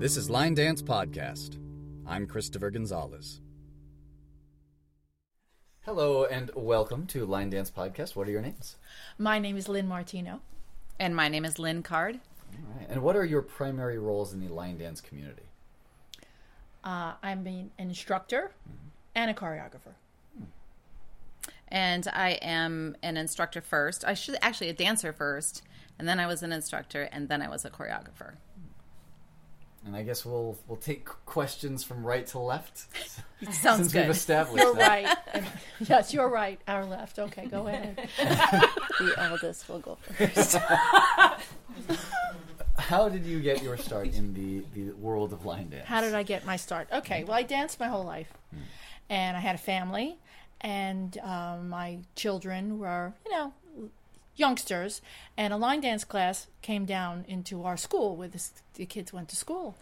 This 0.00 0.16
is 0.16 0.30
Line 0.30 0.54
Dance 0.54 0.80
Podcast. 0.80 1.58
I'm 2.06 2.26
Christopher 2.26 2.70
Gonzalez. 2.70 3.42
Hello 5.82 6.24
and 6.24 6.50
welcome 6.54 7.06
to 7.08 7.26
Line 7.26 7.50
Dance 7.50 7.70
Podcast. 7.70 8.16
What 8.16 8.26
are 8.26 8.30
your 8.30 8.40
names? 8.40 8.78
My 9.18 9.38
name 9.38 9.58
is 9.58 9.68
Lynn 9.68 9.86
Martino. 9.86 10.40
And 10.98 11.14
my 11.14 11.28
name 11.28 11.44
is 11.44 11.58
Lynn 11.58 11.82
Card. 11.82 12.18
All 12.50 12.78
right. 12.78 12.88
And 12.88 13.02
what 13.02 13.14
are 13.14 13.26
your 13.26 13.42
primary 13.42 13.98
roles 13.98 14.32
in 14.32 14.40
the 14.40 14.48
line 14.48 14.78
dance 14.78 15.02
community? 15.02 15.42
Uh, 16.82 17.12
I'm 17.22 17.46
an 17.46 17.70
instructor 17.78 18.52
and 19.14 19.30
a 19.30 19.34
choreographer. 19.34 19.96
And 21.68 22.08
I 22.10 22.38
am 22.40 22.96
an 23.02 23.18
instructor 23.18 23.60
first. 23.60 24.06
I 24.06 24.14
should 24.14 24.38
actually 24.40 24.70
a 24.70 24.72
dancer 24.72 25.12
first, 25.12 25.62
and 25.98 26.08
then 26.08 26.18
I 26.18 26.26
was 26.26 26.42
an 26.42 26.52
instructor, 26.52 27.02
and 27.12 27.28
then 27.28 27.42
I 27.42 27.50
was 27.50 27.66
a 27.66 27.70
choreographer. 27.70 28.36
And 29.86 29.96
I 29.96 30.02
guess 30.02 30.26
we'll 30.26 30.58
we'll 30.68 30.76
take 30.76 31.06
questions 31.24 31.82
from 31.84 32.04
right 32.04 32.26
to 32.28 32.38
left. 32.38 32.84
Sounds 33.50 33.56
Since 33.62 33.94
we've 33.94 34.02
good. 34.04 34.10
established 34.10 34.62
You're 34.64 34.74
that. 34.74 35.26
right. 35.34 35.44
yes, 35.88 36.12
you're 36.12 36.28
right. 36.28 36.60
Our 36.68 36.84
left. 36.84 37.18
Okay, 37.18 37.46
go 37.46 37.66
ahead. 37.66 37.96
the 38.18 39.14
eldest 39.16 39.68
will 39.68 39.78
go 39.78 39.96
first. 40.18 40.58
How 42.76 43.08
did 43.08 43.24
you 43.24 43.40
get 43.40 43.62
your 43.62 43.76
start 43.76 44.14
in 44.14 44.34
the, 44.34 44.64
the 44.74 44.92
world 44.92 45.32
of 45.32 45.44
line 45.46 45.70
dance? 45.70 45.86
How 45.86 46.00
did 46.00 46.14
I 46.14 46.22
get 46.22 46.44
my 46.44 46.56
start? 46.56 46.88
Okay, 46.92 47.24
well, 47.24 47.36
I 47.36 47.42
danced 47.42 47.78
my 47.80 47.88
whole 47.88 48.04
life, 48.04 48.32
and 49.08 49.36
I 49.36 49.40
had 49.40 49.54
a 49.54 49.58
family, 49.58 50.18
and 50.60 51.16
um, 51.18 51.68
my 51.68 51.98
children 52.16 52.78
were, 52.78 53.12
you 53.24 53.32
know, 53.32 53.52
youngsters, 54.40 55.00
and 55.36 55.52
a 55.52 55.56
line 55.56 55.82
dance 55.82 56.02
class 56.04 56.48
came 56.62 56.86
down 56.86 57.24
into 57.28 57.64
our 57.64 57.76
school 57.76 58.16
where 58.16 58.28
the, 58.28 58.42
the 58.74 58.86
kids 58.86 59.12
went 59.12 59.28
to 59.28 59.36
school. 59.36 59.76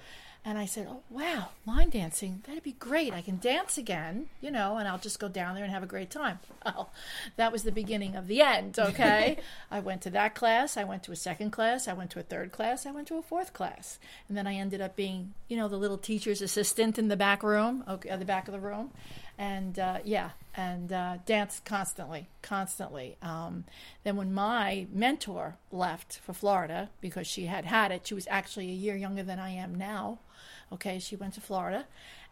And 0.44 0.56
I 0.56 0.66
said, 0.66 0.86
"Oh 0.88 1.02
wow, 1.10 1.48
line 1.66 1.90
dancing! 1.90 2.42
That'd 2.46 2.62
be 2.62 2.72
great. 2.72 3.12
I 3.12 3.20
can 3.22 3.38
dance 3.38 3.76
again, 3.76 4.28
you 4.40 4.50
know, 4.50 4.78
and 4.78 4.88
I'll 4.88 4.96
just 4.98 5.18
go 5.18 5.28
down 5.28 5.54
there 5.54 5.64
and 5.64 5.72
have 5.72 5.82
a 5.82 5.86
great 5.86 6.10
time." 6.10 6.38
Well, 6.64 6.90
that 7.36 7.50
was 7.50 7.62
the 7.62 7.72
beginning 7.72 8.14
of 8.14 8.26
the 8.28 8.40
end. 8.42 8.78
Okay, 8.88 9.38
I 9.70 9.80
went 9.80 10.02
to 10.02 10.10
that 10.10 10.34
class. 10.34 10.76
I 10.76 10.84
went 10.84 11.02
to 11.04 11.12
a 11.12 11.16
second 11.16 11.50
class. 11.50 11.88
I 11.88 11.92
went 11.92 12.10
to 12.12 12.20
a 12.20 12.22
third 12.22 12.52
class. 12.52 12.86
I 12.86 12.92
went 12.92 13.08
to 13.08 13.16
a 13.18 13.22
fourth 13.22 13.52
class, 13.52 13.98
and 14.28 14.36
then 14.36 14.46
I 14.46 14.54
ended 14.54 14.80
up 14.80 14.96
being, 14.96 15.34
you 15.48 15.56
know, 15.56 15.68
the 15.68 15.76
little 15.76 15.98
teacher's 15.98 16.40
assistant 16.40 16.98
in 16.98 17.08
the 17.08 17.16
back 17.16 17.42
room, 17.42 17.84
okay, 17.88 18.08
at 18.08 18.18
the 18.18 18.24
back 18.24 18.48
of 18.48 18.52
the 18.52 18.60
room, 18.60 18.90
and 19.38 19.78
uh, 19.78 19.98
yeah, 20.04 20.30
and 20.58 20.92
uh, 20.92 21.18
danced 21.24 21.64
constantly, 21.64 22.28
constantly. 22.42 23.16
Um, 23.22 23.64
then 24.02 24.16
when 24.16 24.34
my 24.34 24.88
mentor 24.92 25.56
left 25.70 26.18
for 26.18 26.32
Florida 26.32 26.90
because 27.00 27.28
she 27.28 27.46
had 27.46 27.64
had 27.64 27.92
it, 27.92 28.08
she 28.08 28.14
was 28.14 28.26
actually 28.28 28.68
a 28.68 28.74
year 28.74 28.96
younger 28.96 29.22
than 29.22 29.38
I 29.38 29.50
am 29.50 29.76
now. 29.76 30.18
Okay, 30.72 30.98
she 30.98 31.14
went 31.14 31.34
to 31.34 31.40
Florida, 31.40 31.86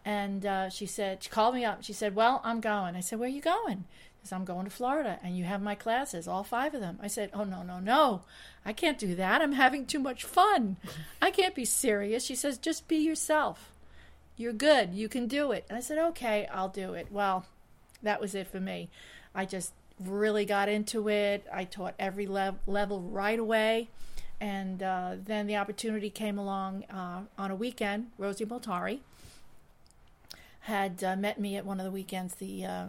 and 0.05 0.45
uh, 0.45 0.69
she 0.71 0.87
said 0.87 1.23
she 1.23 1.31
called 1.31 1.55
me 1.55 1.65
up. 1.65 1.85
She 1.85 1.93
said, 1.93 2.17
"Well, 2.17 2.41
I'm 2.43 2.61
going." 2.61 2.97
I 2.97 3.01
said, 3.01 3.21
"Where 3.21 3.29
are 3.29 3.33
you 3.33 3.41
going?" 3.41 3.85
She 4.25 4.35
"I'm 4.35 4.45
going 4.45 4.65
to 4.65 4.73
Florida, 4.73 5.21
and 5.23 5.39
you 5.39 5.45
have 5.45 5.63
my 5.63 5.77
classes, 5.77 6.27
all 6.27 6.43
five 6.43 6.75
of 6.75 6.81
them." 6.81 6.99
I 7.01 7.07
said, 7.07 7.31
"Oh 7.33 7.45
no, 7.45 7.63
no, 7.63 7.79
no, 7.79 8.23
I 8.65 8.73
can't 8.73 8.99
do 8.99 9.15
that. 9.15 9.41
I'm 9.41 9.53
having 9.53 9.87
too 9.87 10.01
much 10.01 10.25
fun. 10.25 10.79
I 11.23 11.31
can't 11.31 11.55
be 11.55 11.65
serious." 11.65 12.25
She 12.25 12.35
says, 12.35 12.59
"Just 12.59 12.89
be 12.89 12.97
yourself. 12.97 13.73
You're 14.37 14.53
good. 14.53 14.95
You 14.95 15.09
can 15.09 15.29
do 15.29 15.53
it." 15.53 15.65
And 15.69 15.79
I 15.79 15.81
said, 15.81 15.97
"Okay, 15.97 16.49
I'll 16.53 16.69
do 16.69 16.95
it." 16.95 17.07
Well, 17.13 17.47
that 18.03 18.21
was 18.21 18.35
it 18.35 18.47
for 18.47 18.61
me. 18.61 18.89
I 19.35 19.45
just 19.45 19.73
really 19.99 20.45
got 20.45 20.69
into 20.69 21.09
it. 21.09 21.47
I 21.53 21.65
taught 21.65 21.95
every 21.99 22.27
lev- 22.27 22.59
level 22.67 23.01
right 23.01 23.39
away. 23.39 23.89
And 24.41 24.83
uh, 24.83 25.15
then 25.25 25.47
the 25.47 25.57
opportunity 25.57 26.11
came 26.11 26.39
along 26.39 26.85
uh, 26.85 27.23
on 27.39 27.51
a 27.51 27.57
weekend. 27.57 28.09
Rosie 28.19 28.45
Multari 28.45 29.01
had 30.61 31.03
uh, 31.03 31.17
met 31.17 31.41
me 31.41 31.57
at 31.57 31.65
one 31.65 31.81
of 31.81 31.85
the 31.85 31.91
weekends, 31.91 32.35
the 32.35 32.65
uh, 32.65 32.87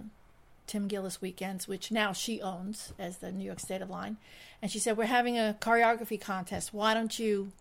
Tim 0.65 0.87
Gillis 0.87 1.21
weekends, 1.21 1.67
which 1.67 1.91
now 1.91 2.11
she 2.11 2.41
owns 2.41 2.91
as 2.99 3.17
the 3.17 3.31
New 3.31 3.45
York 3.45 3.59
State 3.59 3.81
of 3.81 3.89
Line. 3.89 4.17
And 4.61 4.69
she 4.69 4.79
said, 4.79 4.97
We're 4.97 5.05
having 5.05 5.37
a 5.37 5.55
choreography 5.61 6.19
contest. 6.19 6.73
Why 6.73 6.93
don't 6.93 7.17
you 7.17 7.51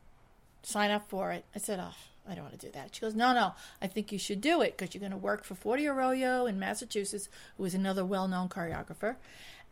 sign 0.62 0.90
up 0.90 1.08
for 1.08 1.30
it? 1.30 1.44
I 1.54 1.58
said, 1.58 1.78
Oh, 1.80 1.94
I 2.28 2.34
don't 2.34 2.44
want 2.44 2.58
to 2.58 2.66
do 2.66 2.72
that. 2.72 2.94
She 2.94 3.00
goes, 3.00 3.14
No, 3.14 3.32
no, 3.32 3.54
I 3.80 3.86
think 3.86 4.12
you 4.12 4.18
should 4.18 4.40
do 4.40 4.62
it 4.62 4.76
because 4.76 4.94
you're 4.94 5.00
going 5.00 5.12
to 5.12 5.16
work 5.18 5.44
for 5.44 5.54
Forty 5.54 5.86
Arroyo 5.86 6.46
in 6.46 6.58
Massachusetts, 6.58 7.28
who 7.56 7.64
is 7.64 7.74
another 7.74 8.04
well 8.04 8.28
known 8.28 8.48
choreographer. 8.48 9.16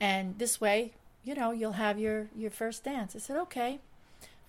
And 0.01 0.39
this 0.39 0.61
way, 0.61 0.93
you 1.25 1.35
know, 1.35 1.53
you'll 1.53 1.73
have 1.73 1.99
your, 1.99 2.29
your 2.37 2.51
first 2.51 2.85
dance. 2.85 3.15
I 3.17 3.19
said, 3.19 3.37
Okay. 3.37 3.81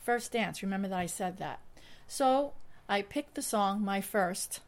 First 0.03 0.31
dance. 0.31 0.61
Remember 0.61 0.87
that 0.87 0.99
I 0.99 1.07
said 1.07 1.37
that. 1.37 1.59
So 2.07 2.53
I 2.87 3.01
picked 3.01 3.33
the 3.33 3.41
song, 3.41 3.83
My 3.83 4.01
First, 4.01 4.59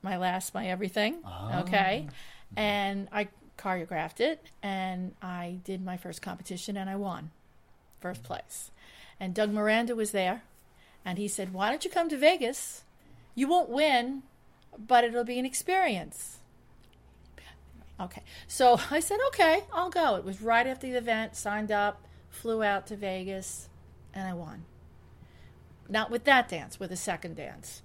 My 0.00 0.16
Last, 0.16 0.54
My 0.54 0.68
Everything. 0.68 1.16
Ah. 1.24 1.62
Okay. 1.62 2.06
And 2.56 3.08
I 3.10 3.28
choreographed 3.58 4.20
it 4.20 4.44
and 4.62 5.14
I 5.22 5.58
did 5.64 5.84
my 5.84 5.96
first 5.96 6.22
competition 6.22 6.76
and 6.76 6.88
I 6.90 6.96
won 6.96 7.30
first 8.00 8.22
place. 8.22 8.70
And 9.20 9.34
Doug 9.34 9.52
Miranda 9.52 9.94
was 9.94 10.10
there 10.10 10.42
and 11.04 11.18
he 11.18 11.28
said, 11.28 11.52
Why 11.52 11.70
don't 11.70 11.84
you 11.84 11.90
come 11.90 12.08
to 12.08 12.16
Vegas? 12.16 12.82
You 13.34 13.48
won't 13.48 13.70
win, 13.70 14.22
but 14.78 15.04
it'll 15.04 15.24
be 15.24 15.38
an 15.38 15.46
experience. 15.46 16.38
Okay. 18.00 18.22
So 18.46 18.80
I 18.90 19.00
said, 19.00 19.18
Okay, 19.28 19.64
I'll 19.72 19.90
go. 19.90 20.16
It 20.16 20.24
was 20.24 20.40
right 20.40 20.66
after 20.66 20.86
the 20.86 20.98
event, 20.98 21.36
signed 21.36 21.72
up, 21.72 22.04
flew 22.30 22.62
out 22.62 22.86
to 22.88 22.96
Vegas, 22.96 23.68
and 24.14 24.28
I 24.28 24.34
won. 24.34 24.64
Not 25.88 26.10
with 26.10 26.24
that 26.24 26.48
dance, 26.48 26.80
with 26.80 26.92
a 26.92 26.96
second 26.96 27.36
dance. 27.36 27.82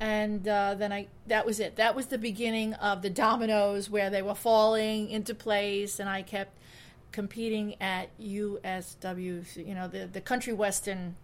And 0.00 0.46
uh, 0.46 0.74
then 0.74 0.92
I, 0.92 1.08
that 1.26 1.44
was 1.44 1.58
it. 1.58 1.74
That 1.76 1.96
was 1.96 2.06
the 2.06 2.18
beginning 2.18 2.74
of 2.74 3.02
the 3.02 3.10
dominoes 3.10 3.90
where 3.90 4.10
they 4.10 4.22
were 4.22 4.34
falling 4.34 5.10
into 5.10 5.34
place, 5.34 5.98
and 5.98 6.08
I 6.08 6.22
kept 6.22 6.56
competing 7.10 7.74
at 7.80 8.16
USW, 8.20 9.66
you 9.66 9.74
know, 9.74 9.88
the, 9.88 10.06
the 10.06 10.20
country 10.20 10.52
western 10.52 11.16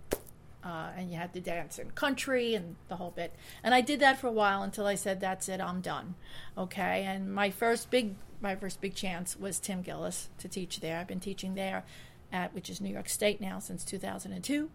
uh, 0.64 0.88
and 0.96 1.10
you 1.10 1.16
had 1.18 1.32
to 1.34 1.40
dance 1.40 1.78
in 1.78 1.90
country 1.90 2.54
and 2.54 2.76
the 2.88 2.96
whole 2.96 3.10
bit. 3.10 3.34
And 3.62 3.74
I 3.74 3.82
did 3.82 4.00
that 4.00 4.18
for 4.18 4.28
a 4.28 4.32
while 4.32 4.62
until 4.62 4.86
I 4.86 4.94
said, 4.94 5.20
"That's 5.20 5.48
it, 5.48 5.60
I'm 5.60 5.80
done." 5.80 6.14
Okay. 6.56 7.04
And 7.04 7.32
my 7.32 7.50
first 7.50 7.90
big, 7.90 8.14
my 8.40 8.56
first 8.56 8.80
big 8.80 8.94
chance 8.94 9.38
was 9.38 9.58
Tim 9.58 9.82
Gillis 9.82 10.30
to 10.38 10.48
teach 10.48 10.80
there. 10.80 10.98
I've 10.98 11.06
been 11.08 11.20
teaching 11.20 11.54
there, 11.54 11.84
at 12.32 12.54
which 12.54 12.70
is 12.70 12.80
New 12.80 12.92
York 12.92 13.08
State 13.08 13.40
now 13.40 13.58
since 13.58 13.84
2002. 13.84 14.70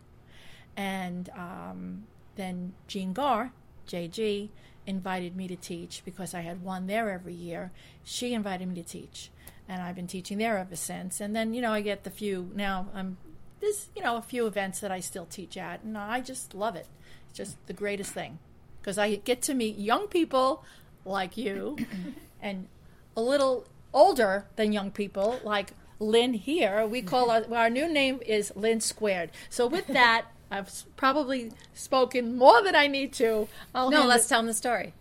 And 0.77 1.29
um, 1.35 2.03
then 2.35 2.73
Jean 2.87 3.11
Gar, 3.11 3.51
JG, 3.87 4.49
invited 4.85 5.35
me 5.35 5.47
to 5.47 5.55
teach 5.55 6.03
because 6.05 6.33
I 6.33 6.41
had 6.41 6.63
won 6.63 6.87
there 6.87 7.09
every 7.09 7.33
year. 7.33 7.71
She 8.03 8.33
invited 8.33 8.67
me 8.67 8.75
to 8.75 8.83
teach, 8.83 9.31
and 9.67 9.81
I've 9.81 9.95
been 9.95 10.07
teaching 10.07 10.37
there 10.37 10.57
ever 10.59 10.75
since. 10.75 11.19
And 11.19 11.35
then 11.35 11.53
you 11.55 11.61
know 11.61 11.73
I 11.73 11.81
get 11.81 12.03
the 12.03 12.11
few 12.11 12.51
now. 12.53 12.87
I'm 12.93 13.17
there's 13.61 13.87
you 13.95 14.01
know 14.03 14.17
a 14.17 14.21
few 14.21 14.45
events 14.47 14.79
that 14.79 14.91
I 14.91 14.99
still 14.99 15.25
teach 15.25 15.57
at, 15.57 15.83
and 15.83 15.97
I 15.97 16.21
just 16.21 16.53
love 16.53 16.75
it. 16.75 16.87
It's 17.29 17.37
just 17.37 17.65
the 17.67 17.73
greatest 17.73 18.11
thing 18.13 18.39
because 18.81 18.97
I 18.97 19.15
get 19.15 19.41
to 19.43 19.53
meet 19.53 19.77
young 19.77 20.07
people 20.07 20.63
like 21.05 21.37
you, 21.37 21.77
and 22.41 22.67
a 23.15 23.21
little 23.21 23.65
older 23.93 24.45
than 24.55 24.71
young 24.71 24.91
people 24.91 25.39
like 25.43 25.73
Lynn 25.99 26.33
here. 26.33 26.85
We 26.85 27.01
call 27.01 27.29
our, 27.31 27.43
our 27.53 27.69
new 27.69 27.91
name 27.91 28.19
is 28.25 28.53
Lynn 28.55 28.79
Squared. 28.81 29.31
So 29.49 29.67
with 29.67 29.87
that, 29.99 30.25
I've 30.51 30.71
probably 30.95 31.51
spoken 31.73 32.37
more 32.37 32.61
than 32.61 32.75
I 32.75 32.87
need 32.87 33.13
to. 33.13 33.47
I'll 33.75 33.89
No, 33.89 34.05
let's 34.05 34.25
it- 34.25 34.29
tell 34.29 34.39
them 34.39 34.47
the 34.47 34.53
story. 34.53 34.93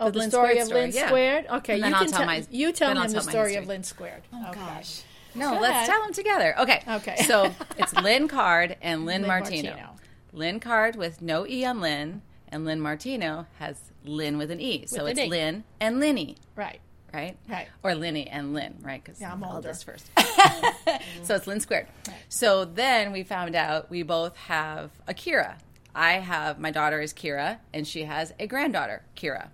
oh, 0.00 0.10
the 0.10 0.18
Lynn 0.20 0.30
story 0.30 0.60
Squared 0.60 0.66
of 0.68 0.74
Lynn 0.74 0.90
yeah. 0.92 1.06
Squared. 1.06 1.46
Okay, 1.46 1.74
And 1.80 1.86
you 1.86 1.94
I'll 1.94 1.98
can 2.02 2.08
tell 2.10 2.18
tell 2.18 2.26
my- 2.26 2.44
you 2.50 2.72
tell 2.72 2.88
then 2.94 2.96
him 2.98 3.02
the 3.12 3.14
tell 3.14 3.24
my 3.24 3.30
story 3.30 3.54
of 3.54 3.62
history. 3.62 3.66
Lynn 3.68 3.82
Squared. 3.84 4.22
Oh 4.32 4.50
Gosh. 4.52 5.02
No, 5.34 5.54
Go 5.54 5.60
let's 5.60 5.72
ahead. 5.74 5.86
tell 5.88 6.02
them 6.02 6.12
together. 6.12 6.54
Okay. 6.60 6.82
Okay. 6.88 7.16
So 7.26 7.52
it's 7.78 7.92
Lynn 7.94 8.28
Card 8.28 8.76
and 8.82 9.04
Lynn, 9.06 9.22
Lynn 9.22 9.28
Martino. 9.28 9.70
Martino. 9.70 9.88
Lynn 10.32 10.60
Card 10.60 10.96
with 10.96 11.20
no 11.22 11.46
E 11.46 11.64
on 11.64 11.80
Lynn, 11.80 12.22
and 12.48 12.64
Lynn 12.64 12.80
Martino 12.80 13.46
has 13.58 13.76
Lynn 14.04 14.38
with 14.38 14.50
an 14.50 14.60
E. 14.60 14.86
so 14.86 15.04
With 15.04 15.12
it's 15.18 15.20
E. 15.20 15.28
Lynn 15.28 15.64
and 15.80 16.00
Linny, 16.00 16.36
Right. 16.56 16.80
right? 17.12 17.36
Right. 17.48 17.68
Or 17.82 17.94
Linny 17.94 18.28
and 18.28 18.52
Lynn, 18.54 18.76
right? 18.82 19.02
Because 19.04 19.20
Yeah, 19.20 19.32
I'm 19.32 19.44
older. 19.44 19.68
this 19.68 19.82
first. 19.82 20.10
so 21.22 21.34
it's 21.34 21.46
Lynn 21.46 21.60
squared. 21.60 21.86
So 22.28 22.64
then 22.64 23.12
we 23.12 23.22
found 23.22 23.54
out 23.54 23.90
we 23.90 24.02
both 24.02 24.36
have 24.36 24.90
a 25.06 25.14
Kira. 25.14 25.54
I 25.94 26.12
have 26.14 26.58
my 26.58 26.70
daughter 26.70 27.00
is 27.02 27.12
Kira, 27.12 27.58
and 27.74 27.86
she 27.86 28.04
has 28.04 28.32
a 28.40 28.46
granddaughter, 28.46 29.02
Kira. 29.16 29.48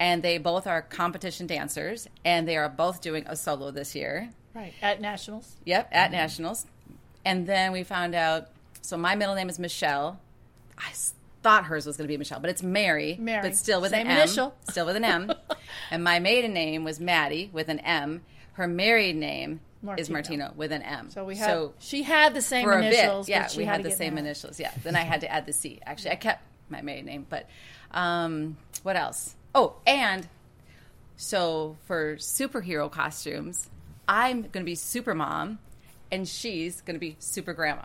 And 0.00 0.22
they 0.22 0.38
both 0.38 0.66
are 0.66 0.82
competition 0.82 1.46
dancers, 1.46 2.08
and 2.24 2.48
they 2.48 2.56
are 2.56 2.68
both 2.68 3.00
doing 3.02 3.24
a 3.26 3.36
solo 3.36 3.70
this 3.70 3.94
year. 3.94 4.30
Right. 4.56 4.72
At 4.80 5.02
Nationals. 5.02 5.54
Yep, 5.66 5.88
at 5.92 6.10
nationals. 6.10 6.66
And 7.26 7.46
then 7.46 7.72
we 7.72 7.82
found 7.82 8.14
out. 8.14 8.48
So 8.80 8.96
my 8.96 9.14
middle 9.14 9.34
name 9.34 9.50
is 9.50 9.58
Michelle. 9.58 10.18
I 10.78 10.92
thought 11.42 11.64
hers 11.64 11.84
was 11.84 11.96
going 11.98 12.06
to 12.06 12.12
be 12.12 12.16
Michelle, 12.16 12.40
but 12.40 12.48
it's 12.48 12.62
Mary. 12.62 13.16
Mary. 13.20 13.42
but 13.42 13.56
still 13.56 13.80
with 13.82 13.90
Same 13.90 14.06
an 14.06 14.12
M. 14.12 14.18
initial. 14.18 14.54
Still 14.70 14.86
with 14.86 14.96
an 14.96 15.04
M. 15.04 15.30
and 15.90 16.02
my 16.02 16.20
maiden 16.20 16.54
name 16.54 16.84
was 16.84 16.98
Maddie 16.98 17.50
with 17.52 17.68
an 17.68 17.80
M. 17.80 18.22
Her 18.54 18.66
married 18.66 19.16
name 19.16 19.60
is 19.98 20.08
Martino. 20.08 20.44
Martino 20.46 20.52
with 20.56 20.72
an 20.72 20.82
M. 20.82 21.10
So 21.10 21.24
we 21.24 21.36
had 21.36 21.50
so 21.50 21.74
she 21.78 22.02
had 22.02 22.32
the 22.32 22.40
same 22.40 22.64
for 22.64 22.72
a 22.72 22.78
initials. 22.78 23.26
bit, 23.26 23.32
yeah, 23.32 23.48
we 23.56 23.64
had 23.64 23.76
had 23.76 23.84
the 23.84 23.90
same 23.90 24.16
initials. 24.16 24.58
Yeah. 24.58 24.72
Then 24.82 24.96
I 24.96 25.00
had 25.00 25.20
to 25.20 25.30
add 25.30 25.44
the 25.44 25.52
C. 25.52 25.80
Actually, 25.84 26.12
I 26.12 26.16
kept 26.16 26.42
my 26.70 26.80
maiden 26.80 27.04
name. 27.04 27.26
But 27.28 27.48
um, 27.90 28.56
what 28.82 28.96
else? 28.96 29.34
Oh, 29.54 29.74
and 29.86 30.26
so 31.16 31.76
for 31.84 32.16
superhero 32.16 32.90
costumes, 32.90 33.68
I'm 34.08 34.42
going 34.42 34.64
to 34.64 34.64
be 34.64 34.74
super 34.74 35.14
mom, 35.14 35.58
and 36.12 36.28
she's 36.28 36.80
going 36.80 36.94
to 36.94 37.00
be 37.00 37.16
super 37.18 37.52
grandma. 37.52 37.82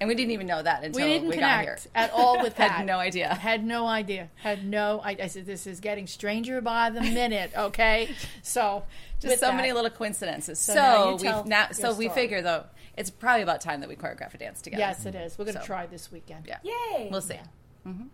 And 0.00 0.06
we 0.08 0.14
didn't 0.14 0.30
even 0.30 0.46
know 0.46 0.62
that 0.62 0.84
until 0.84 1.04
we 1.04 1.12
we, 1.12 1.18
didn't 1.30 1.40
got 1.40 1.62
here. 1.62 1.78
at 1.94 2.12
all 2.12 2.40
with 2.40 2.54
that. 2.58 2.70
Had 2.70 2.86
no 2.86 2.98
idea. 2.98 3.34
Had 3.34 3.64
no 3.64 3.86
idea. 3.88 4.28
Had 4.36 4.64
no. 4.64 5.00
I, 5.04 5.16
I 5.22 5.26
said 5.26 5.44
this 5.44 5.66
is 5.66 5.80
getting 5.80 6.06
stranger 6.06 6.60
by 6.60 6.90
the 6.90 7.00
minute. 7.20 7.50
Okay, 7.56 8.14
so 8.42 8.84
Just 9.20 9.32
with 9.32 9.40
so 9.40 9.46
that- 9.46 9.56
many 9.56 9.72
little 9.72 9.90
coincidences. 9.90 10.60
So, 10.60 10.74
now 10.74 11.10
you 11.12 11.18
tell 11.18 11.42
we 11.42 11.48
now 11.50 11.62
your 11.64 11.72
so 11.74 11.94
we 11.94 12.08
figure 12.10 12.42
though 12.42 12.64
it's 12.96 13.10
probably 13.10 13.42
about 13.42 13.60
time 13.60 13.80
that 13.80 13.88
we 13.88 13.96
choreograph 13.96 14.32
a 14.34 14.38
dance 14.38 14.62
together. 14.62 14.80
Yes, 14.80 15.04
it 15.04 15.14
is. 15.16 15.36
We're 15.38 15.44
going 15.46 15.56
to 15.56 15.60
So. 15.62 15.66
try 15.66 15.86
this 15.86 16.10
weekend. 16.12 16.46
Yeah. 16.46 16.58
Yay! 16.62 17.08
We'll 17.10 17.20
see. 17.20 17.34
Yeah. 17.34 17.92
Mhm. 17.92 18.06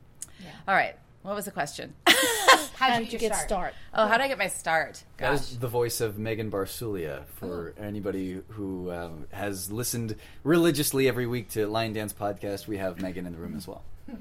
All 0.67 0.75
right. 0.75 0.97
What 1.25 1.35
was 1.35 1.47
the 1.47 1.51
question? 1.53 1.95
How 2.07 2.89
How 2.91 2.99
did 2.99 3.05
did 3.05 3.13
you 3.15 3.17
you 3.17 3.19
get 3.31 3.35
start? 3.35 3.49
start? 3.49 3.75
Oh, 3.95 4.07
how 4.07 4.19
did 4.19 4.25
I 4.25 4.29
get 4.29 4.37
my 4.37 4.49
start? 4.49 5.03
That 5.17 5.31
Gosh. 5.31 5.41
is 5.41 5.59
the 5.59 5.69
voice 5.69 6.01
of 6.03 6.19
Megan 6.19 6.51
Barsulia 6.51 7.25
for 7.37 7.73
Oh. 7.79 7.83
anybody 7.83 8.43
who 8.49 8.91
um, 8.91 9.27
has 9.33 9.71
listened 9.73 10.17
religiously 10.43 11.09
every 11.09 11.27
week 11.27 11.49
to 11.51 11.67
Line 11.67 11.93
Dance 11.95 12.13
podcast. 12.13 12.67
We 12.67 12.77
have 12.79 13.01
Megan 13.01 13.27
in 13.27 13.33
the 13.33 13.39
room 13.39 13.57
as 13.57 13.67
well. 13.67 13.83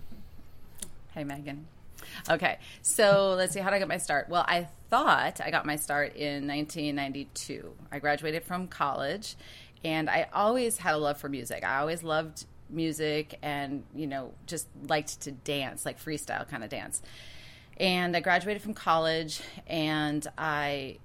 Hey, 1.14 1.24
Megan. 1.24 1.68
Okay, 2.30 2.58
so 2.82 3.36
let's 3.38 3.54
see. 3.54 3.60
How 3.60 3.70
did 3.70 3.76
I 3.76 3.80
get 3.80 3.88
my 3.88 3.98
start? 3.98 4.30
Well, 4.30 4.44
I 4.48 4.68
thought 4.90 5.42
I 5.42 5.52
got 5.52 5.64
my 5.66 5.76
start 5.76 6.16
in 6.16 6.48
1992. 6.48 7.72
I 7.92 8.00
graduated 8.00 8.44
from 8.44 8.68
college, 8.68 9.36
and 9.84 10.10
I 10.10 10.28
always 10.34 10.78
had 10.78 10.96
a 10.96 10.98
love 10.98 11.20
for 11.20 11.30
music. 11.30 11.64
I 11.64 11.80
always 11.80 12.02
loved 12.02 12.46
music 12.74 13.38
and, 13.42 13.84
you 13.96 14.08
know, 14.08 14.34
just 14.46 14.68
liked 14.88 15.22
to 15.22 15.32
dance, 15.32 15.86
like 15.86 16.00
freestyle 16.00 16.48
kind 16.48 16.64
of 16.64 16.70
dance. 16.70 17.02
And 17.78 18.16
I 18.16 18.20
graduated 18.20 18.62
from 18.62 18.74
college, 18.74 19.42
and 19.68 20.26
I 20.38 20.98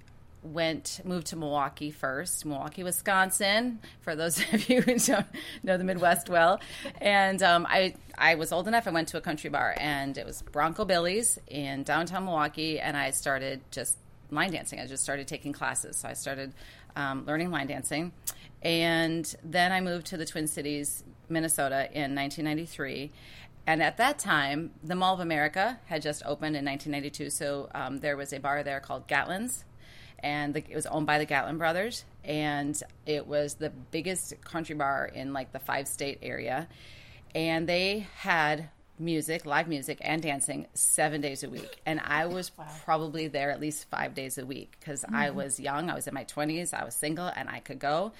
went 0.43 1.01
moved 1.05 1.29
to 1.29 1.37
Milwaukee 1.37 1.91
first, 1.91 2.45
Milwaukee, 2.45 2.85
Wisconsin. 2.85 3.81
For 4.01 4.15
those 4.15 4.39
of 4.53 4.69
you 4.69 4.83
who 4.83 4.99
don't 4.99 5.27
know 5.63 5.77
the 5.77 5.85
Midwest 5.85 6.29
well, 6.29 6.61
and 7.01 7.43
um, 7.43 7.67
I 7.69 7.95
I 8.17 8.35
was 8.35 8.53
old 8.53 8.69
enough. 8.69 8.87
I 8.87 8.91
went 8.91 9.09
to 9.09 9.17
a 9.17 9.21
country 9.21 9.51
bar, 9.51 9.75
and 9.79 10.17
it 10.19 10.27
was 10.27 10.43
Bronco 10.43 10.85
Billy's 10.85 11.39
in 11.49 11.83
downtown 11.85 12.25
Milwaukee, 12.25 12.81
and 12.81 12.97
I 12.97 13.11
started 13.11 13.61
just 13.71 13.99
line 14.31 14.53
dancing. 14.53 14.81
I 14.81 14.87
just 14.87 15.03
started 15.03 15.27
taking 15.27 15.53
classes, 15.53 15.97
so 15.97 16.09
I 16.09 16.13
started 16.13 16.53
um, 16.97 17.25
learning 17.27 17.51
line 17.51 17.67
dancing, 17.67 18.13
and 18.63 19.35
then 19.43 19.73
I 19.73 19.81
moved 19.81 20.07
to 20.09 20.17
the 20.17 20.27
Twin 20.27 20.47
Cities, 20.47 21.05
Minnesota, 21.29 21.89
in 21.93 22.15
1993. 22.15 23.13
And 23.67 23.83
at 23.83 23.99
that 23.99 24.19
time, 24.19 24.71
the 24.83 24.95
Mall 24.95 25.15
of 25.15 25.21
America 25.21 25.79
had 25.87 26.01
just 26.01 26.23
opened 26.25 26.57
in 26.57 26.65
1992. 26.65 27.31
So 27.31 27.69
um, 27.75 27.99
there 27.99 28.17
was 28.17 28.33
a 28.33 28.41
bar 28.41 28.63
there 28.63 28.81
called 28.81 29.07
Gatlin's, 29.07 29.65
and 30.21 30.55
the, 30.55 30.65
it 30.69 30.75
was 30.75 30.87
owned 30.87 31.07
by 31.07 31.19
the 31.19 31.27
Gatlin 31.27 31.59
brothers. 31.59 32.05
And 32.25 32.81
it 33.07 33.27
was 33.27 33.55
the 33.55 33.71
biggest 33.71 34.41
country 34.43 34.75
bar 34.75 35.07
in 35.07 35.33
like 35.33 35.53
the 35.53 35.59
five 35.59 35.87
state 35.87 36.19
area. 36.23 36.69
And 37.35 37.69
they 37.69 38.07
had 38.17 38.71
music, 38.99 39.47
live 39.47 39.69
music, 39.69 39.99
and 40.01 40.23
dancing 40.23 40.67
seven 40.75 41.21
days 41.21 41.45
a 41.45 41.51
week. 41.51 41.81
And 41.87 42.01
I 42.01 42.27
was 42.27 42.51
probably 42.85 43.29
there 43.29 43.51
at 43.51 43.61
least 43.61 43.89
five 43.91 44.15
days 44.15 44.39
a 44.39 44.47
week 44.47 44.77
because 44.79 45.05
I 45.13 45.31
was 45.31 45.61
young. 45.61 45.91
I 45.91 45.95
was 45.95 46.07
in 46.07 46.15
my 46.15 46.25
20s. 46.25 46.75
I 46.75 46.85
was 46.85 46.95
single 46.95 47.31
and 47.35 47.49
I 47.49 47.61
could 47.61 47.79
go. 47.79 48.13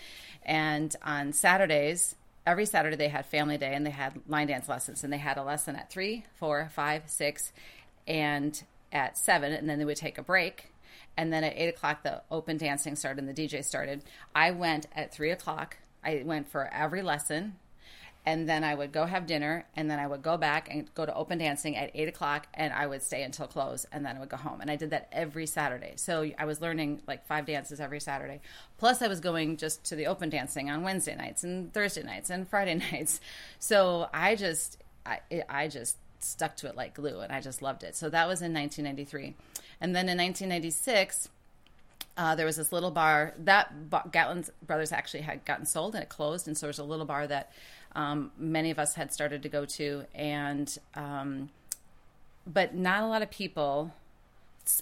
And 0.43 0.95
on 1.03 1.33
Saturdays, 1.33 2.15
every 2.49 2.65
Saturday 2.65 2.97
they 2.97 3.09
had 3.09 3.27
family 3.27 3.59
day 3.59 3.75
and 3.75 3.85
they 3.85 3.91
had 3.91 4.15
line 4.27 4.47
dance 4.47 4.69
lessons 4.69 5.05
and 5.05 5.13
they 5.13 5.19
had 5.19 5.37
a 5.37 5.45
lesson 5.45 5.77
at 5.77 5.91
three, 5.91 6.25
four, 6.35 6.71
five, 6.75 7.03
six, 7.07 7.53
and 8.07 8.65
at 8.91 9.19
seven, 9.19 9.53
and 9.53 9.69
then 9.69 9.79
they 9.79 9.85
would 9.85 9.99
take 9.99 10.17
a 10.17 10.23
break. 10.23 10.73
And 11.17 11.31
then 11.31 11.45
at 11.45 11.53
eight 11.57 11.69
o'clock, 11.69 12.03
the 12.03 12.23
open 12.31 12.57
dancing 12.57 12.97
started 12.97 13.23
and 13.23 13.37
the 13.37 13.47
DJ 13.47 13.63
started. 13.63 14.03
I 14.35 14.51
went 14.51 14.87
at 14.97 15.13
three 15.13 15.31
o'clock. 15.31 15.77
I 16.03 16.23
went 16.25 16.49
for 16.51 16.73
every 16.73 17.03
lesson, 17.03 17.57
and 18.29 18.47
then 18.47 18.63
I 18.63 18.75
would 18.75 18.93
go 18.93 19.07
have 19.07 19.27
dinner, 19.27 19.65
and 19.75 19.91
then 19.91 19.99
I 19.99 20.07
would 20.07 20.21
go 20.21 20.37
back 20.37 20.69
and 20.71 20.95
go 20.95 21.07
to 21.07 21.15
open 21.15 21.39
dancing 21.39 21.77
at 21.77 21.91
eight 21.95 22.09
o'clock, 22.09 22.47
and 22.53 22.75
I 22.75 22.87
would 22.87 23.03
stay 23.03 23.23
until 23.23 23.47
close, 23.47 23.87
and 23.91 24.05
then 24.05 24.19
I 24.19 24.21
would 24.21 24.29
go 24.29 24.37
home. 24.37 24.61
And 24.61 24.71
I 24.71 24.77
did 24.77 24.91
that 24.91 25.09
every 25.13 25.47
Saturday. 25.47 25.95
So 25.97 26.31
I 26.39 26.45
was 26.45 26.61
learning 26.61 27.01
like 27.07 27.27
five 27.27 27.47
dances 27.47 27.81
every 27.81 28.01
Saturday. 28.01 28.43
Plus, 28.77 29.01
I 29.01 29.09
was 29.09 29.21
going 29.21 29.57
just 29.57 29.83
to 29.85 29.97
the 29.97 30.09
open 30.09 30.29
dancing 30.29 30.69
on 30.69 30.83
Wednesday 30.83 31.17
nights 31.17 31.43
and 31.43 31.73
Thursday 31.73 32.03
nights 32.03 32.29
and 32.29 32.47
Friday 32.47 32.75
nights. 32.93 33.19
So 33.61 34.11
I 34.13 34.35
just, 34.35 34.77
I, 35.07 35.21
I 35.49 35.69
just 35.69 35.97
stuck 36.19 36.55
to 36.57 36.67
it 36.67 36.77
like 36.77 36.93
glue, 36.93 37.21
and 37.21 37.33
I 37.33 37.41
just 37.41 37.63
loved 37.63 37.83
it. 37.83 37.97
So 37.97 38.11
that 38.11 38.29
was 38.29 38.43
in 38.43 38.53
1993, 38.53 39.37
and 39.81 39.97
then 39.97 40.07
in 40.11 40.19
1996 40.19 41.31
uh, 42.19 42.35
there 42.35 42.45
was 42.45 42.57
this 42.57 42.73
little 42.73 42.91
bar 42.91 43.33
that 43.39 43.73
Gatlin's 44.11 44.51
brothers 44.67 44.91
actually 44.91 45.21
had 45.21 45.45
gotten 45.45 45.65
sold 45.65 45.95
and 45.95 46.03
it 46.03 46.09
closed, 46.09 46.49
and 46.49 46.59
so 46.59 46.67
there 46.67 46.71
was 46.71 46.81
a 46.81 46.85
little 46.85 47.07
bar 47.07 47.29
that 47.29 47.53
um, 47.93 48.31
many 48.39 48.71
of 48.71 48.79
us 48.79 48.95
had 48.95 49.13
started 49.13 49.43
to 49.43 49.49
go 49.49 49.65
to, 49.77 50.05
and 50.15 50.77
um, 50.95 51.51
but 52.47 52.75
not 52.75 53.03
a 53.03 53.07
lot 53.07 53.23
of 53.23 53.31
people. 53.31 53.93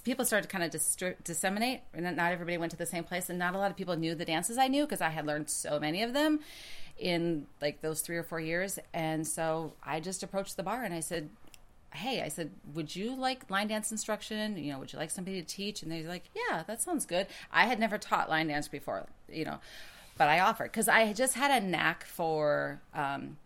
People 0.03 0.25
started 0.25 0.49
to 0.49 0.51
kind 0.51 0.65
of 0.65 0.71
distri- 0.71 1.15
disseminate, 1.23 1.81
and 1.93 2.03
not 2.17 2.31
everybody 2.31 2.57
went 2.57 2.71
to 2.71 2.77
the 2.77 2.85
same 2.85 3.03
place, 3.05 3.29
and 3.29 3.39
not 3.39 3.55
a 3.55 3.57
lot 3.57 3.71
of 3.71 3.77
people 3.77 3.95
knew 3.95 4.15
the 4.15 4.25
dances 4.25 4.57
I 4.57 4.67
knew 4.67 4.83
because 4.83 5.01
I 5.01 5.09
had 5.09 5.25
learned 5.25 5.49
so 5.49 5.79
many 5.79 6.03
of 6.03 6.13
them 6.13 6.41
in 6.99 7.45
like 7.61 7.81
those 7.81 8.01
three 8.01 8.17
or 8.17 8.23
four 8.23 8.39
years, 8.39 8.79
and 8.93 9.25
so 9.25 9.73
I 9.81 9.99
just 9.99 10.23
approached 10.23 10.57
the 10.57 10.63
bar 10.63 10.83
and 10.83 10.93
I 10.93 10.99
said, 10.99 11.29
hey, 11.93 12.21
I 12.21 12.27
said, 12.27 12.51
would 12.73 12.95
you 12.95 13.15
like 13.15 13.49
line 13.49 13.67
dance 13.67 13.91
instruction? 13.91 14.57
You 14.57 14.73
know, 14.73 14.79
would 14.79 14.93
you 14.93 14.99
like 14.99 15.11
somebody 15.11 15.41
to 15.41 15.47
teach? 15.47 15.81
And 15.81 15.91
they're 15.91 16.03
like, 16.03 16.25
yeah, 16.35 16.63
that 16.67 16.81
sounds 16.81 17.05
good. 17.05 17.27
I 17.51 17.65
had 17.65 17.79
never 17.79 17.97
taught 17.97 18.29
line 18.29 18.47
dance 18.47 18.67
before, 18.67 19.07
you 19.29 19.45
know, 19.45 19.59
but 20.17 20.27
I 20.27 20.39
offered 20.39 20.71
because 20.71 20.87
I 20.87 21.13
just 21.13 21.35
had 21.35 21.63
a 21.63 21.65
knack 21.65 22.05
for 22.05 22.81
um, 22.93 23.37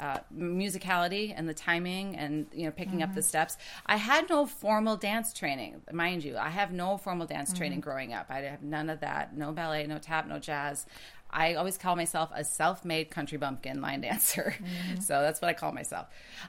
uh, 0.00 0.18
musicality 0.36 1.32
and 1.36 1.48
the 1.48 1.54
timing 1.54 2.16
and 2.16 2.46
you 2.52 2.66
know 2.66 2.70
picking 2.70 3.02
up 3.02 3.14
the 3.14 3.22
steps. 3.22 3.56
I 3.86 3.96
had 3.96 4.28
no 4.28 4.46
formal 4.46 4.96
dance 4.96 5.32
training, 5.32 5.82
mind 5.92 6.24
you. 6.24 6.36
I 6.36 6.50
have 6.50 6.72
no 6.72 6.98
formal 6.98 7.26
dance 7.26 7.52
training 7.52 7.80
growing 7.80 8.12
up. 8.12 8.26
I 8.30 8.40
have 8.40 8.62
none 8.62 8.90
of 8.90 9.00
that. 9.00 9.36
No 9.36 9.52
ballet, 9.52 9.86
no 9.86 9.98
tap, 9.98 10.26
no 10.28 10.38
jazz. 10.38 10.86
I 11.30 11.54
always 11.54 11.76
call 11.76 11.94
myself 11.94 12.30
a 12.34 12.42
self-made 12.42 13.10
country 13.10 13.36
bumpkin 13.36 13.82
line 13.82 14.00
dancer, 14.02 14.54
so 15.00 15.20
that's 15.20 15.42
what 15.42 15.48
I 15.48 15.52
call 15.52 15.72
myself. 15.72 16.06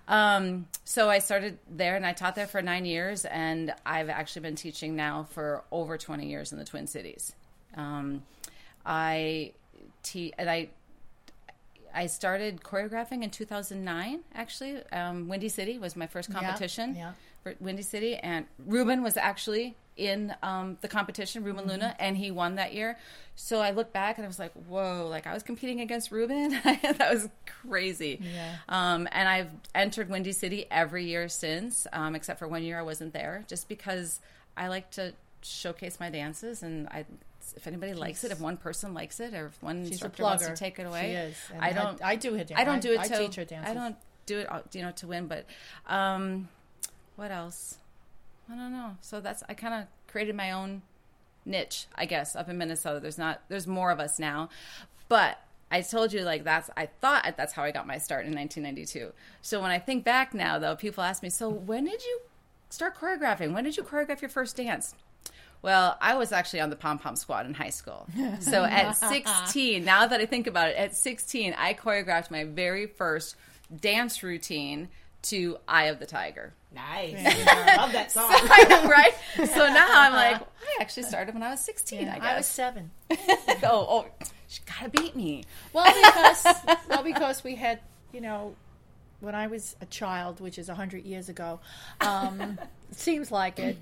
Um, 0.07 0.67
so 0.85 1.09
I 1.09 1.19
started 1.19 1.59
there, 1.69 1.95
and 1.95 2.05
I 2.05 2.13
taught 2.13 2.35
there 2.35 2.47
for 2.47 2.61
nine 2.61 2.85
years, 2.85 3.25
and 3.25 3.73
I've 3.85 4.09
actually 4.09 4.43
been 4.43 4.55
teaching 4.55 4.95
now 4.95 5.27
for 5.31 5.63
over 5.71 5.97
twenty 5.97 6.29
years 6.29 6.51
in 6.51 6.59
the 6.59 6.65
Twin 6.65 6.87
Cities. 6.87 7.33
Um, 7.75 8.23
I 8.85 9.53
te- 10.03 10.33
and 10.37 10.49
I 10.49 10.69
I 11.93 12.05
started 12.07 12.61
choreographing 12.61 13.23
in 13.23 13.29
2009. 13.31 14.19
Actually, 14.35 14.83
um, 14.91 15.27
Windy 15.27 15.49
City 15.49 15.79
was 15.79 15.95
my 15.95 16.07
first 16.07 16.31
competition 16.31 16.95
yeah. 16.95 17.13
for 17.43 17.55
Windy 17.59 17.81
City, 17.81 18.15
and 18.15 18.45
Ruben 18.65 19.01
was 19.01 19.17
actually 19.17 19.75
in 19.97 20.33
um, 20.41 20.77
the 20.81 20.87
competition, 20.87 21.43
Ruben 21.43 21.63
Mm-hmm. 21.63 21.71
Luna, 21.71 21.95
and 21.99 22.15
he 22.17 22.31
won 22.31 22.55
that 22.55 22.73
year. 22.73 22.97
So 23.35 23.59
I 23.59 23.71
look 23.71 23.91
back 23.91 24.17
and 24.17 24.25
I 24.25 24.27
was 24.27 24.39
like, 24.39 24.53
"Whoa!" 24.53 25.07
Like 25.09 25.27
I 25.27 25.33
was 25.33 25.43
competing 25.43 25.81
against 25.81 26.11
Ruben. 26.11 26.51
that 26.63 27.09
was 27.11 27.29
crazy. 27.67 28.19
Yeah. 28.21 28.55
Um, 28.69 29.07
and 29.11 29.27
I've 29.27 29.51
entered 29.75 30.09
Windy 30.09 30.31
City 30.31 30.65
every 30.71 31.05
year 31.05 31.27
since, 31.27 31.85
um, 31.91 32.15
except 32.15 32.39
for 32.39 32.47
one 32.47 32.63
year 32.63 32.79
I 32.79 32.83
wasn't 32.83 33.13
there, 33.13 33.45
just 33.47 33.67
because 33.67 34.19
I 34.55 34.67
like 34.67 34.89
to 34.91 35.13
showcase 35.41 35.99
my 35.99 36.09
dances 36.09 36.63
and 36.63 36.87
I. 36.87 37.05
If 37.55 37.67
anybody 37.67 37.93
likes 37.93 38.23
it, 38.23 38.31
if 38.31 38.39
one 38.39 38.57
person 38.57 38.93
likes 38.93 39.19
it, 39.19 39.33
or 39.33 39.47
if 39.47 39.63
one 39.63 39.83
She's 39.83 39.93
instructor 39.93 40.23
wants 40.23 40.47
to 40.47 40.55
take 40.55 40.79
it 40.79 40.83
away. 40.83 41.33
I 41.59 41.71
don't. 41.71 42.01
I, 42.03 42.15
do 42.15 42.35
it. 42.35 42.51
I 42.55 42.63
don't 42.63 42.81
do 42.81 42.93
it 42.93 42.99
I, 42.99 43.07
to. 43.07 43.17
teach 43.17 43.35
her 43.35 43.45
dances. 43.45 43.71
I 43.71 43.73
don't 43.73 43.95
do 44.25 44.39
it, 44.39 44.51
uh, 44.51 44.61
you 44.73 44.81
know, 44.81 44.91
to 44.91 45.07
win. 45.07 45.27
But 45.27 45.45
um, 45.87 46.47
what 47.15 47.31
else? 47.31 47.77
I 48.51 48.55
don't 48.55 48.71
know. 48.71 48.97
So 49.01 49.19
that's 49.19 49.43
I 49.47 49.53
kind 49.53 49.73
of 49.73 49.87
created 50.11 50.35
my 50.35 50.51
own 50.51 50.81
niche, 51.45 51.87
I 51.95 52.05
guess, 52.05 52.35
up 52.35 52.49
in 52.49 52.57
Minnesota. 52.57 52.99
There's 52.99 53.17
not. 53.17 53.41
There's 53.49 53.67
more 53.67 53.91
of 53.91 53.99
us 53.99 54.19
now, 54.19 54.49
but 55.07 55.39
I 55.71 55.81
told 55.81 56.13
you 56.13 56.21
like 56.21 56.43
that's. 56.43 56.69
I 56.75 56.87
thought 56.87 57.35
that's 57.37 57.53
how 57.53 57.63
I 57.63 57.71
got 57.71 57.85
my 57.87 57.97
start 57.97 58.25
in 58.25 58.33
1992. 58.33 59.13
So 59.41 59.61
when 59.61 59.71
I 59.71 59.79
think 59.79 60.03
back 60.03 60.33
now, 60.33 60.57
though, 60.59 60.75
people 60.75 61.03
ask 61.03 61.21
me, 61.21 61.29
"So 61.29 61.49
when 61.49 61.85
did 61.85 62.03
you 62.03 62.21
start 62.69 62.97
choreographing? 62.97 63.53
When 63.53 63.63
did 63.63 63.77
you 63.77 63.83
choreograph 63.83 64.21
your 64.21 64.29
first 64.29 64.55
dance?" 64.55 64.95
Well, 65.61 65.97
I 66.01 66.15
was 66.15 66.31
actually 66.31 66.61
on 66.61 66.69
the 66.69 66.75
pom 66.75 66.99
pom 66.99 67.15
squad 67.15 67.45
in 67.45 67.53
high 67.53 67.69
school. 67.71 68.07
So 68.39 68.63
at 68.69 68.93
16, 68.93 69.83
now 69.83 70.07
that 70.07 70.19
I 70.21 70.25
think 70.25 70.47
about 70.47 70.69
it, 70.69 70.77
at 70.77 70.95
16, 70.95 71.53
I 71.57 71.73
choreographed 71.73 72.31
my 72.31 72.45
very 72.45 72.85
first 72.87 73.35
dance 73.75 74.23
routine 74.23 74.87
to 75.23 75.57
Eye 75.67 75.85
of 75.85 75.99
the 75.99 76.05
Tiger. 76.05 76.53
Nice. 76.73 77.15
I 77.17 77.75
love 77.77 77.91
that 77.91 78.11
song. 78.11 78.29
I 78.31 78.65
know, 78.69 78.87
right? 78.87 79.13
So 79.35 79.67
now 79.67 79.87
I'm 79.89 80.13
like, 80.13 80.41
I 80.61 80.77
actually 80.81 81.03
started 81.03 81.33
when 81.33 81.43
I 81.43 81.49
was 81.49 81.59
16, 81.61 82.07
I 82.07 82.11
I 82.13 82.37
was 82.37 82.45
guess. 82.45 82.47
seven. 82.47 82.91
oh, 83.11 83.67
oh, 83.89 84.05
she 84.47 84.61
gotta 84.65 84.89
beat 84.89 85.15
me. 85.15 85.43
Well, 85.73 85.85
because 85.93 86.45
well, 86.89 87.03
because 87.03 87.43
we 87.43 87.55
had 87.55 87.79
you 88.13 88.21
know 88.21 88.55
when 89.19 89.35
I 89.35 89.47
was 89.47 89.75
a 89.81 89.85
child, 89.87 90.39
which 90.39 90.57
is 90.57 90.69
hundred 90.69 91.03
years 91.05 91.27
ago, 91.27 91.59
um, 92.01 92.57
seems 92.91 93.31
like 93.31 93.59
it. 93.59 93.77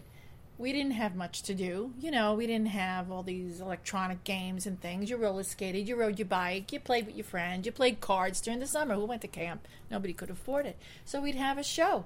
We 0.58 0.74
didn't 0.74 0.94
have 0.94 1.16
much 1.16 1.44
to 1.44 1.54
do. 1.54 1.94
You 2.00 2.10
know, 2.10 2.34
we 2.34 2.48
didn't 2.48 2.70
have 2.70 3.12
all 3.12 3.22
these 3.22 3.62
electronic 3.62 4.24
games 4.24 4.66
and 4.66 4.82
things. 4.82 5.10
You 5.10 5.18
roller 5.18 5.44
skated, 5.44 5.88
you 5.88 5.96
rode 5.96 6.18
your 6.18 6.28
bike, 6.28 6.74
you 6.74 6.80
played 6.80 7.06
with 7.06 7.16
your 7.16 7.26
friends, 7.26 7.66
you 7.66 7.72
played 7.72 8.02
cards 8.02 8.42
during 8.42 8.60
the 8.60 8.68
summer. 8.68 8.96
Who 8.96 9.06
went 9.06 9.22
to 9.22 9.28
camp? 9.28 9.68
Nobody 9.92 10.14
could 10.14 10.32
afford 10.32 10.66
it. 10.66 10.78
So 11.06 11.22
we'd 11.22 11.36
have 11.36 11.58
a 11.58 11.64
show. 11.64 12.06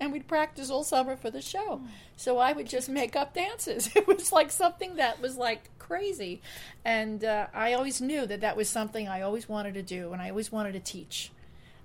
And 0.00 0.12
we'd 0.12 0.26
practice 0.26 0.70
all 0.70 0.82
summer 0.82 1.14
for 1.14 1.30
the 1.30 1.42
show. 1.42 1.82
So 2.16 2.38
I 2.38 2.52
would 2.52 2.68
just 2.68 2.88
make 2.88 3.14
up 3.14 3.34
dances. 3.34 3.90
It 3.96 4.08
was 4.08 4.32
like 4.32 4.50
something 4.50 4.96
that 4.96 5.20
was 5.20 5.36
like 5.36 5.70
crazy. 5.78 6.40
And 6.84 7.24
uh, 7.24 7.46
I 7.54 7.74
always 7.74 8.00
knew 8.00 8.26
that 8.26 8.40
that 8.40 8.56
was 8.56 8.68
something 8.68 9.06
I 9.06 9.20
always 9.20 9.48
wanted 9.48 9.74
to 9.74 9.82
do 9.82 10.12
and 10.12 10.20
I 10.20 10.30
always 10.30 10.50
wanted 10.50 10.72
to 10.72 10.80
teach 10.80 11.30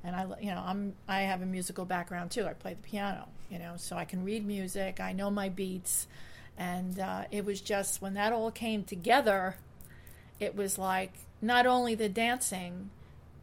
and 0.03 0.15
I, 0.15 0.25
you 0.39 0.51
know, 0.51 0.63
I'm 0.65 0.93
I 1.07 1.21
have 1.21 1.41
a 1.41 1.45
musical 1.45 1.85
background 1.85 2.31
too. 2.31 2.45
I 2.45 2.53
play 2.53 2.73
the 2.73 2.87
piano, 2.87 3.27
you 3.49 3.59
know, 3.59 3.73
so 3.77 3.95
I 3.95 4.05
can 4.05 4.23
read 4.23 4.45
music. 4.45 4.99
I 4.99 5.13
know 5.13 5.29
my 5.29 5.49
beats, 5.49 6.07
and 6.57 6.99
uh, 6.99 7.25
it 7.31 7.45
was 7.45 7.61
just 7.61 8.01
when 8.01 8.13
that 8.13 8.33
all 8.33 8.51
came 8.51 8.83
together, 8.83 9.55
it 10.39 10.55
was 10.55 10.77
like 10.77 11.13
not 11.41 11.65
only 11.65 11.95
the 11.95 12.09
dancing, 12.09 12.89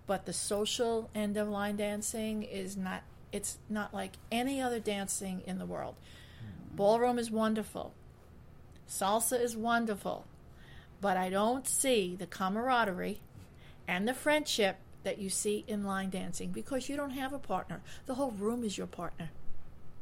but 0.07 0.27
the 0.27 0.33
social 0.33 1.11
end 1.15 1.37
of 1.37 1.49
line 1.49 1.77
dancing 1.77 2.43
is 2.43 2.77
not. 2.77 3.03
It's 3.33 3.59
not 3.69 3.93
like 3.93 4.13
any 4.31 4.61
other 4.61 4.79
dancing 4.79 5.43
in 5.45 5.59
the 5.59 5.67
world. 5.67 5.97
Ballroom 6.75 7.19
is 7.19 7.31
wonderful. 7.31 7.93
Salsa 8.89 9.41
is 9.41 9.57
wonderful, 9.57 10.25
but 11.01 11.17
I 11.17 11.31
don't 11.31 11.67
see 11.67 12.15
the 12.17 12.27
camaraderie 12.27 13.21
and 13.89 14.07
the 14.07 14.15
friendship 14.15 14.77
that 15.05 15.19
you 15.19 15.31
see 15.31 15.65
in 15.67 15.85
line 15.85 16.11
dancing 16.11 16.51
because 16.51 16.89
you 16.89 16.97
don't 16.97 17.11
have 17.11 17.33
a 17.33 17.39
partner. 17.39 17.81
The 18.07 18.15
whole 18.15 18.33
room 18.33 18.65
is 18.65 18.77
your 18.77 18.87
partner. 18.87 19.31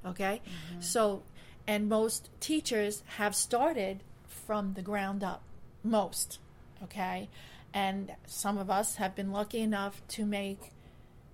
Okay? 0.06 0.40
Mm-hmm. 0.44 0.80
So, 0.80 1.22
and 1.66 1.88
most 1.88 2.30
teachers 2.40 3.02
have 3.18 3.36
started 3.36 4.02
from 4.26 4.72
the 4.74 4.82
ground 4.82 5.22
up. 5.22 5.42
Most. 5.84 6.38
Okay? 6.84 7.28
And 7.74 8.12
some 8.26 8.58
of 8.58 8.70
us 8.70 8.96
have 8.96 9.14
been 9.14 9.32
lucky 9.32 9.60
enough 9.60 10.00
to 10.08 10.24
make, 10.24 10.72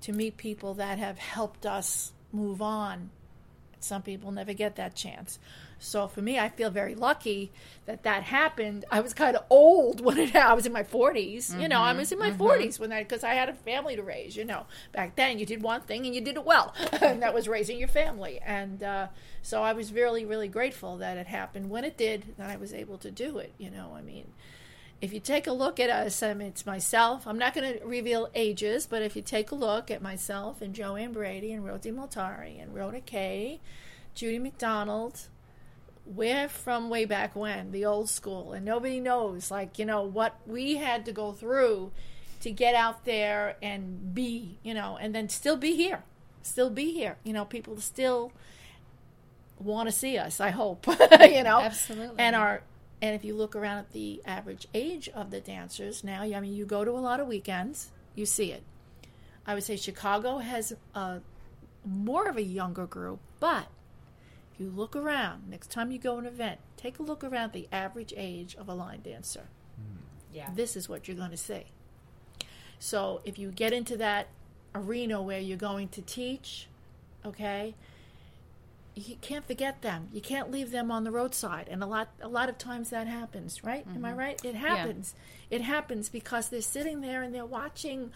to 0.02 0.12
meet 0.12 0.36
people 0.36 0.74
that 0.74 0.98
have 0.98 1.18
helped 1.18 1.66
us 1.66 2.12
move 2.32 2.60
on. 2.60 3.10
Some 3.80 4.02
people 4.02 4.32
never 4.32 4.52
get 4.52 4.76
that 4.76 4.94
chance. 4.94 5.38
So 5.78 6.08
for 6.08 6.20
me, 6.20 6.38
I 6.38 6.48
feel 6.48 6.70
very 6.70 6.94
lucky 6.94 7.52
that 7.86 8.02
that 8.02 8.24
happened. 8.24 8.84
I 8.90 9.00
was 9.00 9.14
kind 9.14 9.36
of 9.36 9.44
old 9.48 10.00
when 10.00 10.18
it 10.18 10.30
happened. 10.30 10.48
I 10.50 10.54
was 10.54 10.66
in 10.66 10.72
my 10.72 10.82
40s. 10.82 11.60
You 11.60 11.68
know, 11.68 11.80
I 11.80 11.92
was 11.92 12.12
in 12.12 12.18
my 12.18 12.30
40s 12.30 12.78
when 12.78 12.90
that 12.90 13.08
because 13.08 13.24
I 13.24 13.34
had 13.34 13.48
a 13.48 13.54
family 13.54 13.96
to 13.96 14.02
raise. 14.02 14.36
You 14.36 14.44
know, 14.44 14.66
back 14.92 15.16
then 15.16 15.38
you 15.38 15.46
did 15.46 15.62
one 15.62 15.82
thing 15.82 16.04
and 16.06 16.14
you 16.14 16.20
did 16.20 16.36
it 16.36 16.44
well, 16.44 16.74
and 17.00 17.22
that 17.22 17.34
was 17.34 17.48
raising 17.48 17.78
your 17.78 17.88
family. 17.88 18.40
And 18.44 18.82
uh, 18.82 19.08
so 19.42 19.62
I 19.62 19.72
was 19.72 19.92
really, 19.92 20.24
really 20.24 20.48
grateful 20.48 20.96
that 20.98 21.16
it 21.16 21.26
happened 21.26 21.70
when 21.70 21.84
it 21.84 21.96
did. 21.96 22.34
That 22.36 22.50
I 22.50 22.56
was 22.56 22.72
able 22.72 22.98
to 22.98 23.10
do 23.10 23.38
it. 23.38 23.52
You 23.58 23.70
know, 23.70 23.94
I 23.96 24.02
mean, 24.02 24.32
if 25.00 25.12
you 25.12 25.20
take 25.20 25.46
a 25.46 25.52
look 25.52 25.78
at 25.78 25.90
us, 25.90 26.22
I 26.22 26.34
mean, 26.34 26.48
it's 26.48 26.66
myself. 26.66 27.26
I'm 27.26 27.38
not 27.38 27.54
going 27.54 27.78
to 27.78 27.86
reveal 27.86 28.28
ages, 28.34 28.86
but 28.86 29.02
if 29.02 29.14
you 29.14 29.22
take 29.22 29.52
a 29.52 29.54
look 29.54 29.90
at 29.90 30.02
myself 30.02 30.60
and 30.60 30.74
Joanne 30.74 31.12
Brady 31.12 31.52
and 31.52 31.64
Rosie 31.64 31.92
Multari 31.92 32.60
and 32.60 32.74
Rhoda 32.74 33.00
Kay, 33.00 33.60
Judy 34.14 34.40
McDonald, 34.40 35.28
we're 36.08 36.48
from 36.48 36.90
way 36.90 37.04
back 37.04 37.36
when, 37.36 37.70
the 37.70 37.84
old 37.84 38.08
school, 38.08 38.52
and 38.52 38.64
nobody 38.64 39.00
knows, 39.00 39.50
like, 39.50 39.78
you 39.78 39.84
know, 39.84 40.02
what 40.02 40.36
we 40.46 40.76
had 40.76 41.04
to 41.06 41.12
go 41.12 41.32
through 41.32 41.92
to 42.40 42.50
get 42.50 42.74
out 42.74 43.04
there 43.04 43.56
and 43.62 44.14
be, 44.14 44.58
you 44.62 44.74
know, 44.74 44.96
and 45.00 45.14
then 45.14 45.28
still 45.28 45.56
be 45.56 45.74
here. 45.76 46.02
Still 46.42 46.70
be 46.70 46.92
here. 46.92 47.16
You 47.24 47.32
know, 47.32 47.44
people 47.44 47.78
still 47.80 48.32
want 49.58 49.88
to 49.88 49.92
see 49.92 50.18
us, 50.18 50.40
I 50.40 50.50
hope, 50.50 50.86
you 51.20 51.42
know. 51.42 51.60
Absolutely. 51.60 52.16
And 52.18 52.34
our 52.34 52.62
and 53.00 53.14
if 53.14 53.24
you 53.24 53.34
look 53.34 53.54
around 53.54 53.78
at 53.78 53.92
the 53.92 54.20
average 54.24 54.66
age 54.74 55.08
of 55.10 55.30
the 55.30 55.40
dancers 55.40 56.02
now, 56.02 56.22
I 56.22 56.40
mean, 56.40 56.54
you 56.54 56.64
go 56.64 56.84
to 56.84 56.90
a 56.90 56.98
lot 56.98 57.20
of 57.20 57.28
weekends, 57.28 57.90
you 58.14 58.26
see 58.26 58.50
it. 58.50 58.62
I 59.46 59.54
would 59.54 59.62
say 59.62 59.76
Chicago 59.76 60.38
has 60.38 60.74
a 60.94 61.20
more 61.84 62.28
of 62.28 62.36
a 62.36 62.42
younger 62.42 62.86
group, 62.86 63.20
but 63.40 63.66
you 64.60 64.70
look 64.70 64.96
around, 64.96 65.48
next 65.48 65.70
time 65.70 65.90
you 65.90 65.98
go 65.98 66.18
an 66.18 66.26
event, 66.26 66.60
take 66.76 66.98
a 66.98 67.02
look 67.02 67.22
around 67.24 67.52
the 67.52 67.68
average 67.72 68.12
age 68.16 68.54
of 68.56 68.68
a 68.68 68.74
line 68.74 69.00
dancer. 69.02 69.48
Hmm. 69.76 69.98
Yeah. 70.32 70.50
This 70.54 70.76
is 70.76 70.88
what 70.88 71.08
you're 71.08 71.16
going 71.16 71.30
to 71.30 71.36
see. 71.36 71.64
So 72.78 73.20
if 73.24 73.38
you 73.38 73.50
get 73.50 73.72
into 73.72 73.96
that 73.96 74.28
arena 74.74 75.20
where 75.20 75.40
you're 75.40 75.56
going 75.56 75.88
to 75.88 76.02
teach, 76.02 76.68
okay, 77.24 77.74
you 78.94 79.16
can't 79.20 79.46
forget 79.46 79.82
them. 79.82 80.08
You 80.12 80.20
can't 80.20 80.50
leave 80.50 80.70
them 80.70 80.90
on 80.90 81.04
the 81.04 81.10
roadside, 81.10 81.68
and 81.68 81.82
a 81.82 81.86
lot 81.86 82.08
a 82.20 82.28
lot 82.28 82.48
of 82.48 82.58
times 82.58 82.90
that 82.90 83.06
happens, 83.06 83.62
right? 83.62 83.86
Am 83.94 84.04
I 84.04 84.10
mm-hmm. 84.10 84.18
right? 84.18 84.44
It 84.44 84.56
happens. 84.56 85.14
It 85.50 85.60
happens 85.60 86.08
because 86.08 86.48
they're 86.48 86.60
sitting 86.60 87.00
there 87.00 87.22
and 87.22 87.34
they're 87.34 87.46
watching 87.46 88.10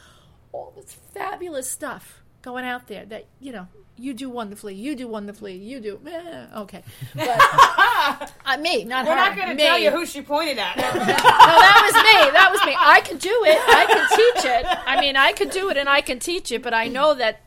all 0.51 0.73
this 0.75 0.93
fabulous 1.15 1.71
stuff 1.71 2.23
going 2.43 2.65
out 2.65 2.89
there 2.89 3.05
that 3.07 3.27
you 3.41 3.53
know 3.53 3.69
you 3.99 4.15
do 4.15 4.29
wonderfully, 4.31 4.75
you 4.75 4.97
do 4.97 5.07
wonderfully, 5.07 5.55
you 5.55 5.79
do 5.81 6.01
eh, 6.07 6.47
okay, 6.57 6.83
but 7.15 8.33
uh, 8.45 8.57
me, 8.59 8.85
not 8.85 9.05
We're 9.07 9.13
her. 9.13 9.17
not 9.17 9.37
going 9.37 9.57
to 9.57 9.63
tell 9.63 9.79
you 9.79 9.91
who 9.91 10.07
she 10.07 10.23
pointed 10.23 10.59
at. 10.59 10.77
No, 10.77 10.83
that 10.85 11.83
was 11.85 11.95
me. 11.95 12.31
That 12.33 12.51
was 12.51 12.65
me. 12.67 12.75
I 12.79 13.01
can 13.01 13.19
do 13.19 13.45
it. 13.45 13.59
I 13.69 13.87
can 13.87 14.09
teach 14.09 14.45
it. 14.51 14.67
I 14.87 15.01
mean, 15.01 15.17
I 15.17 15.33
could 15.33 15.51
do 15.51 15.69
it 15.71 15.77
and 15.77 15.89
I 15.89 16.01
can 16.01 16.19
teach 16.19 16.51
it, 16.53 16.63
but 16.63 16.73
I 16.73 16.89
know 16.89 17.15
that 17.15 17.41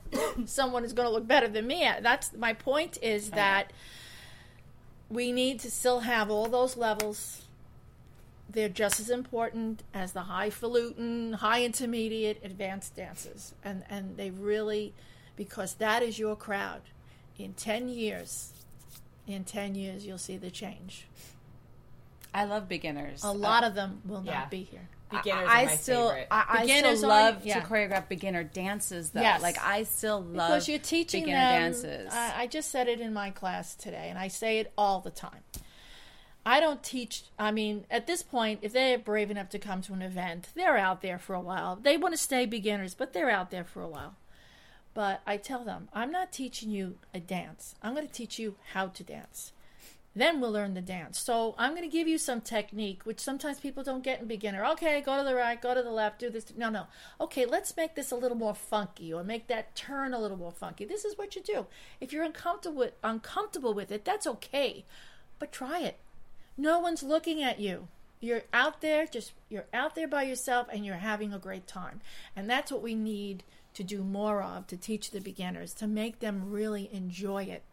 someone 0.45 0.83
is 0.83 0.93
going 0.93 1.07
to 1.07 1.13
look 1.13 1.27
better 1.27 1.47
than 1.47 1.65
me. 1.67 1.89
That's 2.01 2.33
my 2.33 2.53
point 2.53 2.97
is 3.01 3.31
that 3.31 3.71
we 5.09 5.31
need 5.31 5.59
to 5.61 5.71
still 5.71 6.01
have 6.01 6.29
all 6.29 6.47
those 6.47 6.77
levels. 6.77 7.43
They're 8.49 8.69
just 8.69 8.99
as 8.99 9.09
important 9.09 9.83
as 9.93 10.13
the 10.13 10.21
highfalutin, 10.21 11.33
high 11.33 11.63
intermediate, 11.63 12.39
advanced 12.43 12.95
dances. 12.95 13.53
And 13.63 13.83
and 13.89 14.17
they 14.17 14.29
really 14.29 14.93
because 15.35 15.75
that 15.75 16.01
is 16.03 16.17
your 16.19 16.35
crowd. 16.35 16.81
In 17.37 17.53
10 17.53 17.89
years, 17.89 18.53
in 19.27 19.43
10 19.43 19.75
years 19.75 20.05
you'll 20.05 20.17
see 20.17 20.37
the 20.37 20.51
change. 20.51 21.07
I 22.33 22.45
love 22.45 22.67
beginners. 22.67 23.23
A 23.23 23.31
lot 23.31 23.63
uh, 23.63 23.67
of 23.67 23.75
them 23.75 24.01
will 24.05 24.23
Yeah. 24.25 24.39
not 24.39 24.51
be 24.51 24.63
here. 24.63 24.87
Beginners 25.11 25.47
I 25.47 25.63
are 25.63 25.65
my 25.67 25.75
still, 25.75 26.09
favorite. 26.09 26.27
I, 26.31 26.45
I 26.49 26.61
Beginners 26.61 26.97
still 26.97 27.11
are- 27.11 27.31
love 27.31 27.45
yeah. 27.45 27.59
to 27.59 27.65
choreograph 27.65 28.07
beginner 28.09 28.43
dances, 28.43 29.11
though. 29.11 29.21
Yes. 29.21 29.41
Like 29.41 29.57
I 29.63 29.83
still 29.83 30.19
love 30.21 30.49
because 30.49 30.67
you're 30.67 30.79
teaching 30.79 31.23
beginner 31.25 31.39
them. 31.39 31.61
dances. 31.61 32.13
I, 32.13 32.41
I 32.41 32.47
just 32.47 32.71
said 32.71 32.87
it 32.87 32.99
in 32.99 33.13
my 33.13 33.29
class 33.29 33.75
today, 33.75 34.07
and 34.09 34.17
I 34.17 34.27
say 34.27 34.59
it 34.59 34.73
all 34.77 34.99
the 35.01 35.11
time. 35.11 35.41
I 36.45 36.59
don't 36.59 36.83
teach. 36.83 37.23
I 37.39 37.51
mean, 37.51 37.85
at 37.89 38.07
this 38.07 38.21
point, 38.21 38.59
if 38.63 38.73
they're 38.73 38.97
brave 38.99 39.31
enough 39.31 39.49
to 39.49 39.59
come 39.59 39.81
to 39.83 39.93
an 39.93 40.01
event, 40.01 40.49
they're 40.55 40.77
out 40.77 41.01
there 41.01 41.17
for 41.17 41.33
a 41.35 41.39
while. 41.41 41.75
They 41.75 41.97
want 41.97 42.13
to 42.13 42.17
stay 42.19 42.45
beginners, 42.45 42.93
but 42.93 43.13
they're 43.13 43.29
out 43.31 43.51
there 43.51 43.63
for 43.63 43.81
a 43.81 43.87
while. 43.87 44.15
But 44.95 45.21
I 45.27 45.37
tell 45.37 45.63
them, 45.63 45.89
I'm 45.93 46.11
not 46.11 46.31
teaching 46.31 46.71
you 46.71 46.97
a 47.13 47.19
dance. 47.19 47.75
I'm 47.83 47.93
going 47.93 48.07
to 48.07 48.11
teach 48.11 48.39
you 48.39 48.55
how 48.73 48.87
to 48.87 49.03
dance. 49.03 49.51
Then 50.15 50.39
we'll 50.39 50.53
learn 50.53 50.73
the 50.73 50.81
dance. 50.81 51.19
So 51.19 51.53
I'm 51.57 51.71
going 51.71 51.83
to 51.83 51.89
give 51.89 52.07
you 52.07 52.17
some 52.17 52.39
technique, 52.39 53.01
which 53.03 53.19
sometimes 53.19 53.59
people 53.59 53.83
don't 53.83 54.05
get 54.05 54.21
in 54.21 54.27
beginner. 54.27 54.65
Okay, 54.67 55.01
go 55.01 55.17
to 55.17 55.25
the 55.25 55.35
right, 55.35 55.61
go 55.61 55.73
to 55.73 55.83
the 55.83 55.91
left, 55.91 56.19
do 56.19 56.29
this. 56.29 56.53
No, 56.55 56.69
no. 56.69 56.87
Okay, 57.19 57.45
let's 57.45 57.75
make 57.75 57.95
this 57.95 58.11
a 58.11 58.15
little 58.15 58.37
more 58.37 58.55
funky, 58.55 59.13
or 59.13 59.25
make 59.25 59.47
that 59.47 59.75
turn 59.75 60.13
a 60.13 60.19
little 60.19 60.37
more 60.37 60.53
funky. 60.53 60.85
This 60.85 61.03
is 61.03 61.17
what 61.17 61.35
you 61.35 61.41
do. 61.41 61.65
If 61.99 62.13
you're 62.13 62.23
uncomfortable 62.23 62.77
with, 62.77 62.93
uncomfortable 63.03 63.73
with 63.73 63.91
it, 63.91 64.05
that's 64.05 64.25
okay, 64.25 64.85
but 65.37 65.51
try 65.51 65.81
it. 65.81 65.97
No 66.57 66.79
one's 66.79 67.03
looking 67.03 67.43
at 67.43 67.59
you. 67.59 67.89
You're 68.21 68.43
out 68.53 68.79
there, 68.79 69.05
just 69.05 69.33
you're 69.49 69.65
out 69.73 69.95
there 69.95 70.07
by 70.07 70.23
yourself, 70.23 70.67
and 70.71 70.85
you're 70.85 70.95
having 70.95 71.33
a 71.33 71.39
great 71.39 71.67
time. 71.67 71.99
And 72.33 72.49
that's 72.49 72.71
what 72.71 72.81
we 72.81 72.95
need 72.95 73.43
to 73.75 73.83
do 73.83 74.03
more 74.03 74.41
of 74.41 74.67
to 74.67 74.77
teach 74.77 75.11
the 75.11 75.21
beginners 75.21 75.73
to 75.75 75.87
make 75.87 76.19
them 76.19 76.49
really 76.51 76.89
enjoy 76.91 77.43
it 77.43 77.63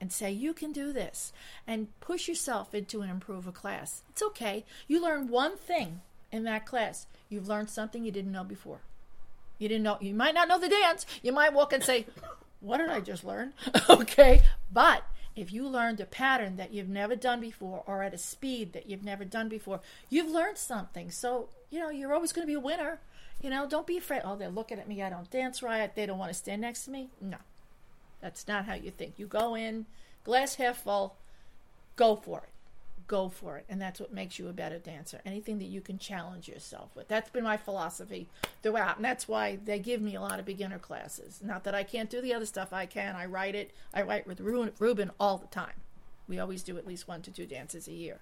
and 0.00 0.12
say 0.12 0.30
you 0.30 0.52
can 0.52 0.72
do 0.72 0.92
this 0.92 1.32
and 1.66 1.88
push 2.00 2.26
yourself 2.26 2.74
into 2.74 3.02
an 3.02 3.22
a 3.28 3.52
class. 3.52 4.02
It's 4.10 4.22
okay. 4.22 4.64
You 4.88 5.00
learn 5.00 5.28
one 5.28 5.56
thing 5.56 6.00
in 6.32 6.42
that 6.44 6.66
class. 6.66 7.06
You've 7.28 7.46
learned 7.46 7.70
something 7.70 8.04
you 8.04 8.10
didn't 8.10 8.32
know 8.32 8.42
before. 8.42 8.80
You 9.58 9.68
didn't 9.68 9.84
know 9.84 9.98
you 10.00 10.12
might 10.12 10.34
not 10.34 10.48
know 10.48 10.58
the 10.58 10.68
dance. 10.68 11.06
You 11.22 11.32
might 11.32 11.52
walk 11.52 11.72
and 11.72 11.84
say, 11.84 12.06
"What 12.60 12.78
did 12.78 12.90
I 12.90 13.00
just 13.00 13.22
learn?" 13.22 13.52
okay? 13.88 14.42
But 14.72 15.04
if 15.36 15.52
you 15.52 15.68
learned 15.68 16.00
a 16.00 16.04
pattern 16.04 16.56
that 16.56 16.74
you've 16.74 16.88
never 16.88 17.14
done 17.14 17.40
before 17.40 17.84
or 17.86 18.02
at 18.02 18.12
a 18.12 18.18
speed 18.18 18.72
that 18.72 18.88
you've 18.88 19.04
never 19.04 19.24
done 19.24 19.48
before, 19.48 19.80
you've 20.10 20.30
learned 20.30 20.58
something. 20.58 21.10
So, 21.10 21.48
you 21.70 21.78
know, 21.78 21.90
you're 21.90 22.12
always 22.12 22.32
going 22.32 22.46
to 22.46 22.50
be 22.50 22.54
a 22.54 22.60
winner. 22.60 22.98
You 23.42 23.50
know, 23.50 23.66
don't 23.68 23.86
be 23.86 23.98
afraid. 23.98 24.22
Oh, 24.24 24.36
they're 24.36 24.48
looking 24.48 24.78
at 24.78 24.88
me. 24.88 25.02
I 25.02 25.10
don't 25.10 25.28
dance 25.30 25.62
right. 25.62 25.94
They 25.94 26.06
don't 26.06 26.18
want 26.18 26.30
to 26.30 26.38
stand 26.38 26.62
next 26.62 26.84
to 26.84 26.90
me. 26.90 27.10
No. 27.20 27.38
That's 28.20 28.46
not 28.46 28.66
how 28.66 28.74
you 28.74 28.92
think. 28.92 29.14
You 29.18 29.26
go 29.26 29.56
in, 29.56 29.86
glass 30.22 30.54
half 30.54 30.84
full, 30.84 31.16
go 31.96 32.14
for 32.14 32.38
it. 32.38 32.48
go 33.12 33.28
for 33.28 33.58
it. 33.58 33.66
And 33.68 33.80
that's 33.80 34.00
what 34.00 34.12
makes 34.14 34.38
you 34.38 34.48
a 34.48 34.52
better 34.52 34.78
dancer. 34.78 35.20
Anything 35.26 35.58
that 35.58 35.66
you 35.66 35.82
can 35.82 35.98
challenge 35.98 36.48
yourself 36.48 36.88
with. 36.94 37.08
That's 37.08 37.28
been 37.28 37.44
my 37.44 37.58
philosophy 37.58 38.28
throughout. 38.62 38.96
And 38.96 39.04
that's 39.04 39.28
why 39.28 39.58
they 39.62 39.78
give 39.78 40.00
me 40.00 40.14
a 40.14 40.20
lot 40.20 40.38
of 40.38 40.46
beginner 40.46 40.78
classes. 40.78 41.40
Not 41.44 41.64
that 41.64 41.74
I 41.74 41.82
can't 41.82 42.08
do 42.08 42.22
the 42.22 42.32
other 42.32 42.46
stuff, 42.46 42.72
I 42.72 42.86
can. 42.86 43.14
I 43.14 43.26
write 43.26 43.54
it. 43.54 43.72
I 43.92 44.02
write 44.02 44.26
with 44.26 44.40
Ruben 44.40 45.10
all 45.20 45.36
the 45.36 45.46
time. 45.48 45.74
We 46.28 46.38
always 46.38 46.62
do 46.62 46.78
at 46.78 46.86
least 46.86 47.08
one 47.08 47.20
to 47.22 47.30
two 47.30 47.44
dances 47.44 47.88
a 47.88 47.92
year. 47.92 48.20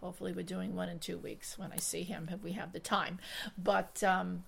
Hopefully, 0.00 0.32
we're 0.32 0.42
doing 0.42 0.74
one 0.74 0.88
in 0.88 0.98
two 0.98 1.18
weeks 1.18 1.58
when 1.58 1.72
I 1.72 1.76
see 1.76 2.02
him 2.02 2.28
if 2.32 2.42
we 2.42 2.52
have 2.52 2.72
the 2.72 2.80
time. 2.80 3.18
But 3.56 4.02
um, 4.04 4.44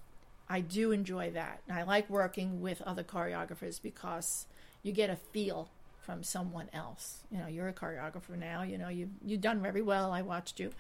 I 0.49 0.61
do 0.61 0.93
enjoy 0.93 1.31
that. 1.31 1.63
And 1.69 1.79
I 1.79 1.85
like 1.85 2.11
working 2.11 2.61
with 2.61 2.83
other 2.83 3.05
choreographers 3.05 3.81
because 3.81 4.47
you 4.83 4.93
get 4.93 5.11
a 5.11 5.17
feel 5.17 5.71
from 6.01 6.23
someone 6.23 6.69
else. 6.73 7.21
You 7.31 7.39
know, 7.39 7.47
you're 7.47 7.69
a 7.69 7.73
choreographer 7.73 8.37
now. 8.37 8.63
You 8.63 8.79
know, 8.79 8.89
you 8.89 9.11
you've 9.25 9.41
done 9.41 9.63
very 9.63 9.83
well. 9.83 10.13
I 10.13 10.23
watched 10.23 10.59
you. 10.59 10.73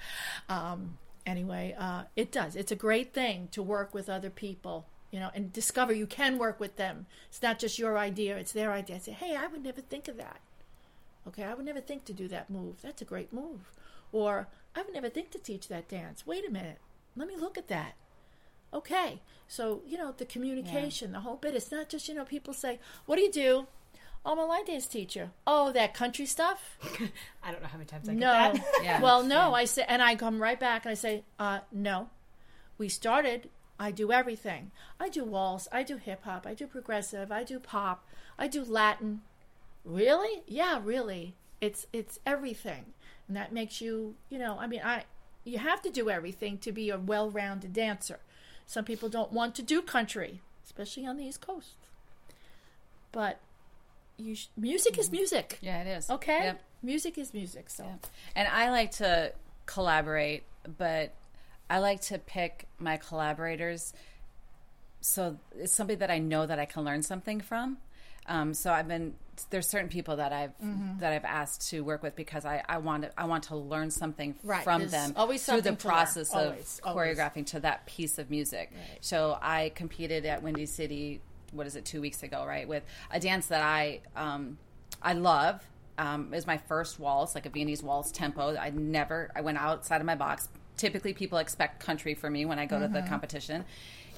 Um, 0.48 0.98
anyway, 1.26 1.74
uh, 1.78 2.04
it 2.16 2.32
does. 2.32 2.56
It's 2.56 2.72
a 2.72 2.76
great 2.76 3.12
thing 3.14 3.48
to 3.52 3.62
work 3.62 3.94
with 3.94 4.08
other 4.08 4.30
people. 4.30 4.86
You 5.12 5.20
know, 5.20 5.30
and 5.34 5.52
discover 5.52 5.92
you 5.92 6.06
can 6.06 6.38
work 6.38 6.60
with 6.60 6.76
them. 6.76 7.06
It's 7.28 7.42
not 7.42 7.58
just 7.58 7.78
your 7.78 7.98
idea; 7.98 8.36
it's 8.36 8.52
their 8.52 8.72
idea. 8.72 8.96
I 8.96 8.98
say, 9.00 9.12
hey, 9.12 9.36
I 9.36 9.46
would 9.46 9.62
never 9.62 9.80
think 9.80 10.08
of 10.08 10.16
that. 10.16 10.40
Okay, 11.28 11.44
I 11.44 11.54
would 11.54 11.66
never 11.66 11.80
think 11.80 12.04
to 12.06 12.12
do 12.12 12.28
that 12.28 12.50
move. 12.50 12.80
That's 12.82 13.02
a 13.02 13.04
great 13.04 13.32
move. 13.32 13.70
Or 14.12 14.48
I 14.74 14.82
would 14.82 14.94
never 14.94 15.08
think 15.08 15.30
to 15.32 15.38
teach 15.38 15.68
that 15.68 15.88
dance. 15.88 16.26
Wait 16.26 16.46
a 16.46 16.50
minute. 16.50 16.78
Let 17.16 17.28
me 17.28 17.36
look 17.36 17.58
at 17.58 17.68
that. 17.68 17.94
Okay. 18.72 19.20
So, 19.48 19.82
you 19.86 19.98
know, 19.98 20.14
the 20.16 20.24
communication, 20.24 21.12
the 21.12 21.20
whole 21.20 21.36
bit. 21.36 21.54
It's 21.54 21.72
not 21.72 21.88
just, 21.88 22.08
you 22.08 22.14
know, 22.14 22.24
people 22.24 22.54
say, 22.54 22.78
What 23.06 23.16
do 23.16 23.22
you 23.22 23.32
do? 23.32 23.66
Oh, 24.24 24.32
I'm 24.32 24.38
a 24.38 24.44
line 24.46 24.66
dance 24.66 24.86
teacher. 24.86 25.30
Oh, 25.46 25.72
that 25.72 25.94
country 25.94 26.26
stuff? 26.26 26.78
I 27.42 27.50
don't 27.50 27.62
know 27.62 27.68
how 27.68 27.78
many 27.78 27.86
times 27.86 28.08
I 28.08 28.12
get 28.12 28.20
No. 28.20 28.32
that. 28.32 28.64
Yeah. 28.84 29.00
Well, 29.00 29.22
no. 29.24 29.54
I 29.54 29.64
say, 29.64 29.84
and 29.88 30.02
I 30.02 30.14
come 30.14 30.40
right 30.42 30.60
back 30.60 30.84
and 30.84 30.92
I 30.92 30.94
say, 30.94 31.24
uh, 31.38 31.60
no. 31.72 32.10
We 32.78 32.88
started. 32.88 33.48
I 33.78 33.90
do 33.90 34.12
everything. 34.12 34.70
I 35.00 35.08
do 35.08 35.24
waltz. 35.24 35.66
I 35.72 35.82
do 35.82 35.96
hip 35.96 36.22
hop. 36.24 36.46
I 36.46 36.52
do 36.54 36.66
progressive. 36.66 37.32
I 37.32 37.44
do 37.44 37.58
pop. 37.58 38.06
I 38.38 38.46
do 38.46 38.62
Latin. 38.62 39.22
Really? 39.84 40.42
Yeah, 40.46 40.80
really. 40.84 41.34
It's 41.62 41.86
it's 41.92 42.18
everything, 42.24 42.86
and 43.30 43.36
that 43.36 43.52
makes 43.52 43.80
you, 43.80 44.16
you 44.28 44.40
know. 44.40 44.56
I 44.58 44.66
mean, 44.66 44.80
I 44.84 45.04
you 45.44 45.58
have 45.58 45.80
to 45.82 45.90
do 45.90 46.10
everything 46.10 46.58
to 46.58 46.72
be 46.72 46.90
a 46.90 46.98
well-rounded 46.98 47.72
dancer. 47.72 48.18
Some 48.66 48.84
people 48.84 49.08
don't 49.08 49.32
want 49.32 49.54
to 49.54 49.62
do 49.62 49.80
country, 49.82 50.40
especially 50.64 51.06
on 51.06 51.16
the 51.16 51.24
East 51.24 51.40
Coast. 51.40 51.74
But 53.12 53.38
you 54.16 54.34
sh- 54.34 54.48
music 54.56 54.98
is 54.98 55.12
music. 55.12 55.58
Yeah, 55.60 55.80
it 55.82 55.86
is. 55.86 56.10
Okay, 56.10 56.42
Yep. 56.42 56.60
music 56.82 57.18
is 57.18 57.32
music. 57.32 57.70
So 57.70 57.84
And 58.34 58.48
I 58.48 58.70
like 58.70 58.90
to 58.96 59.32
collaborate, 59.66 60.42
but 60.76 61.14
I 61.70 61.78
like 61.78 62.00
to 62.02 62.18
pick 62.18 62.66
my 62.80 62.96
collaborators 62.96 63.94
so 65.00 65.38
it's 65.56 65.72
somebody 65.72 65.94
that 66.00 66.10
I 66.10 66.18
know 66.18 66.46
that 66.46 66.58
I 66.58 66.64
can 66.64 66.82
learn 66.84 67.02
something 67.04 67.40
from. 67.40 67.78
Um, 68.26 68.54
so 68.54 68.72
I've 68.72 68.88
been 68.88 69.14
there's 69.50 69.66
certain 69.68 69.88
people 69.88 70.16
that 70.16 70.32
I've 70.32 70.50
Mm-hmm. 70.62 70.98
that 71.00 71.12
I've 71.12 71.24
asked 71.24 71.68
to 71.70 71.80
work 71.82 72.02
with 72.02 72.14
because 72.16 72.44
I, 72.44 72.62
I 72.68 72.78
want 72.78 73.04
to 73.04 73.20
I 73.20 73.24
want 73.24 73.44
to 73.44 73.56
learn 73.56 73.90
something 73.90 74.34
Right, 74.42 74.62
from 74.62 74.80
there's 74.82 74.90
them 74.92 75.12
always 75.16 75.44
through 75.44 75.62
the 75.62 75.68
something 75.70 75.76
to 75.76 75.86
learn. 75.88 75.94
process 75.96 76.30
of 76.34 76.36
Always, 76.46 76.80
always. 76.84 77.16
choreographing 77.18 77.46
to 77.46 77.60
that 77.60 77.86
piece 77.86 78.18
of 78.18 78.30
music. 78.30 78.72
So 79.00 79.38
I 79.40 79.72
competed 79.74 80.26
at 80.26 80.42
Windy 80.42 80.66
City. 80.66 81.20
What 81.52 81.66
is 81.66 81.76
it? 81.76 81.84
Two 81.84 82.00
weeks 82.00 82.22
ago, 82.22 82.44
right? 82.46 82.68
With 82.68 82.84
a 83.10 83.18
dance 83.18 83.46
that 83.46 83.62
I 83.62 84.00
um, 84.16 84.58
I 85.02 85.14
love. 85.14 85.62
Um, 85.98 86.28
it 86.32 86.36
was 86.36 86.46
my 86.46 86.56
first 86.56 86.98
waltz, 86.98 87.34
like 87.34 87.44
a 87.46 87.50
Viennese 87.50 87.82
waltz 87.82 88.10
tempo. 88.10 88.56
I 88.56 88.70
never 88.70 89.30
I 89.34 89.40
went 89.42 89.58
outside 89.58 90.00
of 90.00 90.06
my 90.06 90.14
box. 90.14 90.48
Typically, 90.76 91.12
people 91.12 91.36
expect 91.38 91.84
country 91.84 92.14
for 92.14 92.30
me 92.30 92.46
when 92.46 92.58
I 92.58 92.64
go 92.66 92.78
to 92.80 92.88
the 92.88 93.02
competition, 93.02 93.64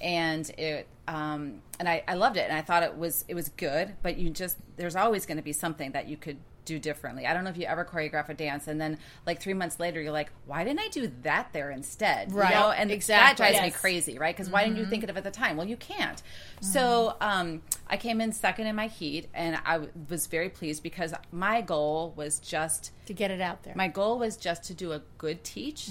and 0.03 0.49
it 0.59 0.87
um, 1.09 1.63
and 1.81 1.89
I, 1.89 2.03
I 2.07 2.15
loved 2.15 2.37
it 2.37 2.49
and 2.49 2.57
I 2.57 2.63
thought 2.63 2.83
it 2.83 2.97
was 2.97 3.25
it 3.29 3.35
was 3.35 3.49
good. 3.51 3.95
But 4.03 4.19
you 4.19 4.31
just 4.31 4.59
there's 4.77 4.97
always 4.97 5.27
going 5.27 5.39
to 5.39 5.43
be 5.43 5.53
something 5.53 5.93
that 5.93 6.09
you 6.09 6.17
could 6.17 6.37
do 6.65 6.79
differently. 6.79 7.27
I 7.27 7.35
don't 7.35 7.43
know 7.43 7.51
if 7.51 7.57
you 7.57 7.67
ever 7.67 7.85
choreograph 7.85 8.29
a 8.29 8.35
dance 8.35 8.69
and 8.69 8.81
then 8.81 8.97
like 9.27 9.41
three 9.43 9.53
months 9.53 9.81
later 9.81 10.01
you're 10.01 10.13
like, 10.13 10.31
why 10.47 10.63
didn't 10.63 10.79
I 10.79 10.87
do 10.93 11.11
that 11.25 11.49
there 11.53 11.73
instead? 11.73 12.31
You 12.31 12.37
Right. 12.39 12.55
know? 12.55 12.71
And 12.71 12.89
Exactly. 12.93 13.43
that 13.45 13.51
drives 13.53 13.61
me 13.61 13.73
crazy, 13.73 14.17
right? 14.17 14.33
Because 14.33 14.49
why 14.49 14.63
didn't 14.63 14.77
you 14.79 14.87
think 14.87 15.03
of 15.03 15.11
it 15.11 15.17
at 15.17 15.25
the 15.25 15.33
time? 15.33 15.57
Well, 15.57 15.67
you 15.67 15.77
can't. 15.77 16.23
So 16.61 17.17
um, 17.21 17.63
I 17.89 17.97
came 17.97 18.21
in 18.21 18.31
second 18.33 18.69
in 18.69 18.77
my 18.77 18.87
heat, 18.87 19.27
and 19.35 19.59
I 19.67 19.73
w- 19.73 19.91
was 20.09 20.29
very 20.29 20.49
pleased 20.51 20.85
because 20.85 21.13
my 21.33 21.63
goal 21.63 22.13
was 22.15 22.39
just 22.39 22.93
to 23.07 23.13
get 23.13 23.33
it 23.33 23.41
out 23.41 23.65
there. 23.65 23.75
my 23.75 23.89
goal 23.89 24.21
was 24.21 24.37
just 24.37 24.63
to 24.67 24.75
do 24.75 24.93
a 24.93 25.03
good 25.19 25.43
teach 25.43 25.91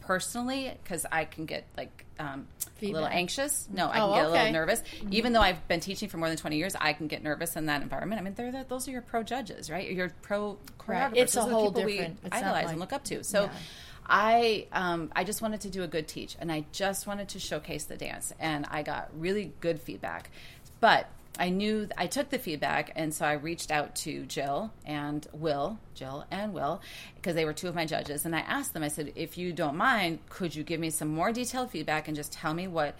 personally 0.00 0.72
because 0.82 1.04
I 1.10 1.24
can 1.24 1.46
get 1.46 1.64
like 1.76 2.04
um, 2.18 2.46
a 2.80 2.86
little 2.86 3.06
anxious. 3.08 3.68
No, 3.72 3.86
I 3.88 4.00
Oh, 4.00 4.06
can 4.08 4.14
get 4.16 4.24
a 4.24 4.28
okay. 4.28 4.38
little 4.38 4.52
nervous. 4.52 4.82
Even 5.10 5.32
though 5.32 5.40
I've 5.40 5.66
been 5.68 5.80
teaching 5.80 6.08
for 6.08 6.16
more 6.18 6.28
than 6.28 6.36
twenty 6.38 6.56
years, 6.56 6.74
I 6.80 6.92
can 6.92 7.06
get 7.06 7.22
nervous 7.22 7.56
in 7.56 7.66
that 7.66 7.82
environment. 7.82 8.20
I 8.20 8.24
mean, 8.24 8.34
they're, 8.34 8.50
the- 8.52 8.66
those 8.68 8.88
are 8.88 8.90
your 8.90 9.02
pro 9.02 9.22
judges, 9.22 9.70
right? 9.70 9.90
Your 9.90 10.10
pro 10.22 10.58
choreographers. 10.78 11.12
It's 11.16 11.34
a 11.34 11.40
Those 11.40 11.46
the 11.48 11.54
whole 11.54 11.70
people 11.72 11.88
different- 11.88 12.22
we 12.22 12.26
it's 12.26 12.36
idolize 12.36 12.64
like- 12.64 12.70
and 12.72 12.80
look 12.80 12.92
up 12.92 13.04
to. 13.04 13.22
So. 13.24 13.44
Yeah. 13.44 13.50
I 14.04 14.66
um, 14.72 15.12
I 15.14 15.22
just 15.22 15.40
wanted 15.42 15.60
to 15.60 15.70
do 15.70 15.84
a 15.84 15.86
good 15.86 16.08
teach, 16.08 16.36
and 16.40 16.50
I 16.50 16.64
just 16.72 17.06
wanted 17.06 17.28
to 17.30 17.38
showcase 17.38 17.84
the 17.84 17.96
dance, 17.96 18.32
and 18.40 18.66
I 18.68 18.82
got 18.82 19.08
really 19.16 19.52
good 19.60 19.80
feedback. 19.80 20.28
But 20.80 21.08
I 21.38 21.48
knew 21.48 21.88
I 21.96 22.06
took 22.06 22.28
the 22.28 22.38
feedback, 22.38 22.92
and 22.94 23.14
so 23.14 23.24
I 23.24 23.32
reached 23.32 23.70
out 23.70 23.94
to 23.96 24.26
Jill 24.26 24.72
and 24.84 25.26
Will, 25.32 25.78
Jill 25.94 26.26
and 26.30 26.52
Will, 26.52 26.82
because 27.16 27.34
they 27.34 27.44
were 27.44 27.54
two 27.54 27.68
of 27.68 27.74
my 27.74 27.86
judges, 27.86 28.26
and 28.26 28.36
I 28.36 28.40
asked 28.40 28.74
them. 28.74 28.82
I 28.82 28.88
said, 28.88 29.12
if 29.16 29.38
you 29.38 29.52
don't 29.52 29.76
mind, 29.76 30.18
could 30.28 30.54
you 30.54 30.62
give 30.62 30.78
me 30.78 30.90
some 30.90 31.08
more 31.08 31.32
detailed 31.32 31.70
feedback 31.70 32.06
and 32.06 32.16
just 32.16 32.32
tell 32.32 32.52
me 32.52 32.68
what 32.68 32.94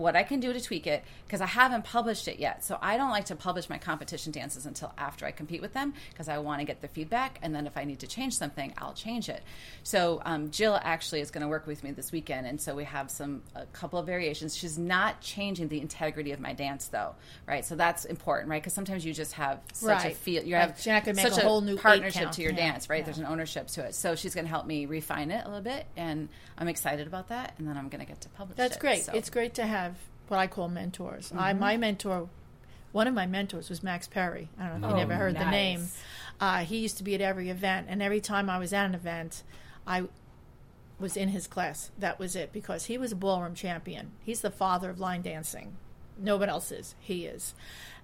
what 0.00 0.16
I 0.16 0.22
can 0.22 0.40
do 0.40 0.52
to 0.52 0.60
tweak 0.60 0.86
it 0.86 1.04
because 1.26 1.40
I 1.40 1.46
haven't 1.46 1.84
published 1.84 2.28
it 2.28 2.38
yet. 2.38 2.64
So 2.64 2.78
I 2.80 2.96
don't 2.96 3.10
like 3.10 3.26
to 3.26 3.36
publish 3.36 3.68
my 3.68 3.78
competition 3.78 4.32
dances 4.32 4.66
until 4.66 4.92
after 4.98 5.26
I 5.26 5.30
compete 5.30 5.60
with 5.62 5.72
them 5.72 5.94
because 6.10 6.28
I 6.28 6.38
want 6.38 6.60
to 6.60 6.64
get 6.64 6.80
the 6.80 6.88
feedback. 6.88 7.38
And 7.42 7.54
then 7.54 7.66
if 7.66 7.76
I 7.76 7.84
need 7.84 8.00
to 8.00 8.06
change 8.06 8.36
something, 8.36 8.72
I'll 8.78 8.92
change 8.94 9.28
it. 9.28 9.42
So 9.82 10.20
um, 10.24 10.50
Jill 10.50 10.78
actually 10.82 11.20
is 11.20 11.30
going 11.30 11.42
to 11.42 11.48
work 11.48 11.66
with 11.66 11.82
me 11.84 11.90
this 11.92 12.12
weekend. 12.12 12.46
And 12.46 12.60
so 12.60 12.74
we 12.74 12.84
have 12.84 13.10
some, 13.10 13.42
a 13.54 13.66
couple 13.66 13.98
of 13.98 14.06
variations. 14.06 14.56
She's 14.56 14.78
not 14.78 15.20
changing 15.20 15.68
the 15.68 15.80
integrity 15.80 16.32
of 16.32 16.40
my 16.40 16.52
dance 16.52 16.88
though, 16.88 17.14
right? 17.46 17.64
So 17.64 17.76
that's 17.76 18.04
important, 18.04 18.50
right? 18.50 18.62
Because 18.62 18.74
sometimes 18.74 19.04
you 19.04 19.12
just 19.12 19.32
have 19.34 19.60
such 19.72 20.04
a 20.04 20.10
feel, 20.10 20.42
you 20.44 20.54
have 20.54 20.78
you're 20.84 20.94
not 20.94 21.04
gonna 21.04 21.16
make 21.16 21.26
such 21.32 21.42
a 21.42 21.46
whole 21.46 21.60
new 21.60 21.76
partnership 21.76 22.30
to 22.32 22.42
your 22.42 22.52
Yeah. 22.52 22.72
dance, 22.72 22.88
right? 22.88 22.98
Yeah. 22.98 23.04
There's 23.04 23.18
an 23.18 23.26
ownership 23.26 23.68
to 23.68 23.84
it. 23.84 23.94
So 23.94 24.14
she's 24.14 24.34
going 24.34 24.44
to 24.44 24.50
help 24.50 24.66
me 24.66 24.86
refine 24.86 25.30
it 25.30 25.44
a 25.44 25.48
little 25.48 25.62
bit. 25.62 25.86
And 25.96 26.28
I'm 26.56 26.68
excited 26.68 27.06
about 27.06 27.28
that. 27.28 27.54
And 27.58 27.68
then 27.68 27.76
I'm 27.76 27.88
going 27.88 28.00
to 28.00 28.06
get 28.06 28.20
to 28.22 28.28
publish 28.30 28.56
That's 28.56 28.76
it. 28.76 28.80
great. 28.80 29.04
So- 29.04 29.12
It's 29.12 29.28
great 29.30 29.54
to 29.54 29.66
have 29.66 29.83
what 30.28 30.38
I 30.38 30.46
call 30.46 30.68
mentors. 30.68 31.32
I 31.36 31.52
my 31.52 31.76
mentor, 31.76 32.28
one 32.92 33.06
of 33.06 33.14
my 33.14 33.26
mentors 33.26 33.68
was 33.68 33.82
Max 33.82 34.06
Perry. 34.06 34.48
I 34.58 34.68
don't 34.68 34.80
know 34.80 34.88
if 34.88 34.90
you 34.92 34.96
Oh, 34.96 35.00
never 35.00 35.14
heard 35.14 35.34
the 35.36 35.50
name. 35.50 35.88
Uh, 36.40 36.58
he 36.60 36.78
used 36.78 36.96
to 36.98 37.04
be 37.04 37.14
at 37.14 37.20
every 37.20 37.48
event, 37.50 37.86
and 37.90 38.02
every 38.02 38.20
time 38.20 38.48
I 38.50 38.58
was 38.58 38.72
at 38.72 38.86
an 38.86 38.94
event, 38.94 39.42
I 39.86 40.04
was 40.98 41.16
in 41.16 41.28
his 41.28 41.46
class. 41.46 41.90
That 41.98 42.18
was 42.18 42.34
it 42.36 42.52
because 42.52 42.86
he 42.86 42.98
was 42.98 43.12
a 43.12 43.16
ballroom 43.16 43.54
champion. 43.54 44.12
He's 44.22 44.40
the 44.40 44.50
father 44.50 44.90
of 44.90 44.98
line 45.00 45.22
dancing. 45.22 45.76
Nobody 46.16 46.50
else 46.50 46.70
is. 46.72 46.94
He 47.00 47.26
is. 47.26 47.54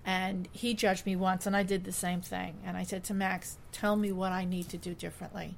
And 0.05 0.49
he 0.53 0.75
judged 0.75 1.07
me 1.07 1.15
once, 1.15 1.47
and 1.47 1.55
I 1.57 1.63
did 1.63 1.85
the 1.85 1.93
same 1.93 2.21
thing. 2.21 2.59
And 2.65 2.77
I 2.77 2.83
said 2.83 3.05
to 3.05 3.15
Max, 3.15 3.59
Tell 3.73 3.97
me 3.97 4.11
what 4.13 4.33
I 4.33 4.45
need 4.45 4.69
to 4.71 4.77
do 4.79 4.95
differently. 4.95 5.57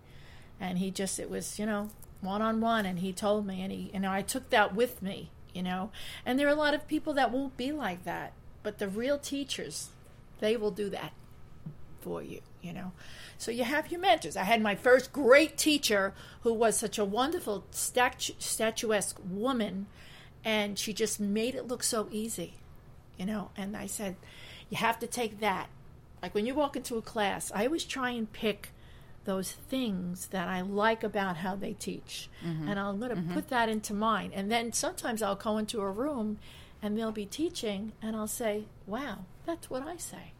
And 0.61 0.79
he 0.79 0.91
just, 0.91 1.19
it 1.19 1.31
was, 1.31 1.59
you 1.59 1.67
know, 1.67 1.91
one 2.21 2.43
on 2.43 2.61
one. 2.61 2.85
And 2.85 2.99
he 2.99 3.13
told 3.13 3.47
me, 3.47 3.63
and 3.63 3.73
he, 3.73 3.91
you 3.95 4.01
know, 4.01 4.13
I 4.13 4.23
took 4.23 4.51
that 4.51 4.75
with 4.75 5.01
me, 5.03 5.31
you 5.55 5.63
know. 5.63 5.91
And 6.25 6.39
there 6.39 6.47
are 6.47 6.53
a 6.53 6.57
lot 6.57 6.75
of 6.75 6.89
people 6.89 7.13
that 7.15 7.31
won't 7.31 7.57
be 7.57 7.73
like 7.73 8.05
that. 8.05 8.33
But 8.63 8.79
the 8.79 8.89
real 8.89 9.19
teachers, 9.19 9.91
they 10.41 10.57
will 10.57 10.71
do 10.71 10.89
that 10.91 11.13
for 12.01 12.23
you, 12.23 12.41
you 12.61 12.73
know. 12.73 12.93
So 13.39 13.51
you 13.51 13.65
have 13.65 13.91
your 13.91 14.01
mentors. 14.01 14.37
I 14.37 14.45
had 14.45 14.63
my 14.63 14.75
first 14.75 15.13
great 15.13 15.57
teacher 15.57 16.15
who 16.43 16.53
was 16.53 16.77
such 16.77 16.99
a 16.99 17.05
wonderful 17.05 17.65
statu- 17.71 18.35
statuesque 18.39 19.19
woman, 19.25 19.87
and 20.45 20.79
she 20.79 20.93
just 20.93 21.21
made 21.21 21.55
it 21.55 21.67
look 21.67 21.83
so 21.83 22.09
easy, 22.11 22.55
you 23.19 23.27
know. 23.27 23.51
And 23.57 23.77
I 23.77 23.87
said, 23.87 24.17
you 24.71 24.77
have 24.77 24.99
to 25.01 25.07
take 25.07 25.41
that. 25.41 25.69
Like 26.23 26.35
when 26.35 26.47
you 26.47 26.55
walk 26.55 26.77
into 26.77 26.97
a 26.97 27.03
class, 27.03 27.51
I 27.55 27.67
always 27.67 27.85
try 27.85 28.11
and 28.11 28.33
pick 28.33 28.71
those 29.25 29.53
things 29.53 30.27
that 30.29 30.49
I 30.49 30.61
like 30.61 31.05
about 31.05 31.39
how 31.39 31.55
they 31.57 31.75
teach. 31.75 32.29
Mm-hmm. 32.45 32.69
And 32.69 32.81
I'm 32.81 32.99
going 32.99 33.11
to 33.11 33.17
mm-hmm. 33.17 33.35
put 33.35 33.49
that 33.49 33.69
into 33.69 33.95
mine. 33.95 34.33
And 34.35 34.51
then 34.51 34.73
sometimes 34.73 35.23
I'll 35.23 35.37
go 35.37 35.59
into 35.59 35.81
a 35.81 35.91
room 35.91 36.39
and 36.83 36.99
they'll 36.99 37.13
be 37.13 37.27
teaching, 37.27 37.93
and 38.03 38.17
I'll 38.17 38.27
say, 38.27 38.65
wow, 38.89 39.19
that's 39.47 39.71
what 39.71 39.87
I 39.87 39.97
say. 39.97 40.33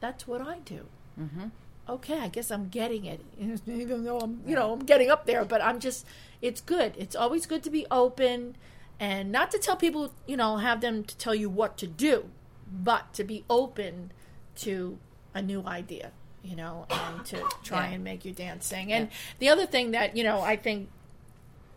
That's 0.00 0.26
what 0.26 0.40
I 0.40 0.60
do. 0.60 0.86
Mm-hmm. 1.20 1.48
Okay, 1.86 2.18
I 2.18 2.28
guess 2.28 2.50
I'm 2.50 2.70
getting 2.70 3.04
it, 3.04 3.20
even 3.66 4.04
though 4.04 4.18
I'm, 4.18 4.40
you 4.46 4.54
know, 4.54 4.72
I'm 4.72 4.86
getting 4.86 5.10
up 5.10 5.26
there. 5.26 5.44
But 5.44 5.62
I'm 5.62 5.78
just, 5.78 6.06
it's 6.40 6.62
good. 6.62 6.94
It's 6.96 7.14
always 7.14 7.44
good 7.44 7.62
to 7.64 7.70
be 7.70 7.86
open, 7.90 8.56
and 8.98 9.30
not 9.30 9.50
to 9.50 9.58
tell 9.58 9.76
people, 9.76 10.14
you 10.26 10.38
know, 10.38 10.56
have 10.56 10.80
them 10.80 11.04
to 11.04 11.16
tell 11.18 11.34
you 11.34 11.50
what 11.50 11.76
to 11.78 11.86
do, 11.86 12.30
but 12.72 13.12
to 13.12 13.22
be 13.22 13.44
open 13.50 14.10
to 14.56 14.98
a 15.34 15.42
new 15.42 15.62
idea. 15.66 16.12
You 16.44 16.54
know, 16.56 16.86
and 16.90 17.24
to 17.26 17.42
try 17.62 17.88
Yeah. 17.88 17.94
and 17.94 18.04
make 18.04 18.24
you 18.24 18.32
dance 18.32 18.66
sing. 18.66 18.92
And 18.92 19.08
the 19.38 19.48
other 19.48 19.66
thing 19.66 19.92
that, 19.92 20.16
you 20.16 20.22
know, 20.22 20.40
I 20.40 20.56
think 20.56 20.90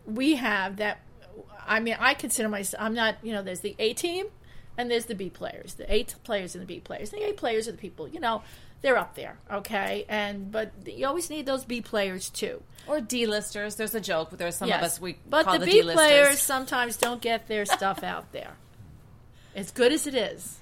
we 0.06 0.36
have 0.36 0.76
that, 0.76 1.00
I 1.66 1.80
mean, 1.80 1.96
I 1.98 2.14
consider 2.14 2.48
myself, 2.48 2.82
I'm 2.82 2.94
not, 2.94 3.16
you 3.22 3.32
know, 3.32 3.42
there's 3.42 3.60
the 3.60 3.74
A 3.78 3.94
team 3.94 4.26
and 4.76 4.90
there's 4.90 5.06
the 5.06 5.14
B 5.14 5.30
players, 5.30 5.74
the 5.74 5.92
A 5.92 6.04
players 6.04 6.54
and 6.54 6.62
the 6.62 6.66
B 6.66 6.80
players. 6.80 7.10
The 7.10 7.28
A 7.28 7.32
players 7.32 7.66
are 7.66 7.72
the 7.72 7.78
people, 7.78 8.06
you 8.08 8.20
know, 8.20 8.42
they're 8.80 8.98
up 8.98 9.16
there, 9.16 9.38
okay? 9.50 10.04
And, 10.08 10.52
but 10.52 10.70
you 10.86 11.06
always 11.06 11.30
need 11.30 11.46
those 11.46 11.64
B 11.64 11.80
players 11.80 12.30
too. 12.30 12.62
Or 12.86 13.00
D-listers. 13.00 13.74
There's 13.74 13.94
a 13.94 14.00
joke. 14.00 14.30
There's 14.30 14.56
some 14.56 14.70
of 14.70 14.82
us 14.82 15.00
we 15.00 15.16
but 15.28 15.44
call 15.44 15.54
the, 15.54 15.60
the, 15.60 15.66
B 15.66 15.72
D-listers. 15.72 15.94
players 15.94 16.42
sometimes 16.42 16.96
don't 16.96 17.20
get 17.20 17.48
their 17.48 17.64
stuff 17.66 18.02
out 18.02 18.32
there. 18.32 18.52
As 19.56 19.70
good 19.72 19.92
as 19.92 20.06
it 20.06 20.14
is, 20.14 20.58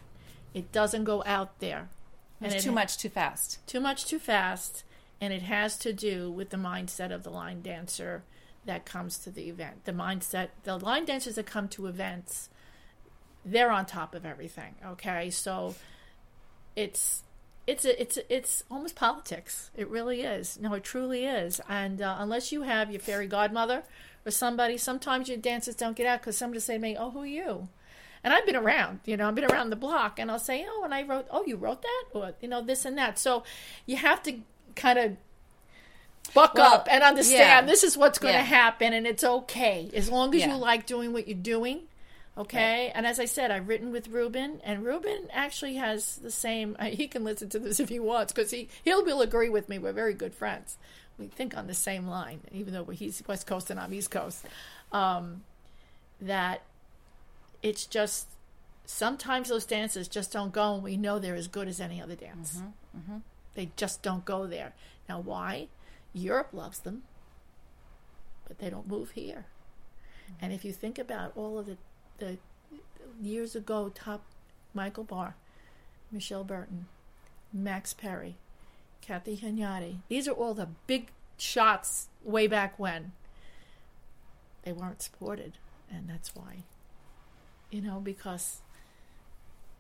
it 0.55 0.73
doesn't 0.73 1.05
go 1.05 1.23
out 1.27 1.59
there. 1.61 1.89
There's 2.41 2.55
it- 2.55 2.63
too 2.63 2.73
much 2.73 2.99
too 2.99 3.09
fast. 3.09 3.67
too 3.67 3.81
much 3.81 4.05
too 4.07 4.19
fast, 4.19 4.85
and 5.21 5.33
it 5.33 5.43
has 5.43 5.77
to 5.79 5.93
do 5.93 6.31
with 6.31 6.51
the 6.51 6.57
mindset 6.57 7.13
of 7.13 7.23
the 7.23 7.31
line 7.31 7.63
dancer 7.63 8.23
that 8.65 8.85
comes 8.85 9.19
to 9.19 9.31
the 9.31 9.49
event. 9.49 9.85
The 9.85 9.93
mindset, 9.93 10.49
the 10.65 10.77
line 10.77 11.05
dancers 11.05 11.37
that 11.37 11.47
come 11.47 11.69
to 11.69 11.87
events, 11.87 12.49
they're 13.45 13.71
on 13.71 13.87
top 13.87 14.15
of 14.15 14.27
everything. 14.27 14.75
Okay, 14.85 15.31
so 15.31 15.75
it's 16.75 17.23
it's 17.67 17.85
a, 17.85 18.01
it's 18.01 18.17
a, 18.17 18.33
it's 18.35 18.63
almost 18.71 18.95
politics. 18.95 19.71
It 19.77 19.89
really 19.89 20.21
is. 20.23 20.59
No, 20.61 20.75
it 20.75 20.85
truly 20.85 21.25
is. 21.25 21.61
And 21.69 22.01
uh, 22.01 22.17
unless 22.19 22.53
you 22.53 22.63
have 22.63 22.91
your 22.93 23.01
fairy 23.01 23.27
godmother 23.27 23.83
or 24.25 24.31
somebody, 24.31 24.77
sometimes 24.79 25.29
your 25.29 25.39
dancers 25.39 25.75
don't 25.75 25.97
get 25.97 26.07
out 26.07 26.21
because 26.21 26.37
somebody 26.37 26.61
say 26.61 26.75
to 26.75 26.81
me, 26.81 26.97
"Oh, 26.99 27.11
who 27.11 27.23
are 27.23 27.27
you?" 27.27 27.69
And 28.25 28.33
I've 28.35 28.47
been 28.47 28.57
around, 28.57 29.01
you 29.05 29.17
know, 29.17 29.29
I've 29.29 29.35
been 29.35 29.45
around 29.51 29.71
the 29.71 29.77
block, 29.77 30.19
and 30.19 30.31
I'll 30.31 30.39
say, 30.39 30.67
"Oh, 30.69 30.83
and 30.85 30.93
I 30.95 31.03
wrote, 31.03 31.27
oh, 31.31 31.45
you 31.47 31.57
wrote 31.57 31.83
that, 31.83 32.05
or 32.13 32.33
you 32.41 32.49
know, 32.49 32.63
this 32.63 32.85
and 32.85 32.99
that." 32.99 33.19
So 33.19 33.45
you 33.87 33.97
have 33.97 34.23
to 34.25 34.39
kind 34.75 34.99
of 34.99 35.17
buck 36.35 36.55
Well, 36.55 36.75
up 36.75 36.89
and 36.91 37.03
understand 37.05 37.39
yeah. 37.39 37.63
this 37.63 37.85
is 37.85 37.97
what's 37.97 38.19
going 38.19 38.35
to 38.35 38.41
Yeah. 38.41 38.45
happen, 38.47 38.93
and 38.93 39.07
it's 39.07 39.23
okay 39.25 39.91
as 39.95 40.11
long 40.11 40.35
as 40.35 40.41
Yeah. 40.41 40.53
you 40.53 40.57
like 40.57 40.87
doing 40.87 41.13
what 41.13 41.29
you're 41.29 41.39
doing. 41.39 41.83
Okay, 42.39 42.93
and 42.95 43.07
as 43.07 43.19
I 43.19 43.25
said, 43.25 43.51
I've 43.51 43.67
written 43.67 43.91
with 43.93 44.09
Ruben, 44.09 44.61
and 44.63 44.85
Ruben 44.85 45.29
actually 45.33 45.77
has 45.77 46.17
the 46.17 46.31
same. 46.31 46.77
uh, 46.79 46.85
He 47.01 47.09
can 47.09 47.25
listen 47.25 47.49
to 47.51 47.59
this 47.59 47.81
if 47.81 47.89
he 47.89 47.99
wants, 47.99 48.33
because 48.33 48.51
he 48.51 48.69
he'll 48.85 49.05
will 49.05 49.23
agree 49.23 49.49
with 49.49 49.69
me. 49.71 49.79
We're 49.79 49.93
very 49.93 50.13
good 50.15 50.35
friends. 50.35 50.77
We 51.19 51.29
think 51.29 51.57
on 51.57 51.67
the 51.67 51.73
same 51.75 52.07
line, 52.09 52.41
even 52.53 52.75
though 52.75 52.85
he's 52.87 53.23
West 53.27 53.47
Coast 53.47 53.71
and 53.71 53.81
I'm 53.81 53.95
East 53.95 54.11
Coast. 54.11 54.45
Um, 54.93 55.45
that 56.21 56.61
it's 57.67 57.85
just 57.85 58.29
sometimes 58.85 59.49
those 59.49 59.67
dances 59.67 60.07
just 60.07 60.33
don't 60.33 60.53
go, 60.53 60.75
and 60.75 60.83
we 60.83 60.97
know 60.97 61.19
they're 61.19 61.35
as 61.35 61.49
good 61.49 61.67
as 61.67 61.81
any 61.81 62.01
other 62.01 62.15
dance. 62.15 62.59
Mm-hmm, 62.59 62.99
mm-hmm. 62.99 63.19
They 63.55 63.71
just 63.77 64.03
don't 64.03 64.25
go 64.25 64.47
there. 64.47 64.73
Now, 65.09 65.21
why? 65.21 65.69
Europe 66.15 66.51
loves 66.53 66.79
them, 66.79 67.03
but 68.47 68.59
they 68.59 68.71
don't 68.71 68.87
move 68.87 69.11
here. 69.11 69.47
Mm-hmm. 69.47 70.45
And 70.45 70.53
if 70.53 70.65
you 70.65 70.73
think 70.73 70.99
about 70.99 71.33
all 71.35 71.59
of 71.59 71.67
the, 71.67 71.77
the 72.19 72.39
years 73.21 73.57
ago 73.57 73.91
top 73.95 74.23
Michael 74.73 75.05
Barr, 75.05 75.35
Michelle 76.13 76.45
Burton, 76.45 76.87
Max 77.53 77.93
Perry, 77.93 78.37
Kathy 79.03 79.37
Hunyadi, 79.37 79.99
these 80.09 80.29
are 80.29 80.33
all 80.33 80.55
the 80.55 80.69
big 80.87 81.09
shots 81.37 82.09
way 82.23 82.47
back 82.47 82.79
when. 82.79 83.13
They 84.63 84.73
weren't 84.73 85.03
supported, 85.03 85.59
and 85.91 86.09
that's 86.09 86.35
why. 86.35 86.65
You 87.71 87.83
know, 87.83 88.01
because 88.01 88.61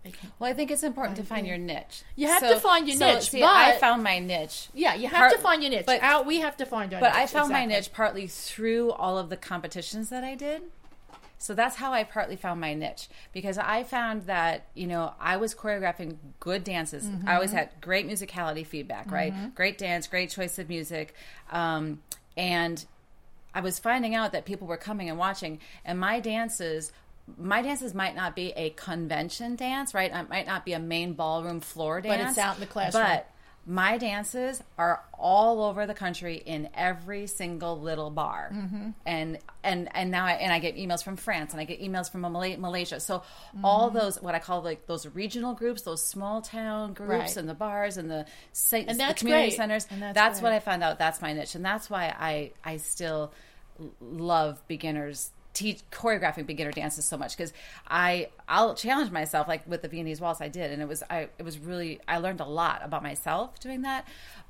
they 0.02 0.10
can't. 0.10 0.32
Well, 0.38 0.50
I 0.50 0.54
think 0.54 0.70
it's 0.70 0.82
important 0.82 1.16
to 1.18 1.22
find 1.24 1.46
yeah. 1.46 1.54
your 1.54 1.64
niche. 1.64 2.02
You 2.16 2.28
have 2.28 2.42
to 2.42 2.58
find 2.60 2.86
your 2.88 2.96
so, 2.96 3.14
niche, 3.14 3.30
See, 3.30 3.40
but- 3.40 3.48
I 3.48 3.76
found 3.78 4.02
my 4.02 4.18
niche. 4.18 4.68
Yeah, 4.74 4.94
you 4.94 5.08
have 5.08 5.16
Part- 5.18 5.32
to 5.32 5.38
find 5.38 5.62
your 5.62 5.70
niche. 5.70 5.86
but- 5.86 6.02
Out, 6.02 6.26
we 6.26 6.40
have 6.40 6.56
to 6.58 6.66
find 6.66 6.92
our 6.94 7.00
But 7.00 7.12
niche. 7.12 7.22
I 7.22 7.26
found 7.26 7.52
my 7.52 7.64
niche 7.64 7.92
partly 7.92 8.26
through 8.26 8.92
all 8.92 9.18
of 9.18 9.30
the 9.30 9.36
competitions 9.36 10.08
that 10.10 10.24
I 10.24 10.34
did. 10.34 10.62
So 11.38 11.52
that's 11.54 11.76
how 11.76 11.92
I 11.92 12.02
partly 12.02 12.34
found 12.36 12.62
my 12.62 12.72
niche 12.72 13.08
because 13.34 13.58
I 13.58 13.82
found 13.84 14.22
that, 14.22 14.68
you 14.74 14.86
know, 14.86 15.12
I 15.20 15.36
was 15.36 15.54
choreographing 15.54 16.16
good 16.40 16.64
dances. 16.64 17.08
I 17.26 17.34
always 17.34 17.50
Mm-hmm. 17.50 17.58
had 17.58 17.70
great 17.82 18.08
musicality 18.08 18.66
feedback, 18.66 19.10
right? 19.10 19.54
Great 19.54 19.76
dance, 19.76 20.06
great 20.06 20.30
choice 20.30 20.58
of 20.58 20.68
music. 20.70 21.14
Um, 21.52 22.02
and 22.38 22.84
I 23.54 23.60
was 23.60 23.78
finding 23.78 24.14
out 24.14 24.32
that 24.32 24.46
people 24.46 24.66
were 24.66 24.76
coming 24.78 25.10
and 25.10 25.18
watching, 25.18 25.60
and 25.84 25.98
my 26.00 26.20
dances. 26.20 26.90
My 27.38 27.60
dances 27.62 27.92
might 27.94 28.14
not 28.14 28.36
be 28.36 28.52
a 28.56 28.70
convention 28.70 29.56
dance, 29.56 29.94
right? 29.94 30.12
It 30.14 30.28
might 30.30 30.46
not 30.46 30.64
be 30.64 30.74
a 30.74 30.78
main 30.78 31.14
ballroom 31.14 31.60
floor 31.60 32.00
dance, 32.00 32.22
But 32.22 32.28
it's 32.30 32.38
out 32.38 32.54
in 32.54 32.60
the 32.60 32.66
classroom. 32.66 33.02
But 33.04 33.30
my 33.68 33.98
dances 33.98 34.62
are 34.78 35.02
all 35.18 35.64
over 35.64 35.88
the 35.88 35.94
country 35.94 36.36
in 36.36 36.68
every 36.72 37.26
single 37.26 37.80
little 37.80 38.10
bar 38.10 38.52
Mm-hmm. 38.54 38.90
and 39.04 39.38
and 39.64 39.88
and 39.92 40.12
now 40.12 40.24
I, 40.24 40.34
and 40.34 40.52
I 40.52 40.60
get 40.60 40.76
emails 40.76 41.02
from 41.02 41.16
France 41.16 41.50
and 41.50 41.60
I 41.60 41.64
get 41.64 41.80
emails 41.82 42.08
from 42.08 42.20
Malaysia 42.20 43.00
so 43.00 43.18
Mm-hmm. 43.18 43.64
all 43.64 43.90
those 43.90 44.22
what 44.22 44.36
I 44.36 44.38
call 44.38 44.62
like 44.62 44.86
those 44.86 45.04
regional 45.08 45.52
groups 45.54 45.82
those 45.82 46.00
small 46.04 46.42
town 46.42 46.92
groups 46.92 47.10
Right. 47.10 47.36
and 47.38 47.48
the 47.48 47.54
bars 47.54 47.96
and 47.96 48.08
the, 48.08 48.24
And 48.72 49.00
the 49.00 49.14
community 49.16 49.48
great. 49.48 49.56
centers 49.56 49.88
And 49.90 50.00
that's 50.00 50.14
that's, 50.14 50.40
what. 50.40 50.52
I 50.52 50.60
found 50.60 50.84
out 50.84 51.00
that's 51.00 51.20
my 51.20 51.32
niche 51.32 51.56
and 51.56 51.64
that's 51.64 51.90
why 51.90 52.14
I 52.16 52.52
I 52.64 52.76
still 52.76 53.32
love 54.00 54.62
beginners 54.68 55.30
teach 55.56 55.80
choreographing 55.90 56.44
beginner 56.46 56.70
dances 56.70 57.06
so 57.06 57.16
much 57.16 57.34
because 57.34 57.52
I 57.88 58.28
I'll 58.46 58.74
challenge 58.74 59.10
myself 59.10 59.48
like 59.48 59.66
with 59.66 59.80
the 59.80 59.88
Viennese 59.88 60.20
waltz 60.20 60.42
I 60.42 60.48
did 60.48 60.70
and 60.70 60.82
it 60.82 60.86
was 60.88 61.02
I 61.08 61.28
it 61.38 61.44
was 61.44 61.58
really 61.58 61.98
I 62.06 62.18
learned 62.18 62.40
a 62.40 62.44
lot 62.44 62.82
about 62.84 63.02
myself 63.02 63.58
doing 63.58 63.80
that 63.82 64.06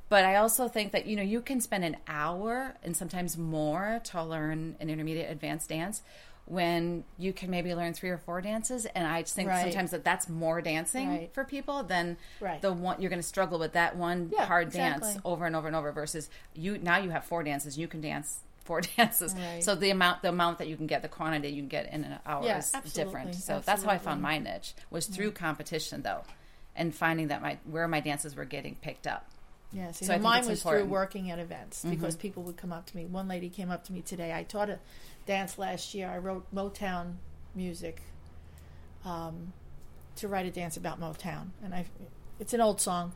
but 0.08 0.24
I 0.24 0.34
also 0.36 0.66
think 0.66 0.90
that 0.90 1.06
you 1.06 1.14
know 1.14 1.22
you 1.22 1.40
can 1.40 1.60
spend 1.60 1.84
an 1.84 1.96
hour 2.08 2.74
and 2.82 2.96
sometimes 2.96 3.38
more 3.38 4.00
to 4.04 4.22
learn 4.22 4.74
an 4.80 4.90
intermediate 4.90 5.30
advanced 5.30 5.68
dance 5.68 6.02
when 6.46 7.04
you 7.18 7.32
can 7.32 7.50
maybe 7.50 7.72
learn 7.74 7.92
three 7.92 8.10
or 8.10 8.18
four 8.18 8.40
dances 8.40 8.84
and 8.86 9.06
I 9.06 9.22
just 9.22 9.34
think 9.36 9.48
Right. 9.48 9.62
sometimes 9.62 9.92
that 9.92 10.02
that's 10.04 10.28
more 10.28 10.60
dancing 10.60 11.08
Right. 11.08 11.30
for 11.32 11.44
people 11.44 11.84
than 11.84 12.16
Right. 12.40 12.60
the 12.62 12.72
one 12.72 13.00
you're 13.00 13.10
going 13.10 13.22
to 13.22 13.26
struggle 13.26 13.58
with 13.60 13.72
that 13.74 13.96
one 13.96 14.30
Yeah, 14.32 14.46
hard 14.46 14.72
dance 14.72 15.18
over 15.24 15.46
and 15.46 15.54
over 15.54 15.68
and 15.68 15.76
over 15.76 15.92
versus 15.92 16.28
you 16.54 16.78
now 16.78 16.98
you 16.98 17.10
have 17.10 17.24
four 17.24 17.44
dances 17.44 17.78
you 17.78 17.86
can 17.88 18.00
dance 18.00 18.40
four 18.66 18.80
dances 18.96 19.34
Right. 19.34 19.62
so 19.64 19.74
the 19.74 19.90
amount 19.90 20.22
the 20.22 20.28
amount 20.28 20.58
that 20.58 20.68
you 20.68 20.76
can 20.76 20.86
get 20.86 21.00
the 21.02 21.08
quantity 21.08 21.48
you 21.48 21.62
can 21.62 21.68
get 21.68 21.92
in 21.92 22.04
an 22.04 22.18
hour 22.26 22.44
Yeah, 22.44 22.58
is 22.58 22.72
absolutely, 22.74 23.04
different 23.04 23.34
so 23.36 23.62
that's 23.64 23.82
how 23.84 23.90
i 23.90 23.98
found 23.98 24.20
my 24.20 24.38
niche 24.38 24.74
was 24.90 25.06
through 25.06 25.32
competition 25.32 26.02
though 26.02 26.22
and 26.74 26.94
finding 26.94 27.28
that 27.28 27.40
my 27.42 27.58
where 27.64 27.88
my 27.88 28.00
dances 28.00 28.36
were 28.36 28.44
getting 28.44 28.74
picked 28.76 29.06
up 29.06 29.30
Yeah, 29.72 29.92
see, 29.92 30.04
So 30.06 30.18
mine 30.18 30.46
was 30.46 30.60
important. 30.60 30.84
through 30.84 30.92
working 30.92 31.30
at 31.30 31.38
events 31.38 31.84
because 31.84 32.14
people 32.16 32.42
would 32.44 32.56
come 32.56 32.72
up 32.72 32.84
to 32.86 32.96
me. 32.96 33.04
One 33.06 33.26
lady 33.28 33.48
came 33.48 33.70
up 33.70 33.82
to 33.86 33.92
me 33.92 34.00
today. 34.02 34.30
I 34.32 34.42
taught 34.44 34.70
a 34.70 34.78
dance 35.26 35.58
last 35.58 35.92
year. 35.94 36.08
I 36.08 36.18
wrote 36.18 36.44
Motown 36.54 37.16
music 37.54 38.00
um, 39.04 39.52
to 40.16 40.28
write 40.28 40.46
a 40.46 40.50
dance 40.50 40.76
about 40.76 41.00
Motown, 41.00 41.50
and 41.64 41.74
I 41.74 41.86
it's 42.38 42.52
an 42.54 42.60
old 42.60 42.80
song. 42.80 43.12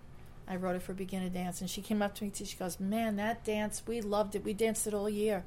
I 0.50 0.56
wrote 0.56 0.74
it 0.76 0.82
for 0.82 0.92
beginner 0.92 1.28
dance, 1.28 1.60
and 1.60 1.70
she 1.70 1.80
came 1.80 2.02
up 2.02 2.14
to 2.16 2.24
me. 2.24 2.30
Too. 2.30 2.44
She 2.44 2.56
goes, 2.56 2.80
"Man, 2.80 3.16
that 3.16 3.44
dance, 3.44 3.82
we 3.86 4.00
loved 4.00 4.34
it. 4.34 4.44
We 4.44 4.52
danced 4.52 4.86
it 4.86 4.92
all 4.92 5.08
year." 5.08 5.44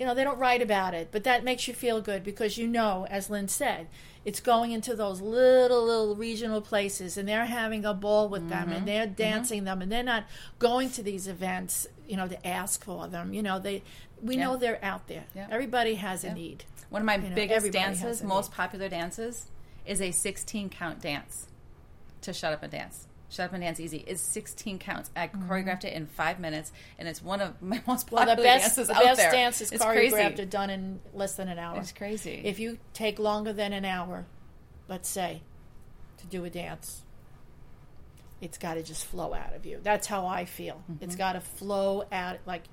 You 0.00 0.06
know, 0.06 0.14
they 0.14 0.24
don't 0.24 0.38
write 0.38 0.62
about 0.62 0.94
it, 0.94 1.08
but 1.12 1.24
that 1.24 1.44
makes 1.44 1.68
you 1.68 1.74
feel 1.74 2.00
good 2.00 2.24
because 2.24 2.56
you 2.58 2.66
know, 2.66 3.06
as 3.10 3.28
Lynn 3.28 3.48
said, 3.48 3.86
it's 4.24 4.40
going 4.40 4.72
into 4.72 4.96
those 4.96 5.20
little, 5.20 5.84
little 5.84 6.16
regional 6.16 6.62
places 6.62 7.18
and 7.18 7.28
they're 7.28 7.44
having 7.44 7.84
a 7.84 7.92
ball 7.92 8.26
with 8.30 8.48
them 8.48 8.68
Mm-hmm. 8.68 8.72
and 8.72 8.88
they're 8.88 9.06
dancing 9.06 9.64
them 9.64 9.82
and 9.82 9.92
they're 9.92 10.02
not 10.02 10.24
going 10.58 10.88
to 10.92 11.02
these 11.02 11.28
events, 11.28 11.86
you 12.08 12.16
know, 12.16 12.26
to 12.26 12.46
ask 12.46 12.82
for 12.82 13.08
them. 13.08 13.34
You 13.34 13.42
know, 13.42 13.58
they, 13.58 13.82
we 14.22 14.36
Yeah. 14.36 14.44
know 14.44 14.56
they're 14.56 14.82
out 14.82 15.06
there. 15.06 15.24
Yeah. 15.34 15.48
Everybody 15.50 15.96
has 15.96 16.24
a 16.24 16.32
need. 16.32 16.64
one 16.88 17.02
of 17.02 17.06
my 17.06 17.16
You 17.16 17.34
biggest 17.34 17.70
dances 17.70 18.22
most 18.22 18.52
need. 18.52 18.56
popular 18.56 18.88
dances 18.88 19.48
is 19.84 20.00
a 20.00 20.12
16 20.12 20.70
count 20.70 21.02
dance 21.02 21.46
to 22.22 22.32
shut 22.32 22.54
up 22.54 22.62
and 22.62 22.72
dance 22.72 23.06
Shut 23.30 23.46
Up 23.46 23.52
and 23.54 23.62
Dance 23.62 23.78
Easy 23.80 24.04
is 24.06 24.20
16 24.20 24.78
counts. 24.80 25.08
I 25.16 25.28
choreographed 25.28 25.84
it 25.84 25.92
in 25.92 26.06
five 26.06 26.40
minutes, 26.40 26.72
and 26.98 27.08
it's 27.08 27.22
one 27.22 27.40
of 27.40 27.62
my 27.62 27.80
most 27.86 28.06
Mm-hmm. 28.08 28.14
Well, 28.16 28.26
popular 28.26 28.36
the 28.36 28.42
best, 28.42 28.64
dances 28.76 28.88
the 28.88 28.94
out 28.94 29.04
best 29.04 29.16
there. 29.18 29.30
dances 29.30 29.72
it's 29.72 29.82
choreographed 29.84 30.10
crazy. 30.34 30.42
are 30.42 30.46
done 30.46 30.68
in 30.70 31.00
less 31.14 31.36
than 31.36 31.48
an 31.48 31.58
hour. 31.58 31.78
It's 31.78 31.92
crazy. 31.92 32.42
If 32.44 32.58
you 32.58 32.78
take 32.92 33.18
longer 33.18 33.52
than 33.52 33.72
an 33.72 33.84
hour, 33.84 34.26
let's 34.88 35.08
say, 35.08 35.42
to 36.18 36.26
do 36.26 36.44
a 36.44 36.50
dance, 36.50 37.02
it's 38.40 38.58
got 38.58 38.74
to 38.74 38.82
just 38.82 39.04
flow 39.04 39.32
out 39.32 39.54
of 39.54 39.64
you. 39.64 39.78
That's 39.82 40.06
how 40.08 40.26
I 40.26 40.44
feel. 40.44 40.82
Mm-hmm. 40.90 41.04
It's 41.04 41.14
got 41.16 41.34
to 41.34 41.40
flow 41.40 42.04
out. 42.10 42.38
Like 42.46 42.64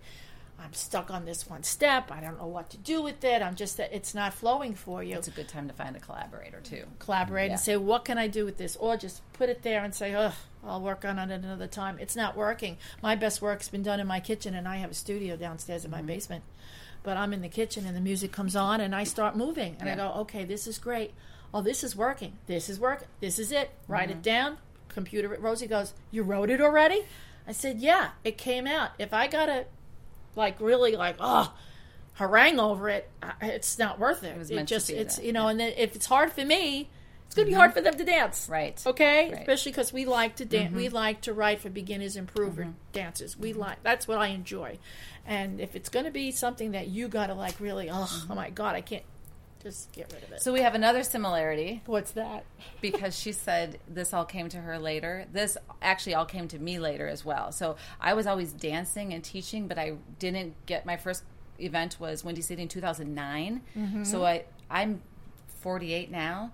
I'm 0.59 0.73
stuck 0.73 1.11
on 1.11 1.25
this 1.25 1.47
one 1.47 1.61
step. 1.63 2.11
I 2.11 2.19
don't 2.19 2.37
know 2.39 2.47
what 2.47 2.71
to 2.71 2.77
do 2.77 3.01
with 3.01 3.23
it. 3.23 3.41
I'm 3.43 3.55
just 3.55 3.77
that 3.77 3.93
it's 3.95 4.15
not 4.15 4.33
flowing 4.33 4.73
for 4.73 5.03
you. 5.03 5.15
it's 5.15 5.27
a 5.27 5.31
good 5.31 5.47
time 5.47 5.67
to 5.67 5.73
find 5.73 5.95
a 5.95 5.99
collaborator 5.99 6.59
too. 6.61 6.83
Collaborate 6.99 7.47
Yeah. 7.47 7.51
and 7.53 7.59
say, 7.61 7.77
what 7.77 8.05
can 8.05 8.17
I 8.17 8.27
do 8.27 8.43
with 8.43 8.57
this? 8.57 8.75
Or 8.75 8.97
just 8.97 9.21
put 9.33 9.49
it 9.49 9.61
there 9.61 9.83
and 9.83 9.93
say, 9.93 10.15
oh, 10.15 10.33
I'll 10.65 10.81
work 10.81 11.05
on 11.05 11.19
it 11.19 11.31
another 11.31 11.67
time. 11.67 11.97
It's 11.99 12.15
not 12.15 12.35
working. 12.35 12.77
My 13.03 13.15
best 13.15 13.41
work's 13.41 13.69
been 13.69 13.83
done 13.83 13.99
in 13.99 14.07
my 14.07 14.19
kitchen, 14.19 14.55
and 14.55 14.67
I 14.67 14.77
have 14.77 14.91
a 14.91 14.95
studio 14.95 15.35
downstairs 15.37 15.85
in 15.85 15.91
my 15.91 15.99
Mm-hmm. 15.99 16.07
basement. 16.07 16.43
But 17.03 17.15
I'm 17.17 17.31
in 17.33 17.41
the 17.41 17.49
kitchen, 17.49 17.85
and 17.85 17.95
the 17.95 18.01
music 18.01 18.31
comes 18.31 18.55
on, 18.55 18.81
and 18.81 18.95
I 18.95 19.03
start 19.03 19.37
moving, 19.37 19.77
and 19.79 19.87
I 19.87 19.95
go, 19.95 20.11
okay, 20.21 20.43
this 20.43 20.65
is 20.67 20.77
great. 20.79 21.13
Oh, 21.53 21.61
this 21.61 21.83
is 21.83 21.95
working. 21.95 22.33
This 22.47 22.67
is 22.67 22.79
working. 22.79 23.07
This 23.21 23.37
is 23.39 23.51
it. 23.51 23.69
Write 23.87 24.09
Mm-hmm. 24.09 24.17
it 24.17 24.23
down. 24.23 24.57
Computer. 24.89 25.29
Rosie 25.39 25.67
goes, 25.67 25.93
you 26.11 26.23
wrote 26.23 26.49
it 26.49 26.59
already? 26.59 27.05
I 27.47 27.53
said, 27.53 27.79
"Yeah, 27.79 28.09
it 28.25 28.37
came 28.37 28.67
out. 28.67 28.91
If 28.99 29.13
I 29.13 29.27
gotta, 29.27 29.67
like, 30.37 30.61
really, 30.61 30.95
like, 30.95 31.17
oh, 31.19 31.53
harangue 32.13 32.59
over 32.59 32.89
it, 32.89 33.09
it's 33.41 33.77
not 33.77 33.99
worth 33.99 34.23
it. 34.23 34.29
It, 34.29 34.37
was 34.37 34.51
meant 34.51 34.69
to 34.69 34.75
just, 34.75 34.89
it's 34.89 35.17
that, 35.17 35.25
you 35.25 35.33
know, 35.33 35.47
and 35.47 35.59
then 35.59 35.73
if 35.77 35.95
it's 35.95 36.05
hard 36.05 36.31
for 36.31 36.45
me, 36.45 36.89
it's 37.27 37.35
gonna 37.35 37.45
be 37.45 37.51
mm-hmm. 37.51 37.59
hard 37.59 37.73
for 37.73 37.81
them 37.81 37.95
to 37.95 38.05
dance, 38.05 38.47
Right. 38.49 38.81
Okay, 38.85 39.31
Right. 39.31 39.41
especially 39.41 39.73
because 39.73 39.91
we 39.91 40.05
like 40.05 40.37
to 40.37 40.45
dance. 40.45 40.73
We 40.73 40.85
mm-hmm. 40.85 40.95
like 40.95 41.21
to 41.21 41.33
write 41.33 41.59
for 41.59 41.69
beginners, 41.69 42.15
improver 42.15 42.63
mm-hmm. 42.63 42.71
dances. 42.93 43.37
We 43.37 43.51
like 43.51 43.83
that's 43.83 44.07
what 44.07 44.17
I 44.17 44.27
enjoy, 44.27 44.79
and 45.25 45.59
if 45.59 45.75
it's 45.75 45.89
gonna 45.89 46.11
be 46.11 46.31
something 46.31 46.71
that 46.71 46.87
you 46.87 47.09
gotta 47.09 47.33
like 47.33 47.59
really, 47.59 47.89
oh, 47.91 48.07
oh 48.29 48.35
my 48.35 48.49
god, 48.49 48.75
I 48.75 48.81
can't. 48.81 49.03
Just 49.61 49.91
get 49.91 50.11
rid 50.13 50.23
of 50.23 50.31
it. 50.31 50.41
So 50.41 50.53
we 50.53 50.61
have 50.61 50.75
another 50.75 51.03
similarity 51.03 51.81
What's 51.85 52.11
that? 52.11 52.45
because 52.81 53.17
she 53.17 53.31
said 53.31 53.79
this 53.87 54.13
all 54.13 54.25
came 54.25 54.49
to 54.49 54.57
her 54.57 54.79
later. 54.79 55.25
This 55.31 55.57
actually 55.81 56.15
all 56.15 56.25
came 56.25 56.47
to 56.49 56.59
me 56.59 56.79
later 56.79 57.07
as 57.07 57.25
well. 57.25 57.51
So 57.51 57.75
I 57.99 58.13
was 58.13 58.27
always 58.27 58.53
dancing 58.53 59.13
and 59.13 59.23
teaching, 59.23 59.67
but 59.67 59.77
I 59.77 59.93
didn't 60.19 60.53
get 60.65 60.85
my 60.85 60.97
first 60.97 61.23
event 61.59 61.97
was 61.99 62.23
Windy 62.23 62.41
City 62.41 62.61
in 62.61 62.67
2009. 62.67 63.61
Mm-hmm. 63.75 64.03
So 64.03 64.25
I 64.25 64.45
I'm 64.69 65.01
48 65.61 66.11
now. 66.11 66.51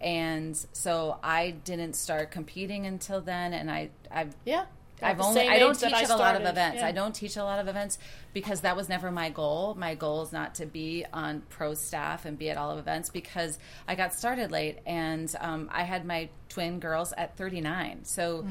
And 0.00 0.56
so 0.72 1.18
I 1.22 1.52
didn't 1.52 1.94
start 1.94 2.30
competing 2.30 2.86
until 2.86 3.20
then 3.20 3.52
and 3.52 3.70
I 3.70 3.90
I've 4.10 4.34
Yeah. 4.44 4.66
I've 5.02 5.20
only 5.20 5.46
I 5.46 5.58
don't 5.58 5.78
teach 5.78 5.92
I 5.92 6.02
at 6.02 6.10
a 6.10 6.16
lot 6.16 6.36
of 6.36 6.42
events. 6.42 6.80
yeah. 6.80 6.86
I 6.86 6.92
don't 6.92 7.14
teach 7.14 7.36
a 7.36 7.44
lot 7.44 7.58
of 7.58 7.68
events 7.68 7.98
because 8.32 8.62
that 8.62 8.76
was 8.76 8.88
never 8.88 9.10
my 9.10 9.30
goal. 9.30 9.74
My 9.78 9.94
goal 9.94 10.22
is 10.22 10.32
not 10.32 10.54
to 10.56 10.66
be 10.66 11.04
on 11.12 11.42
pro 11.48 11.74
staff 11.74 12.24
and 12.24 12.38
be 12.38 12.50
at 12.50 12.56
all 12.56 12.70
of 12.70 12.78
events 12.78 13.10
because 13.10 13.58
I 13.86 13.94
got 13.94 14.14
started 14.14 14.50
late 14.50 14.78
and 14.86 15.32
um, 15.40 15.68
I 15.72 15.82
had 15.82 16.04
my 16.04 16.28
twin 16.48 16.80
girls 16.80 17.12
at 17.16 17.36
39. 17.36 18.04
So, 18.04 18.46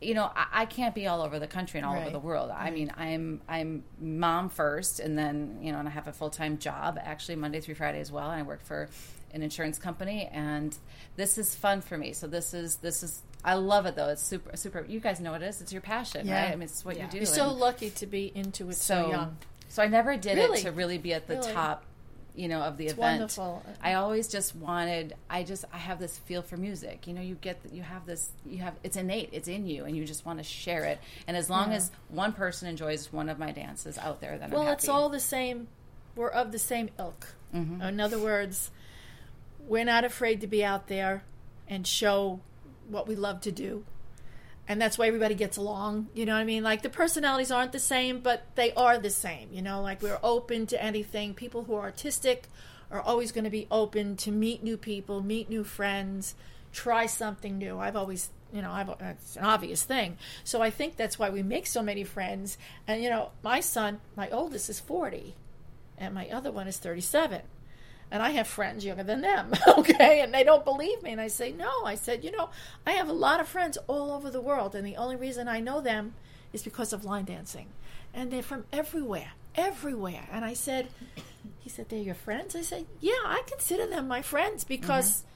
you 0.00 0.14
know, 0.14 0.30
I, 0.34 0.46
I 0.52 0.64
can't 0.66 0.94
be 0.94 1.06
all 1.06 1.22
over 1.22 1.38
the 1.38 1.46
country 1.46 1.78
and 1.80 1.86
all 1.86 1.96
over 1.96 2.08
Mm. 2.08 2.12
The 2.12 2.18
world. 2.20 2.50
I 2.50 2.70
mean, 2.70 2.92
I'm 2.96 3.40
I'm 3.48 3.84
mom 4.00 4.48
first, 4.48 5.00
and 5.00 5.18
then 5.18 5.58
you 5.60 5.72
know, 5.72 5.78
and 5.78 5.88
I 5.88 5.90
have 5.90 6.06
a 6.08 6.12
full 6.12 6.30
time 6.30 6.58
job 6.58 6.98
actually 7.02 7.36
Monday 7.36 7.60
through 7.60 7.74
Friday 7.74 8.00
as 8.00 8.10
well. 8.12 8.30
And 8.30 8.38
I 8.40 8.42
work 8.42 8.62
for 8.62 8.88
an 9.34 9.42
insurance 9.42 9.78
company, 9.78 10.26
and 10.32 10.76
this 11.16 11.36
is 11.38 11.54
fun 11.54 11.80
for 11.82 11.98
me. 11.98 12.12
So 12.12 12.26
this 12.26 12.54
is 12.54 12.76
this 12.76 13.02
is. 13.02 13.22
I 13.44 13.54
love 13.54 13.86
it 13.86 13.94
though. 13.96 14.08
It's 14.08 14.22
super, 14.22 14.56
super. 14.56 14.84
You 14.88 15.00
guys 15.00 15.20
know 15.20 15.32
what 15.32 15.42
it 15.42 15.46
is. 15.46 15.60
It's 15.60 15.72
your 15.72 15.82
passion, 15.82 16.26
Yeah. 16.26 16.42
right? 16.44 16.52
I 16.52 16.56
mean, 16.56 16.62
it's 16.64 16.84
what 16.84 16.96
Yeah. 16.96 17.04
you 17.06 17.10
do. 17.12 17.16
You're 17.18 17.26
so 17.26 17.50
and- 17.50 17.58
lucky 17.58 17.90
to 17.90 18.06
be 18.06 18.32
into 18.34 18.68
it 18.68 18.74
so, 18.74 19.04
so 19.04 19.10
young. 19.10 19.36
so 19.68 19.82
I 19.82 19.86
never 19.86 20.16
did 20.16 20.36
Really? 20.36 20.58
it 20.58 20.62
to 20.62 20.72
really 20.72 20.98
be 20.98 21.14
at 21.14 21.26
the 21.28 21.36
Really? 21.36 21.52
top, 21.52 21.84
you 22.34 22.48
know, 22.48 22.60
of 22.62 22.76
the 22.76 22.84
It's 22.86 22.92
event. 22.94 23.20
wonderful. 23.20 23.62
I 23.82 23.94
always 23.94 24.28
just 24.28 24.54
wanted. 24.56 25.14
I 25.30 25.44
just 25.44 25.64
I 25.72 25.78
have 25.78 25.98
this 26.00 26.18
feel 26.18 26.42
for 26.42 26.56
music. 26.56 27.06
You 27.06 27.14
know, 27.14 27.20
you 27.22 27.36
get 27.36 27.58
you 27.72 27.82
have 27.82 28.06
this. 28.06 28.30
You 28.44 28.58
have 28.58 28.74
it's 28.82 28.96
innate. 28.96 29.30
It's 29.32 29.48
in 29.48 29.66
you, 29.66 29.84
and 29.84 29.96
you 29.96 30.04
just 30.04 30.26
want 30.26 30.38
to 30.40 30.44
share 30.44 30.84
it. 30.84 30.98
And 31.26 31.36
as 31.36 31.48
long 31.48 31.72
as 31.72 31.90
one 32.08 32.32
person 32.32 32.68
enjoys 32.68 33.12
one 33.12 33.28
of 33.28 33.38
my 33.38 33.52
dances 33.52 33.98
out 33.98 34.20
there, 34.20 34.36
then 34.38 34.50
Well, 34.50 34.62
I'm 34.62 34.66
happy. 34.68 34.78
it's 34.78 34.88
all 34.88 35.08
the 35.08 35.20
same. 35.20 35.68
We're 36.16 36.28
of 36.30 36.50
the 36.52 36.58
same 36.58 36.90
ilk. 36.98 37.34
Mm-hmm. 37.54 37.80
In 37.82 38.00
other 38.00 38.18
words, 38.18 38.70
we're 39.60 39.84
not 39.84 40.04
afraid 40.04 40.40
to 40.40 40.46
be 40.46 40.64
out 40.64 40.88
there 40.88 41.22
and 41.68 41.86
show 41.86 42.40
what 42.88 43.06
we 43.06 43.16
love 43.16 43.40
to 43.42 43.52
do. 43.52 43.84
And 44.66 44.80
that's 44.80 44.98
why 44.98 45.06
everybody 45.06 45.34
gets 45.34 45.56
along. 45.56 46.08
You 46.14 46.26
know 46.26 46.34
what 46.34 46.40
I 46.40 46.44
mean? 46.44 46.62
Like 46.62 46.82
the 46.82 46.90
personalities 46.90 47.50
aren't 47.50 47.72
the 47.72 47.78
same, 47.78 48.20
but 48.20 48.44
they 48.54 48.72
are 48.74 48.98
the 48.98 49.10
same. 49.10 49.48
You 49.50 49.62
know, 49.62 49.80
like 49.80 50.02
we're 50.02 50.20
open 50.22 50.66
to 50.66 50.82
anything. 50.82 51.32
People 51.32 51.64
who 51.64 51.74
are 51.74 51.82
artistic 51.82 52.48
are 52.90 53.00
always 53.00 53.32
going 53.32 53.44
to 53.44 53.50
be 53.50 53.66
open 53.70 54.16
to 54.16 54.30
meet 54.30 54.62
new 54.62 54.76
people, 54.76 55.22
meet 55.22 55.48
new 55.48 55.64
friends, 55.64 56.34
try 56.72 57.06
something 57.06 57.56
new. 57.56 57.78
I've 57.78 57.96
always, 57.96 58.28
you 58.52 58.60
know, 58.60 58.70
I've, 58.70 58.90
it's 59.00 59.36
an 59.36 59.44
obvious 59.44 59.82
thing. 59.82 60.18
So 60.44 60.60
I 60.60 60.68
think 60.68 60.96
that's 60.96 61.18
why 61.18 61.30
we 61.30 61.42
make 61.42 61.66
so 61.66 61.82
many 61.82 62.04
friends. 62.04 62.58
And, 62.86 63.02
you 63.02 63.08
know, 63.08 63.30
my 63.42 63.60
son, 63.60 64.00
my 64.16 64.28
oldest 64.28 64.68
is 64.68 64.80
40, 64.80 65.34
and 65.96 66.14
my 66.14 66.28
other 66.28 66.52
one 66.52 66.68
is 66.68 66.76
37 66.76 67.40
and 68.10 68.22
I 68.22 68.30
have 68.30 68.46
friends 68.46 68.84
younger 68.84 69.02
than 69.02 69.20
them, 69.20 69.52
okay? 69.68 70.20
And 70.20 70.32
they 70.32 70.44
don't 70.44 70.64
believe 70.64 71.02
me. 71.02 71.12
And 71.12 71.20
I 71.20 71.28
say, 71.28 71.52
no. 71.52 71.84
I 71.84 71.94
said, 71.94 72.24
you 72.24 72.30
know, 72.30 72.50
I 72.86 72.92
have 72.92 73.08
a 73.08 73.12
lot 73.12 73.40
of 73.40 73.48
friends 73.48 73.76
all 73.86 74.12
over 74.12 74.30
the 74.30 74.40
world, 74.40 74.74
and 74.74 74.86
the 74.86 74.96
only 74.96 75.16
reason 75.16 75.48
I 75.48 75.60
know 75.60 75.80
them 75.80 76.14
is 76.52 76.62
because 76.62 76.92
of 76.92 77.04
line 77.04 77.26
dancing. 77.26 77.66
And 78.14 78.30
they're 78.30 78.42
from 78.42 78.64
everywhere, 78.72 79.32
everywhere. 79.54 80.26
And 80.32 80.44
I 80.44 80.54
said, 80.54 80.88
he 81.60 81.68
said, 81.68 81.90
they're 81.90 81.98
your 81.98 82.14
friends? 82.14 82.56
I 82.56 82.62
said, 82.62 82.86
yeah, 83.00 83.12
I 83.24 83.42
consider 83.46 83.86
them 83.86 84.08
my 84.08 84.22
friends 84.22 84.64
because 84.64 85.10
mm-hmm. 85.10 85.28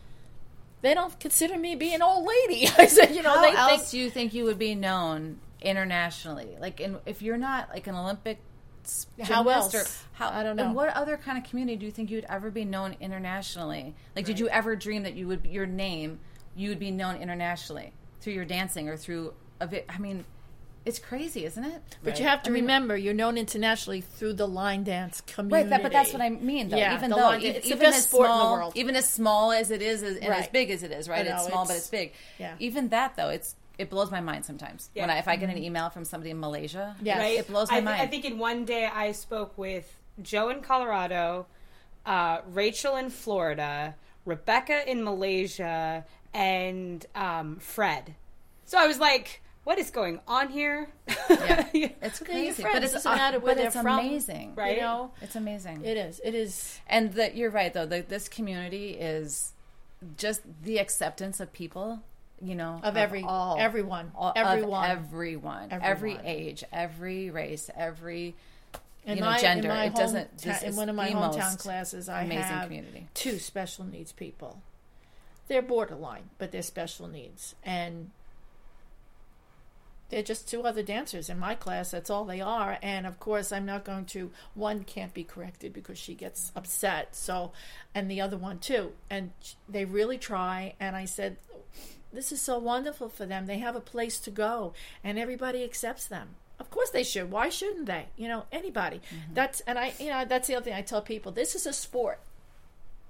they 0.80 0.94
don't 0.94 1.20
consider 1.20 1.58
me 1.58 1.74
being 1.74 1.96
an 1.96 2.02
old 2.02 2.26
lady. 2.26 2.68
I 2.78 2.86
said, 2.86 3.14
you 3.14 3.22
know, 3.22 3.34
How 3.34 3.42
they 3.42 3.56
else 3.56 3.80
think. 3.82 3.90
do 3.90 3.98
you 3.98 4.10
think 4.10 4.32
you 4.32 4.44
would 4.44 4.58
be 4.58 4.74
known 4.74 5.40
internationally? 5.60 6.56
Like, 6.58 6.80
in, 6.80 6.96
if 7.04 7.20
you're 7.20 7.36
not 7.36 7.68
like 7.68 7.86
an 7.86 7.94
Olympic 7.94 8.38
How 9.22 9.46
else? 9.48 9.74
Or 9.74 9.84
how, 10.12 10.30
I 10.30 10.42
don't 10.42 10.56
know. 10.56 10.64
And 10.66 10.74
what 10.74 10.88
other 10.90 11.16
kind 11.16 11.38
of 11.38 11.44
community 11.44 11.76
do 11.76 11.86
you 11.86 11.92
think 11.92 12.10
you'd 12.10 12.26
ever 12.28 12.50
be 12.50 12.64
known 12.64 12.96
internationally? 13.00 13.94
Like, 14.16 14.24
did 14.24 14.38
you 14.38 14.48
ever 14.48 14.76
dream 14.76 15.02
that 15.04 15.14
you 15.14 15.26
would 15.28 15.46
your 15.46 15.66
name 15.66 16.20
you 16.54 16.68
would 16.68 16.78
be 16.78 16.90
known 16.90 17.16
internationally 17.16 17.92
through 18.20 18.34
your 18.34 18.44
dancing 18.44 18.88
or 18.88 18.96
through 18.96 19.32
a 19.60 19.66
vi- 19.66 19.84
I 19.88 19.98
mean, 19.98 20.24
it's 20.84 20.98
crazy, 20.98 21.44
isn't 21.46 21.64
it? 21.64 21.80
But 22.02 22.18
you 22.18 22.26
have 22.26 22.42
to 22.42 22.52
remember, 22.52 22.96
you're 22.96 23.14
known 23.14 23.38
internationally 23.38 24.00
through 24.00 24.34
the 24.34 24.46
line 24.48 24.82
dance 24.84 25.20
community. 25.22 25.62
Right, 25.62 25.70
that, 25.70 25.82
but 25.82 25.92
that's 25.92 26.12
what 26.12 26.20
I 26.20 26.28
mean, 26.28 26.68
though. 26.68 26.76
Yeah, 26.76 26.94
even 26.96 27.08
the 27.10 27.16
though, 27.16 27.22
line- 27.22 27.40
it's 27.42 27.60
the 27.66 27.68
even 27.68 27.78
best 27.78 27.98
as 27.98 28.04
sport 28.06 28.26
in 28.26 28.30
the 28.32 28.36
small, 28.40 28.52
world. 28.56 28.72
even 28.76 28.96
as 28.96 29.08
small 29.08 29.52
as 29.52 29.70
it 29.70 29.80
is, 29.80 30.02
as, 30.02 30.16
and 30.16 30.34
as 30.34 30.48
big 30.48 30.70
as 30.70 30.82
it 30.82 30.90
is, 30.92 31.08
right? 31.08 31.24
I 31.24 31.30
know, 31.30 31.36
it's 31.36 31.46
small, 31.46 31.64
but 31.64 31.70
it's- 31.70 31.78
it's 31.82 31.88
big. 31.90 32.12
yeah. 32.38 32.54
Even 32.58 32.88
that, 32.88 33.16
though, 33.16 33.28
it's 33.28 33.54
it 33.78 33.90
blows 33.90 34.10
my 34.10 34.20
mind 34.20 34.44
sometimes. 34.44 34.90
When 34.94 35.10
I, 35.10 35.18
if 35.18 35.28
I 35.28 35.36
get 35.36 35.48
an 35.50 35.58
email 35.58 35.88
from 35.90 36.04
somebody 36.04 36.30
in 36.30 36.40
Malaysia, 36.40 36.94
Yes. 37.02 37.18
right? 37.18 37.38
it 37.38 37.46
blows 37.48 37.70
my 37.70 37.76
I, 37.76 37.80
thi- 37.80 37.84
mind. 37.84 38.02
I 38.02 38.06
think 38.06 38.24
in 38.24 38.38
one 38.38 38.64
day 38.64 38.86
I 38.86 39.12
spoke 39.12 39.56
with 39.56 39.94
Joe 40.20 40.50
in 40.50 40.60
Colorado, 40.60 41.46
uh, 42.06 42.40
Rachel 42.52 42.96
in 42.96 43.10
Florida, 43.10 43.94
Rebecca 44.24 44.88
in 44.90 45.02
Malaysia, 45.04 46.04
and 46.34 47.04
um, 47.14 47.56
Fred. 47.56 48.14
So 48.64 48.78
I 48.78 48.86
was 48.86 48.98
like, 48.98 49.42
"What 49.64 49.78
is 49.78 49.90
going 49.90 50.20
on 50.28 50.48
here?" 50.48 50.88
Yeah. 51.30 51.66
Yeah. 51.72 51.88
it's 52.02 52.18
crazy, 52.20 52.62
friends. 52.62 52.74
but 52.74 52.82
it's 52.84 52.92
Doesn't 52.92 53.14
matter 53.16 53.38
where 53.38 53.54
but 53.54 53.56
they're 53.58 53.66
it's 53.68 53.76
from, 53.76 53.86
amazing, 53.98 54.54
right? 54.54 54.76
You 54.76 54.82
know, 54.82 55.10
It's 55.22 55.36
amazing. 55.36 55.84
it 55.84 55.96
is. 55.96 56.20
It 56.24 56.34
is. 56.34 56.78
and 56.86 57.14
that 57.14 57.36
you're 57.36 57.50
right 57.50 57.72
though. 57.72 57.86
The, 57.86 58.02
this 58.02 58.28
community 58.28 58.90
is 58.90 59.52
just 60.18 60.42
the 60.62 60.78
acceptance 60.78 61.40
of 61.40 61.52
people. 61.52 62.00
You 62.42 62.56
know, 62.56 62.80
Of 62.82 62.96
every- 62.96 63.22
all, 63.22 63.56
everyone. 63.58 64.10
all- 64.16 64.30
of 64.30 64.36
Everyone. 64.36 64.90
everyone, 64.90 65.68
every 65.70 66.18
age, 66.24 66.64
every 66.72 67.30
race, 67.30 67.70
every 67.76 68.34
In 69.04 69.16
you 69.16 69.20
know, 69.20 69.30
my, 69.30 69.38
gender. 69.38 69.68
In 69.70 69.74
my 69.76 69.84
It 69.86 69.94
doesn't- 69.94 70.38
this 70.38 70.62
in 70.62 70.74
one 70.74 70.88
of 70.88 70.96
my 70.96 71.10
hometown 71.10 71.56
classes, 71.58 72.08
I 72.08 72.22
amazing 72.22 72.42
have 72.42 72.64
community. 72.64 73.06
two 73.14 73.38
special 73.38 73.84
needs 73.84 74.10
people. 74.12 74.60
They're 75.46 75.62
borderline, 75.62 76.30
but 76.38 76.50
they're 76.50 76.62
special 76.62 77.06
needs, 77.06 77.54
and 77.64 78.10
they're 80.08 80.22
just 80.22 80.48
two 80.48 80.62
other 80.64 80.82
dancers 80.82 81.30
in 81.30 81.38
my 81.38 81.54
class. 81.54 81.90
That's 81.92 82.10
all 82.10 82.24
they 82.24 82.40
are. 82.40 82.78
And 82.82 83.06
of 83.06 83.18
course, 83.18 83.50
I'm 83.50 83.64
not 83.64 83.84
going 83.84 84.04
to. 84.06 84.30
One 84.54 84.84
can't 84.84 85.14
be 85.14 85.24
corrected 85.24 85.72
because 85.72 85.96
she 85.98 86.14
gets 86.14 86.52
upset. 86.54 87.14
So, 87.16 87.52
and 87.94 88.10
the 88.10 88.20
other 88.20 88.36
one 88.36 88.58
too. 88.58 88.92
And 89.08 89.32
they 89.68 89.84
really 89.86 90.18
try. 90.18 90.74
And 90.78 90.94
I 90.96 91.06
said, 91.06 91.38
this 92.12 92.32
is 92.32 92.40
so 92.40 92.58
wonderful 92.58 93.08
for 93.08 93.26
them. 93.26 93.46
They 93.46 93.58
have 93.58 93.76
a 93.76 93.80
place 93.80 94.18
to 94.20 94.30
go, 94.30 94.74
and 95.02 95.18
everybody 95.18 95.64
accepts 95.64 96.06
them. 96.06 96.30
Of 96.60 96.70
course 96.70 96.90
they 96.90 97.02
should. 97.02 97.30
Why 97.30 97.48
shouldn't 97.48 97.86
they? 97.86 98.06
You 98.16 98.28
know, 98.28 98.44
anybody. 98.52 98.98
Mm-hmm. 98.98 99.34
That's 99.34 99.60
and 99.60 99.78
I, 99.78 99.94
you 99.98 100.10
know, 100.10 100.24
that's 100.24 100.46
the 100.46 100.54
other 100.54 100.64
thing 100.64 100.74
I 100.74 100.82
tell 100.82 101.02
people. 101.02 101.32
This 101.32 101.54
is 101.54 101.66
a 101.66 101.72
sport. 101.72 102.20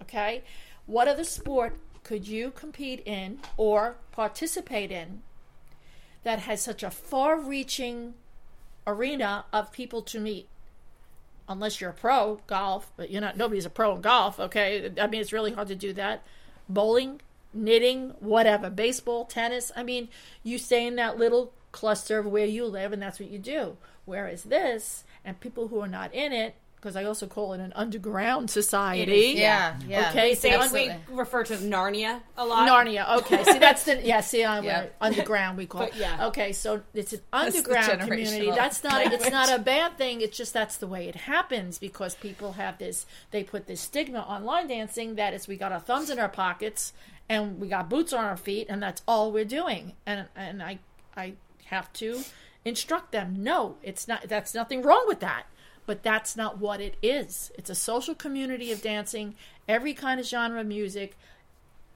Okay, 0.00 0.42
what 0.86 1.08
other 1.08 1.24
sport 1.24 1.76
could 2.02 2.26
you 2.26 2.50
compete 2.50 3.02
in 3.06 3.38
or 3.56 3.96
participate 4.10 4.90
in 4.90 5.22
that 6.24 6.40
has 6.40 6.60
such 6.60 6.82
a 6.82 6.90
far-reaching 6.90 8.14
arena 8.86 9.44
of 9.52 9.72
people 9.72 10.02
to 10.02 10.18
meet? 10.18 10.48
Unless 11.48 11.80
you're 11.80 11.90
a 11.90 11.94
pro 11.94 12.40
golf, 12.46 12.90
but 12.96 13.10
you're 13.10 13.20
not. 13.20 13.36
Nobody's 13.36 13.66
a 13.66 13.70
pro 13.70 13.96
in 13.96 14.00
golf. 14.00 14.40
Okay, 14.40 14.90
I 14.98 15.06
mean 15.08 15.20
it's 15.20 15.32
really 15.32 15.52
hard 15.52 15.68
to 15.68 15.74
do 15.74 15.92
that. 15.92 16.24
Bowling, 16.68 17.20
knitting, 17.54 18.14
whatever, 18.20 18.70
baseball, 18.70 19.24
tennis. 19.24 19.70
I 19.76 19.82
mean, 19.82 20.08
you 20.42 20.58
stay 20.58 20.86
in 20.86 20.96
that 20.96 21.18
little 21.18 21.52
cluster 21.72 22.18
of 22.18 22.26
where 22.26 22.46
you 22.46 22.66
live, 22.66 22.92
and 22.92 23.00
that's 23.02 23.18
what 23.20 23.30
you 23.30 23.38
do. 23.38 23.76
Whereas 24.04 24.44
this, 24.44 25.04
and 25.24 25.38
people 25.40 25.68
who 25.68 25.80
are 25.80 25.88
not 25.88 26.12
in 26.12 26.32
it, 26.32 26.54
because 26.82 26.96
I 26.96 27.04
also 27.04 27.28
call 27.28 27.52
it 27.52 27.60
an 27.60 27.72
underground 27.76 28.50
society. 28.50 29.34
Yeah, 29.36 29.76
yeah. 29.86 30.10
Okay, 30.10 30.34
so 30.34 30.48
Say, 30.48 30.54
un- 30.88 30.98
we 31.08 31.16
refer 31.16 31.44
to 31.44 31.54
Narnia 31.58 32.20
a 32.36 32.44
lot. 32.44 32.68
Narnia. 32.68 33.18
Okay, 33.18 33.44
see 33.44 33.58
that's 33.60 33.84
the 33.84 34.02
yeah. 34.02 34.20
See, 34.20 34.44
I'm 34.44 34.64
uh, 34.64 34.66
Yeah. 34.66 34.86
underground. 35.00 35.58
We 35.58 35.66
call. 35.66 35.82
But, 35.82 35.96
yeah. 35.96 36.26
Okay, 36.26 36.52
so 36.52 36.82
it's 36.92 37.12
an 37.12 37.20
the 37.30 37.36
underground 37.38 38.00
community. 38.00 38.50
That's 38.50 38.82
not. 38.82 39.12
It's 39.12 39.30
not 39.30 39.52
a 39.52 39.60
bad 39.60 39.96
thing. 39.96 40.22
It's 40.22 40.36
just 40.36 40.52
that's 40.52 40.76
the 40.78 40.88
way 40.88 41.08
it 41.08 41.14
happens 41.14 41.78
because 41.78 42.16
people 42.16 42.54
have 42.54 42.78
this. 42.78 43.06
They 43.30 43.44
put 43.44 43.68
this 43.68 43.80
stigma 43.80 44.18
on 44.18 44.44
line 44.44 44.66
dancing 44.66 45.14
that 45.14 45.34
is 45.34 45.46
we 45.46 45.56
got 45.56 45.70
our 45.70 45.78
thumbs 45.80 46.10
in 46.10 46.18
our 46.18 46.28
pockets 46.28 46.92
and 47.28 47.60
we 47.60 47.68
got 47.68 47.88
boots 47.88 48.12
on 48.12 48.24
our 48.24 48.36
feet 48.36 48.66
and 48.68 48.82
that's 48.82 49.02
all 49.06 49.32
we're 49.32 49.44
doing. 49.44 49.92
And 50.06 50.26
and 50.36 50.62
I 50.62 50.78
I 51.16 51.34
have 51.66 51.92
to 51.94 52.22
instruct 52.64 53.12
them. 53.12 53.36
No, 53.38 53.76
it's 53.82 54.06
not. 54.06 54.28
That's 54.28 54.54
nothing 54.54 54.82
wrong 54.82 55.04
with 55.06 55.20
that. 55.20 55.44
But 55.84 56.02
that's 56.02 56.36
not 56.36 56.58
what 56.58 56.80
it 56.80 56.96
is. 57.02 57.50
It's 57.58 57.70
a 57.70 57.74
social 57.74 58.14
community 58.14 58.70
of 58.70 58.82
dancing, 58.82 59.34
every 59.66 59.94
kind 59.94 60.20
of 60.20 60.26
genre 60.26 60.60
of 60.60 60.66
music, 60.66 61.16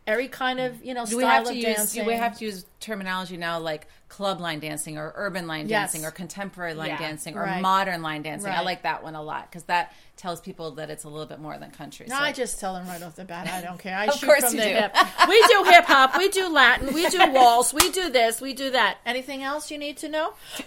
every 0.06 0.28
kind 0.28 0.60
of 0.60 0.84
you 0.84 0.94
know 0.94 1.04
Do 1.06 1.18
style 1.18 1.18
we 1.18 1.24
have 1.24 1.44
to 1.44 1.50
of 1.50 1.56
use? 1.56 1.64
dancing. 1.64 2.02
Do 2.02 2.06
we 2.08 2.14
have 2.14 2.38
to 2.38 2.44
use 2.44 2.64
terminology 2.80 3.36
now 3.36 3.58
like 3.58 3.88
club 4.08 4.40
line 4.40 4.60
dancing 4.60 4.98
or 4.98 5.12
urban 5.16 5.46
line 5.48 5.68
Yes. 5.68 5.92
dancing 5.92 6.04
or 6.06 6.10
contemporary 6.12 6.74
line 6.74 6.90
Yeah. 6.90 6.98
dancing 6.98 7.36
or 7.36 7.42
Right. 7.42 7.60
modern 7.60 8.02
line 8.02 8.22
dancing? 8.22 8.50
I 8.52 8.60
like 8.60 8.82
that 8.82 9.02
one 9.02 9.14
a 9.16 9.22
lot 9.22 9.50
because 9.50 9.64
that 9.64 9.92
tells 10.16 10.40
people 10.40 10.70
that 10.72 10.88
it's 10.90 11.04
a 11.04 11.08
little 11.08 11.26
bit 11.26 11.40
more 11.40 11.58
than 11.58 11.70
country. 11.72 12.06
No, 12.08 12.16
So- 12.16 12.22
I 12.22 12.32
just 12.32 12.60
tell 12.60 12.72
them 12.74 12.86
right 12.88 13.02
off 13.02 13.16
the 13.16 13.24
bat. 13.24 13.48
I 13.48 13.60
don't 13.60 13.78
care. 13.78 13.96
I 13.96 14.06
Of 14.06 14.14
shoot 14.14 14.26
course 14.26 14.44
from 14.44 14.56
the 14.56 14.62
do. 14.62 14.68
hip. 14.74 14.96
We 15.28 15.42
do 15.48 15.64
hip 15.64 15.84
hop. 15.86 16.16
We 16.16 16.28
do 16.28 16.48
Latin. 16.48 16.92
We 16.94 17.08
do 17.08 17.18
waltz. 17.32 17.74
We 17.74 17.90
do 17.90 18.08
this. 18.10 18.40
We 18.40 18.54
do 18.54 18.70
that. 18.70 18.98
Anything 19.04 19.42
else 19.42 19.70
you 19.70 19.78
need 19.78 19.96
to 19.98 20.08
know? 20.08 20.34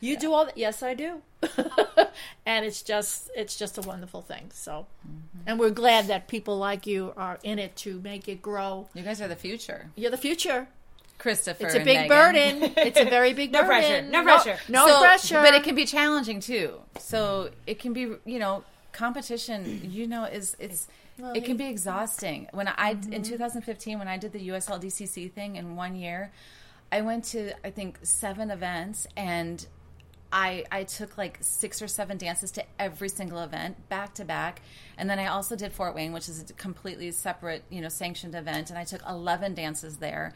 you 0.00 0.16
do 0.16 0.32
all 0.32 0.44
that? 0.46 0.56
Yes, 0.58 0.82
I 0.82 0.94
do. 0.94 1.22
and 2.46 2.64
it's 2.64 2.82
just 2.82 3.30
it's 3.36 3.56
just 3.56 3.78
a 3.78 3.82
wonderful 3.82 4.22
thing. 4.22 4.50
So, 4.52 4.86
and 5.46 5.58
we're 5.58 5.70
glad 5.70 6.06
that 6.08 6.28
people 6.28 6.58
like 6.58 6.86
you 6.86 7.12
are 7.16 7.38
in 7.42 7.58
it 7.58 7.76
to 7.76 8.00
make 8.00 8.28
it 8.28 8.42
grow. 8.42 8.88
you 8.94 9.02
guys 9.02 9.20
are 9.20 9.28
the 9.28 9.36
future, 9.36 9.90
You're 9.96 10.10
the 10.10 10.16
future. 10.16 10.68
Christopher. 11.18 11.66
It's 11.66 11.74
a 11.74 11.78
big 11.80 12.08
Megan. 12.08 12.08
burden. 12.08 12.72
It's 12.76 12.98
a 13.00 13.04
very 13.04 13.32
big 13.32 13.50
burden. 13.52 13.64
No 13.64 13.64
burden. 13.64 13.82
pressure. 13.82 14.10
No 14.12 14.22
pressure. 14.22 14.58
No, 14.68 14.86
So- 14.86 15.00
pressure. 15.00 15.42
But 15.42 15.54
it 15.54 15.64
can 15.64 15.74
be 15.74 15.84
challenging 15.84 16.38
too. 16.38 16.80
So 17.00 17.50
it 17.66 17.80
can 17.80 17.92
be, 17.92 18.12
you 18.24 18.38
know, 18.38 18.62
competition. 18.92 19.80
You 19.90 20.06
know, 20.06 20.24
is 20.24 20.56
it's 20.60 20.86
it 21.34 21.44
can 21.44 21.56
be 21.56 21.66
exhausting. 21.66 22.46
When 22.52 22.68
I 22.68 22.94
Mm-hmm. 22.94 23.12
in 23.14 23.22
2015, 23.24 23.98
when 23.98 24.06
I 24.06 24.16
did 24.16 24.32
the 24.32 24.48
USLDCC 24.50 25.32
thing 25.32 25.56
in 25.56 25.74
one 25.74 25.96
year, 25.96 26.30
I 26.92 27.00
went 27.00 27.24
to 27.32 27.52
I 27.66 27.70
think 27.70 27.98
seven 28.02 28.50
events 28.50 29.06
and. 29.16 29.66
I, 30.32 30.64
I 30.70 30.84
took 30.84 31.16
like 31.16 31.38
six 31.40 31.80
or 31.80 31.88
seven 31.88 32.18
dances 32.18 32.50
to 32.52 32.64
every 32.78 33.08
single 33.08 33.40
event 33.40 33.88
back 33.88 34.14
to 34.14 34.24
back. 34.24 34.60
And 34.98 35.08
then 35.08 35.18
i 35.18 35.26
also 35.26 35.56
did 35.56 35.72
fort 35.72 35.94
wayne 35.94 36.12
which 36.12 36.28
is 36.28 36.50
a 36.50 36.52
completely 36.54 37.10
separate 37.12 37.62
you 37.70 37.80
know 37.80 37.88
sanctioned 37.88 38.34
event. 38.34 38.70
And 38.70 38.78
i 38.78 38.84
took 38.84 39.00
11 39.08 39.54
dances 39.54 39.96
there. 39.96 40.34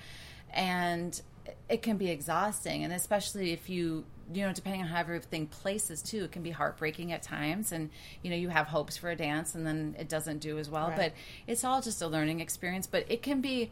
And 0.52 1.20
it 1.68 1.82
can 1.82 1.96
be 1.96 2.08
exhausting. 2.10 2.84
And 2.84 2.92
especially 2.92 3.52
if 3.52 3.68
you 3.68 4.04
you 4.32 4.46
know 4.46 4.52
depending 4.52 4.80
on 4.80 4.88
how 4.88 5.00
everything 5.00 5.46
places 5.46 6.00
too 6.00 6.24
it 6.24 6.32
can 6.32 6.42
be 6.42 6.50
heartbreaking 6.50 7.12
at 7.12 7.22
times. 7.22 7.72
And 7.72 7.90
you 8.22 8.30
know 8.30 8.36
you 8.36 8.48
have 8.48 8.68
hopes 8.68 8.96
for 8.96 9.10
a 9.10 9.16
dance 9.16 9.54
and 9.54 9.66
then 9.66 9.94
it 9.98 10.08
doesn't 10.08 10.38
do 10.38 10.58
as 10.58 10.70
well. 10.70 10.88
Right. 10.88 10.96
but 10.96 11.12
it's 11.46 11.64
all 11.64 11.82
just 11.82 12.00
a 12.00 12.06
learning 12.06 12.40
experience. 12.40 12.86
But 12.86 13.04
it 13.10 13.22
can 13.22 13.42
be 13.42 13.70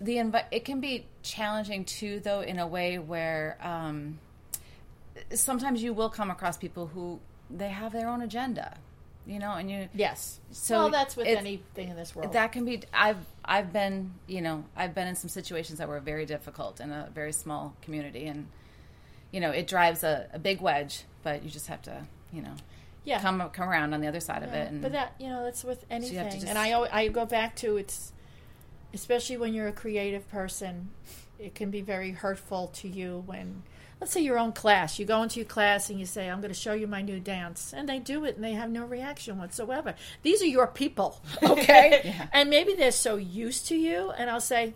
the 0.00 0.16
envi- 0.16 0.46
it 0.50 0.64
can 0.64 0.80
be 0.80 1.06
challenging 1.22 1.84
too 1.84 2.20
though 2.20 2.40
in 2.40 2.58
a 2.58 2.66
way 2.66 2.98
where 2.98 3.56
um, 3.62 4.18
sometimes 5.34 5.82
you 5.82 5.92
will 5.92 6.10
come 6.10 6.30
across 6.30 6.56
people 6.56 6.86
who 6.86 7.20
they 7.50 7.68
have 7.68 7.92
their 7.92 8.08
own 8.08 8.22
agenda 8.22 8.78
you 9.26 9.38
know 9.38 9.52
and 9.52 9.70
you 9.70 9.88
yes. 9.92 10.38
So 10.52 10.78
well, 10.78 10.90
that's 10.90 11.16
with 11.16 11.26
anything 11.26 11.88
in 11.88 11.96
this 11.96 12.14
world. 12.14 12.32
that 12.32 12.52
can 12.52 12.64
be 12.64 12.82
i've 12.92 13.18
i've 13.44 13.72
been 13.72 14.12
you 14.28 14.40
know 14.40 14.64
i've 14.76 14.94
been 14.94 15.08
in 15.08 15.16
some 15.16 15.28
situations 15.28 15.78
that 15.78 15.88
were 15.88 15.98
very 16.00 16.26
difficult 16.26 16.80
in 16.80 16.92
a 16.92 17.08
very 17.12 17.32
small 17.32 17.74
community 17.82 18.26
and 18.26 18.46
you 19.32 19.40
know 19.40 19.50
it 19.50 19.66
drives 19.66 20.04
a, 20.04 20.28
a 20.32 20.38
big 20.38 20.60
wedge 20.60 21.02
but 21.24 21.42
you 21.42 21.50
just 21.50 21.66
have 21.66 21.82
to 21.82 22.06
you 22.32 22.40
know 22.40 22.54
yeah. 23.04 23.20
come 23.20 23.42
come 23.52 23.68
around 23.68 23.94
on 23.94 24.00
the 24.00 24.06
other 24.06 24.20
side 24.20 24.42
of 24.42 24.52
it 24.52 24.70
and 24.70 24.82
but 24.82 24.92
that 24.92 25.14
you 25.18 25.28
know 25.28 25.42
that's 25.42 25.64
with 25.64 25.84
anything, 25.90 26.14
you 26.14 26.20
have 26.20 26.30
to 26.30 26.36
just- 26.38 26.48
and 26.48 26.58
I 26.58 26.72
I 26.92 27.08
go 27.08 27.24
back 27.26 27.56
to 27.56 27.76
it's, 27.76 28.12
especially 28.92 29.36
when 29.36 29.54
you're 29.54 29.68
a 29.68 29.72
creative 29.72 30.28
person, 30.28 30.90
it 31.38 31.54
can 31.54 31.70
be 31.70 31.80
very 31.80 32.12
hurtful 32.12 32.68
to 32.68 32.88
you 32.88 33.22
when, 33.26 33.62
let's 34.00 34.12
say 34.12 34.20
your 34.20 34.38
own 34.38 34.52
class, 34.52 34.98
you 34.98 35.06
go 35.06 35.22
into 35.22 35.40
your 35.40 35.48
class 35.48 35.90
and 35.90 35.98
you 35.98 36.06
say 36.06 36.28
I'm 36.28 36.40
going 36.40 36.52
to 36.52 36.58
show 36.58 36.74
you 36.74 36.86
my 36.86 37.02
new 37.02 37.20
dance, 37.20 37.72
and 37.74 37.88
they 37.88 37.98
do 37.98 38.24
it 38.24 38.36
and 38.36 38.44
they 38.44 38.52
have 38.52 38.70
no 38.70 38.84
reaction 38.84 39.38
whatsoever. 39.38 39.94
These 40.22 40.42
are 40.42 40.46
your 40.46 40.66
people, 40.66 41.20
okay? 41.42 42.14
And 42.32 42.50
maybe 42.50 42.74
they're 42.74 42.92
so 42.92 43.16
used 43.16 43.66
to 43.68 43.76
you, 43.76 44.12
and 44.12 44.30
I'll 44.30 44.40
say. 44.40 44.74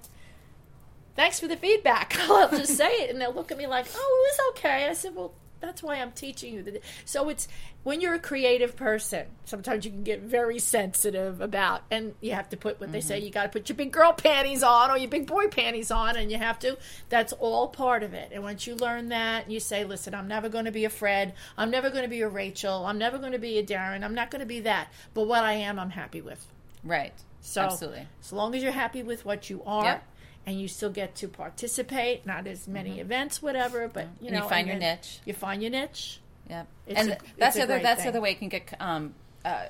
Thanks 1.17 1.41
for 1.41 1.49
the 1.49 1.57
feedback. 1.57 2.17
I'll 2.19 2.49
just 2.49 2.77
say 2.77 2.89
it, 2.89 3.11
and 3.11 3.21
they'll 3.21 3.35
look 3.35 3.51
at 3.51 3.59
me 3.59 3.67
like, 3.67 3.85
"Oh, 3.95 3.99
it 3.99 4.39
was 4.39 4.55
okay." 4.59 4.87
I 4.87 4.95
said, 4.95 5.15
"Well, 5.15 5.35
that's 5.61 5.83
why 5.83 5.97
I'm 5.97 6.13
teaching 6.13 6.55
you." 6.55 6.63
the-" 6.63 6.81
So 7.05 7.29
it's 7.29 7.49
when 7.83 8.01
you're 8.01 8.15
a 8.15 8.19
creative 8.19 8.77
person, 8.77 9.27
sometimes 9.45 9.85
you 9.85 9.91
can 9.91 10.03
get 10.03 10.21
very 10.21 10.59
sensitive 10.59 11.41
about, 11.41 11.83
and 11.91 12.15
you 12.21 12.33
have 12.33 12.49
to 12.51 12.57
put 12.57 12.81
what 12.81 12.93
they 12.93 13.01
say. 13.01 13.17
Mm-hmm. 13.17 13.27
You 13.27 13.33
got 13.33 13.43
to 13.45 13.49
put 13.49 13.69
your 13.69 13.77
big 13.77 13.93
girl 13.93 14.13
panties 14.13 14.63
on 14.63 14.91
or 14.91 14.99
your 14.99 15.09
big 15.09 15.27
boy 15.27 15.49
panties 15.49 15.91
on, 15.91 16.17
and 16.17 16.31
you 16.31 16.39
have 16.39 16.59
to. 16.61 16.77
That's 17.09 17.33
all 17.35 17.69
part 17.69 18.03
of 18.03 18.15
it. 18.15 18.31
And 18.33 18.43
once 18.43 18.67
you 18.67 18.75
learn 18.75 19.09
that, 19.09 19.51
you 19.51 19.61
say, 19.61 19.85
"Listen, 19.85 20.15
I'm 20.15 20.29
never 20.29 20.49
going 20.49 20.67
to 20.67 20.73
be 20.73 20.85
a 20.85 20.91
Fred. 20.91 21.35
I'm 21.57 21.71
never 21.71 21.91
going 21.91 22.03
to 22.03 22.09
be 22.09 22.21
a 22.23 22.29
Rachel. 22.29 22.87
I'm 22.87 22.99
never 22.99 23.19
going 23.19 23.33
to 23.33 23.39
be 23.39 23.59
a 23.59 23.65
Darren. 23.65 24.05
I'm 24.05 24.15
not 24.15 24.31
going 24.31 24.41
to 24.41 24.47
be 24.47 24.61
that. 24.61 24.89
But 25.15 25.27
what 25.27 25.45
I 25.45 25.53
am, 25.53 25.79
I'm 25.79 25.91
happy 25.91 26.21
with." 26.21 26.47
right 26.83 27.13
So 27.43 27.61
absolutely 27.61 28.07
as 28.23 28.33
long 28.33 28.55
as 28.55 28.63
you're 28.63 28.73
happy 28.73 29.03
with 29.03 29.25
what 29.25 29.51
you 29.51 29.63
are, 29.67 29.85
Yep. 29.85 30.05
And 30.47 30.61
you 30.61 30.69
still 30.69 30.91
get 30.91 31.15
to 31.17 31.29
participate, 31.29 32.27
not 32.27 32.47
as 32.47 32.67
many 32.67 32.99
events, 33.01 33.43
whatever, 33.43 33.89
but 33.89 34.07
you 34.21 34.29
And 34.29 34.37
you 34.37 34.49
find 34.49 34.67
your 34.67 34.77
niche. 34.77 35.21
You 35.25 35.35
find 35.35 35.63
your 35.63 35.71
niche. 35.71 36.21
Yep. 36.49 36.67
It's 36.87 37.01
and 37.01 37.11
a- 37.11 37.19
that's 37.39 37.57
the 37.57 37.63
other 37.63 37.79
that's 37.79 38.03
the 38.03 38.09
other 38.09 38.21
way 38.21 38.33
it 38.33 38.39
can 38.39 38.49
get 38.49 38.75
um, 38.81 39.15
uh, 39.45 39.67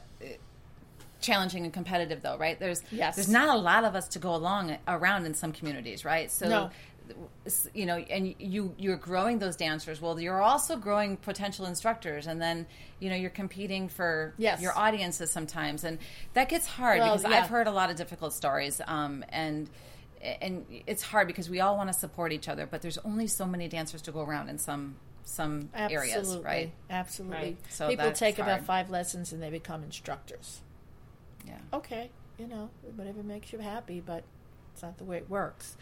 challenging 1.21 1.65
and 1.65 1.73
competitive 1.73 2.23
though, 2.23 2.39
right? 2.39 2.59
There's 2.59 2.83
Yes. 2.91 3.17
there's 3.17 3.29
not 3.29 3.55
a 3.55 3.59
lot 3.61 3.85
of 3.85 3.95
us 3.95 4.09
to 4.09 4.19
go 4.19 4.35
along 4.35 4.77
around 4.89 5.27
in 5.27 5.35
some 5.35 5.53
communities, 5.53 6.05
right? 6.05 6.31
So 6.31 6.49
No. 6.49 6.71
you 7.75 7.85
know, 7.87 7.97
and 7.97 8.35
you 8.39 8.75
you're 8.79 8.97
growing 8.97 9.39
those 9.39 9.57
dancers. 9.57 10.01
Well, 10.01 10.19
you're 10.19 10.41
also 10.41 10.77
growing 10.77 11.17
potential 11.19 11.67
instructors, 11.67 12.27
and 12.27 12.41
then 12.41 12.67
you 13.01 13.11
know 13.11 13.17
you're 13.17 13.29
competing 13.31 13.89
for 13.89 14.33
Yes. 14.39 14.63
your 14.63 14.77
audiences 14.79 15.31
sometimes, 15.31 15.85
and 15.85 15.99
that 16.35 16.49
gets 16.49 16.67
hard 16.67 17.01
Well, 17.01 17.17
because 17.17 17.31
yeah. 17.31 17.43
I've 17.43 17.51
heard 17.51 17.67
a 17.67 17.73
lot 17.73 17.91
of 17.91 17.97
difficult 17.97 18.33
stories, 18.33 18.81
um, 18.87 19.23
and 19.29 19.69
and 20.23 20.67
it's 20.87 21.03
hard 21.03 21.27
because 21.27 21.49
we 21.49 21.61
all 21.61 21.77
want 21.77 21.89
to 21.89 21.99
support 21.99 22.33
each 22.33 22.49
other, 22.49 22.67
but 22.67 22.83
there's 22.83 22.99
only 22.99 23.27
so 23.27 23.47
many 23.47 23.69
dancers 23.69 24.03
to 24.03 24.13
go 24.13 24.21
around 24.21 24.49
in 24.49 24.59
some 24.59 24.97
some 25.25 25.71
Absolutely, 25.75 26.13
areas, 26.13 26.37
right? 26.39 26.73
Absolutely. 26.89 27.37
Right. 27.37 27.57
So 27.69 27.89
People 27.89 28.11
take 28.13 28.39
about 28.39 28.65
five 28.65 28.91
lessons 28.91 29.33
and 29.33 29.43
they 29.43 29.51
become 29.51 29.85
instructors. 29.85 30.61
Yeah. 31.47 31.59
Okay, 31.73 32.11
you 32.39 32.47
know, 32.47 32.71
whatever 32.97 33.23
makes 33.23 33.53
you 33.53 33.61
happy, 33.61 34.03
but 34.05 34.25
it's 34.73 34.83
not 34.83 34.99
the 34.99 35.05
way 35.05 35.19
it 35.19 35.31
works. 35.31 35.77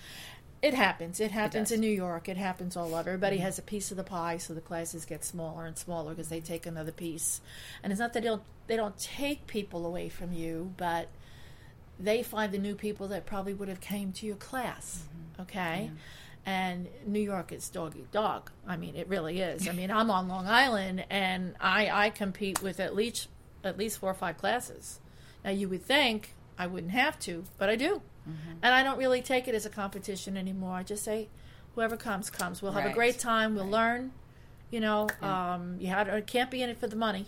It 0.61 0.74
happens. 0.74 1.20
It 1.20 1.31
happens 1.31 1.68
does. 1.68 1.72
in 1.72 1.81
New 1.81 1.90
York. 1.90 2.29
It 2.29 2.37
happens 2.37 2.77
all 2.77 2.94
over. 2.94 3.11
Everybody 3.11 3.37
mm-hmm. 3.37 3.44
has 3.44 3.59
a 3.59 3.62
piece 3.62 3.90
of 3.92 3.96
the 3.96 4.05
pie, 4.05 4.38
so 4.38 4.55
the 4.55 4.61
classes 4.61 5.05
get 5.05 5.24
smaller 5.24 5.66
and 5.66 5.79
smaller 5.79 6.11
because 6.11 6.29
they 6.29 6.40
take 6.40 6.66
another 6.66 6.90
piece. 6.90 7.40
And 7.83 7.92
it's 7.92 8.01
not 8.01 8.12
that 8.12 8.22
they 8.22 8.29
don't 8.29 8.42
they 8.66 8.77
don't 8.77 8.98
take 8.98 9.46
people 9.46 9.87
away 9.87 10.09
from 10.09 10.33
you, 10.33 10.74
but 10.77 11.09
they 12.01 12.23
find 12.23 12.53
the 12.53 12.59
new 12.59 12.75
people 12.75 13.09
that 13.09 13.27
probably 13.27 13.55
would 13.55 13.69
have 13.69 13.81
came 13.81 14.13
to 14.13 14.27
your 14.27 14.37
class. 14.37 15.05
Okay. 15.41 15.91
And 16.47 16.89
New 17.07 17.21
York 17.21 17.53
is 17.53 17.69
dog 17.69 17.95
eat 17.97 18.11
dog. 18.11 18.51
I 18.67 18.77
mean, 18.77 18.95
it 18.95 19.09
really 19.09 19.41
is. 19.41 19.69
I 19.69 19.73
mean, 19.73 19.91
I'm 19.91 20.11
on 20.11 20.29
Long 20.29 20.47
Island, 20.47 21.05
and 21.11 21.55
I 21.61 21.91
I 22.07 22.11
compete 22.11 22.63
with 22.63 22.81
at 22.81 22.95
least 22.95 23.29
at 23.63 23.77
least 23.77 23.99
four 23.99 24.11
or 24.11 24.15
five 24.15 24.39
classes. 24.39 25.01
Now 25.45 25.51
you 25.51 25.69
would 25.69 25.83
think 25.83 26.35
I 26.57 26.67
wouldn't 26.67 26.93
have 26.93 27.19
to, 27.21 27.45
but 27.59 27.69
I 27.69 27.77
do, 27.77 28.01
and 28.63 28.75
I 28.75 28.83
don't 28.83 28.99
really 28.99 29.21
take 29.21 29.47
it 29.47 29.55
as 29.55 29.67
a 29.67 29.71
competition 29.71 30.37
anymore. 30.37 30.77
I 30.77 30.83
just 30.85 31.05
say, 31.05 31.29
whoever 31.75 31.97
comes 31.97 32.31
comes. 32.31 32.63
We'll 32.63 32.73
have 32.73 32.87
a 32.87 32.95
great 32.95 33.19
time. 33.19 33.55
We'll 33.55 33.69
learn. 33.69 34.13
You 34.71 34.81
know, 34.81 35.09
um, 35.23 35.77
you 35.79 35.89
had, 35.89 36.09
it 36.09 36.27
can't 36.27 36.51
be 36.51 36.63
in 36.63 36.69
it 36.69 36.79
for 36.79 36.87
the 36.87 36.97
money 36.97 37.27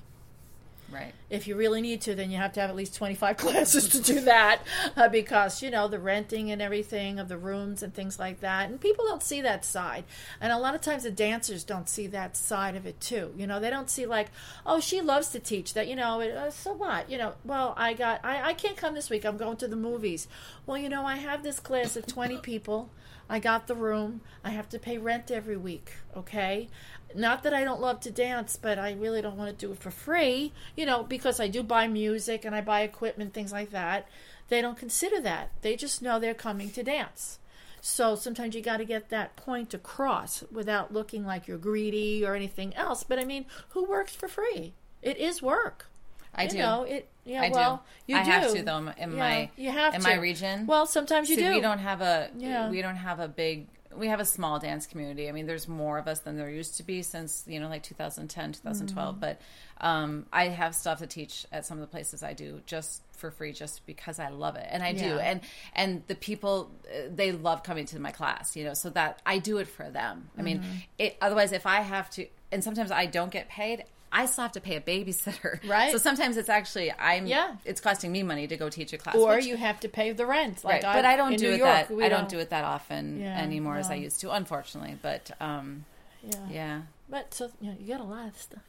Right. 0.92 1.12
if 1.28 1.46
you 1.46 1.56
really 1.56 1.80
need 1.80 2.00
to, 2.02 2.14
then 2.14 2.30
you 2.30 2.38
have 2.38 2.52
to 2.54 2.60
have 2.60 2.70
at 2.70 2.76
least 2.76 2.94
25 2.96 3.36
classes 3.36 3.88
to 3.90 4.00
do 4.00 4.20
that 4.22 4.62
uh, 4.96 5.08
because, 5.08 5.62
you 5.62 5.70
know, 5.70 5.88
the 5.88 5.98
renting 5.98 6.50
and 6.50 6.60
everything 6.60 7.18
of 7.18 7.28
the 7.28 7.38
rooms 7.38 7.82
and 7.82 7.94
things 7.94 8.18
like 8.18 8.40
that. 8.40 8.68
And 8.68 8.80
people 8.80 9.04
don't 9.06 9.22
see 9.22 9.40
that 9.42 9.64
side. 9.64 10.04
And 10.40 10.52
a 10.52 10.58
lot 10.58 10.74
of 10.74 10.80
times 10.80 11.04
the 11.04 11.10
dancers 11.10 11.64
don't 11.64 11.88
see 11.88 12.06
that 12.08 12.36
side 12.36 12.76
of 12.76 12.86
it 12.86 13.00
too. 13.00 13.32
You 13.36 13.46
know, 13.46 13.60
they 13.60 13.70
don't 13.70 13.88
see 13.88 14.06
like, 14.06 14.30
oh, 14.66 14.80
she 14.80 15.00
loves 15.00 15.28
to 15.28 15.40
teach 15.40 15.74
that, 15.74 15.86
you 15.86 15.96
know, 15.96 16.20
it, 16.20 16.34
uh, 16.34 16.50
so 16.50 16.72
what? 16.72 17.08
You 17.10 17.18
know, 17.18 17.34
well, 17.44 17.74
I 17.76 17.94
got, 17.94 18.24
I, 18.24 18.50
I 18.50 18.54
can't 18.54 18.76
come 18.76 18.94
this 18.94 19.10
week. 19.10 19.24
I'm 19.24 19.36
going 19.36 19.56
to 19.58 19.68
the 19.68 19.76
movies. 19.76 20.26
Well, 20.66 20.78
you 20.78 20.88
know, 20.88 21.04
I 21.06 21.16
have 21.16 21.42
this 21.42 21.60
class 21.60 21.96
of 21.96 22.06
20 22.06 22.38
people. 22.38 22.90
I 23.28 23.38
got 23.38 23.68
the 23.68 23.76
room. 23.76 24.22
I 24.42 24.50
have 24.50 24.68
to 24.70 24.78
pay 24.80 24.98
rent 24.98 25.30
every 25.30 25.56
week, 25.56 25.92
okay? 26.16 26.68
Not 27.14 27.42
that 27.42 27.54
I 27.54 27.64
don't 27.64 27.80
love 27.80 28.00
to 28.00 28.10
dance, 28.10 28.56
but 28.60 28.78
I 28.78 28.92
really 28.92 29.20
don't 29.22 29.36
want 29.36 29.50
to 29.56 29.66
do 29.66 29.72
it 29.72 29.78
for 29.78 29.90
free, 29.90 30.52
you 30.76 30.86
know, 30.86 31.02
because 31.02 31.40
I 31.40 31.48
do 31.48 31.62
buy 31.62 31.88
music 31.88 32.44
and 32.44 32.54
I 32.54 32.60
buy 32.60 32.82
equipment, 32.82 33.32
things 33.34 33.52
like 33.52 33.70
that. 33.70 34.06
They 34.48 34.60
don't 34.60 34.78
consider 34.78 35.20
that. 35.22 35.50
They 35.62 35.76
just 35.76 36.02
know 36.02 36.18
they're 36.18 36.34
coming 36.34 36.70
to 36.70 36.82
dance. 36.82 37.38
So 37.80 38.14
sometimes 38.14 38.54
you 38.54 38.60
got 38.62 38.76
to 38.78 38.84
get 38.84 39.08
that 39.08 39.36
point 39.36 39.72
across 39.72 40.44
without 40.52 40.92
looking 40.92 41.24
like 41.24 41.46
you're 41.48 41.56
greedy 41.58 42.24
or 42.24 42.34
anything 42.34 42.74
else. 42.76 43.02
But 43.04 43.18
I 43.18 43.24
mean, 43.24 43.46
who 43.70 43.84
works 43.84 44.14
for 44.14 44.28
free? 44.28 44.74
It 45.02 45.16
is 45.16 45.40
work. 45.40 45.86
I 46.34 46.44
you 46.44 46.50
do. 46.50 46.58
know, 46.58 46.82
it. 46.84 47.08
Yeah, 47.24 47.42
I 47.42 47.48
well, 47.50 47.84
do. 48.06 48.12
you 48.12 48.18
I 48.20 48.24
do. 48.24 48.30
have 48.30 48.52
to 48.54 48.62
though 48.62 48.78
in 48.78 49.12
Yeah, 49.12 49.16
my 49.18 49.50
you 49.56 49.70
have 49.70 49.94
in 49.94 50.00
to. 50.02 50.06
my 50.08 50.14
region. 50.14 50.66
Well, 50.66 50.86
sometimes 50.86 51.28
you 51.30 51.36
See, 51.36 51.42
do. 51.42 51.50
we 51.54 51.60
don't 51.60 51.78
have 51.78 52.00
a 52.00 52.30
Yeah. 52.36 52.68
we 52.70 52.82
don't 52.82 52.96
have 52.96 53.18
a 53.18 53.28
big 53.28 53.66
we 53.96 54.06
have 54.06 54.20
a 54.20 54.24
small 54.24 54.58
dance 54.58 54.86
community. 54.86 55.28
I 55.28 55.32
mean, 55.32 55.46
there's 55.46 55.66
more 55.66 55.98
of 55.98 56.06
us 56.06 56.20
than 56.20 56.36
there 56.36 56.50
used 56.50 56.76
to 56.76 56.82
be 56.82 57.02
since 57.02 57.44
you 57.46 57.58
know 57.60 57.68
like 57.68 57.82
2010, 57.82 58.52
2012. 58.52 59.14
Mm-hmm. 59.14 59.20
But 59.20 59.40
um, 59.80 60.26
I 60.32 60.48
have 60.48 60.74
stuff 60.74 60.98
to 61.00 61.06
teach 61.06 61.46
at 61.50 61.66
some 61.66 61.78
of 61.78 61.82
the 61.82 61.88
places 61.88 62.22
I 62.22 62.32
do 62.32 62.60
just 62.66 63.02
for 63.12 63.30
free, 63.30 63.52
just 63.52 63.84
because 63.86 64.18
I 64.18 64.28
love 64.28 64.56
it, 64.56 64.66
and 64.70 64.82
I 64.82 64.92
do. 64.92 65.18
And 65.18 65.40
and 65.74 66.02
the 66.06 66.14
people 66.14 66.70
uh, 66.86 67.08
they 67.14 67.32
love 67.32 67.62
coming 67.62 67.86
to 67.86 67.98
my 67.98 68.12
class, 68.12 68.56
you 68.56 68.64
know, 68.64 68.74
so 68.74 68.90
that 68.90 69.20
I 69.26 69.38
do 69.38 69.58
it 69.58 69.68
for 69.68 69.90
them. 69.90 70.30
I 70.38 70.42
mean, 70.42 70.60
Mm-hmm. 70.60 70.76
it, 70.98 71.16
otherwise, 71.20 71.52
if 71.52 71.66
I 71.66 71.80
have 71.80 72.10
to, 72.10 72.26
and 72.52 72.62
sometimes 72.62 72.90
I 72.90 73.06
don't 73.06 73.30
get 73.30 73.48
paid. 73.48 73.84
I 74.12 74.26
still 74.26 74.42
have 74.42 74.52
to 74.52 74.60
pay 74.60 74.76
a 74.76 74.80
babysitter, 74.80 75.62
Right. 75.68 75.92
So 75.92 75.98
sometimes 75.98 76.36
it's 76.36 76.48
actually 76.48 76.92
I'm 76.92 77.26
Yeah. 77.26 77.56
it's 77.64 77.80
costing 77.80 78.10
me 78.10 78.22
money 78.22 78.46
to 78.48 78.56
go 78.56 78.68
teach 78.68 78.92
a 78.92 78.98
class, 78.98 79.14
or 79.16 79.36
which- 79.36 79.46
you 79.46 79.56
have 79.56 79.78
to 79.80 79.88
pay 79.88 80.12
the 80.12 80.26
rent. 80.26 80.64
Like 80.64 80.82
right. 80.82 80.94
but 80.94 81.04
I 81.04 81.16
don't 81.16 81.36
do 81.36 81.48
New 81.48 81.54
it 81.54 81.58
York, 81.58 81.70
that 81.88 81.90
we 81.90 82.04
I 82.04 82.08
don't 82.08 82.28
do 82.28 82.38
it 82.38 82.50
that 82.50 82.64
often 82.64 83.20
Yeah, 83.20 83.38
anymore 83.40 83.76
as 83.76 83.90
I 83.90 83.94
used 83.94 84.20
to, 84.20 84.30
unfortunately. 84.32 84.98
But 85.00 85.30
um, 85.40 85.84
Yeah. 86.22 86.34
yeah, 86.50 86.80
But 87.08 87.32
so 87.34 87.50
you 87.60 87.70
know, 87.70 87.76
you 87.78 87.86
got 87.88 88.00
a 88.00 88.04
lot 88.04 88.28
of 88.28 88.36
stuff. 88.36 88.62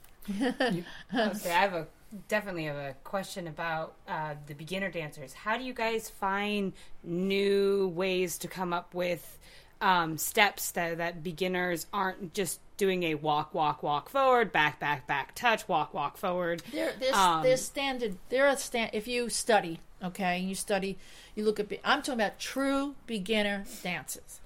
Okay, 1.14 1.52
I 1.52 1.62
have 1.62 1.74
a 1.74 1.88
definitely 2.28 2.66
have 2.66 2.76
a 2.76 2.94
question 3.06 3.48
about 3.48 3.96
uh, 4.08 4.36
the 4.46 4.54
beginner 4.54 4.92
dancers. 4.92 5.32
How 5.34 5.58
do 5.58 5.64
you 5.64 5.74
guys 5.74 6.10
find 6.10 6.74
new 7.04 7.88
ways 7.96 8.38
to 8.40 8.48
come 8.48 8.74
up 8.74 8.94
with 8.94 9.40
um, 9.82 10.18
steps 10.18 10.72
that 10.72 10.98
that 11.00 11.24
beginners 11.24 11.88
aren't 11.92 12.34
just 12.34 12.60
doing 12.78 13.04
a 13.04 13.16
walk, 13.16 13.54
walk, 13.54 13.84
walk 13.84 14.10
forward, 14.10 14.52
back, 14.52 14.80
back, 14.80 15.06
back, 15.08 15.36
touch, 15.36 15.68
walk, 15.68 15.94
walk 15.94 16.18
forward. 16.18 16.64
There, 16.72 16.94
there's, 17.00 17.16
Um, 17.16 17.44
there's 17.44 17.64
standard. 17.64 18.18
There 18.30 18.48
are 18.48 18.56
stand. 18.58 18.92
If 18.94 19.08
you 19.08 19.30
study, 19.30 19.80
okay, 20.04 20.40
and 20.40 20.50
you 20.50 20.56
study, 20.56 20.98
you 21.36 21.44
look 21.44 21.60
at. 21.60 21.72
I'm 21.84 22.02
talking 22.02 22.14
about 22.22 22.40
true 22.40 22.96
beginner 23.06 23.66
dances. 23.84 24.40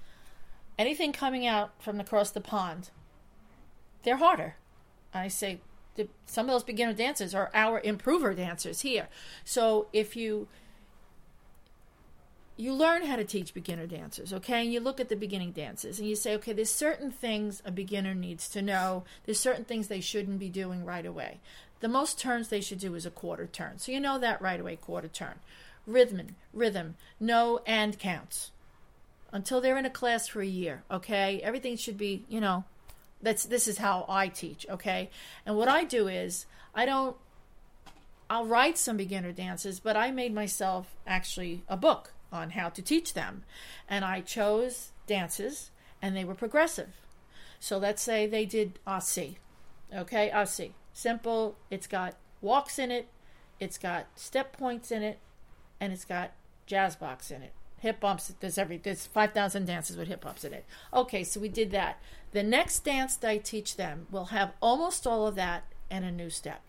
Anything 0.78 1.12
coming 1.12 1.46
out 1.46 1.70
from 1.78 2.00
across 2.00 2.30
the 2.30 2.40
pond, 2.40 2.90
they're 4.02 4.18
harder. 4.18 4.56
I 5.14 5.28
say 5.28 5.60
the, 5.94 6.08
some 6.26 6.46
of 6.46 6.52
those 6.52 6.62
beginner 6.62 6.92
dancers 6.92 7.34
are 7.34 7.50
our 7.54 7.80
improver 7.80 8.34
dancers 8.34 8.82
here. 8.82 9.08
So 9.44 9.86
if 9.92 10.14
you 10.16 10.48
you 12.56 12.72
learn 12.72 13.04
how 13.04 13.16
to 13.16 13.24
teach 13.24 13.52
beginner 13.52 13.86
dancers, 13.86 14.32
okay? 14.32 14.62
And 14.62 14.72
you 14.72 14.80
look 14.80 14.98
at 14.98 15.10
the 15.10 15.16
beginning 15.16 15.52
dances 15.52 15.98
and 15.98 16.08
you 16.08 16.16
say, 16.16 16.34
okay, 16.36 16.54
there's 16.54 16.70
certain 16.70 17.10
things 17.10 17.60
a 17.64 17.70
beginner 17.70 18.14
needs 18.14 18.48
to 18.50 18.62
know. 18.62 19.04
There's 19.24 19.38
certain 19.38 19.64
things 19.64 19.88
they 19.88 20.00
shouldn't 20.00 20.38
be 20.38 20.48
doing 20.48 20.84
right 20.84 21.04
away. 21.04 21.40
The 21.80 21.88
most 21.88 22.18
turns 22.18 22.48
they 22.48 22.62
should 22.62 22.78
do 22.78 22.94
is 22.94 23.04
a 23.04 23.10
quarter 23.10 23.46
turn. 23.46 23.78
So 23.78 23.92
you 23.92 24.00
know 24.00 24.18
that 24.18 24.40
right 24.40 24.58
away, 24.58 24.76
quarter 24.76 25.08
turn. 25.08 25.34
Rhythm, 25.86 26.36
rhythm, 26.54 26.94
no 27.20 27.60
and 27.66 27.98
counts. 27.98 28.52
Until 29.32 29.60
they're 29.60 29.76
in 29.76 29.84
a 29.84 29.90
class 29.90 30.26
for 30.26 30.40
a 30.40 30.46
year, 30.46 30.82
okay? 30.90 31.40
Everything 31.42 31.76
should 31.76 31.98
be, 31.98 32.24
you 32.28 32.40
know, 32.40 32.64
that's 33.20 33.44
this 33.44 33.68
is 33.68 33.78
how 33.78 34.06
I 34.08 34.28
teach, 34.28 34.66
okay? 34.70 35.10
And 35.44 35.56
what 35.58 35.68
I 35.68 35.84
do 35.84 36.08
is 36.08 36.46
I 36.74 36.86
don't 36.86 37.16
I'll 38.30 38.46
write 38.46 38.78
some 38.78 38.96
beginner 38.96 39.32
dances, 39.32 39.78
but 39.78 39.96
I 39.96 40.10
made 40.10 40.34
myself 40.34 40.96
actually 41.06 41.62
a 41.68 41.76
book 41.76 42.12
on 42.32 42.50
how 42.50 42.68
to 42.70 42.82
teach 42.82 43.14
them. 43.14 43.44
And 43.88 44.04
I 44.04 44.20
chose 44.20 44.90
dances 45.06 45.70
and 46.02 46.16
they 46.16 46.24
were 46.24 46.34
progressive. 46.34 46.90
So 47.60 47.78
let's 47.78 48.02
say 48.02 48.26
they 48.26 48.44
did 48.44 48.78
Aussie. 48.86 49.36
Okay, 49.94 50.30
Aussie. 50.34 50.72
Simple. 50.92 51.56
It's 51.70 51.86
got 51.86 52.14
walks 52.40 52.78
in 52.78 52.90
it, 52.90 53.08
it's 53.58 53.78
got 53.78 54.06
step 54.14 54.56
points 54.56 54.90
in 54.90 55.02
it, 55.02 55.18
and 55.80 55.92
it's 55.92 56.04
got 56.04 56.32
jazz 56.66 56.96
box 56.96 57.30
in 57.30 57.42
it. 57.42 57.52
Hip 57.80 58.00
bumps, 58.00 58.32
there's 58.40 58.58
every 58.58 58.78
there's 58.78 59.06
five 59.06 59.32
thousand 59.32 59.66
dances 59.66 59.96
with 59.96 60.08
hip 60.08 60.22
bumps 60.22 60.44
in 60.44 60.54
it. 60.54 60.64
Okay, 60.92 61.24
so 61.24 61.40
we 61.40 61.48
did 61.48 61.70
that. 61.72 62.00
The 62.32 62.42
next 62.42 62.84
dance 62.84 63.16
that 63.16 63.30
I 63.30 63.38
teach 63.38 63.76
them 63.76 64.06
will 64.10 64.26
have 64.26 64.52
almost 64.60 65.06
all 65.06 65.26
of 65.26 65.34
that 65.34 65.64
and 65.90 66.04
a 66.04 66.10
new 66.10 66.30
step 66.30 66.62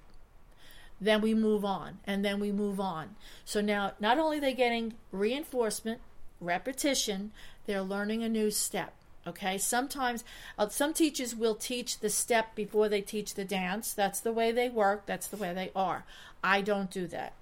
then 1.00 1.22
we 1.22 1.34
move 1.34 1.64
on 1.64 2.00
and 2.06 2.24
then 2.24 2.40
we 2.40 2.52
move 2.52 2.80
on. 2.80 3.16
So 3.46 3.62
now 3.62 3.94
not 4.00 4.18
only 4.18 4.38
are 4.38 4.42
they 4.42 4.54
getting 4.54 4.94
reinforcement 5.12 6.02
repetition 6.40 7.32
they're 7.66 7.82
learning 7.82 8.24
a 8.24 8.30
new 8.30 8.52
step 8.52 8.94
okay? 9.26 9.58
Sometimes 9.58 10.24
uh, 10.58 10.70
some 10.70 10.94
teachers 10.94 11.36
will 11.36 11.56
teach 11.56 12.00
the 12.00 12.10
step 12.10 12.56
before 12.56 12.88
they 12.88 13.02
teach 13.02 13.34
the 13.34 13.44
dance. 13.44 13.94
That's 13.94 14.22
the 14.22 14.32
way 14.32 14.54
they 14.54 14.70
work. 14.70 15.06
That's 15.06 15.28
the 15.28 15.36
way 15.36 15.54
they 15.54 15.70
are. 15.76 16.06
I 16.42 16.62
don't 16.62 16.90
do 16.90 17.08
that 17.08 17.34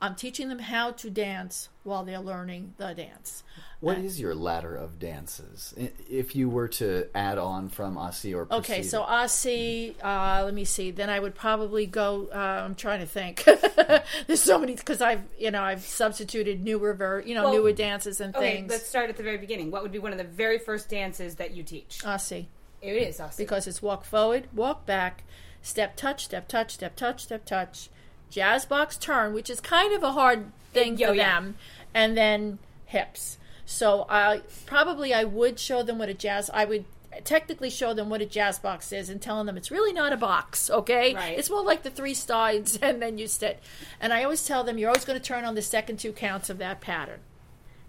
i'm 0.00 0.14
teaching 0.14 0.48
them 0.48 0.58
how 0.60 0.90
to 0.92 1.10
dance 1.10 1.68
while 1.84 2.04
they're 2.04 2.18
learning 2.20 2.74
the 2.76 2.92
dance 2.94 3.42
What 3.80 3.98
is 3.98 4.20
your 4.20 4.34
ladder 4.34 4.74
of 4.74 4.98
dances? 4.98 5.72
If 6.10 6.34
you 6.34 6.48
were 6.50 6.66
to 6.82 7.06
add 7.14 7.38
on 7.38 7.68
from 7.68 7.94
Aussie 7.94 8.34
or 8.34 8.42
Okay, 8.52 8.78
proceed- 8.78 8.90
so 8.90 9.02
Aussie, 9.04 9.94
uh, 10.02 10.42
let 10.44 10.52
me 10.52 10.64
see. 10.64 10.90
Then 10.90 11.08
I 11.10 11.20
would 11.20 11.36
probably 11.36 11.86
go. 11.86 12.28
Uh, 12.34 12.36
I'm 12.64 12.74
trying 12.74 12.98
to 12.98 13.06
think. 13.06 13.44
There's 14.26 14.42
so 14.42 14.58
many 14.58 14.74
because 14.74 15.00
I've 15.00 15.22
you 15.38 15.52
know 15.52 15.62
I've 15.62 15.82
substituted 15.82 16.60
newer 16.60 16.92
ver, 16.92 17.20
you 17.20 17.36
know 17.36 17.44
Well, 17.44 17.52
newer 17.54 17.72
dances 17.72 18.20
and 18.20 18.34
Okay, 18.34 18.56
things. 18.56 18.70
let's 18.72 18.88
start 18.88 19.10
at 19.10 19.16
the 19.16 19.22
very 19.22 19.38
beginning. 19.38 19.70
What 19.70 19.82
would 19.84 19.92
be 19.92 20.00
one 20.00 20.10
of 20.10 20.18
the 20.18 20.24
very 20.24 20.58
first 20.58 20.88
dances 20.88 21.36
that 21.36 21.52
you 21.52 21.62
teach? 21.62 22.00
Aussie 22.02 22.46
It 22.82 22.96
is 22.96 23.20
us. 23.20 23.36
because 23.36 23.68
it's 23.68 23.80
walk 23.80 24.02
forward, 24.04 24.48
walk 24.52 24.86
back, 24.86 25.22
step 25.62 25.94
touch, 25.96 26.24
step 26.24 26.48
touch, 26.48 26.74
step 26.74 26.96
touch, 26.96 27.22
step 27.22 27.44
touch, 27.46 27.90
jazz 28.30 28.64
box 28.64 28.96
turn, 28.96 29.32
which 29.32 29.50
is 29.50 29.60
kind 29.60 29.92
of 29.94 30.02
a 30.02 30.12
hard 30.12 30.52
thing 30.72 30.96
Yo, 30.98 31.08
for 31.08 31.14
yeah. 31.14 31.40
them, 31.40 31.54
and 31.94 32.16
then 32.16 32.58
hips. 32.86 33.38
So 33.66 34.06
I 34.08 34.42
probably 34.66 35.12
I 35.12 35.24
would 35.24 35.58
show 35.58 35.82
them 35.82 35.98
what 35.98 36.08
a 36.08 36.14
jazz. 36.14 36.50
I 36.52 36.64
would 36.64 36.84
technically 37.24 37.70
show 37.70 37.92
them 37.94 38.08
what 38.10 38.20
a 38.20 38.26
jazz 38.26 38.58
box 38.58 38.92
is 38.92 39.08
and 39.10 39.20
telling 39.20 39.46
them 39.46 39.56
it's 39.56 39.70
really 39.70 39.92
not 39.92 40.12
a 40.12 40.16
box. 40.16 40.70
Okay, 40.70 41.14
Right. 41.14 41.38
it's 41.38 41.50
more 41.50 41.64
like 41.64 41.82
the 41.82 41.90
three 41.90 42.14
sides 42.14 42.76
and 42.82 43.02
then 43.02 43.18
you 43.18 43.26
sit. 43.26 43.60
And 44.00 44.12
I 44.12 44.22
always 44.24 44.44
tell 44.46 44.62
them 44.64 44.78
you're 44.78 44.88
always 44.90 45.04
going 45.04 45.18
to 45.18 45.24
turn 45.24 45.44
on 45.44 45.54
the 45.54 45.62
second 45.62 45.98
two 45.98 46.12
counts 46.12 46.48
of 46.48 46.58
that 46.58 46.80
pattern, 46.80 47.20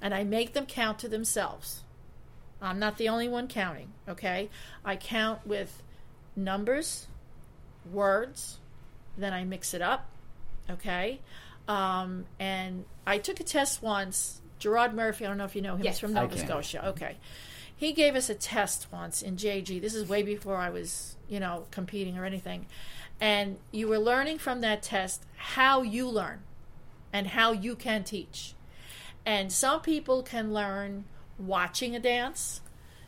and 0.02 0.14
I 0.14 0.24
make 0.24 0.54
them 0.54 0.66
count 0.66 1.00
to 1.00 1.08
themselves. 1.08 1.84
I'm 2.62 2.80
not 2.80 2.98
the 2.98 3.08
only 3.08 3.30
one 3.30 3.48
counting, 3.48 3.94
okay? 4.08 4.50
I 4.84 4.98
count 4.98 5.48
with 5.48 5.82
numbers, 6.36 7.08
words, 7.90 8.58
then 9.18 9.32
I 9.32 9.46
mix 9.46 9.74
it 9.74 9.82
up, 9.82 10.10
okay? 10.70 11.20
Um, 11.67 12.26
and 12.39 12.86
I 13.05 13.17
took 13.17 13.39
a 13.39 13.43
test 13.43 13.82
once. 13.82 14.41
Gerard 14.57 14.93
Murphy, 14.93 15.26
I 15.26 15.30
don't 15.30 15.38
know 15.38 15.45
if 15.45 15.55
you 15.55 15.61
know 15.61 15.76
him, 15.76 15.84
Yes. 15.84 15.95
he's 15.95 15.99
from 15.99 16.13
Nova. 16.13 16.38
Scotia, 16.38 16.88
okay. 16.89 17.17
He 17.76 17.93
gave 17.93 18.15
us 18.15 18.30
a 18.30 18.36
test 18.36 18.88
once 18.91 19.22
in 19.22 19.38
JG. 19.38 19.80
This 19.82 19.93
is 19.93 20.09
way 20.09 20.22
before 20.22 20.57
I 20.57 20.70
was, 20.70 21.15
you 21.30 21.39
know, 21.39 21.65
competing 21.72 22.17
or 22.17 22.26
anything. 22.26 22.65
And 23.22 23.57
you 23.72 23.88
were 23.88 23.99
learning 23.99 24.39
from 24.39 24.61
that 24.61 24.84
test 24.84 25.24
how 25.38 25.82
you 25.82 26.09
learn 26.09 26.41
and 27.13 27.28
how 27.28 27.53
you 27.53 27.76
can 27.76 28.03
teach. 28.03 28.53
And 29.26 29.51
some 29.51 29.82
people 29.82 30.24
can 30.24 30.53
learn 30.53 31.05
watching 31.38 31.95
a 31.95 31.99
dance. 31.99 32.61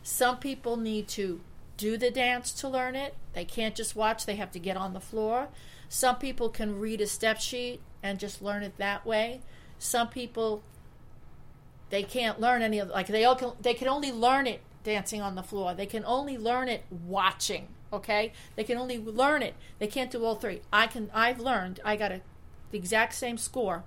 Some 0.03 0.37
people 0.37 0.77
need 0.77 1.07
to 1.09 1.41
do 1.77 1.97
the 1.97 2.11
dance 2.11 2.51
to 2.53 2.69
learn 2.69 2.95
it. 2.95 3.15
They 3.33 3.43
can't 3.45 3.75
just 3.75 3.95
watch, 3.95 4.25
they 4.25 4.35
have 4.35 4.51
to 4.51 4.59
get 4.59 4.77
on 4.77 4.93
the 4.93 4.99
floor. 5.01 5.49
Some 5.93 6.19
people 6.19 6.47
can 6.47 6.79
read 6.79 7.01
a 7.01 7.05
step 7.05 7.41
sheet 7.41 7.81
and 8.01 8.17
just 8.17 8.41
learn 8.41 8.63
it 8.63 8.77
that 8.77 9.05
way. 9.05 9.41
Some 9.77 10.07
people 10.07 10.63
they 11.89 12.01
can't 12.01 12.39
learn 12.39 12.61
any 12.61 12.79
of 12.79 12.87
like 12.87 13.07
they 13.07 13.25
all 13.25 13.35
can, 13.35 13.51
they 13.61 13.73
can 13.73 13.89
only 13.89 14.09
learn 14.09 14.47
it 14.47 14.61
dancing 14.85 15.21
on 15.21 15.35
the 15.35 15.43
floor. 15.43 15.73
They 15.73 15.85
can 15.85 16.05
only 16.05 16.37
learn 16.37 16.69
it 16.69 16.85
watching, 16.89 17.67
okay? 17.91 18.31
They 18.55 18.63
can 18.63 18.77
only 18.77 18.99
learn 18.99 19.43
it. 19.43 19.53
They 19.79 19.87
can't 19.87 20.09
do 20.09 20.23
all 20.23 20.35
three. 20.35 20.61
I 20.71 20.87
can 20.87 21.11
I've 21.13 21.41
learned 21.41 21.81
I 21.83 21.97
got 21.97 22.13
a 22.13 22.21
the 22.71 22.77
exact 22.77 23.13
same 23.13 23.37
score 23.37 23.83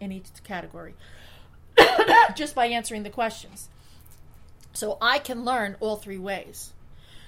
in 0.00 0.10
each 0.10 0.26
category 0.42 0.96
just 2.34 2.56
by 2.56 2.66
answering 2.66 3.04
the 3.04 3.08
questions. 3.08 3.68
So 4.72 4.98
I 5.00 5.20
can 5.20 5.44
learn 5.44 5.76
all 5.78 5.94
three 5.94 6.18
ways. 6.18 6.72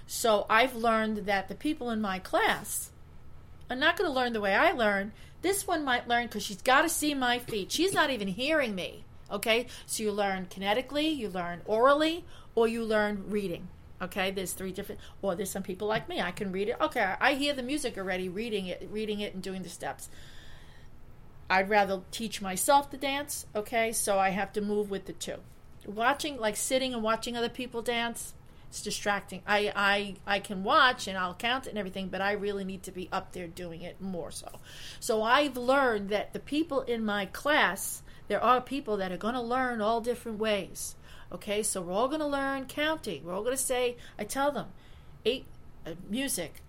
So 0.09 0.45
I've 0.51 0.75
learned 0.75 1.19
that 1.27 1.47
the 1.47 1.55
people 1.55 1.89
in 1.89 2.01
my 2.01 2.19
class 2.19 2.91
are 3.71 3.77
not 3.77 3.97
going 3.97 4.09
to 4.09 4.15
learn 4.15 4.33
the 4.33 4.41
way 4.41 4.55
I 4.55 4.73
learn. 4.73 5.13
This 5.43 5.67
one 5.67 5.85
might 5.85 6.09
learn 6.09 6.27
because 6.27 6.43
she's 6.43 6.63
got 6.63 6.83
to 6.83 6.89
see 6.89 7.15
my 7.15 7.39
feet. 7.39 7.71
She's 7.71 7.93
not 7.93 8.11
even 8.11 8.29
hearing 8.29 8.75
me. 8.75 9.05
Okay? 9.31 9.67
So 9.87 10.03
you 10.03 10.13
learn 10.13 10.47
kinetically, 10.47 11.17
you 11.17 11.29
learn 11.29 11.61
orally, 11.67 12.25
or 12.55 12.67
you 12.67 12.85
learn 12.85 13.25
reading. 13.29 13.69
Okay? 14.01 14.31
There's 14.31 14.53
three 14.53 14.73
different 14.73 15.01
or 15.23 15.35
there's 15.35 15.51
some 15.51 15.63
people 15.63 15.87
like 15.87 16.09
me. 16.09 16.21
I 16.21 16.31
can 16.31 16.53
read 16.53 16.69
it. 16.69 16.77
Okay, 16.81 17.15
I 17.21 17.35
hear 17.35 17.55
the 17.55 17.63
music 17.63 17.99
already, 17.99 18.29
reading 18.29 18.67
it, 18.67 18.89
reading 18.91 19.21
it 19.21 19.35
and 19.35 19.43
doing 19.43 19.63
the 19.63 19.69
steps. 19.69 20.09
I'd 21.51 21.71
rather 21.71 22.03
teach 22.11 22.43
myself 22.43 22.91
the 22.91 22.99
dance, 22.99 23.47
okay? 23.55 23.93
So 23.93 24.19
I 24.19 24.31
have 24.31 24.53
to 24.55 24.61
move 24.61 24.91
with 24.91 25.07
the 25.07 25.15
two. 25.15 25.37
Watching, 25.87 26.37
like 26.39 26.57
sitting 26.57 26.93
and 26.93 27.03
watching 27.03 27.37
other 27.37 27.49
people 27.49 27.81
dance, 27.81 28.35
it's 28.69 28.83
distracting. 28.83 29.43
I, 29.47 29.73
I, 29.75 30.15
I 30.27 30.41
can 30.41 30.63
watch 30.63 31.07
and 31.07 31.17
I'll 31.17 31.35
count 31.35 31.67
and 31.67 31.79
everything, 31.79 32.09
but 32.09 32.21
I 32.21 32.33
really 32.33 32.65
need 32.65 32.83
to 32.85 32.93
be 32.93 33.09
up 33.11 33.33
there 33.33 33.47
doing 33.47 33.83
it 33.83 34.01
more 34.01 34.31
so. 34.31 34.49
So 35.01 35.23
I've 35.23 35.57
learned 35.57 36.11
that 36.11 36.35
the 36.35 36.39
people 36.39 36.83
in 36.83 37.05
my 37.05 37.27
class, 37.27 38.03
there 38.29 38.43
are 38.43 38.61
people 38.61 38.99
that 38.99 39.11
are 39.11 39.17
going 39.17 39.35
to 39.35 39.41
learn 39.41 39.81
all 39.81 40.01
different 40.01 40.39
ways. 40.39 40.97
Okay, 41.33 41.63
so 41.63 41.81
we're 41.81 41.93
all 41.93 42.09
going 42.09 42.21
to 42.21 42.27
learn 42.27 42.67
counting. 42.67 43.25
We're 43.25 43.35
all 43.35 43.43
going 43.43 43.57
to 43.57 43.63
say, 43.63 43.97
I 44.19 44.25
tell 44.25 44.53
them, 44.53 44.67
eight 45.25 45.47
uh, 45.87 45.93
music. 46.09 46.63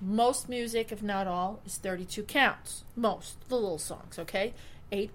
Most 0.00 0.48
music, 0.48 0.92
if 0.92 1.02
not 1.02 1.26
all, 1.26 1.60
is 1.66 1.76
32 1.76 2.24
counts. 2.24 2.84
Most, 2.94 3.48
the 3.48 3.56
little 3.56 3.78
songs, 3.78 4.18
okay? 4.18 4.54
Eight, 4.90 5.10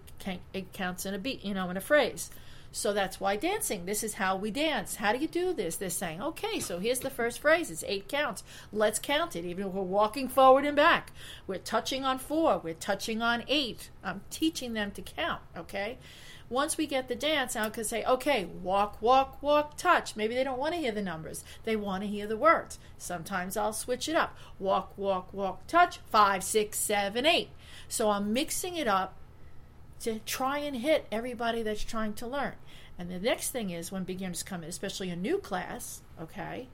eight 0.53 0.73
counts 0.73 1.05
in 1.05 1.13
a 1.13 1.19
beat, 1.19 1.43
you 1.43 1.53
know, 1.53 1.69
in 1.69 1.77
a 1.77 1.81
phrase. 1.81 2.29
So 2.75 2.91
that's 2.91 3.19
why 3.19 3.35
dancing. 3.35 3.85
This 3.85 4.03
is 4.03 4.15
how 4.15 4.35
we 4.35 4.49
dance. 4.49 4.95
How 4.95 5.13
do 5.13 5.19
you 5.19 5.27
do 5.27 5.53
this? 5.53 5.75
They're 5.75 5.91
saying, 5.91 6.23
okay, 6.23 6.59
so 6.59 6.79
here's 6.79 6.99
the 6.99 7.11
first 7.11 7.39
phrase. 7.39 7.69
It's 7.69 7.83
eight 7.87 8.09
counts. 8.09 8.43
Let's 8.71 8.97
count 8.97 9.35
it. 9.35 9.45
Even 9.45 9.67
if 9.67 9.73
we're 9.73 9.83
walking 9.83 10.27
forward 10.27 10.65
and 10.65 10.75
back, 10.75 11.11
we're 11.45 11.59
touching 11.59 12.03
on 12.03 12.17
four. 12.17 12.57
We're 12.57 12.73
touching 12.73 13.21
on 13.21 13.43
eight. 13.47 13.91
I'm 14.03 14.21
teaching 14.31 14.73
them 14.73 14.89
to 14.91 15.03
count, 15.03 15.41
okay? 15.55 15.99
Once 16.49 16.75
we 16.75 16.87
get 16.87 17.07
the 17.07 17.15
dance, 17.15 17.55
I 17.55 17.69
can 17.69 17.83
say, 17.83 18.03
okay, 18.05 18.45
walk, 18.45 18.99
walk, 19.03 19.41
walk, 19.43 19.77
touch. 19.77 20.15
Maybe 20.15 20.33
they 20.33 20.43
don't 20.43 20.59
want 20.59 20.73
to 20.73 20.79
hear 20.79 20.91
the 20.91 21.03
numbers. 21.03 21.43
They 21.65 21.75
want 21.75 22.01
to 22.01 22.09
hear 22.09 22.25
the 22.25 22.37
words. 22.37 22.79
Sometimes 22.97 23.55
I'll 23.55 23.73
switch 23.73 24.09
it 24.09 24.15
up. 24.15 24.35
Walk, 24.57 24.97
walk, 24.97 25.31
walk, 25.31 25.67
touch. 25.67 25.99
Five, 26.09 26.43
six, 26.43 26.79
seven, 26.79 27.27
eight. 27.27 27.49
So 27.87 28.09
I'm 28.09 28.33
mixing 28.33 28.75
it 28.75 28.87
up 28.87 29.15
to 30.01 30.19
try 30.19 30.57
and 30.57 30.75
hit 30.75 31.07
everybody 31.11 31.63
that's 31.63 31.83
trying 31.83 32.13
to 32.13 32.27
learn. 32.27 32.53
And 32.97 33.09
the 33.09 33.19
next 33.19 33.51
thing 33.51 33.71
is 33.71 33.91
when 33.91 34.03
beginners 34.03 34.43
come 34.43 34.63
in, 34.63 34.69
especially 34.69 35.09
a 35.09 35.15
new 35.15 35.39
class, 35.39 36.01
okay, 36.21 36.67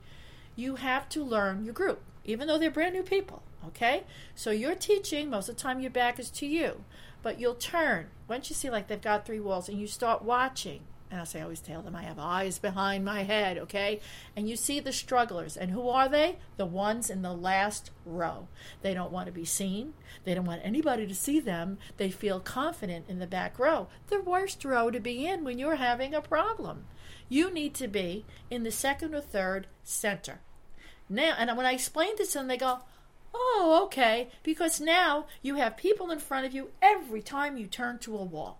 you 0.54 0.76
have 0.76 1.08
to 1.10 1.24
learn 1.24 1.64
your 1.64 1.74
group, 1.74 2.02
even 2.24 2.46
though 2.46 2.58
they're 2.58 2.70
brand 2.70 2.94
new 2.94 3.02
people, 3.02 3.42
okay? 3.66 4.04
So 4.34 4.50
you're 4.50 4.74
teaching, 4.74 5.30
most 5.30 5.48
of 5.48 5.56
the 5.56 5.62
time 5.62 5.80
your 5.80 5.90
back 5.90 6.18
is 6.18 6.30
to 6.32 6.46
you, 6.46 6.84
but 7.22 7.40
you'll 7.40 7.54
turn. 7.54 8.08
Once 8.28 8.50
you 8.50 8.56
see 8.56 8.70
like 8.70 8.88
they've 8.88 9.00
got 9.00 9.24
three 9.24 9.40
walls 9.40 9.68
and 9.68 9.80
you 9.80 9.86
start 9.86 10.22
watching, 10.22 10.82
and 11.10 11.20
I 11.20 11.24
say, 11.24 11.40
I 11.40 11.42
always 11.42 11.60
tell 11.60 11.82
them 11.82 11.96
I 11.96 12.02
have 12.02 12.20
eyes 12.20 12.58
behind 12.58 13.04
my 13.04 13.24
head, 13.24 13.58
okay? 13.58 14.00
And 14.36 14.48
you 14.48 14.54
see 14.54 14.78
the 14.78 14.92
strugglers. 14.92 15.56
And 15.56 15.72
who 15.72 15.88
are 15.88 16.08
they? 16.08 16.38
The 16.56 16.66
ones 16.66 17.10
in 17.10 17.22
the 17.22 17.32
last 17.32 17.90
row. 18.06 18.46
They 18.82 18.94
don't 18.94 19.10
want 19.10 19.26
to 19.26 19.32
be 19.32 19.44
seen. 19.44 19.94
They 20.24 20.34
don't 20.34 20.46
want 20.46 20.62
anybody 20.64 21.08
to 21.08 21.14
see 21.14 21.40
them. 21.40 21.78
They 21.96 22.10
feel 22.10 22.38
confident 22.38 23.06
in 23.08 23.18
the 23.18 23.26
back 23.26 23.58
row. 23.58 23.88
The 24.08 24.20
worst 24.20 24.64
row 24.64 24.90
to 24.90 25.00
be 25.00 25.26
in 25.26 25.42
when 25.42 25.58
you're 25.58 25.76
having 25.76 26.14
a 26.14 26.22
problem. 26.22 26.84
You 27.28 27.52
need 27.52 27.74
to 27.74 27.88
be 27.88 28.24
in 28.48 28.62
the 28.62 28.70
second 28.70 29.14
or 29.14 29.20
third 29.20 29.66
center. 29.82 30.40
Now, 31.08 31.34
and 31.36 31.56
when 31.56 31.66
I 31.66 31.72
explain 31.72 32.14
this 32.16 32.32
to 32.32 32.38
them, 32.38 32.46
they 32.46 32.56
go, 32.56 32.80
Oh, 33.34 33.82
okay, 33.84 34.28
because 34.42 34.80
now 34.80 35.26
you 35.42 35.56
have 35.56 35.76
people 35.76 36.10
in 36.10 36.18
front 36.18 36.46
of 36.46 36.54
you 36.54 36.70
every 36.80 37.22
time 37.22 37.56
you 37.56 37.66
turn 37.66 37.98
to 38.00 38.16
a 38.16 38.24
wall. 38.24 38.59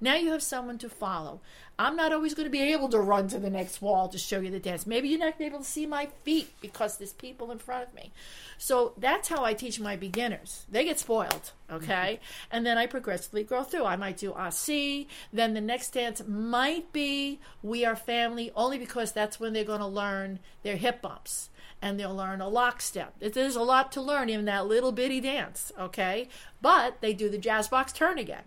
Now 0.00 0.14
you 0.14 0.30
have 0.30 0.42
someone 0.42 0.78
to 0.78 0.88
follow. 0.88 1.40
I'm 1.80 1.94
not 1.94 2.12
always 2.12 2.34
going 2.34 2.46
to 2.46 2.50
be 2.50 2.72
able 2.72 2.88
to 2.88 2.98
run 2.98 3.28
to 3.28 3.38
the 3.38 3.50
next 3.50 3.80
wall 3.80 4.08
to 4.08 4.18
show 4.18 4.40
you 4.40 4.50
the 4.50 4.58
dance. 4.58 4.86
Maybe 4.86 5.08
you're 5.08 5.18
not 5.18 5.24
going 5.24 5.32
to 5.32 5.38
be 5.38 5.44
able 5.46 5.58
to 5.58 5.64
see 5.64 5.86
my 5.86 6.06
feet 6.24 6.52
because 6.60 6.96
there's 6.96 7.12
people 7.12 7.52
in 7.52 7.58
front 7.58 7.88
of 7.88 7.94
me. 7.94 8.12
So 8.58 8.94
that's 8.96 9.28
how 9.28 9.44
I 9.44 9.54
teach 9.54 9.78
my 9.78 9.94
beginners. 9.94 10.66
They 10.68 10.84
get 10.84 10.98
spoiled, 10.98 11.52
okay? 11.70 12.18
Mm-hmm. 12.20 12.56
And 12.56 12.66
then 12.66 12.78
I 12.78 12.86
progressively 12.86 13.44
grow 13.44 13.62
through. 13.62 13.84
I 13.84 13.94
might 13.94 14.16
do 14.16 14.32
Aussie. 14.32 15.06
Then 15.32 15.54
the 15.54 15.60
next 15.60 15.90
dance 15.90 16.20
might 16.26 16.92
be 16.92 17.38
We 17.62 17.84
Are 17.84 17.96
Family, 17.96 18.50
only 18.56 18.78
because 18.78 19.12
that's 19.12 19.38
when 19.38 19.52
they're 19.52 19.62
going 19.62 19.78
to 19.78 19.86
learn 19.86 20.40
their 20.64 20.76
hip 20.76 21.00
bumps 21.00 21.50
and 21.80 21.98
they'll 21.98 22.14
learn 22.14 22.40
a 22.40 22.48
lockstep. 22.48 23.14
There's 23.20 23.54
a 23.54 23.62
lot 23.62 23.92
to 23.92 24.00
learn 24.00 24.28
in 24.28 24.46
that 24.46 24.66
little 24.66 24.90
bitty 24.90 25.20
dance, 25.20 25.70
okay? 25.78 26.28
But 26.60 27.00
they 27.00 27.12
do 27.12 27.28
the 27.28 27.38
jazz 27.38 27.68
box 27.68 27.92
turn 27.92 28.18
again 28.18 28.42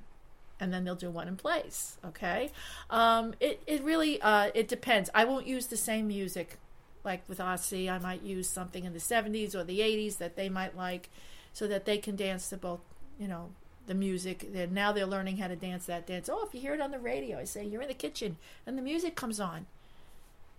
and 0.61 0.71
then 0.71 0.85
they'll 0.85 0.95
do 0.95 1.09
one 1.09 1.27
in 1.27 1.35
place. 1.35 1.97
Okay, 2.05 2.51
um, 2.89 3.33
it 3.41 3.61
it 3.67 3.83
really 3.83 4.21
uh, 4.21 4.51
it 4.53 4.69
depends. 4.69 5.09
I 5.13 5.25
won't 5.25 5.47
use 5.47 5.67
the 5.67 5.75
same 5.75 6.07
music 6.07 6.57
like 7.03 7.27
with 7.27 7.39
Aussie. 7.39 7.89
I 7.89 7.97
might 7.97 8.21
use 8.21 8.47
something 8.47 8.85
in 8.85 8.93
the 8.93 8.99
'70s 8.99 9.55
or 9.55 9.63
the 9.65 9.79
'80s 9.79 10.19
that 10.19 10.37
they 10.37 10.47
might 10.47 10.77
like, 10.77 11.09
so 11.51 11.67
that 11.67 11.85
they 11.85 11.97
can 11.97 12.15
dance 12.15 12.47
to 12.49 12.57
both. 12.57 12.79
You 13.19 13.27
know 13.27 13.49
the 13.87 13.95
music. 13.95 14.53
They're, 14.53 14.67
now 14.67 14.91
they're 14.91 15.05
learning 15.05 15.37
how 15.37 15.47
to 15.47 15.55
dance 15.55 15.87
that 15.87 16.05
dance. 16.07 16.29
Oh, 16.31 16.45
if 16.45 16.53
you 16.53 16.61
hear 16.61 16.75
it 16.75 16.81
on 16.81 16.91
the 16.91 16.99
radio, 16.99 17.39
I 17.39 17.43
say 17.43 17.65
you're 17.65 17.81
in 17.81 17.87
the 17.87 17.93
kitchen 17.93 18.37
and 18.65 18.77
the 18.77 18.81
music 18.81 19.15
comes 19.15 19.39
on. 19.39 19.65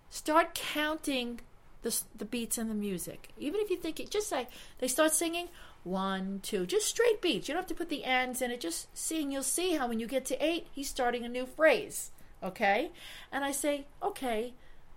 Start 0.09 0.53
counting 0.53 1.39
the 1.81 1.97
the 2.15 2.25
beats 2.25 2.57
and 2.57 2.69
the 2.69 2.75
music. 2.75 3.29
Even 3.39 3.61
if 3.61 3.69
you 3.69 3.77
think 3.77 4.01
it, 4.01 4.09
just 4.09 4.27
say 4.27 4.47
they 4.79 4.89
start 4.89 5.13
singing 5.13 5.47
one, 5.83 6.39
two, 6.41 6.65
just 6.65 6.87
straight 6.87 7.21
beats. 7.21 7.47
You 7.47 7.53
don't 7.53 7.61
have 7.61 7.67
to 7.67 7.75
put 7.75 7.89
the 7.89 8.05
ends 8.05 8.41
in 8.41 8.51
it. 8.51 8.61
Just 8.61 8.95
seeing, 8.97 9.31
you'll 9.31 9.43
see 9.43 9.73
how 9.73 9.87
when 9.87 9.99
you 9.99 10.07
get 10.07 10.25
to 10.25 10.45
eight, 10.45 10.67
he's 10.71 10.89
starting 10.89 11.25
a 11.25 11.29
new 11.29 11.45
phrase. 11.45 12.11
Okay? 12.41 12.91
And 13.31 13.43
I 13.43 13.51
say, 13.51 13.85
okay, 14.01 14.53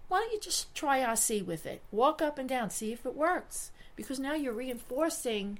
why 0.08 0.20
don't 0.20 0.32
you 0.32 0.40
just 0.40 0.74
try 0.74 1.00
Aussie 1.00 1.44
with 1.44 1.66
it? 1.66 1.82
Walk 1.90 2.22
up 2.22 2.38
and 2.38 2.48
down, 2.48 2.70
see 2.70 2.92
if 2.92 3.04
it 3.04 3.16
works. 3.16 3.72
Because 3.96 4.20
now 4.20 4.34
you're 4.34 4.52
reinforcing 4.52 5.58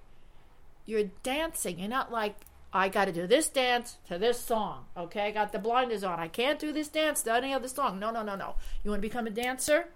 your 0.85 1.05
dancing. 1.23 1.79
You're 1.79 1.89
not 1.89 2.13
like, 2.13 2.37
I 2.73 2.89
got 2.89 3.07
to 3.07 3.13
do 3.13 3.27
this 3.27 3.49
dance 3.49 3.97
to 4.09 4.19
this 4.19 4.39
song. 4.39 4.85
Okay, 4.97 5.23
I 5.23 5.31
got 5.31 5.53
the 5.53 5.59
blinders 5.59 6.05
on. 6.05 6.21
I 6.21 6.29
can't 6.29 6.59
do 6.59 6.73
this 6.73 6.89
dance 6.89 7.23
to 7.23 7.35
any 7.35 7.53
other 7.55 7.69
song. 7.69 7.99
No, 7.99 8.11
no, 8.11 8.23
no, 8.23 8.37
no. 8.37 8.57
You 8.85 8.91
want 8.91 9.03
to 9.03 9.09
become 9.09 9.27
a 9.27 9.31
dancer? 9.31 9.89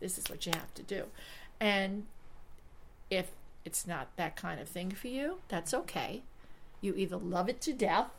This 0.00 0.18
is 0.18 0.28
what 0.28 0.44
you 0.44 0.52
have 0.52 0.74
to 0.74 0.82
do. 0.82 1.04
And 1.60 2.06
if 3.08 3.30
it's 3.66 3.86
not 3.86 4.08
that 4.16 4.36
kind 4.36 4.60
of 4.60 4.68
thing 4.68 4.90
for 4.90 5.08
you, 5.08 5.38
that's 5.48 5.74
okay. 5.74 6.22
You 6.80 6.94
either 6.94 7.16
love 7.16 7.48
it 7.48 7.60
to 7.62 7.72
death 7.72 8.10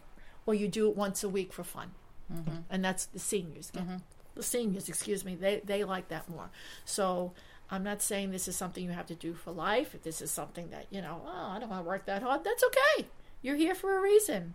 or 0.46 0.54
you 0.54 0.68
do 0.68 0.90
it 0.90 0.98
once 0.98 1.24
a 1.24 1.30
week 1.30 1.54
for 1.54 1.64
fun. 1.64 1.92
Mm-hmm. 2.32 2.58
And 2.70 2.84
that's 2.84 3.06
the 3.06 3.20
seniors 3.20 3.72
get. 3.72 3.84
Mm-hmm. 3.84 3.98
The 4.36 4.44
seniors, 4.44 4.90
excuse 4.90 5.26
me, 5.26 5.36
they, 5.36 5.62
they 5.64 5.84
like 5.84 6.10
that 6.10 6.30
more. 6.30 6.50
So 6.86 7.34
I'm 7.72 7.84
not 7.84 8.02
saying 8.02 8.32
this 8.32 8.48
is 8.48 8.56
something 8.56 8.84
you 8.84 8.92
have 8.92 9.08
to 9.08 9.16
do 9.16 9.34
for 9.34 9.52
life. 9.52 9.96
If 9.96 10.04
this 10.04 10.22
is 10.22 10.32
something 10.32 10.70
that, 10.70 10.88
you 10.90 11.02
know, 11.02 11.22
oh, 11.26 11.52
I 11.52 11.60
don't 11.60 11.70
want 11.70 11.84
to 11.84 11.90
work 11.90 12.06
that 12.06 12.22
hard, 12.22 12.44
that's 12.44 12.64
okay. 12.64 13.08
You're 13.42 13.56
here 13.56 13.76
for 13.76 13.98
a 13.98 14.02
reason. 14.02 14.54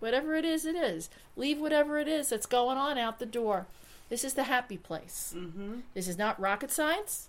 Whatever 0.00 0.34
it 0.34 0.44
is, 0.44 0.64
it 0.66 0.74
is. 0.74 1.10
Leave 1.36 1.60
whatever 1.60 1.98
it 1.98 2.08
is 2.08 2.28
that's 2.28 2.46
going 2.46 2.76
on 2.76 2.98
out 2.98 3.18
the 3.18 3.26
door. 3.26 3.66
This 4.08 4.24
is 4.24 4.34
the 4.34 4.44
happy 4.44 4.76
place. 4.76 5.32
Mm-hmm. 5.36 5.80
This 5.94 6.08
is 6.08 6.18
not 6.18 6.40
rocket 6.40 6.70
science. 6.70 7.28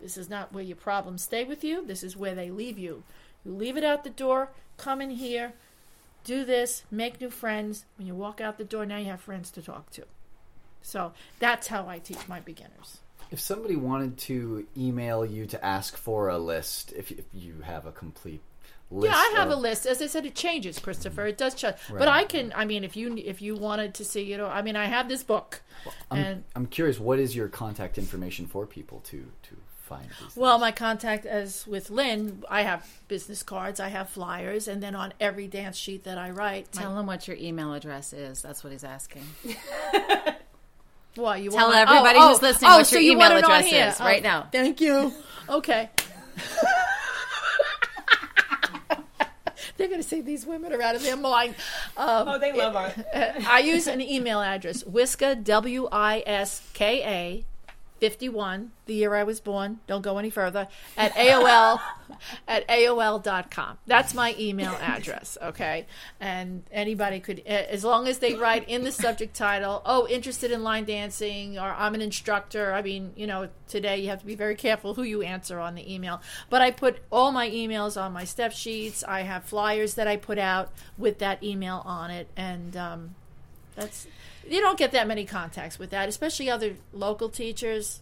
This 0.00 0.16
is 0.16 0.30
not 0.30 0.52
where 0.52 0.64
your 0.64 0.76
problems 0.76 1.22
stay 1.22 1.44
with 1.44 1.62
you. 1.62 1.86
This 1.86 2.02
is 2.02 2.16
where 2.16 2.34
they 2.34 2.50
leave 2.50 2.78
you. 2.78 3.02
You 3.44 3.52
leave 3.52 3.76
it 3.76 3.84
out 3.84 4.04
the 4.04 4.10
door, 4.10 4.50
come 4.76 5.00
in 5.00 5.10
here, 5.10 5.54
do 6.24 6.44
this, 6.44 6.84
make 6.90 7.20
new 7.20 7.30
friends. 7.30 7.84
When 7.96 8.06
you 8.06 8.14
walk 8.14 8.40
out 8.40 8.58
the 8.58 8.64
door, 8.64 8.86
now 8.86 8.98
you 8.98 9.06
have 9.06 9.20
friends 9.20 9.50
to 9.52 9.62
talk 9.62 9.90
to. 9.90 10.04
So 10.82 11.12
that's 11.38 11.68
how 11.68 11.88
I 11.88 11.98
teach 11.98 12.28
my 12.28 12.40
beginners. 12.40 12.98
If 13.30 13.40
somebody 13.40 13.76
wanted 13.76 14.18
to 14.18 14.66
email 14.76 15.24
you 15.24 15.46
to 15.46 15.64
ask 15.64 15.96
for 15.96 16.28
a 16.28 16.38
list, 16.38 16.92
if, 16.96 17.12
if 17.12 17.24
you 17.32 17.60
have 17.64 17.86
a 17.86 17.92
complete 17.92 18.40
list, 18.90 19.12
yeah, 19.12 19.16
I 19.16 19.34
have 19.36 19.50
of, 19.50 19.58
a 19.58 19.60
list. 19.60 19.86
As 19.86 20.02
I 20.02 20.06
said, 20.06 20.26
it 20.26 20.34
changes, 20.34 20.78
Christopher. 20.80 21.26
It 21.26 21.38
does 21.38 21.54
change. 21.54 21.76
Right. 21.88 21.98
But 22.00 22.08
I 22.08 22.24
can. 22.24 22.52
I 22.56 22.64
mean, 22.64 22.82
if 22.82 22.96
you 22.96 23.16
if 23.16 23.40
you 23.40 23.54
wanted 23.54 23.94
to 23.94 24.04
see, 24.04 24.22
you 24.22 24.36
know, 24.36 24.48
I 24.48 24.62
mean, 24.62 24.74
I 24.74 24.86
have 24.86 25.08
this 25.08 25.22
book, 25.22 25.62
I'm, 26.10 26.18
and 26.18 26.44
I'm 26.56 26.66
curious, 26.66 26.98
what 26.98 27.20
is 27.20 27.36
your 27.36 27.48
contact 27.48 27.98
information 27.98 28.46
for 28.46 28.66
people 28.66 29.00
to 29.10 29.30
to 29.42 29.56
find 29.90 30.06
these? 30.20 30.36
Well, 30.36 30.58
my 30.58 30.72
contact 30.72 31.26
as 31.26 31.66
with 31.66 31.90
Lynn, 31.90 32.42
I 32.48 32.62
have 32.62 32.88
business 33.08 33.42
cards, 33.42 33.80
I 33.80 33.88
have 33.88 34.08
flyers, 34.08 34.68
and 34.68 34.82
then 34.82 34.94
on 34.94 35.12
every 35.20 35.46
dance 35.48 35.76
sheet 35.76 36.04
that 36.04 36.16
I 36.16 36.30
write, 36.30 36.74
my- 36.74 36.82
Tell 36.82 36.98
him 36.98 37.06
what 37.06 37.26
your 37.28 37.36
email 37.36 37.74
address 37.74 38.12
is. 38.12 38.40
That's 38.40 38.62
what 38.64 38.72
he's 38.72 38.84
asking. 38.84 39.24
Well, 41.16 41.36
you 41.36 41.50
Tell 41.50 41.68
want 41.68 41.74
my- 41.74 41.80
everybody 41.82 42.18
oh, 42.20 42.28
who's 42.28 42.38
oh, 42.38 42.42
listening 42.46 42.70
oh, 42.70 42.76
what 42.78 42.86
so 42.86 42.94
your 42.96 43.02
you 43.02 43.12
email 43.12 43.30
want 43.30 43.38
it 43.40 43.44
on 43.44 43.50
address 43.50 43.66
here. 43.70 43.86
is 43.88 44.00
right 44.00 44.22
now. 44.22 44.46
Thank 44.52 44.80
you. 44.80 45.12
Okay. 45.48 45.90
They're 49.76 49.88
going 49.88 50.00
to 50.02 50.06
say 50.08 50.20
these 50.20 50.46
women 50.46 50.72
are 50.72 50.80
out 50.82 50.94
of 50.94 51.02
their 51.02 51.16
mind. 51.16 51.54
Um, 51.96 52.28
Oh, 52.28 52.38
they 52.38 52.52
love 52.52 52.76
art. 52.76 52.94
I 53.14 53.60
use 53.60 53.86
an 53.86 54.00
email 54.00 54.40
address, 54.40 54.82
Wiska, 54.84 55.42
W 55.42 55.88
I 55.90 56.22
S 56.26 56.62
K 56.74 57.02
A, 57.02 57.44
51, 58.00 58.72
the 58.86 58.94
year 58.94 59.14
I 59.14 59.24
was 59.24 59.40
born, 59.40 59.80
don't 59.86 60.00
go 60.00 60.16
any 60.16 60.30
further, 60.30 60.68
at 60.96 61.12
AOL, 61.12 61.80
at 62.48 62.66
AOL.com. 62.66 63.78
That's 63.86 64.14
my 64.14 64.34
email 64.38 64.72
address, 64.80 65.36
okay? 65.40 65.86
And 66.18 66.62
anybody 66.72 67.20
could, 67.20 67.40
as 67.40 67.84
long 67.84 68.08
as 68.08 68.18
they 68.18 68.34
write 68.34 68.68
in 68.68 68.84
the 68.84 68.90
subject 68.90 69.36
title, 69.36 69.82
oh, 69.84 70.08
interested 70.08 70.50
in 70.50 70.64
line 70.64 70.84
dancing, 70.84 71.58
or 71.58 71.68
I'm 71.68 71.94
an 71.94 72.00
instructor. 72.00 72.72
I 72.72 72.80
mean, 72.80 73.12
you 73.16 73.26
know, 73.26 73.50
today 73.68 73.98
you 73.98 74.08
have 74.08 74.20
to 74.20 74.26
be 74.26 74.34
very 74.34 74.56
careful 74.56 74.94
who 74.94 75.02
you 75.02 75.22
answer 75.22 75.60
on 75.60 75.74
the 75.74 75.92
email. 75.92 76.22
But 76.48 76.62
I 76.62 76.70
put 76.70 77.00
all 77.12 77.32
my 77.32 77.50
emails 77.50 78.00
on 78.00 78.12
my 78.12 78.24
step 78.24 78.52
sheets. 78.52 79.04
I 79.06 79.22
have 79.22 79.44
flyers 79.44 79.94
that 79.94 80.08
I 80.08 80.16
put 80.16 80.38
out 80.38 80.72
with 80.96 81.18
that 81.18 81.42
email 81.42 81.82
on 81.84 82.10
it. 82.10 82.28
And, 82.36 82.76
um, 82.76 83.14
that's 83.76 84.06
you 84.50 84.60
don't 84.60 84.78
get 84.78 84.92
that 84.92 85.06
many 85.08 85.24
contacts 85.24 85.78
with 85.78 85.90
that, 85.90 86.08
especially 86.08 86.50
other 86.50 86.74
local 86.92 87.28
teachers. 87.28 88.00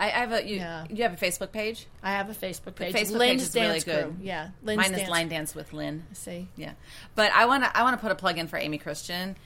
I, 0.00 0.06
I 0.06 0.10
have 0.10 0.32
a 0.32 0.44
you. 0.46 0.56
Yeah. 0.56 0.86
You 0.90 1.02
have 1.04 1.12
a 1.12 1.16
Facebook 1.16 1.52
page. 1.52 1.86
I 2.02 2.12
have 2.12 2.28
a 2.28 2.34
Facebook 2.34 2.74
page. 2.74 2.94
Facebook 2.94 3.18
Lynn's 3.18 3.48
page 3.48 3.48
is 3.48 3.54
really 3.54 3.80
good. 3.80 4.04
Crew. 4.06 4.16
Yeah, 4.22 4.48
Lynn's 4.62 4.78
Mine 4.78 4.90
Dance. 4.90 5.02
is 5.02 5.08
Line 5.08 5.28
Dance 5.28 5.54
with 5.54 5.72
Lynn. 5.72 6.02
See, 6.14 6.48
Yeah, 6.56 6.72
but 7.14 7.30
I 7.32 7.46
want 7.46 7.62
to 7.64 7.76
I 7.76 7.82
want 7.84 7.96
to 7.96 8.00
put 8.02 8.10
a 8.10 8.16
plug 8.16 8.38
in 8.38 8.48
for 8.48 8.58
Amy 8.58 8.78
Christian. 8.78 9.36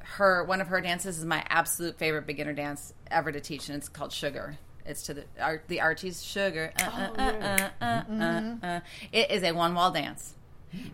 her 0.00 0.44
one 0.44 0.60
of 0.60 0.68
her 0.68 0.80
dances 0.82 1.18
is 1.18 1.24
my 1.24 1.42
absolute 1.48 1.96
favorite 1.96 2.26
beginner 2.26 2.52
dance 2.52 2.92
ever 3.10 3.32
to 3.32 3.40
teach, 3.40 3.68
and 3.68 3.78
it's 3.78 3.88
called 3.88 4.12
Sugar. 4.12 4.58
It's 4.84 5.04
to 5.04 5.14
the 5.14 5.24
the 5.68 5.80
Archie's 5.80 6.22
Sugar. 6.22 6.72
Uh, 6.78 6.84
uh, 6.84 7.22
uh, 7.22 7.68
uh, 7.80 7.84
uh, 7.84 8.02
uh, 8.12 8.66
uh. 8.66 8.80
It 9.10 9.30
is 9.30 9.42
a 9.42 9.52
one 9.52 9.74
wall 9.74 9.90
dance, 9.90 10.34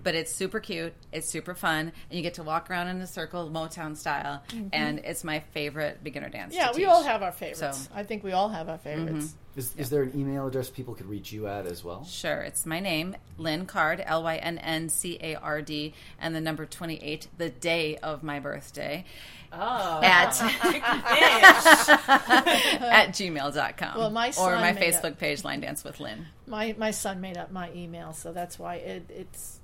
but 0.02 0.14
it's 0.14 0.34
super 0.34 0.60
cute. 0.60 0.92
It's 1.12 1.28
super 1.28 1.54
fun, 1.54 1.92
and 2.08 2.16
you 2.16 2.22
get 2.22 2.34
to 2.34 2.42
walk 2.42 2.70
around 2.70 2.88
in 2.88 3.00
a 3.00 3.06
circle, 3.06 3.50
Motown 3.50 3.96
style, 3.96 4.42
and 4.72 4.98
it's 5.00 5.24
my 5.24 5.40
favorite 5.52 6.02
beginner 6.04 6.28
dance. 6.28 6.54
Yeah, 6.54 6.66
to 6.68 6.72
we 6.74 6.80
teach. 6.80 6.88
all 6.88 7.02
have 7.02 7.22
our 7.22 7.32
favorites. 7.32 7.60
So- 7.60 7.70
Mm-hmm. 7.70 7.98
I 7.98 8.02
think 8.04 8.24
we 8.24 8.32
all 8.32 8.48
have 8.48 8.68
our 8.68 8.78
favorites. 8.78 9.34
Is, 9.56 9.74
is 9.76 9.90
there 9.90 10.02
an 10.02 10.12
email 10.14 10.46
address 10.46 10.70
people 10.70 10.94
could 10.94 11.06
reach 11.08 11.32
you 11.32 11.48
at 11.48 11.66
as 11.66 11.82
well? 11.82 12.04
Sure, 12.04 12.40
it's 12.42 12.64
my 12.66 12.78
name, 12.78 13.16
Lynn 13.36 13.66
Card, 13.66 14.00
L 14.06 14.22
Y 14.22 14.36
N 14.36 14.58
N 14.58 14.88
C 14.88 15.18
A 15.20 15.34
R 15.36 15.60
D, 15.60 15.92
and 16.20 16.34
the 16.34 16.40
number 16.40 16.66
28, 16.66 17.26
the 17.36 17.50
day 17.50 17.96
of 17.96 18.22
my 18.22 18.38
birthday, 18.38 19.04
Oh, 19.52 20.00
at, 20.04 20.40
at 22.10 23.08
gmail.com. 23.10 23.98
Well, 23.98 24.10
my 24.10 24.32
or 24.38 24.56
my 24.56 24.72
made 24.72 24.82
Facebook 24.82 25.18
page, 25.18 25.44
Line 25.44 25.60
Dance 25.60 25.84
with 25.84 26.00
Lynn. 26.00 26.26
My 26.46 26.74
my 26.78 26.90
son 26.90 27.20
made 27.20 27.36
up 27.36 27.50
my 27.52 27.70
email, 27.74 28.12
so 28.12 28.32
that's 28.32 28.58
why 28.58 28.76
it, 28.76 29.04
it's 29.08 29.59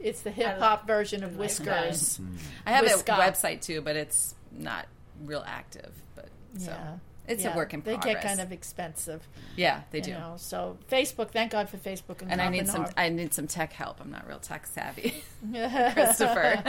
it's 0.00 0.22
the 0.22 0.30
hip 0.30 0.58
hop 0.58 0.86
version 0.86 1.22
of 1.24 1.36
Whiskers. 1.36 2.20
I 2.66 2.72
have 2.72 2.82
With 2.84 2.92
a 3.08 3.12
website 3.12 3.60
too, 3.62 3.80
but 3.80 3.96
it's 3.96 4.34
not 4.52 4.86
real 5.24 5.44
active. 5.46 5.92
But 6.14 6.28
so 6.58 6.70
Yeah. 6.70 6.96
it's 7.28 7.42
Yeah, 7.44 7.54
a 7.54 7.56
work 7.56 7.74
in 7.74 7.82
progress. 7.82 8.04
they 8.04 8.12
get 8.14 8.22
kind 8.22 8.40
of 8.40 8.52
expensive, 8.52 9.26
yeah, 9.56 9.82
they 9.90 10.00
do. 10.00 10.12
know. 10.12 10.34
So 10.38 10.78
Facebook, 10.90 11.30
thank 11.30 11.52
God 11.52 11.68
for 11.68 11.76
Facebook 11.78 12.22
and, 12.22 12.30
And 12.30 12.40
I 12.40 12.48
need 12.48 12.60
and 12.60 12.68
some. 12.68 12.82
Harp. 12.82 12.94
I 12.96 13.08
need 13.08 13.32
some 13.34 13.46
tech 13.46 13.72
help. 13.72 14.00
I'm 14.00 14.10
not 14.10 14.26
real 14.28 14.38
tech 14.38 14.66
savvy, 14.66 15.22
Christopher. 15.52 16.62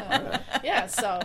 yeah. 0.64 0.88
So 0.88 1.22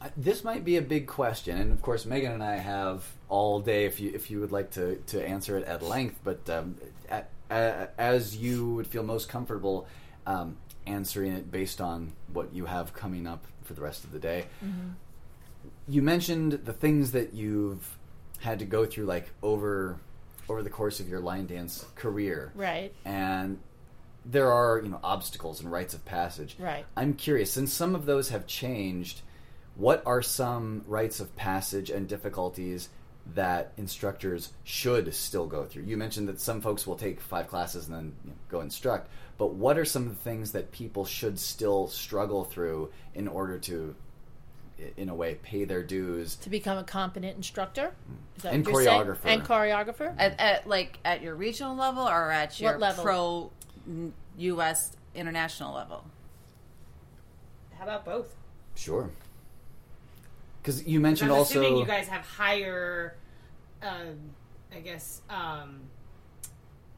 Uh, 0.00 0.08
This 0.16 0.42
might 0.42 0.64
be 0.64 0.76
a 0.78 0.82
big 0.82 1.06
question, 1.06 1.56
and 1.58 1.70
of 1.72 1.80
course, 1.80 2.04
Megan 2.06 2.32
and 2.32 2.42
I 2.42 2.56
have 2.56 3.06
all 3.28 3.60
day 3.60 3.84
if 3.84 4.00
you 4.00 4.10
if 4.12 4.30
you 4.30 4.40
would 4.40 4.50
like 4.52 4.72
to, 4.72 4.96
to 5.06 5.24
answer 5.26 5.56
it 5.56 5.64
at 5.64 5.80
length. 5.82 6.18
But 6.24 6.48
um, 6.50 6.76
a 7.10 7.22
a 7.50 7.88
as 7.98 8.36
you 8.36 8.74
would 8.74 8.86
feel 8.88 9.04
most 9.04 9.28
comfortable 9.28 9.86
um, 10.26 10.56
answering 10.86 11.32
it 11.32 11.50
based 11.50 11.80
on 11.80 12.12
what 12.32 12.52
you 12.52 12.66
have 12.66 12.92
coming 12.92 13.26
up 13.26 13.46
for 13.64 13.74
the 13.74 13.80
rest 13.80 14.04
of 14.04 14.12
the 14.12 14.18
day. 14.18 14.46
Mm-hmm. 14.64 14.88
You 15.88 16.02
mentioned 16.02 16.52
the 16.64 16.72
things 16.72 17.12
that 17.12 17.34
you've 17.34 17.98
had 18.38 18.58
to 18.58 18.64
go 18.64 18.84
through, 18.84 19.04
like 19.04 19.30
over 19.42 19.98
over 20.48 20.62
the 20.62 20.70
course 20.70 21.00
of 21.00 21.08
your 21.08 21.20
line 21.20 21.46
dance 21.46 21.86
career, 21.94 22.52
right, 22.54 22.92
and 23.04 23.58
there 24.24 24.52
are 24.52 24.80
you 24.82 24.88
know 24.88 25.00
obstacles 25.02 25.60
and 25.60 25.70
rites 25.70 25.94
of 25.94 26.04
passage. 26.04 26.56
Right. 26.58 26.84
I'm 26.96 27.14
curious, 27.14 27.52
since 27.52 27.72
some 27.72 27.94
of 27.94 28.06
those 28.06 28.30
have 28.30 28.46
changed, 28.46 29.22
what 29.76 30.02
are 30.06 30.22
some 30.22 30.84
rites 30.86 31.20
of 31.20 31.34
passage 31.36 31.90
and 31.90 32.08
difficulties 32.08 32.88
that 33.34 33.72
instructors 33.76 34.52
should 34.64 35.14
still 35.14 35.46
go 35.46 35.64
through? 35.64 35.84
You 35.84 35.96
mentioned 35.96 36.28
that 36.28 36.40
some 36.40 36.60
folks 36.60 36.86
will 36.86 36.96
take 36.96 37.20
five 37.20 37.48
classes 37.48 37.86
and 37.86 37.96
then 37.96 38.12
you 38.24 38.30
know, 38.30 38.36
go 38.48 38.60
instruct, 38.60 39.08
but 39.42 39.54
what 39.54 39.76
are 39.76 39.84
some 39.84 40.04
of 40.06 40.10
the 40.10 40.22
things 40.22 40.52
that 40.52 40.70
people 40.70 41.04
should 41.04 41.36
still 41.36 41.88
struggle 41.88 42.44
through 42.44 42.92
in 43.12 43.26
order 43.26 43.58
to, 43.58 43.96
in 44.96 45.08
a 45.08 45.14
way, 45.16 45.34
pay 45.42 45.64
their 45.64 45.82
dues? 45.82 46.36
to 46.36 46.48
become 46.48 46.78
a 46.78 46.84
competent 46.84 47.36
instructor 47.36 47.90
Is 48.36 48.44
that 48.44 48.52
And 48.54 48.64
what 48.64 48.84
saying? 48.84 49.00
choreographer. 49.04 49.24
and 49.24 49.42
choreographer. 49.42 50.14
at, 50.16 50.38
at 50.38 50.68
like 50.68 51.00
at 51.04 51.22
your 51.22 51.34
regional 51.34 51.74
level 51.74 52.06
or 52.06 52.30
at 52.30 52.60
your 52.60 52.78
level? 52.78 53.02
pro 53.02 53.50
U.S. 54.38 54.96
international 55.12 55.74
level. 55.74 56.04
how 57.76 57.82
about 57.82 58.04
both? 58.04 58.36
Sure. 58.76 59.10
Because 60.62 60.86
you 60.86 61.00
mentioned 61.00 61.32
I'm 61.32 61.38
also. 61.38 61.58
assuming 61.58 61.78
you 61.78 61.84
guys 61.84 62.06
have 62.06 62.24
higher, 62.24 63.16
um, 63.82 64.20
I 64.72 64.78
guess, 64.78 65.20
um, 65.28 65.80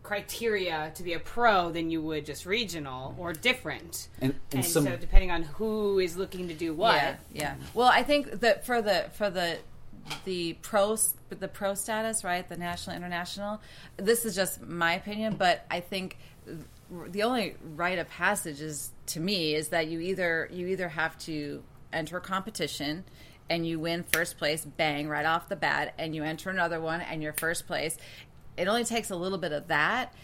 criteria 0.04 0.92
to 0.94 1.02
be 1.02 1.14
a 1.14 1.18
pro 1.18 1.72
than 1.72 1.90
you 1.90 2.00
would 2.00 2.24
just 2.24 2.46
regional 2.46 3.16
or 3.18 3.32
different. 3.32 4.08
and, 4.20 4.34
and 4.52 4.60
And 4.60 4.64
some 4.64 4.84
so, 4.84 4.96
depending 4.96 5.32
on 5.32 5.42
who 5.42 5.98
is 5.98 6.16
looking 6.16 6.46
to 6.48 6.54
do 6.54 6.72
what, 6.72 6.94
Yeah, 6.94 7.16
yeah. 7.32 7.54
Well, 7.72 7.88
I 7.88 8.04
think 8.04 8.40
that 8.40 8.64
for 8.64 8.80
the 8.80 9.06
for 9.14 9.30
the 9.30 9.58
the 10.24 10.52
pro 10.62 10.96
the 11.30 11.48
pro 11.48 11.74
status, 11.74 12.22
right, 12.22 12.48
the 12.48 12.56
national 12.56 12.94
international. 12.94 13.60
This 13.96 14.24
is 14.24 14.36
just 14.36 14.62
my 14.62 14.94
opinion, 14.94 15.36
but 15.36 15.64
I 15.70 15.80
think 15.80 16.18
the 17.10 17.22
only 17.22 17.56
rite 17.74 17.98
of 17.98 18.08
passage 18.08 18.60
is 18.60 18.90
to 19.06 19.20
me 19.20 19.54
is 19.54 19.68
that 19.68 19.88
you 19.88 20.00
either 20.00 20.48
you 20.52 20.66
either 20.68 20.88
have 20.90 21.18
to 21.20 21.64
enter 21.92 22.18
a 22.18 22.20
competition 22.20 23.04
and 23.48 23.66
you 23.66 23.78
win 23.78 24.04
first 24.12 24.38
place, 24.38 24.64
bang, 24.64 25.06
right 25.08 25.26
off 25.26 25.48
the 25.48 25.56
bat, 25.56 25.94
and 25.98 26.14
you 26.14 26.24
enter 26.24 26.50
another 26.50 26.80
one 26.80 27.00
and 27.00 27.22
you're 27.22 27.34
first 27.34 27.66
place. 27.66 27.96
It 28.56 28.68
only 28.68 28.84
takes 28.84 29.10
a 29.10 29.16
little 29.16 29.38
bit 29.38 29.52
of 29.52 29.68
that 29.68 30.14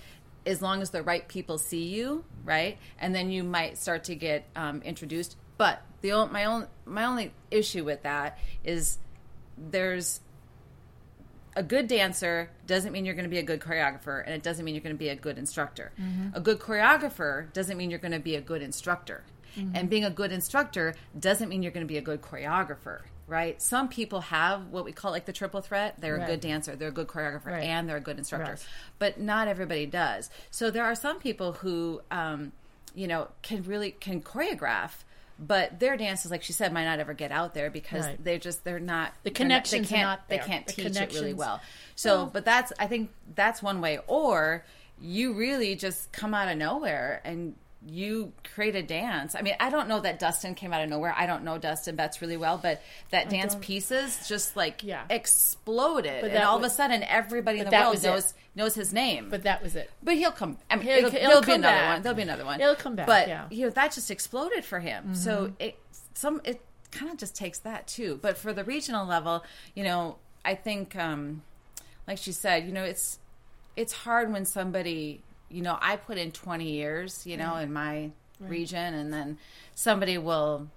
as 0.47 0.63
long 0.63 0.81
as 0.83 0.91
the 0.91 1.03
right 1.03 1.27
people 1.29 1.59
see 1.59 1.85
you, 1.89 2.25
right? 2.45 2.79
And 2.99 3.15
then 3.15 3.31
you 3.31 3.43
might 3.45 3.77
start 3.79 4.05
to 4.05 4.15
get 4.15 4.47
um, 4.57 4.81
introduced. 4.83 5.37
But 5.59 5.83
the 6.01 6.13
o- 6.13 6.27
my 6.27 6.45
own 6.47 6.67
my 6.87 7.05
only 7.05 7.33
issue 7.51 7.85
with 7.85 8.03
that 8.05 8.39
is 8.65 8.99
there's 9.59 10.21
a 11.57 11.63
good 11.63 11.89
dancer 11.89 12.49
doesn't 12.67 12.93
mean 12.93 13.05
you're 13.05 13.15
going 13.15 13.25
to 13.25 13.31
be 13.31 13.39
a 13.39 13.43
good 13.43 13.61
choreographer, 13.61 14.23
and 14.25 14.33
it 14.35 14.43
doesn't 14.43 14.65
mean 14.65 14.75
you're 14.75 14.83
going 14.83 14.95
to 14.95 14.99
be 14.99 15.09
a 15.09 15.17
good 15.17 15.37
instructor. 15.37 15.93
A 16.33 16.41
good 16.41 16.61
choreographer 16.61 17.53
doesn't 17.53 17.77
mean 17.77 17.91
you're 17.91 17.99
going 17.99 18.13
to 18.13 18.21
be 18.21 18.37
a 18.37 18.41
good 18.41 18.63
instructor, 18.63 19.25
and 19.75 19.91
being 19.91 20.05
a 20.05 20.11
good 20.11 20.31
instructor 20.33 20.95
doesn't 21.19 21.49
mean 21.49 21.63
you're 21.63 21.73
going 21.73 21.85
to 21.87 21.93
be 21.93 21.99
a 21.99 22.03
good 22.03 22.23
choreographer. 22.23 23.01
Right? 23.31 23.63
Some 23.63 23.89
people 23.89 24.23
have 24.23 24.67
what 24.71 24.85
we 24.85 24.91
call 24.91 25.13
like 25.13 25.25
the 25.25 25.33
triple 25.33 25.61
threat. 25.61 25.95
They're 26.01 26.17
a 26.17 26.27
good 26.27 26.41
dancer, 26.41 26.75
they're 26.75 26.89
a 26.89 26.93
good 26.93 27.07
choreographer, 27.07 27.47
Right. 27.47 27.63
and 27.63 27.89
they're 27.89 27.97
a 27.97 28.01
good 28.01 28.19
instructor. 28.19 28.51
Right. 28.53 28.67
But 28.99 29.21
not 29.21 29.47
everybody 29.47 29.87
does. 29.87 30.31
So 30.51 30.73
there 30.73 30.85
are 30.85 30.97
some 30.97 31.21
people 31.21 31.53
who, 31.53 32.03
um, 32.11 32.51
you 32.93 33.07
know, 33.07 33.29
can 33.43 33.63
really 33.63 33.93
can 33.93 34.21
choreograph, 34.21 34.91
but 35.39 35.79
their 35.79 35.97
dances, 35.97 36.33
like 36.33 36.43
she 36.43 36.53
said, 36.53 36.73
might 36.73 36.87
not 36.87 36.99
ever 36.99 37.15
get 37.15 37.31
out 37.31 37.55
there 37.55 37.71
because 37.71 38.05
Right. 38.05 38.25
they're 38.25 38.39
just 38.41 38.65
they're 38.65 38.81
not 38.81 39.15
The 39.23 39.31
connections 39.31 39.89
they 39.89 39.95
can't 39.97 40.09
not 40.09 40.29
they 40.29 40.39
can't 40.39 40.67
The 40.67 40.73
teach 40.73 40.97
it 40.97 41.13
really 41.15 41.33
well. 41.33 41.61
So, 41.95 42.27
but 42.27 42.45
that's 42.45 42.73
I 42.81 42.89
think 42.89 43.11
that's 43.37 43.63
one 43.63 43.81
way. 43.81 44.01
Or 44.09 44.65
you 45.01 45.35
really 45.35 45.77
just 45.77 46.11
come 46.11 46.35
out 46.35 46.49
of 46.49 46.59
nowhere 46.59 47.21
and 47.25 47.55
you 47.87 48.33
create 48.55 48.77
a 48.77 48.83
dance. 48.83 49.35
I 49.35 49.41
mean, 49.43 49.55
I 49.59 49.71
don't 49.71 49.89
know 49.89 50.01
that 50.01 50.19
Dustin 50.19 50.55
came 50.55 50.73
out 50.73 50.83
of 50.83 50.91
nowhere. 50.91 51.15
I 51.17 51.25
don't 51.27 51.45
know 51.45 51.57
Dustin 51.57 51.97
Betts 51.97 52.21
really 52.21 52.37
well, 52.37 52.59
but 52.59 52.83
that 53.11 53.31
dance 53.31 53.55
don't- 53.55 53.63
pieces 53.63 54.29
just 54.29 54.55
like 54.55 54.83
Yeah. 54.85 55.05
exploded, 55.09 56.21
But 56.23 56.31
and 56.33 56.45
all 56.45 56.59
of 56.59 56.63
a 56.65 56.71
sudden 56.71 57.03
everybody 57.03 57.61
in 57.61 57.65
the 57.69 57.71
world 57.77 57.95
was 57.95 58.05
it. 58.05 58.09
knows 58.09 58.35
knows 58.55 58.75
his 58.75 58.93
name. 58.93 59.31
but 59.31 59.45
that 59.45 59.63
was 59.63 59.77
it. 59.77 59.91
But 60.03 60.15
he'll 60.17 60.33
come. 60.33 60.59
I 60.69 60.77
mean, 60.77 60.85
He'll- 60.87 60.97
it'll, 60.99 61.11
he'll 61.11 61.21
there'll 61.29 61.43
be 61.43 61.53
another 61.53 61.75
back. 61.77 61.93
one. 61.95 62.03
There'll 62.03 62.17
be 62.17 62.23
another 62.23 62.45
one. 62.45 62.61
He'll 62.61 62.75
come 62.77 62.97
back, 62.97 63.07
But 63.07 63.29
yeah. 63.29 63.43
Mm-hmm. 63.45 63.55
you 63.55 63.65
know 63.67 63.71
that 63.71 63.93
just 63.93 64.11
exploded 64.11 64.65
for 64.65 64.81
him. 64.81 65.15
So 65.15 65.53
it 65.59 65.79
some 66.15 66.41
it 66.45 66.61
kind 66.91 67.11
of 67.11 67.17
just 67.17 67.35
takes 67.37 67.59
that 67.61 67.87
too. 67.87 68.19
But 68.21 68.37
for 68.37 68.53
the 68.53 68.65
regional 68.65 69.07
level, 69.07 69.45
you 69.75 69.85
know, 69.85 70.17
I 70.45 70.55
think, 70.55 70.97
um, 70.97 71.43
like 72.09 72.19
she 72.19 72.33
said, 72.33 72.67
you 72.67 72.73
know, 72.73 72.85
it's 72.85 73.19
it's 73.77 73.93
hard 73.93 74.33
when 74.33 74.45
somebody, 74.45 75.23
you 75.51 75.63
know, 75.63 75.77
I 75.81 75.97
put 75.97 76.19
in 76.19 76.33
twenty 76.33 76.71
years, 76.73 77.27
you 77.27 77.37
know, 77.37 77.57
in 77.57 77.73
my 77.73 78.11
region, 78.39 78.95
and 78.95 79.13
then 79.13 79.39
somebody 79.75 80.19
will. 80.19 80.69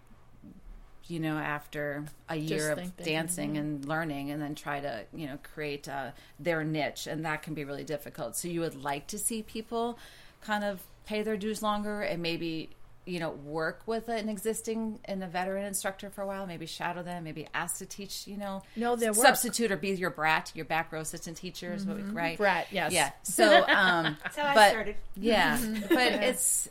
You 1.07 1.19
know, 1.19 1.37
after 1.37 2.05
a 2.29 2.37
year 2.37 2.71
of 2.71 2.79
think 2.79 2.95
they 2.95 3.03
can 3.03 3.13
dancing 3.13 3.57
and 3.57 3.85
learning, 3.85 4.31
and 4.31 4.41
then 4.41 4.55
try 4.55 4.79
to, 4.79 5.03
you 5.13 5.27
know, 5.27 5.37
create 5.53 5.89
uh, 5.89 6.11
their 6.39 6.63
niche, 6.63 7.07
and 7.07 7.25
that 7.25 7.43
can 7.43 7.53
be 7.53 7.65
really 7.65 7.83
difficult. 7.83 8.37
So 8.37 8.47
you 8.47 8.61
would 8.61 8.81
like 8.81 9.07
to 9.07 9.19
see 9.19 9.43
people 9.43 9.99
kind 10.41 10.63
of 10.63 10.81
pay 11.05 11.21
their 11.21 11.35
dues 11.35 11.61
longer 11.61 12.01
and 12.01 12.21
maybe 12.21 12.69
you 13.05 13.19
know 13.19 13.31
work 13.31 13.81
with 13.85 14.07
an 14.07 14.29
existing 14.29 14.97
and 15.05 15.23
a 15.23 15.27
veteran 15.27 15.65
instructor 15.65 16.09
for 16.09 16.21
a 16.21 16.27
while 16.27 16.47
maybe 16.47 16.65
shadow 16.65 17.03
them 17.03 17.23
maybe 17.25 17.47
ask 17.53 17.77
to 17.79 17.85
teach 17.85 18.25
you 18.27 18.37
know 18.37 18.61
No, 18.75 18.95
their 18.95 19.11
work. 19.11 19.25
substitute 19.25 19.71
or 19.71 19.77
be 19.77 19.89
your 19.91 20.09
brat 20.09 20.51
your 20.55 20.65
back 20.65 20.91
row 20.91 21.01
assistant 21.01 21.35
teacher 21.37 21.73
is 21.73 21.85
what 21.85 21.97
we 21.97 22.03
right 22.03 22.37
Brat, 22.37 22.67
yes. 22.71 22.93
yeah 22.93 23.11
so 23.23 23.65
um 23.67 24.15
That's 24.23 24.37
how 24.37 24.45
I 24.47 24.53
but 24.55 24.69
started. 24.71 24.95
yeah 25.17 25.59
but 25.89 25.97
it's 25.99 26.69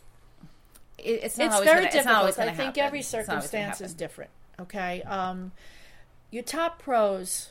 it, 0.98 1.20
it's 1.24 1.36
not 1.38 1.46
it's 1.46 1.54
always 1.54 1.68
very 1.68 1.84
gonna, 1.86 1.96
it's 1.96 2.06
not 2.06 2.14
always 2.16 2.34
difficult. 2.36 2.54
I 2.54 2.56
think 2.56 2.76
happen. 2.76 2.86
every 2.86 2.98
It's 3.00 3.12
not 3.12 3.18
always 3.18 3.28
gonna 3.28 3.42
circumstance 3.42 3.80
is 3.80 3.94
different. 3.94 4.30
Okay, 4.60 5.02
um, 5.02 5.50
your 6.30 6.42
top 6.44 6.80
pros 6.80 7.50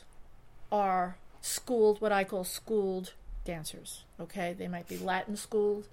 are 0.70 1.16
schooled, 1.42 2.00
what 2.00 2.12
I 2.12 2.24
call 2.24 2.44
schooled 2.44 3.12
dancers. 3.44 4.04
Okay, 4.20 4.54
they 4.58 4.68
might 4.68 4.88
be 4.88 4.96
Latin 4.96 5.36
schooled. 5.36 5.86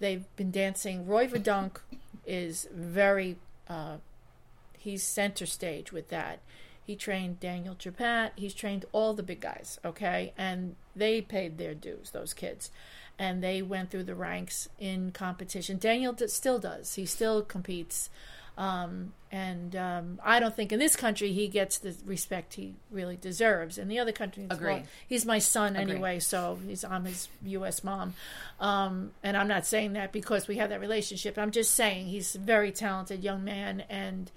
They've 0.00 0.24
been 0.36 0.50
dancing. 0.50 1.06
Roy 1.06 1.28
Verdonk 1.28 1.76
is 2.26 2.68
very. 2.72 3.36
Uh, 3.68 3.96
he's 4.78 5.02
center 5.02 5.46
stage 5.46 5.92
with 5.92 6.08
that. 6.08 6.40
He 6.86 6.94
trained 6.94 7.40
Daniel 7.40 7.74
Trepat. 7.74 8.30
He's 8.36 8.54
trained 8.54 8.84
all 8.92 9.12
the 9.12 9.24
big 9.24 9.40
guys, 9.40 9.80
okay? 9.84 10.32
And 10.38 10.76
they 10.94 11.20
paid 11.20 11.58
their 11.58 11.74
dues, 11.74 12.10
those 12.10 12.32
kids. 12.32 12.70
And 13.18 13.42
they 13.42 13.60
went 13.60 13.90
through 13.90 14.04
the 14.04 14.14
ranks 14.14 14.68
in 14.78 15.10
competition. 15.10 15.78
Daniel 15.78 16.12
d- 16.12 16.28
still 16.28 16.60
does. 16.60 16.94
He 16.94 17.04
still 17.04 17.42
competes. 17.42 18.08
Um, 18.56 19.12
and 19.30 19.76
um, 19.76 20.20
I 20.24 20.40
don't 20.40 20.54
think 20.54 20.72
in 20.72 20.78
this 20.78 20.96
country 20.96 21.32
he 21.32 21.48
gets 21.48 21.78
the 21.78 21.94
respect 22.06 22.54
he 22.54 22.74
really 22.90 23.16
deserves. 23.16 23.76
In 23.76 23.88
the 23.88 23.98
other 23.98 24.12
countries, 24.12 24.46
Agree. 24.50 24.74
well, 24.74 24.82
he's 25.06 25.26
my 25.26 25.38
son 25.38 25.76
anyway, 25.76 26.20
so 26.20 26.58
he's 26.66 26.84
I'm 26.84 27.04
his 27.04 27.28
U.S. 27.44 27.84
mom. 27.84 28.14
Um, 28.60 29.10
and 29.22 29.36
I'm 29.36 29.48
not 29.48 29.66
saying 29.66 29.92
that 29.94 30.12
because 30.12 30.48
we 30.48 30.56
have 30.56 30.70
that 30.70 30.80
relationship. 30.80 31.36
I'm 31.36 31.50
just 31.50 31.74
saying 31.74 32.06
he's 32.06 32.34
a 32.34 32.38
very 32.38 32.72
talented 32.72 33.22
young 33.22 33.44
man, 33.44 33.82
and 33.90 34.30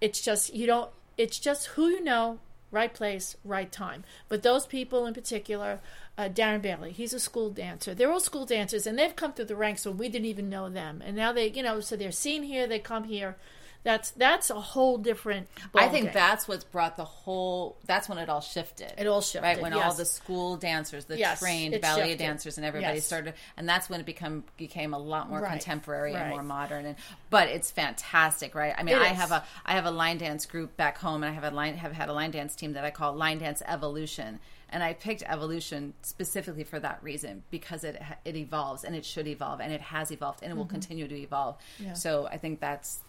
it's 0.00 0.20
just 0.20 0.54
you 0.54 0.66
don't. 0.66 0.90
It's 1.16 1.38
just 1.38 1.66
who 1.66 1.88
you 1.88 2.02
know, 2.02 2.38
right 2.70 2.92
place, 2.92 3.36
right 3.44 3.70
time. 3.70 4.04
But 4.28 4.42
those 4.42 4.66
people 4.66 5.06
in 5.06 5.14
particular, 5.14 5.80
uh, 6.16 6.28
Darren 6.28 6.62
Bailey, 6.62 6.92
he's 6.92 7.12
a 7.12 7.20
school 7.20 7.50
dancer. 7.50 7.94
They're 7.94 8.12
all 8.12 8.20
school 8.20 8.46
dancers, 8.46 8.86
and 8.86 8.98
they've 8.98 9.14
come 9.16 9.32
through 9.32 9.46
the 9.46 9.56
ranks 9.56 9.84
when 9.86 9.98
we 9.98 10.08
didn't 10.08 10.26
even 10.26 10.48
know 10.48 10.68
them. 10.68 11.02
And 11.04 11.16
now 11.16 11.32
they, 11.32 11.50
you 11.50 11.62
know, 11.62 11.80
so 11.80 11.96
they're 11.96 12.12
seen 12.12 12.42
here, 12.42 12.66
they 12.66 12.78
come 12.78 13.04
here. 13.04 13.36
That's 13.82 14.10
that's 14.10 14.50
a 14.50 14.60
whole 14.60 14.98
different. 14.98 15.48
I 15.74 15.88
think 15.88 16.10
ballgame. 16.10 16.12
that's 16.12 16.46
what's 16.46 16.64
brought 16.64 16.96
the 16.98 17.04
whole. 17.06 17.78
That's 17.86 18.10
when 18.10 18.18
it 18.18 18.28
all 18.28 18.42
shifted. 18.42 18.92
It 18.98 19.06
all 19.06 19.22
shifted, 19.22 19.42
right 19.46 19.60
when 19.60 19.72
all 19.72 19.94
the 19.94 20.04
school 20.04 20.56
dancers, 20.58 21.06
the 21.06 21.16
Yes, 21.18 21.38
trained 21.40 21.80
ballet 21.80 22.08
shifted. 22.10 22.18
dancers, 22.18 22.58
and 22.58 22.66
everybody 22.66 22.96
Yes. 22.96 23.06
started, 23.06 23.34
and 23.56 23.66
that's 23.66 23.88
when 23.88 23.98
it 24.00 24.04
become 24.06 24.44
became 24.58 24.92
a 24.92 24.98
lot 24.98 25.30
more 25.30 25.40
Right, 25.40 25.52
contemporary 25.52 26.14
and 26.14 26.28
more 26.28 26.42
modern. 26.42 26.84
And 26.84 26.96
but 27.30 27.48
it's 27.48 27.70
fantastic, 27.70 28.54
right? 28.54 28.74
I 28.76 28.82
mean, 28.82 28.96
It 28.96 29.00
I 29.00 29.12
is. 29.12 29.16
have 29.16 29.32
a 29.32 29.44
I 29.64 29.72
have 29.72 29.86
a 29.86 29.90
line 29.90 30.18
dance 30.18 30.44
group 30.44 30.76
back 30.76 30.98
home, 30.98 31.22
and 31.22 31.30
I 31.30 31.34
have 31.34 31.44
a 31.50 31.54
line 31.56 31.76
have 31.78 31.92
had 31.92 32.10
a 32.10 32.12
line 32.12 32.32
dance 32.32 32.54
team 32.54 32.74
that 32.74 32.84
I 32.84 32.90
call 32.90 33.14
Line 33.14 33.38
Dance 33.38 33.62
Evolution. 33.66 34.40
And 34.72 34.84
I 34.84 34.92
picked 34.92 35.24
evolution 35.26 35.94
specifically 36.02 36.62
for 36.62 36.78
that 36.78 37.02
reason 37.02 37.42
because 37.50 37.82
it 37.82 38.00
it 38.24 38.36
evolves 38.36 38.84
and 38.84 38.94
it 38.94 39.04
should 39.04 39.26
evolve 39.26 39.60
and 39.60 39.72
it 39.72 39.80
has 39.80 40.12
evolved 40.12 40.40
and 40.42 40.52
it 40.52 40.54
will 40.54 40.66
continue 40.66 41.08
to 41.08 41.16
evolve. 41.16 41.56
Mm-hmm. 41.56 41.84
Yeah. 41.86 41.92
So 41.94 42.28
I 42.28 42.36
think 42.36 42.60
that's 42.60 43.00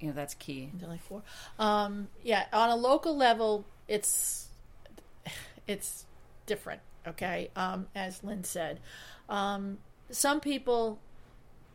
you 0.00 0.08
know 0.08 0.14
that's 0.14 0.34
key. 0.34 0.70
Four. 1.08 1.22
Um, 1.58 2.08
yeah, 2.22 2.46
on 2.52 2.70
a 2.70 2.76
local 2.76 3.16
level, 3.16 3.64
it's 3.88 4.48
it's 5.66 6.06
different. 6.46 6.80
Okay, 7.06 7.50
um, 7.54 7.86
as 7.94 8.24
Lynn 8.24 8.44
said, 8.44 8.80
um, 9.28 9.78
some 10.10 10.40
people 10.40 10.98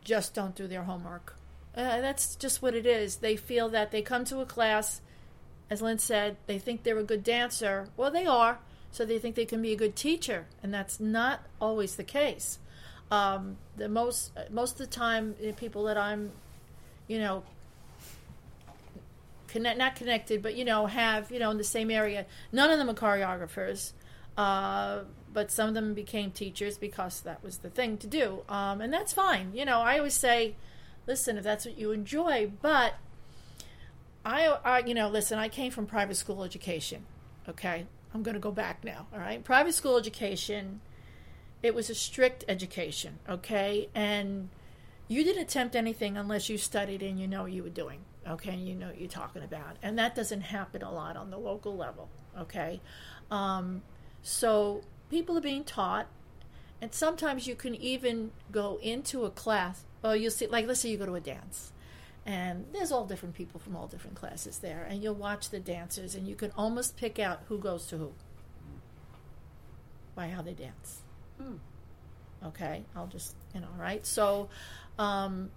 just 0.02 0.34
don't 0.34 0.54
do 0.54 0.66
their 0.66 0.82
homework. 0.82 1.36
Uh, 1.76 2.00
that's 2.00 2.34
just 2.34 2.62
what 2.62 2.74
it 2.74 2.84
is. 2.84 3.16
They 3.16 3.36
feel 3.36 3.68
that 3.68 3.92
they 3.92 4.02
come 4.02 4.24
to 4.24 4.40
a 4.40 4.46
class, 4.46 5.00
as 5.68 5.80
Lynn 5.80 5.98
said, 5.98 6.36
they 6.46 6.58
think 6.58 6.82
they're 6.82 6.98
a 6.98 7.04
good 7.04 7.22
dancer. 7.22 7.88
Well, 7.96 8.10
they 8.10 8.26
are, 8.26 8.58
so 8.90 9.04
they 9.04 9.18
think 9.20 9.36
they 9.36 9.44
can 9.44 9.62
be 9.62 9.72
a 9.72 9.76
good 9.76 9.94
teacher, 9.94 10.46
and 10.62 10.74
that's 10.74 10.98
not 10.98 11.46
always 11.60 11.94
the 11.94 12.04
case. 12.04 12.58
Um, 13.10 13.56
the 13.76 13.88
most 13.88 14.32
most 14.50 14.72
of 14.72 14.78
the 14.78 14.86
time, 14.86 15.34
the 15.40 15.52
people 15.52 15.84
that 15.84 15.96
I'm, 15.96 16.32
you 17.06 17.18
know, 17.18 17.44
connect 19.50 19.78
not 19.78 19.96
connected, 19.96 20.42
but 20.42 20.54
you 20.54 20.64
know, 20.64 20.86
have 20.86 21.30
you 21.30 21.38
know 21.38 21.50
in 21.50 21.58
the 21.58 21.64
same 21.64 21.90
area. 21.90 22.26
None 22.52 22.70
of 22.70 22.78
them 22.78 22.88
are 22.88 22.94
choreographers, 22.94 23.92
uh, 24.36 25.00
but 25.32 25.50
some 25.50 25.68
of 25.68 25.74
them 25.74 25.92
became 25.94 26.30
teachers 26.30 26.78
because 26.78 27.20
that 27.22 27.42
was 27.42 27.58
the 27.58 27.70
thing 27.70 27.98
to 27.98 28.06
do, 28.06 28.42
um, 28.48 28.80
and 28.80 28.92
that's 28.92 29.12
fine. 29.12 29.52
You 29.54 29.64
know, 29.64 29.80
I 29.80 29.98
always 29.98 30.14
say, 30.14 30.54
listen, 31.06 31.36
if 31.36 31.44
that's 31.44 31.66
what 31.66 31.76
you 31.76 31.92
enjoy, 31.92 32.50
but 32.62 32.94
I, 34.24 34.46
I, 34.64 34.78
you 34.80 34.94
know, 34.94 35.08
listen, 35.08 35.38
I 35.38 35.48
came 35.48 35.72
from 35.72 35.86
private 35.86 36.16
school 36.16 36.44
education. 36.44 37.04
Okay, 37.48 37.86
I'm 38.14 38.22
going 38.22 38.34
to 38.34 38.40
go 38.40 38.52
back 38.52 38.84
now. 38.84 39.06
All 39.12 39.18
right, 39.18 39.42
private 39.42 39.74
school 39.74 39.96
education. 39.98 40.80
It 41.62 41.74
was 41.74 41.90
a 41.90 41.94
strict 41.94 42.44
education. 42.48 43.18
Okay, 43.28 43.88
and 43.94 44.48
you 45.08 45.24
didn't 45.24 45.42
attempt 45.42 45.74
anything 45.74 46.16
unless 46.16 46.48
you 46.48 46.56
studied 46.56 47.02
and 47.02 47.18
you 47.18 47.26
know 47.26 47.42
what 47.42 47.52
you 47.52 47.64
were 47.64 47.68
doing 47.68 48.00
okay 48.28 48.54
you 48.54 48.74
know 48.74 48.86
what 48.88 49.00
you're 49.00 49.08
talking 49.08 49.42
about. 49.42 49.76
And 49.82 49.98
that 49.98 50.14
doesn't 50.14 50.42
happen 50.42 50.82
a 50.82 50.92
lot 50.92 51.16
on 51.16 51.30
the 51.30 51.38
local 51.38 51.76
level 51.76 52.08
okay? 52.38 52.80
Um, 53.30 53.82
so 54.22 54.82
people 55.10 55.36
are 55.38 55.42
being 55.42 55.64
taught 55.64 56.06
and 56.80 56.92
sometimes 56.92 57.46
you 57.46 57.54
can 57.54 57.74
even 57.74 58.30
go 58.50 58.78
into 58.82 59.24
a 59.24 59.30
class 59.30 59.84
well 60.02 60.14
you'll 60.14 60.30
see 60.30 60.46
like 60.46 60.66
let's 60.66 60.80
say 60.80 60.90
you 60.90 60.96
go 60.96 61.06
to 61.06 61.14
a 61.14 61.20
dance 61.20 61.72
and 62.26 62.66
there's 62.72 62.92
all 62.92 63.06
different 63.06 63.34
people 63.34 63.58
from 63.58 63.74
all 63.74 63.86
different 63.86 64.16
classes 64.16 64.58
there 64.58 64.86
and 64.88 65.02
you'll 65.02 65.14
watch 65.14 65.50
the 65.50 65.58
dancers 65.58 66.14
and 66.14 66.28
you 66.28 66.34
can 66.34 66.52
almost 66.56 66.96
pick 66.96 67.18
out 67.18 67.40
who 67.48 67.58
goes 67.58 67.86
to 67.86 67.96
who 67.96 68.12
by 70.14 70.28
how 70.28 70.42
they 70.42 70.52
dance. 70.52 71.02
Okay 72.44 72.84
i'll 72.94 73.06
just 73.06 73.34
you 73.54 73.60
know 73.60 73.68
right? 73.78 74.04
So 74.06 74.48
um, 74.98 75.50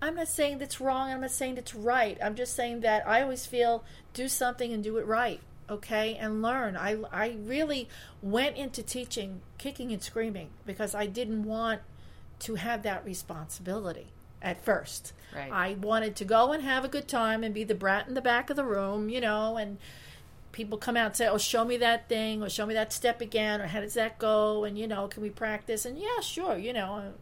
i'm 0.00 0.14
not 0.14 0.28
saying 0.28 0.58
that's 0.58 0.80
wrong 0.80 1.10
i'm 1.10 1.20
not 1.20 1.30
saying 1.30 1.54
that's 1.54 1.74
right 1.74 2.18
i'm 2.22 2.34
just 2.34 2.54
saying 2.54 2.80
that 2.80 3.06
i 3.06 3.22
always 3.22 3.46
feel 3.46 3.84
do 4.12 4.28
something 4.28 4.72
and 4.72 4.82
do 4.82 4.96
it 4.96 5.06
right 5.06 5.40
okay 5.68 6.14
and 6.14 6.42
learn 6.42 6.76
i 6.76 6.96
i 7.12 7.36
really 7.44 7.88
went 8.22 8.56
into 8.56 8.82
teaching 8.82 9.40
kicking 9.58 9.92
and 9.92 10.02
screaming 10.02 10.48
because 10.64 10.94
i 10.94 11.06
didn't 11.06 11.44
want 11.44 11.80
to 12.38 12.54
have 12.54 12.82
that 12.82 13.04
responsibility 13.04 14.06
at 14.40 14.62
first 14.64 15.12
Right. 15.34 15.50
i 15.52 15.74
wanted 15.74 16.16
to 16.16 16.24
go 16.24 16.52
and 16.52 16.62
have 16.62 16.84
a 16.84 16.88
good 16.88 17.08
time 17.08 17.42
and 17.44 17.52
be 17.52 17.64
the 17.64 17.74
brat 17.74 18.08
in 18.08 18.14
the 18.14 18.22
back 18.22 18.50
of 18.50 18.56
the 18.56 18.64
room 18.64 19.08
you 19.08 19.20
know 19.20 19.56
and 19.56 19.78
people 20.50 20.78
come 20.78 20.96
out 20.96 21.06
and 21.06 21.16
say, 21.16 21.28
"Oh, 21.28 21.38
show 21.38 21.64
me 21.64 21.76
that 21.76 22.08
thing," 22.08 22.42
or 22.42 22.48
"Show 22.48 22.64
me 22.64 22.72
that 22.74 22.92
step 22.92 23.20
again," 23.20 23.60
or 23.60 23.66
"How 23.66 23.80
does 23.80 23.94
that 23.94 24.18
go?" 24.18 24.64
And 24.64 24.76
you 24.78 24.88
know, 24.88 25.06
can 25.06 25.22
we 25.22 25.28
practice? 25.30 25.84
And 25.84 25.98
yeah, 25.98 26.20
sure. 26.20 26.56
You 26.56 26.72
know, 26.72 27.12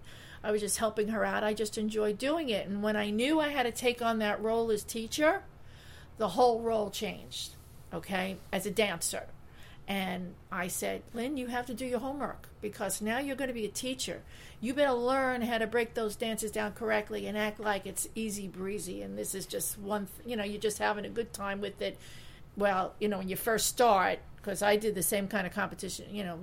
I 0.47 0.53
was 0.53 0.61
just 0.61 0.79
helping 0.79 1.09
her 1.09 1.25
out. 1.25 1.43
I 1.43 1.55
just 1.55 1.77
enjoyed 1.77 2.19
doing 2.19 2.49
it. 2.51 2.69
And 2.69 2.83
when 2.83 2.95
I 2.97 3.11
knew 3.11 3.41
I 3.41 3.49
had 3.49 3.65
to 3.65 3.73
take 3.73 4.01
on 4.01 4.21
that 4.21 4.41
role 4.41 4.71
as 4.71 4.85
teacher, 4.85 5.43
the 6.19 6.29
whole 6.29 6.61
role 6.61 6.91
changed. 6.91 7.57
Okay, 7.93 8.37
as 8.53 8.67
a 8.67 8.71
dancer. 8.71 9.25
And 9.89 10.35
I 10.51 10.69
said, 10.69 11.03
Lynn, 11.15 11.37
you 11.37 11.47
have 11.49 11.67
to 11.67 11.75
do 11.75 11.85
your 11.85 12.01
homework 12.01 12.49
because 12.61 13.01
now 13.01 13.19
you're 13.19 13.37
going 13.37 13.49
to 13.49 13.55
be 13.55 13.65
a 13.65 13.71
teacher. 13.71 14.23
You 14.61 14.75
better 14.75 14.93
learn 14.93 15.43
how 15.43 15.59
to 15.59 15.67
break 15.67 15.95
those 15.95 16.17
dances 16.17 16.51
down 16.51 16.73
correctly 16.73 17.27
and 17.27 17.37
act 17.37 17.61
like 17.61 17.87
it's 17.87 18.09
easy 18.15 18.49
breezy. 18.49 19.03
And 19.03 19.17
this 19.17 19.35
is 19.35 19.47
just 19.47 19.79
one, 19.79 20.07
th- 20.07 20.29
you 20.29 20.37
know, 20.37 20.45
you're 20.45 20.61
just 20.61 20.79
having 20.79 21.05
a 21.05 21.11
good 21.11 21.33
time 21.33 21.61
with 21.61 21.81
it 21.83 21.99
well, 22.57 22.95
you 22.99 23.09
know, 23.09 23.19
when 23.19 23.29
you 23.29 23.37
first 23.37 23.67
start, 23.67 24.19
because 24.37 24.63
I 24.63 24.77
did 24.77 24.95
the 24.95 25.03
same 25.03 25.29
kind 25.29 25.47
of 25.47 25.53
competition, 25.53 26.07
you 26.11 26.25
know, 26.25 26.39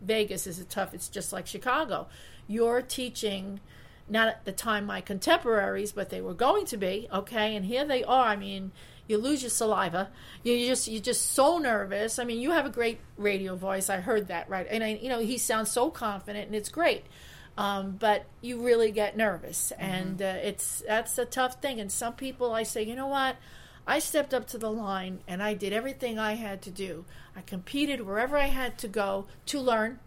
Vegas 0.00 0.46
is 0.46 0.58
a 0.58 0.64
tough, 0.64 0.94
it's 0.94 1.08
just 1.08 1.32
like 1.32 1.46
Chicago. 1.46 2.08
You're 2.46 2.82
teaching, 2.82 3.60
not 4.08 4.28
at 4.28 4.44
the 4.44 4.52
time 4.52 4.86
my 4.86 5.00
contemporaries, 5.00 5.92
but 5.92 6.10
they 6.10 6.20
were 6.20 6.34
going 6.34 6.66
to 6.66 6.76
be, 6.76 7.08
okay, 7.12 7.54
and 7.54 7.66
here 7.66 7.84
they 7.84 8.04
are. 8.04 8.26
I 8.26 8.36
mean, 8.36 8.72
you 9.08 9.18
lose 9.18 9.42
your 9.42 9.50
saliva. 9.50 10.10
You 10.44 10.66
just 10.66 10.86
you're 10.86 11.02
just 11.02 11.32
so 11.32 11.58
nervous. 11.58 12.18
I 12.18 12.24
mean, 12.24 12.40
you 12.40 12.50
have 12.52 12.66
a 12.66 12.70
great 12.70 13.00
radio 13.16 13.56
voice. 13.56 13.90
I 13.90 13.96
heard 13.96 14.28
that 14.28 14.48
right, 14.48 14.66
and 14.70 14.84
I, 14.84 14.98
you 15.00 15.08
know 15.08 15.18
he 15.18 15.38
sounds 15.38 15.70
so 15.70 15.90
confident, 15.90 16.46
and 16.46 16.54
it's 16.54 16.68
great. 16.68 17.04
Um, 17.56 17.96
but 17.98 18.26
you 18.40 18.62
really 18.62 18.92
get 18.92 19.16
nervous, 19.16 19.72
and 19.78 20.22
uh, 20.22 20.36
it's 20.42 20.82
that's 20.86 21.18
a 21.18 21.24
tough 21.24 21.60
thing. 21.60 21.80
And 21.80 21.90
some 21.90 22.12
people, 22.12 22.52
I 22.52 22.62
say, 22.62 22.82
you 22.84 22.94
know 22.94 23.08
what? 23.08 23.36
I 23.88 24.00
stepped 24.00 24.34
up 24.34 24.46
to 24.48 24.58
the 24.58 24.70
line 24.70 25.20
and 25.26 25.42
I 25.42 25.54
did 25.54 25.72
everything 25.72 26.18
I 26.18 26.34
had 26.34 26.60
to 26.62 26.70
do. 26.70 27.06
I 27.34 27.40
competed 27.40 28.02
wherever 28.02 28.36
I 28.36 28.48
had 28.48 28.76
to 28.78 28.88
go 28.88 29.24
to 29.46 29.58
learn, 29.58 29.98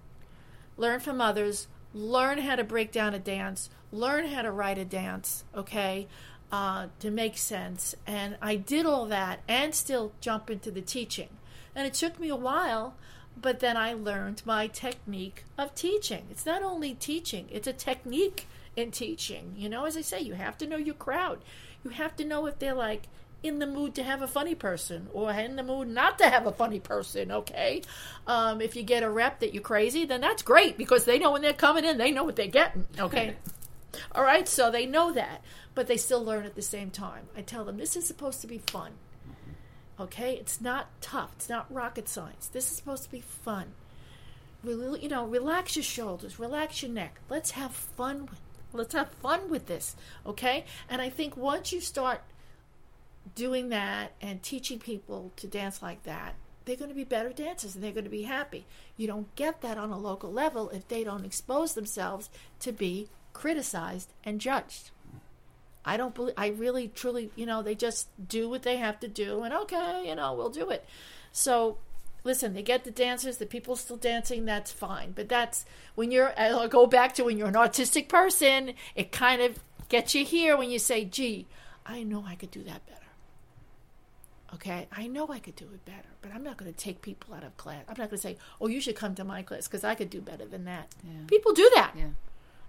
learn 0.77 0.99
from 0.99 1.19
others, 1.19 1.67
learn 1.91 2.37
how 2.37 2.55
to 2.55 2.63
break 2.63 2.91
down 2.91 3.15
a 3.15 3.19
dance, 3.19 3.71
learn 3.91 4.27
how 4.27 4.43
to 4.43 4.51
write 4.51 4.77
a 4.77 4.85
dance, 4.85 5.45
okay, 5.55 6.07
uh, 6.51 6.87
to 6.99 7.09
make 7.09 7.39
sense. 7.39 7.95
And 8.05 8.37
I 8.39 8.55
did 8.55 8.85
all 8.85 9.07
that 9.07 9.39
and 9.47 9.73
still 9.73 10.11
jump 10.21 10.51
into 10.51 10.69
the 10.69 10.81
teaching. 10.81 11.29
And 11.75 11.87
it 11.87 11.95
took 11.95 12.19
me 12.19 12.29
a 12.29 12.35
while, 12.35 12.93
but 13.35 13.61
then 13.61 13.77
I 13.77 13.93
learned 13.93 14.43
my 14.45 14.67
technique 14.67 15.43
of 15.57 15.73
teaching. 15.73 16.27
It's 16.29 16.45
not 16.45 16.61
only 16.61 16.93
teaching, 16.93 17.47
it's 17.49 17.67
a 17.67 17.73
technique 17.73 18.45
in 18.75 18.91
teaching. 18.91 19.55
You 19.57 19.69
know, 19.69 19.85
as 19.85 19.97
I 19.97 20.01
say, 20.01 20.21
you 20.21 20.33
have 20.33 20.55
to 20.59 20.67
know 20.67 20.77
your 20.77 20.93
crowd. 20.93 21.39
You 21.83 21.89
have 21.89 22.15
to 22.17 22.25
know 22.25 22.45
if 22.45 22.59
they're 22.59 22.75
like, 22.75 23.07
in 23.43 23.59
the 23.59 23.65
mood 23.67 23.95
to 23.95 24.03
have 24.03 24.21
a 24.21 24.27
funny 24.27 24.55
person 24.55 25.07
or 25.13 25.31
in 25.31 25.55
the 25.55 25.63
mood 25.63 25.87
not 25.87 26.17
to 26.19 26.29
have 26.29 26.45
a 26.45 26.51
funny 26.51 26.79
person, 26.79 27.31
okay? 27.31 27.81
Um, 28.27 28.61
if 28.61 28.75
you 28.75 28.83
get 28.83 29.03
a 29.03 29.09
rep 29.09 29.39
that 29.39 29.53
you're 29.53 29.63
crazy, 29.63 30.05
then 30.05 30.21
that's 30.21 30.43
great 30.43 30.77
because 30.77 31.05
they 31.05 31.17
know 31.17 31.31
when 31.31 31.41
they're 31.41 31.53
coming 31.53 31.83
in, 31.85 31.97
they 31.97 32.11
know 32.11 32.23
what 32.23 32.35
they're 32.35 32.47
getting, 32.47 32.85
okay? 32.99 33.35
All 34.13 34.23
right, 34.23 34.47
so 34.47 34.69
they 34.71 34.85
know 34.85 35.11
that, 35.13 35.43
but 35.73 35.87
they 35.87 35.97
still 35.97 36.23
learn 36.23 36.45
at 36.45 36.55
the 36.55 36.61
same 36.61 36.91
time. 36.91 37.27
I 37.35 37.41
tell 37.41 37.65
them 37.65 37.77
this 37.77 37.95
is 37.95 38.05
supposed 38.05 38.41
to 38.41 38.47
be 38.47 38.59
fun, 38.59 38.91
okay? 39.99 40.35
It's 40.35 40.61
not 40.61 40.87
tough, 41.01 41.31
it's 41.35 41.49
not 41.49 41.71
rocket 41.73 42.07
science. 42.07 42.47
This 42.47 42.69
is 42.69 42.77
supposed 42.77 43.03
to 43.05 43.11
be 43.11 43.21
fun. 43.21 43.73
Rel- 44.63 44.97
You 44.97 45.09
know, 45.09 45.25
relax 45.25 45.75
your 45.75 45.83
shoulders, 45.83 46.39
relax 46.39 46.83
your 46.83 46.91
neck. 46.91 47.19
Let's 47.29 47.51
have 47.51 47.71
fun 47.73 48.27
with 48.27 48.39
Let's 48.73 48.93
have 48.93 49.09
fun 49.21 49.49
with 49.49 49.67
this, 49.67 49.97
okay? 50.25 50.63
And 50.89 51.01
I 51.01 51.09
think 51.09 51.35
once 51.35 51.73
you 51.73 51.81
start 51.81 52.21
doing 53.35 53.69
that 53.69 54.13
and 54.21 54.41
teaching 54.41 54.79
people 54.79 55.31
to 55.37 55.47
dance 55.47 55.81
like 55.81 56.03
that, 56.03 56.35
they're 56.65 56.75
going 56.75 56.89
to 56.89 56.95
be 56.95 57.03
better 57.03 57.33
dancers 57.33 57.75
and 57.75 57.83
they're 57.83 57.91
going 57.91 58.03
to 58.03 58.09
be 58.09 58.23
happy. 58.23 58.65
You 58.97 59.07
don't 59.07 59.33
get 59.35 59.61
that 59.61 59.77
on 59.77 59.89
a 59.89 59.97
local 59.97 60.31
level 60.31 60.69
if 60.69 60.87
they 60.87 61.03
don't 61.03 61.25
expose 61.25 61.73
themselves 61.73 62.29
to 62.59 62.71
be 62.71 63.09
criticized 63.33 64.13
and 64.23 64.39
judged. 64.39 64.91
I 65.83 65.97
don't 65.97 66.13
believe. 66.13 66.35
I 66.37 66.49
really, 66.49 66.87
truly, 66.87 67.31
you 67.35 67.45
know, 67.45 67.63
they 67.63 67.75
just 67.75 68.07
do 68.27 68.47
what 68.49 68.63
they 68.63 68.77
have 68.77 68.99
to 68.99 69.07
do, 69.07 69.41
and 69.41 69.53
okay, 69.53 70.07
you 70.07 70.15
know, 70.15 70.33
we'll 70.33 70.49
do 70.49 70.69
it. 70.69 70.85
So, 71.31 71.77
listen, 72.23 72.53
they 72.53 72.61
get 72.61 72.83
the 72.83 72.91
dancers, 72.91 73.37
the 73.37 73.47
people 73.47 73.75
still 73.75 73.97
dancing. 73.97 74.45
That's 74.45 74.71
fine, 74.71 75.13
but 75.13 75.27
that's 75.27 75.65
when 75.95 76.11
you're. 76.11 76.33
I'll 76.37 76.67
go 76.67 76.85
back 76.85 77.15
to 77.15 77.23
when 77.23 77.37
you're 77.37 77.47
an 77.47 77.55
autistic 77.55 78.09
person. 78.09 78.73
It 78.95 79.11
kind 79.11 79.41
of 79.41 79.57
gets 79.89 80.13
you 80.13 80.23
here 80.23 80.55
when 80.55 80.69
you 80.69 80.77
say, 80.77 81.03
"Gee, 81.03 81.47
I 81.83 82.03
know 82.03 82.23
I 82.27 82.35
could 82.35 82.51
do 82.51 82.63
that 82.63 82.85
better." 82.85 83.00
Okay, 84.53 84.87
I 84.91 85.07
know 85.07 85.27
I 85.29 85.39
could 85.39 85.55
do 85.55 85.65
it 85.65 85.85
better, 85.85 86.09
but 86.21 86.31
I'm 86.33 86.43
not 86.43 86.57
going 86.57 86.71
to 86.71 86.77
take 86.77 87.01
people 87.01 87.33
out 87.33 87.43
of 87.43 87.55
class. 87.57 87.83
I'm 87.87 87.95
not 87.97 88.09
going 88.09 88.09
to 88.09 88.17
say, 88.17 88.37
"Oh, 88.59 88.67
you 88.67 88.81
should 88.81 88.95
come 88.95 89.15
to 89.15 89.23
my 89.23 89.41
class 89.43 89.67
because 89.67 89.83
I 89.83 89.95
could 89.95 90.09
do 90.09 90.21
better 90.21 90.45
than 90.45 90.65
that." 90.65 90.93
Yeah. 91.03 91.25
People 91.27 91.53
do 91.53 91.69
that. 91.75 91.93
Yeah. 91.95 92.09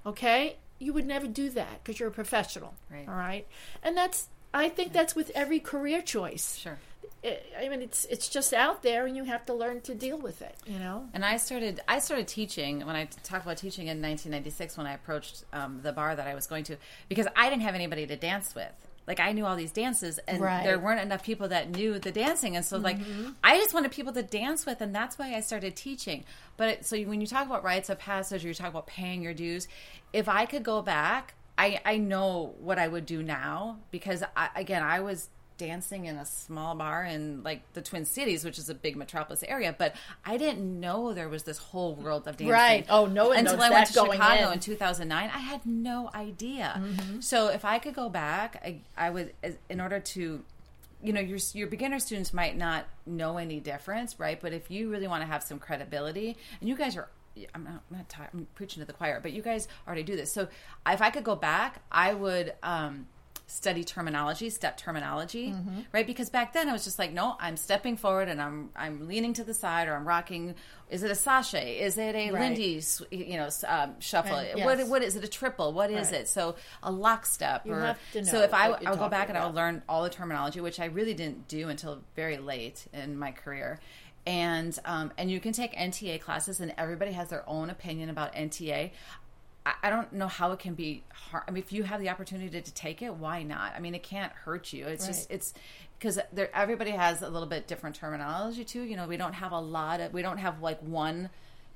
Okay, 0.06 0.56
you 0.78 0.92
would 0.92 1.06
never 1.06 1.26
do 1.26 1.50
that 1.50 1.82
because 1.82 1.98
you're 1.98 2.08
a 2.08 2.12
professional. 2.12 2.74
Right. 2.90 3.08
All 3.08 3.14
right, 3.14 3.46
and 3.82 3.96
that's 3.96 4.28
I 4.54 4.68
think 4.68 4.92
that's 4.92 5.14
with 5.14 5.30
every 5.34 5.58
career 5.58 6.02
choice. 6.02 6.56
Sure. 6.56 6.78
I 7.24 7.38
I 7.60 7.68
mean, 7.68 7.82
it's 7.82 8.04
it's 8.06 8.28
just 8.28 8.52
out 8.52 8.82
there, 8.82 9.06
and 9.06 9.16
you 9.16 9.24
have 9.24 9.46
to 9.46 9.54
learn 9.54 9.80
to 9.82 9.94
deal 9.94 10.18
with 10.18 10.42
it. 10.42 10.56
You 10.66 10.78
know. 10.78 11.08
And 11.14 11.24
I 11.24 11.36
started 11.36 11.80
I 11.88 11.98
started 11.98 12.28
teaching 12.28 12.84
when 12.86 12.96
I 12.96 13.04
talked 13.24 13.44
about 13.44 13.56
teaching 13.56 13.86
in 13.86 14.02
1996 14.02 14.76
when 14.76 14.86
I 14.86 14.94
approached 14.94 15.44
um, 15.52 15.80
the 15.82 15.92
bar 15.92 16.14
that 16.14 16.26
I 16.26 16.34
was 16.34 16.46
going 16.46 16.64
to 16.64 16.76
because 17.08 17.26
I 17.36 17.48
didn't 17.48 17.62
have 17.62 17.74
anybody 17.74 18.06
to 18.06 18.16
dance 18.16 18.54
with. 18.54 18.72
Like 19.06 19.20
I 19.20 19.32
knew 19.32 19.44
all 19.46 19.56
these 19.56 19.72
dances, 19.72 20.18
and 20.28 20.40
Right. 20.40 20.64
there 20.64 20.78
weren't 20.78 21.00
enough 21.00 21.24
people 21.24 21.48
that 21.48 21.70
knew 21.70 21.98
the 21.98 22.12
dancing, 22.12 22.56
and 22.56 22.64
so 22.64 22.78
like 22.78 22.98
mm-hmm. 22.98 23.30
I 23.42 23.58
just 23.58 23.74
wanted 23.74 23.90
people 23.92 24.12
to 24.12 24.22
dance 24.22 24.64
with, 24.66 24.80
and 24.80 24.94
that's 24.94 25.18
why 25.18 25.34
I 25.34 25.40
started 25.40 25.74
teaching. 25.76 26.24
But 26.56 26.68
it, 26.68 26.86
so 26.86 27.00
when 27.02 27.20
you 27.20 27.26
talk 27.26 27.46
about 27.46 27.64
rites 27.64 27.90
of 27.90 27.98
passage, 27.98 28.44
or 28.44 28.48
you 28.48 28.54
talk 28.54 28.68
about 28.70 28.86
paying 28.86 29.22
your 29.22 29.34
dues, 29.34 29.68
if 30.12 30.28
I 30.28 30.46
could 30.46 30.62
go 30.62 30.82
back, 30.82 31.34
I 31.58 31.80
I 31.84 31.96
know 31.98 32.54
what 32.60 32.78
I 32.78 32.88
would 32.88 33.06
do 33.06 33.22
now 33.22 33.78
because 33.90 34.22
I, 34.36 34.48
again 34.56 34.82
I 34.82 35.00
was 35.00 35.28
dancing 35.62 36.06
in 36.06 36.16
a 36.16 36.24
small 36.26 36.74
bar 36.74 37.04
in 37.04 37.42
like 37.44 37.60
the 37.74 37.80
Twin 37.80 38.04
Cities, 38.04 38.44
which 38.44 38.58
is 38.58 38.68
a 38.68 38.74
big 38.74 38.96
metropolis 38.96 39.44
area, 39.46 39.72
but 39.76 39.94
I 40.24 40.36
didn't 40.36 40.80
know 40.80 41.14
there 41.14 41.28
was 41.28 41.44
this 41.44 41.58
whole 41.58 41.94
world 41.94 42.26
of 42.26 42.36
dancing. 42.36 42.48
Right. 42.48 42.84
Oh, 42.90 43.06
no 43.06 43.28
one 43.28 43.38
Until 43.38 43.62
I 43.62 43.70
went 43.70 43.86
to 43.86 43.92
Chicago 43.92 44.48
in. 44.48 44.54
in 44.54 44.58
2009, 44.58 45.30
I 45.32 45.38
had 45.38 45.64
no 45.64 46.10
idea. 46.14 46.80
Mm-hmm. 46.82 47.20
So 47.20 47.48
if 47.48 47.64
I 47.64 47.78
could 47.78 47.94
go 47.94 48.08
back, 48.08 48.60
I, 48.64 48.80
I 49.06 49.10
would, 49.10 49.34
in 49.70 49.80
order 49.80 50.00
to, 50.00 50.42
you 51.00 51.12
know, 51.12 51.20
your 51.20 51.38
your 51.54 51.68
beginner 51.68 52.00
students 52.00 52.34
might 52.34 52.56
not 52.56 52.86
know 53.06 53.36
any 53.38 53.60
difference, 53.60 54.18
right? 54.18 54.40
But 54.40 54.52
if 54.52 54.68
you 54.68 54.90
really 54.90 55.06
want 55.06 55.22
to 55.22 55.26
have 55.26 55.44
some 55.44 55.58
credibility, 55.60 56.36
and 56.60 56.68
you 56.68 56.76
guys 56.76 56.96
are. 56.96 57.08
I'm 57.54 57.64
not, 57.64 57.80
I'm 57.90 57.96
not 57.96 58.08
ta- 58.10 58.28
I'm 58.34 58.46
preaching 58.54 58.82
to 58.82 58.86
the 58.86 58.92
choir, 58.92 59.18
but 59.22 59.32
you 59.32 59.40
guys 59.40 59.66
already 59.86 60.02
do 60.02 60.16
this. 60.16 60.30
So 60.30 60.48
if 60.86 61.00
I 61.00 61.08
could 61.08 61.24
go 61.24 61.34
back, 61.34 61.80
I 61.90 62.12
would 62.12 62.52
um, 62.62 63.06
study 63.52 63.84
terminology, 63.84 64.50
step 64.50 64.76
terminology, 64.76 65.48
Mm-hmm. 65.50 65.80
right? 65.92 66.06
Because 66.06 66.30
back 66.30 66.52
then 66.52 66.68
I 66.68 66.72
was 66.72 66.84
just 66.84 66.98
like, 66.98 67.12
no, 67.12 67.36
I'm 67.38 67.56
stepping 67.56 67.96
forward 67.96 68.28
and 68.28 68.40
I'm 68.40 68.70
I'm 68.74 69.06
leaning 69.06 69.34
to 69.34 69.44
the 69.44 69.54
side 69.54 69.88
or 69.88 69.94
I'm 69.94 70.06
rocking. 70.08 70.54
Is 70.90 71.02
it 71.02 71.10
a 71.10 71.14
sashay? 71.14 71.78
Is 71.80 71.96
it 71.98 72.14
a 72.14 72.30
Right. 72.30 72.40
Lindy? 72.40 72.82
You 73.10 73.36
know, 73.36 73.48
um, 73.68 73.94
shuffle. 74.00 74.36
Right, 74.36 74.56
What 74.64 74.86
what 74.88 75.02
is 75.02 75.16
it? 75.16 75.24
A 75.24 75.28
triple? 75.28 75.72
What 75.72 75.90
is 75.90 76.10
Right. 76.10 76.20
it? 76.22 76.28
So 76.28 76.56
a 76.82 76.90
lockstep. 76.90 77.66
You 77.66 77.74
or, 77.74 77.80
have 77.80 77.98
to 78.12 78.24
so 78.24 78.40
if 78.42 78.54
I 78.54 78.70
what 78.70 78.82
you're 78.82 78.88
I 78.88 78.92
would 78.94 79.00
go 79.00 79.08
back 79.08 79.28
talking 79.28 79.36
and 79.36 79.44
I'll 79.44 79.52
learn 79.52 79.82
all 79.88 80.02
the 80.02 80.10
terminology, 80.10 80.60
which 80.60 80.80
I 80.80 80.86
really 80.86 81.14
didn't 81.14 81.48
do 81.48 81.68
until 81.68 82.00
very 82.16 82.38
late 82.38 82.86
in 82.92 83.18
my 83.18 83.32
career. 83.32 83.78
And 84.24 84.78
um, 84.84 85.12
and 85.18 85.30
you 85.30 85.40
can 85.40 85.52
take 85.52 85.72
NTA 85.74 86.20
classes, 86.20 86.60
and 86.60 86.72
everybody 86.78 87.10
has 87.12 87.28
their 87.30 87.42
own 87.48 87.70
opinion 87.70 88.08
about 88.08 88.34
NTA. 88.34 88.92
I- 89.64 89.90
don't 89.90 90.12
know 90.12 90.26
how 90.28 90.50
it 90.52 90.58
can 90.58 90.74
be 90.74 91.04
hard. 91.12 91.44
I 91.46 91.50
mean, 91.52 91.62
if 91.62 91.72
you 91.72 91.82
have 91.84 92.00
the 92.00 92.08
opportunity 92.08 92.60
to 92.60 92.74
take 92.74 93.00
it, 93.02 93.14
why 93.14 93.42
not? 93.42 93.74
I 93.76 93.80
mean, 93.80 93.94
it 93.94 94.02
can't 94.02 94.32
hurt 94.32 94.72
you. 94.72 94.86
It's 94.86 95.06
just 95.06 95.30
it's 95.30 95.54
because 95.98 96.18
everybody 96.52 96.90
has 96.90 97.22
a 97.22 97.28
little 97.28 97.46
bit 97.48 97.66
different 97.68 97.94
terminology 97.96 98.64
too. 98.64 98.82
You 98.82 98.96
know, 98.96 99.06
we 99.06 99.16
don't 99.16 99.34
have 99.34 99.52
a 99.52 99.60
lot 99.60 100.00
of 100.00 100.12
we 100.12 100.22
don't 100.22 100.38
have 100.38 100.60
like 100.62 100.80
one 100.80 101.30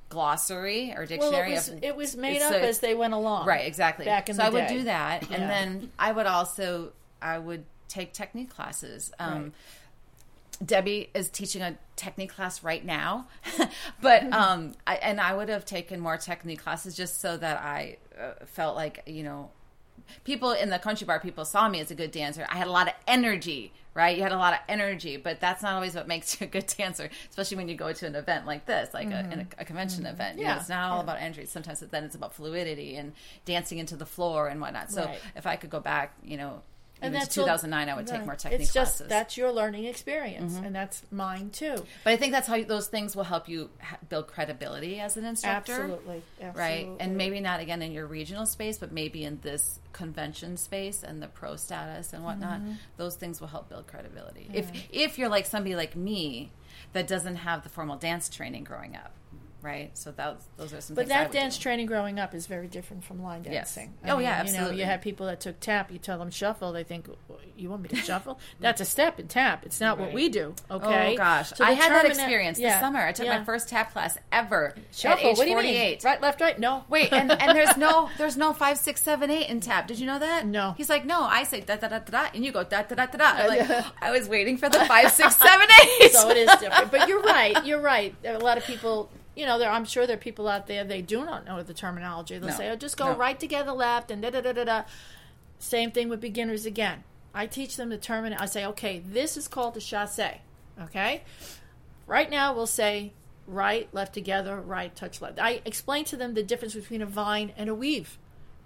glossary 0.09 0.93
or 0.93 0.99
Well, 1.01 1.07
dictionary. 1.07 1.53
it 1.53 1.55
was, 1.55 1.69
of, 1.69 1.85
it 1.85 1.97
was 1.97 2.17
made 2.17 2.43
up 2.43 2.53
a- 2.53 2.61
as 2.63 2.79
they 2.81 2.95
went 2.95 3.15
along. 3.15 3.47
Right, 3.47 3.67
exactly. 3.67 4.05
Back 4.05 4.29
in 4.29 4.37
so 4.37 4.43
the 4.43 4.47
I 4.47 4.51
would 4.51 4.67
do 4.69 4.85
that, 4.85 5.29
Yeah. 5.31 5.37
and 5.37 5.51
then 5.51 5.93
I 5.99 6.13
would 6.13 6.27
also 6.27 6.93
I 7.21 7.39
would 7.39 7.65
take 7.89 8.13
technique 8.13 8.51
classes. 8.51 9.13
Um, 9.19 9.43
Right. 9.43 9.53
Debbie 10.65 11.11
is 11.15 11.29
teaching 11.29 11.63
a 11.63 11.77
technique 11.97 12.33
class 12.35 12.63
right 12.63 12.85
now, 12.85 13.27
but 14.01 14.23
Mm-hmm. 14.23 14.33
um, 14.33 14.73
I, 14.87 14.97
and 14.97 15.21
I 15.21 15.35
would 15.35 15.49
have 15.49 15.65
taken 15.65 16.01
more 16.01 16.17
technique 16.17 16.63
classes 16.63 16.95
just 16.97 17.21
so 17.21 17.37
that 17.37 17.59
I 17.59 17.99
uh, 18.19 18.45
felt 18.47 18.77
like 18.77 19.03
you 19.07 19.23
know, 19.23 19.51
people 20.25 20.53
in 20.53 20.71
the 20.71 20.79
country 20.79 21.07
bar 21.07 21.21
people 21.21 21.45
saw 21.45 21.69
me 21.69 21.81
as 21.81 21.91
a 21.91 21.95
good 21.95 22.11
dancer. 22.11 22.47
I 22.49 22.57
had 22.57 22.67
a 22.67 22.71
lot 22.71 22.87
of 22.89 22.95
energy, 23.07 23.73
right? 23.95 24.17
You 24.17 24.23
had 24.23 24.33
a 24.33 24.37
lot 24.39 24.53
of 24.55 24.61
energy, 24.69 25.17
but 25.17 25.41
that's 25.41 25.63
not 25.63 25.75
always 25.75 25.95
what 25.95 26.07
makes 26.15 26.41
you 26.41 26.47
a 26.47 26.51
good 26.51 26.67
dancer, 26.67 27.11
especially 27.29 27.57
when 27.59 27.69
you 27.69 27.75
go 27.77 27.93
to 27.93 28.07
an 28.07 28.15
event 28.15 28.47
like 28.47 28.67
this, 28.67 28.93
like 28.95 29.11
a, 29.11 29.21
in 29.33 29.41
a, 29.41 29.47
a 29.59 29.65
convention 29.65 30.07
event. 30.07 30.39
You 30.39 30.45
know, 30.45 30.51
Mm-hmm. 30.51 30.57
Yeah, 30.57 30.61
it's 30.61 30.69
not 30.69 30.91
all 30.91 30.97
yeah. 30.99 31.03
about 31.03 31.19
energy. 31.21 31.47
Sometimes 31.47 31.81
then 31.81 32.05
it's 32.05 32.15
about 32.15 32.35
fluidity 32.35 32.97
and 32.97 33.13
dancing 33.45 33.79
into 33.79 33.97
the 33.97 34.07
floor 34.07 34.49
and 34.49 34.61
whatnot. 34.61 34.91
So 34.91 35.05
Right. 35.07 35.19
if 35.35 35.47
I 35.47 35.57
could 35.57 35.71
go 35.71 35.81
back, 35.81 36.15
you 36.25 36.37
know. 36.37 36.63
And 37.03 37.15
that's 37.15 37.37
all- 37.37 37.45
2009, 37.45 37.89
I 37.89 37.95
would 37.95 38.07
take 38.07 38.25
more 38.25 38.35
technique 38.37 38.63
It's 38.63 38.73
just 38.73 38.93
classes. 38.93 39.01
Mm-hmm. 39.03 39.09
that's 39.11 39.37
your 39.37 39.53
learning 39.53 39.85
experience, 39.85 40.57
and 40.57 40.75
that's 40.75 41.03
mine 41.11 41.51
too. 41.51 41.75
But 42.05 42.13
I 42.15 42.17
think 42.17 42.33
that's 42.33 42.49
how 42.49 42.55
you, 42.55 42.65
those 42.65 42.87
things 42.89 43.15
will 43.15 43.25
help 43.25 43.49
you 43.49 43.69
ha- 43.81 43.99
build 44.09 44.29
credibility 44.29 44.99
as 44.99 45.17
an 45.17 45.25
instructor. 45.27 45.73
Absolutely, 45.73 46.23
Right. 46.55 46.89
And 46.99 47.17
maybe 47.17 47.41
not 47.41 47.61
again 47.61 47.83
in 47.83 47.93
your 47.93 48.07
regional 48.07 48.47
space, 48.47 48.79
but 48.79 48.93
maybe 48.93 49.25
in 49.25 49.41
this 49.43 49.79
convention 49.93 50.57
space 50.57 51.03
and 51.03 51.23
the 51.23 51.29
pro 51.29 51.57
status 51.57 52.13
and 52.13 52.25
whatnot. 52.25 52.61
Mm-hmm. 52.61 52.73
Those 52.97 53.17
things 53.17 53.41
will 53.41 53.49
help 53.49 53.69
build 53.69 53.87
credibility. 53.87 54.49
If 54.53 54.71
if 54.91 55.19
you're 55.19 55.29
like 55.29 55.47
somebody 55.47 55.75
like 55.77 55.97
me 55.97 56.51
that 56.93 57.07
doesn't 57.07 57.37
have 57.37 57.63
the 57.63 57.69
formal 57.69 57.97
dance 57.97 58.29
training 58.29 58.65
growing 58.65 58.97
up. 58.97 59.13
Right. 59.67 59.91
So 59.99 60.13
that, 60.13 60.37
those 60.57 60.73
are 60.73 60.81
some 60.81 60.95
But 60.95 61.09
that 61.09 61.33
dance 61.33 61.57
do. 61.57 61.63
training 61.65 61.87
growing 61.87 62.21
up 62.21 62.35
is 62.35 62.47
very 62.47 62.69
different 62.69 63.03
from 63.03 63.21
line 63.21 63.43
Yes. 63.45 63.75
dancing. 63.75 63.95
Oh, 64.07 64.19
yeah, 64.19 64.31
absolutely. 64.31 64.67
You 64.67 64.73
know, 64.73 64.79
you 64.79 64.85
have 64.85 65.01
people 65.01 65.27
that 65.27 65.41
took 65.41 65.59
tap. 65.59 65.91
You 65.91 65.99
tell 65.99 66.19
them 66.21 66.31
shuffle, 66.31 66.73
they 66.73 66.85
think 66.85 67.09
you 67.57 67.69
want 67.69 67.83
me 67.83 67.89
to 67.89 67.97
shuffle. 67.97 68.39
That's 68.61 68.81
a 68.81 68.85
step 68.85 69.19
in 69.19 69.27
tap. 69.27 69.67
It's 69.67 69.81
not 69.81 69.99
what 69.99 70.13
we 70.13 70.29
do. 70.29 70.55
Oh, 70.71 70.77
okay. 70.77 71.15
Oh 71.15 71.17
gosh, 71.17 71.51
So 71.51 71.65
I 71.65 71.73
had 71.73 71.91
that 71.91 72.05
experience 72.07 72.61
yeah, 72.61 72.75
this 72.75 72.81
summer. 72.81 73.01
I 73.01 73.11
took 73.11 73.27
yeah. 73.27 73.39
my 73.39 73.45
first 73.45 73.69
tap 73.69 73.93
class 73.93 74.17
ever 74.31 74.77
shuffle. 74.93 75.19
at 75.19 75.33
age 75.33 75.37
what 75.37 75.45
do 75.45 75.51
you 75.51 75.57
48. 75.57 75.89
mean? 75.91 75.99
Right, 76.05 76.23
left, 76.23 76.41
right. 76.41 76.59
No. 76.61 76.85
Wait, 76.89 77.13
and, 77.13 77.33
and 77.33 77.57
there's 77.57 77.77
no 77.77 78.09
there's 78.19 78.37
no 78.37 78.53
five, 78.53 78.79
six, 78.79 79.03
seven, 79.03 79.31
eight 79.33 79.49
in 79.51 79.59
tap. 79.61 79.89
Did 79.89 79.99
you 79.99 80.07
know 80.07 80.21
that? 80.21 80.47
No. 80.47 80.75
He's 80.77 80.89
like, 80.89 81.05
no. 81.05 81.23
I 81.25 81.43
say 81.43 81.61
da 81.61 81.75
da 81.75 81.89
da 81.89 81.99
da 81.99 82.11
da, 82.11 82.29
and 82.35 82.45
you 82.45 82.53
go 82.53 82.63
da 82.63 82.83
da 82.83 82.95
da 82.95 83.07
da 83.07 83.19
da. 83.19 83.25
I'm 83.43 83.49
Like, 83.49 83.85
I 84.01 84.13
was 84.13 84.29
waiting 84.29 84.59
for 84.59 84.69
the 84.69 84.79
five, 84.87 85.11
six, 85.11 85.35
seven, 85.37 85.67
eight. 86.01 86.13
so 86.13 86.31
it 86.31 86.37
is 86.37 86.51
different. 86.61 86.93
But 86.93 87.09
you're 87.09 87.23
right. 87.23 87.65
You're 87.67 87.81
right. 87.81 88.15
There 88.23 88.33
are 88.33 88.37
a 88.39 88.45
lot 88.45 88.59
of 88.59 88.65
people. 88.65 89.11
You 89.37 89.47
know, 89.47 89.59
there. 89.59 89.71
I'm 89.71 89.85
sure 89.85 90.07
there 90.07 90.17
are 90.17 90.19
people 90.21 90.49
out 90.49 90.67
there. 90.67 90.83
They 90.83 91.03
do 91.03 91.25
not 91.25 91.45
know 91.45 91.63
the 91.63 91.75
terminology. 91.75 92.39
They'll 92.39 92.49
No. 92.51 92.57
say, 92.57 92.71
"Oh, 92.71 92.77
just 92.77 92.97
go 92.97 93.13
No. 93.13 93.17
right 93.17 93.39
together, 93.39 93.71
left, 93.73 94.11
and 94.11 94.23
da 94.23 94.31
da 94.31 94.41
da 94.41 94.53
da 94.53 94.65
da." 94.65 94.83
Same 95.59 95.91
thing 95.93 96.09
with 96.09 96.21
beginners 96.21 96.65
again. 96.67 97.05
I 97.35 97.47
teach 97.47 97.77
them 97.77 97.91
the 97.91 97.99
terminology. 97.99 98.43
I 98.43 98.47
say, 98.47 98.65
"Okay, 98.67 98.99
this 98.99 99.37
is 99.37 99.47
called 99.47 99.75
the 99.75 99.81
chasse." 99.81 100.19
Okay, 100.81 101.23
right 102.07 102.31
now 102.31 102.53
we'll 102.55 102.67
say 102.67 103.13
right, 103.47 103.89
left 103.93 104.13
together, 104.13 104.61
right, 104.61 104.95
touch 104.97 105.21
left. 105.21 105.39
I 105.39 105.61
explain 105.65 106.05
to 106.07 106.17
them 106.17 106.35
the 106.35 106.43
difference 106.43 106.75
between 106.75 107.01
a 107.01 107.07
vine 107.07 107.53
and 107.57 107.69
a 107.71 107.75
weave. 107.75 108.19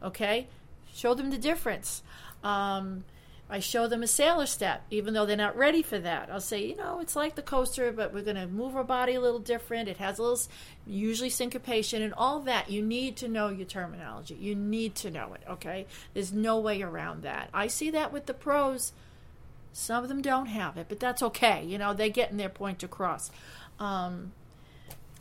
Okay, 0.02 0.46
show 0.94 1.12
them 1.14 1.30
the 1.30 1.36
difference. 1.38 2.02
Um, 2.42 3.04
I 3.50 3.58
show 3.58 3.88
them 3.88 4.02
a 4.02 4.06
sailor 4.06 4.46
step, 4.46 4.84
even 4.90 5.12
though 5.12 5.26
they're 5.26 5.36
not 5.36 5.56
ready 5.56 5.82
for 5.82 5.98
that. 5.98 6.30
I'll 6.30 6.40
say, 6.40 6.64
you 6.64 6.76
know, 6.76 7.00
it's 7.00 7.16
like 7.16 7.34
the 7.34 7.42
coaster, 7.42 7.90
but 7.90 8.14
we're 8.14 8.22
going 8.22 8.36
to 8.36 8.46
move 8.46 8.76
our 8.76 8.84
body 8.84 9.14
a 9.14 9.20
little 9.20 9.40
different. 9.40 9.88
It 9.88 9.96
has 9.96 10.18
a 10.18 10.22
little, 10.22 10.40
usually 10.86 11.30
syncopation 11.30 12.00
and 12.00 12.14
all 12.14 12.40
that. 12.40 12.70
You 12.70 12.80
need 12.80 13.16
to 13.16 13.28
know 13.28 13.48
your 13.48 13.66
terminology. 13.66 14.34
You 14.34 14.54
need 14.54 14.94
to 14.96 15.10
know 15.10 15.34
it, 15.34 15.42
okay? 15.50 15.86
There's 16.14 16.32
no 16.32 16.60
way 16.60 16.80
around 16.80 17.22
that. 17.22 17.50
I 17.52 17.66
see 17.66 17.90
that 17.90 18.12
with 18.12 18.26
the 18.26 18.34
pros. 18.34 18.92
Some 19.72 20.04
of 20.04 20.08
them 20.08 20.22
don't 20.22 20.46
have 20.46 20.76
it, 20.76 20.86
but 20.88 21.00
that's 21.00 21.22
okay. 21.22 21.64
You 21.64 21.78
know, 21.78 21.92
they're 21.92 22.08
getting 22.08 22.36
their 22.36 22.48
point 22.48 22.82
across. 22.84 23.32
Um, 23.80 24.32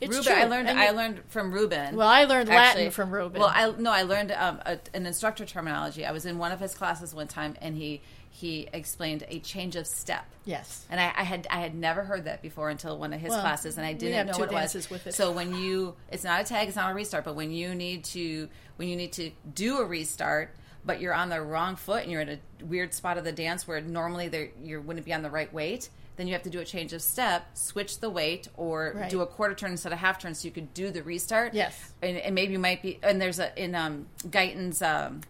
it's 0.00 0.16
Ruben, 0.16 0.32
true. 0.32 0.42
I 0.42 0.46
learned 0.46 0.68
And 0.68 0.78
I 0.78 0.90
learned 0.90 1.22
from 1.28 1.52
Ruben. 1.52 1.96
Well, 1.96 2.08
I 2.08 2.24
learned 2.24 2.48
actually. 2.48 2.84
Latin 2.84 2.90
from 2.90 3.10
Ruben. 3.10 3.40
Well, 3.40 3.52
I 3.52 3.72
no, 3.76 3.92
I 3.92 4.02
learned 4.02 4.32
um, 4.32 4.60
a, 4.64 4.78
an 4.94 5.04
instructor 5.04 5.44
terminology. 5.44 6.06
I 6.06 6.12
was 6.12 6.24
in 6.24 6.38
one 6.38 6.52
of 6.52 6.60
his 6.60 6.74
classes 6.74 7.14
one 7.14 7.28
time, 7.28 7.54
and 7.60 7.76
he 7.76 8.00
he 8.32 8.68
explained 8.72 9.24
a 9.28 9.38
change 9.40 9.76
of 9.76 9.86
step. 9.86 10.24
yes. 10.44 10.86
And 10.90 10.98
I, 11.00 11.12
I 11.16 11.24
had 11.24 11.46
I 11.50 11.60
had 11.60 11.74
never 11.74 12.04
heard 12.04 12.24
that 12.24 12.40
before 12.42 12.70
until 12.70 12.96
one 12.96 13.12
of 13.12 13.20
his 13.20 13.30
Well, 13.30 13.40
classes, 13.40 13.76
and 13.76 13.84
I 13.86 13.92
didn't 13.92 14.28
know 14.28 14.38
what 14.38 14.50
it 14.50 14.54
was. 14.54 14.88
with 14.88 15.06
it. 15.08 15.14
So 15.14 15.32
when 15.32 15.54
you, 15.54 15.94
it's 16.10 16.24
not 16.24 16.40
a 16.40 16.44
tag, 16.44 16.68
it's 16.68 16.76
not 16.76 16.90
a 16.90 16.94
restart, 16.94 17.24
but 17.24 17.34
when 17.34 17.50
you 17.50 17.74
need 17.74 18.04
to 18.04 18.48
when 18.76 18.88
you 18.88 18.96
need 18.96 19.12
to 19.14 19.30
do 19.54 19.78
a 19.78 19.84
restart, 19.84 20.54
but 20.86 21.00
you're 21.00 21.12
on 21.12 21.28
the 21.28 21.42
wrong 21.42 21.76
foot 21.76 22.02
and 22.04 22.10
you're 22.10 22.22
in 22.22 22.28
a 22.30 22.64
weird 22.64 22.94
spot 22.94 23.18
of 23.18 23.24
the 23.24 23.32
dance 23.32 23.68
where 23.68 23.80
normally 23.82 24.28
there 24.28 24.48
you 24.62 24.80
wouldn't 24.80 25.04
be 25.04 25.12
on 25.12 25.22
the 25.22 25.28
right 25.30 25.52
weight, 25.52 25.90
then 26.16 26.26
you 26.26 26.32
have 26.32 26.42
to 26.44 26.50
do 26.50 26.60
a 26.60 26.64
change 26.64 26.92
of 26.94 27.02
step, 27.02 27.44
switch 27.54 27.98
the 28.00 28.08
weight, 28.08 28.48
or 28.56 28.92
Right. 28.96 29.10
do 29.10 29.20
a 29.20 29.26
quarter 29.26 29.54
turn 29.54 29.72
instead 29.72 29.92
of 29.92 29.98
half 29.98 30.18
turn, 30.18 30.34
so 30.34 30.46
you 30.46 30.52
could 30.52 30.72
do 30.72 30.90
the 30.90 31.02
restart. 31.02 31.52
Yes. 31.52 31.92
and, 32.00 32.16
and 32.16 32.34
maybe 32.34 32.52
you 32.54 32.58
might 32.58 32.80
be. 32.80 32.98
And 33.02 33.20
there's 33.20 33.38
a 33.40 33.52
in 33.62 33.74
um, 33.74 34.06
Guyton's. 34.30 34.80
Um, 34.80 35.20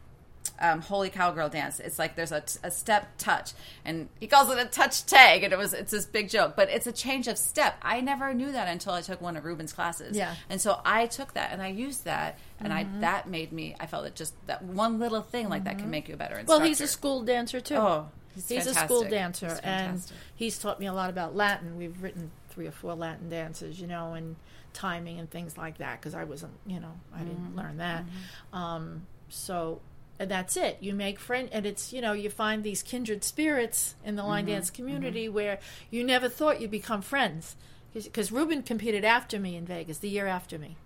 um, 0.58 0.80
holy 0.82 1.08
cowgirl 1.10 1.48
dance. 1.48 1.80
It's 1.80 1.98
like 1.98 2.16
there's 2.16 2.32
a, 2.32 2.42
a 2.62 2.70
step 2.70 3.08
touch, 3.18 3.52
and 3.84 4.08
he 4.18 4.26
calls 4.26 4.50
it 4.50 4.58
a 4.58 4.64
touch 4.66 5.06
tag, 5.06 5.42
and 5.42 5.52
it 5.52 5.58
was 5.58 5.72
it's 5.72 5.90
this 5.90 6.04
big 6.06 6.28
joke, 6.28 6.54
but 6.56 6.68
it's 6.70 6.86
a 6.86 6.92
change 6.92 7.28
of 7.28 7.38
step. 7.38 7.76
I 7.82 8.00
never 8.00 8.32
knew 8.34 8.52
that 8.52 8.68
until 8.68 8.92
I 8.92 9.00
took 9.02 9.20
one 9.20 9.36
of 9.36 9.44
Ruben's 9.44 9.72
classes. 9.72 10.16
Yeah. 10.16 10.34
and 10.48 10.60
so 10.60 10.80
I 10.84 11.06
took 11.06 11.34
that 11.34 11.52
and 11.52 11.62
I 11.62 11.68
used 11.68 12.04
that, 12.04 12.38
and 12.58 12.72
I 12.72 12.86
that 13.00 13.28
made 13.28 13.52
me. 13.52 13.74
I 13.80 13.86
felt 13.86 14.04
that 14.04 14.14
just 14.14 14.34
that 14.46 14.62
one 14.62 14.98
little 14.98 15.22
thing 15.22 15.48
like 15.48 15.64
that 15.64 15.78
can 15.78 15.90
make 15.90 16.08
you 16.08 16.14
a 16.14 16.18
better 16.18 16.34
instructor. 16.38 16.60
Well, 16.60 16.68
he's 16.68 16.80
a 16.80 16.86
school 16.86 17.22
dancer 17.22 17.60
too. 17.60 17.76
Oh, 17.76 18.08
he's, 18.34 18.48
he's 18.48 18.66
a 18.66 18.74
school 18.74 19.04
dancer, 19.04 19.48
He's 19.48 19.60
and 19.60 20.02
he's 20.34 20.58
taught 20.58 20.78
me 20.80 20.86
a 20.86 20.92
lot 20.92 21.08
about 21.10 21.34
Latin. 21.34 21.76
We've 21.78 22.02
written 22.02 22.30
three 22.50 22.66
or 22.66 22.72
four 22.72 22.94
Latin 22.94 23.28
dances, 23.30 23.80
you 23.80 23.86
know, 23.86 24.12
and 24.14 24.36
timing 24.72 25.18
and 25.18 25.30
things 25.30 25.56
like 25.56 25.78
that 25.78 26.00
because 26.00 26.14
I 26.14 26.24
wasn't, 26.24 26.52
you 26.66 26.80
know, 26.80 26.92
I 27.14 27.18
Mm-hmm. 27.20 27.28
didn't 27.28 27.56
learn 27.56 27.76
that. 27.78 28.04
Um, 28.52 29.06
so 29.28 29.80
and 30.20 30.30
that's 30.30 30.56
it. 30.56 30.76
You 30.80 30.94
make 30.94 31.18
friend, 31.18 31.48
and 31.50 31.66
it's 31.66 31.92
you 31.92 32.00
know 32.00 32.12
you 32.12 32.30
find 32.30 32.62
these 32.62 32.82
kindred 32.82 33.24
spirits 33.24 33.96
in 34.04 34.14
the 34.14 34.22
Mm-hmm. 34.22 34.30
line 34.30 34.46
dance 34.46 34.70
community 34.70 35.28
where 35.28 35.58
you 35.90 36.04
never 36.04 36.28
thought 36.28 36.60
you'd 36.60 36.70
become 36.70 37.02
friends. 37.02 37.56
Because 37.92 38.30
Ruben 38.30 38.62
competed 38.62 39.04
after 39.04 39.40
me 39.40 39.56
in 39.56 39.64
Vegas, 39.66 39.98
the 39.98 40.08
year 40.08 40.28
after 40.28 40.58
me 40.58 40.76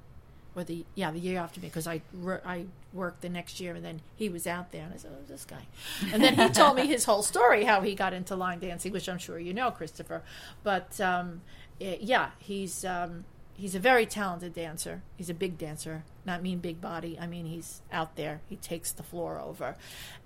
or 0.56 0.62
the 0.64 0.84
yeah 0.94 1.10
the 1.10 1.18
year 1.18 1.38
after 1.38 1.60
me 1.60 1.66
because 1.66 1.86
I 1.86 2.00
I 2.46 2.66
worked 2.92 3.22
the 3.22 3.28
next 3.28 3.58
year 3.58 3.74
and 3.74 3.84
then 3.84 4.00
he 4.14 4.28
was 4.28 4.46
out 4.46 4.70
there 4.70 4.84
and 4.84 4.94
I 4.94 4.96
said 4.98 5.10
oh 5.12 5.24
this 5.28 5.44
guy 5.44 5.66
and 6.12 6.22
then 6.22 6.34
he 6.36 6.48
told 6.50 6.76
me 6.76 6.86
his 6.96 7.04
whole 7.04 7.22
story 7.24 7.64
how 7.64 7.80
he 7.80 7.96
got 7.96 8.12
into 8.12 8.36
line 8.36 8.60
dancing 8.60 8.92
which 8.92 9.08
I'm 9.08 9.18
sure 9.18 9.38
you 9.38 9.52
know 9.52 9.72
Christopher 9.72 10.22
but 10.62 11.00
um, 11.00 11.40
eh, 11.80 11.96
yeah 12.00 12.30
he's 12.38 12.84
um, 12.84 13.24
he's 13.56 13.74
a 13.74 13.78
very 13.78 14.06
talented 14.06 14.52
dancer. 14.54 15.02
He's 15.16 15.30
a 15.30 15.34
big 15.34 15.56
dancer. 15.58 16.04
Not 16.26 16.42
mean 16.42 16.58
big 16.58 16.80
body. 16.80 17.18
I 17.20 17.26
mean 17.26 17.46
he's 17.46 17.82
out 17.92 18.16
there. 18.16 18.40
He 18.48 18.56
takes 18.56 18.92
the 18.92 19.02
floor 19.02 19.40
over. 19.40 19.76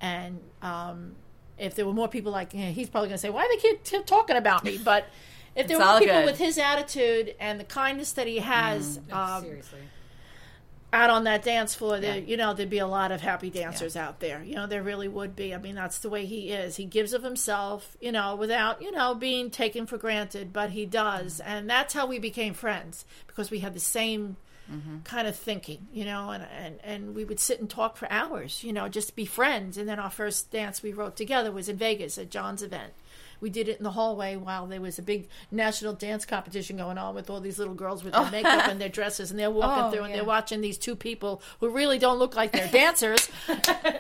And 0.00 0.40
um, 0.62 1.16
if 1.58 1.74
there 1.74 1.86
were 1.86 1.92
more 1.92 2.08
people 2.08 2.32
like 2.32 2.54
eh, 2.54 2.70
he's 2.70 2.88
probably 2.88 3.08
going 3.08 3.16
to 3.16 3.22
say 3.22 3.30
why 3.30 3.44
are 3.44 3.48
they 3.48 3.56
keep 3.60 3.82
t- 3.84 4.02
talking 4.02 4.36
about 4.36 4.64
me? 4.64 4.78
But 4.82 5.06
if 5.56 5.66
there 5.66 5.76
It's 5.76 5.86
were 5.86 5.98
people 5.98 6.16
good. 6.16 6.26
with 6.26 6.38
his 6.38 6.56
attitude 6.58 7.34
and 7.40 7.58
the 7.58 7.64
kindness 7.64 8.12
that 8.12 8.26
he 8.26 8.38
has 8.38 9.00
um, 9.10 9.42
Seriously. 9.42 9.80
Out 10.92 11.10
on 11.10 11.24
that 11.24 11.42
dance 11.42 11.74
floor, 11.74 12.00
there, 12.00 12.16
Yeah. 12.16 12.24
you 12.26 12.36
know, 12.36 12.54
there'd 12.54 12.70
be 12.70 12.78
a 12.78 12.86
lot 12.86 13.12
of 13.12 13.20
happy 13.20 13.50
dancers 13.50 13.94
out 13.94 14.20
there. 14.20 14.42
You 14.42 14.54
know, 14.54 14.66
there 14.66 14.82
really 14.82 15.08
would 15.08 15.36
be. 15.36 15.54
I 15.54 15.58
mean, 15.58 15.74
that's 15.74 15.98
the 15.98 16.08
way 16.08 16.24
he 16.24 16.50
is. 16.50 16.76
He 16.76 16.86
gives 16.86 17.12
of 17.12 17.22
himself, 17.22 17.96
you 18.00 18.10
know, 18.10 18.34
without, 18.36 18.80
you 18.80 18.90
know, 18.90 19.14
being 19.14 19.50
taken 19.50 19.86
for 19.86 19.98
granted, 19.98 20.52
but 20.52 20.70
he 20.70 20.86
does. 20.86 21.40
Mm-hmm. 21.40 21.50
And 21.50 21.70
that's 21.70 21.92
how 21.92 22.06
we 22.06 22.18
became 22.18 22.54
friends 22.54 23.04
because 23.26 23.50
we 23.50 23.58
had 23.58 23.74
the 23.74 23.80
same 23.80 24.36
mm-hmm. 24.72 25.00
kind 25.00 25.28
of 25.28 25.36
thinking, 25.36 25.88
you 25.92 26.06
know, 26.06 26.30
and, 26.30 26.46
and, 26.58 26.78
and 26.82 27.14
we 27.14 27.24
would 27.24 27.40
sit 27.40 27.60
and 27.60 27.68
talk 27.68 27.98
for 27.98 28.10
hours, 28.10 28.64
you 28.64 28.72
know, 28.72 28.88
just 28.88 29.14
be 29.14 29.26
friends. 29.26 29.76
And 29.76 29.86
then 29.86 29.98
our 29.98 30.10
first 30.10 30.50
dance 30.50 30.82
we 30.82 30.94
wrote 30.94 31.16
together 31.16 31.52
was 31.52 31.68
in 31.68 31.76
Vegas 31.76 32.16
at 32.16 32.30
John's 32.30 32.62
event. 32.62 32.94
We 33.40 33.50
did 33.50 33.68
it 33.68 33.78
in 33.78 33.84
the 33.84 33.92
hallway 33.92 34.36
while 34.36 34.66
there 34.66 34.80
was 34.80 34.98
a 34.98 35.02
big 35.02 35.28
national 35.50 35.92
dance 35.92 36.24
competition 36.26 36.76
going 36.76 36.98
on 36.98 37.14
with 37.14 37.30
all 37.30 37.40
these 37.40 37.58
little 37.58 37.74
girls 37.74 38.02
with 38.04 38.12
their 38.14 38.30
makeup 38.30 38.66
and 38.68 38.80
their 38.80 38.88
dresses, 38.88 39.30
and 39.30 39.38
they're 39.38 39.50
walking 39.50 39.84
Oh, 39.84 39.90
through 39.90 40.02
and 40.04 40.10
yeah. 40.10 40.16
they're 40.16 40.24
watching 40.24 40.60
these 40.60 40.78
two 40.78 40.96
people 40.96 41.40
who 41.60 41.68
really 41.68 41.98
don't 41.98 42.18
look 42.18 42.34
like 42.36 42.52
they're 42.52 42.68
dancers 42.72 43.28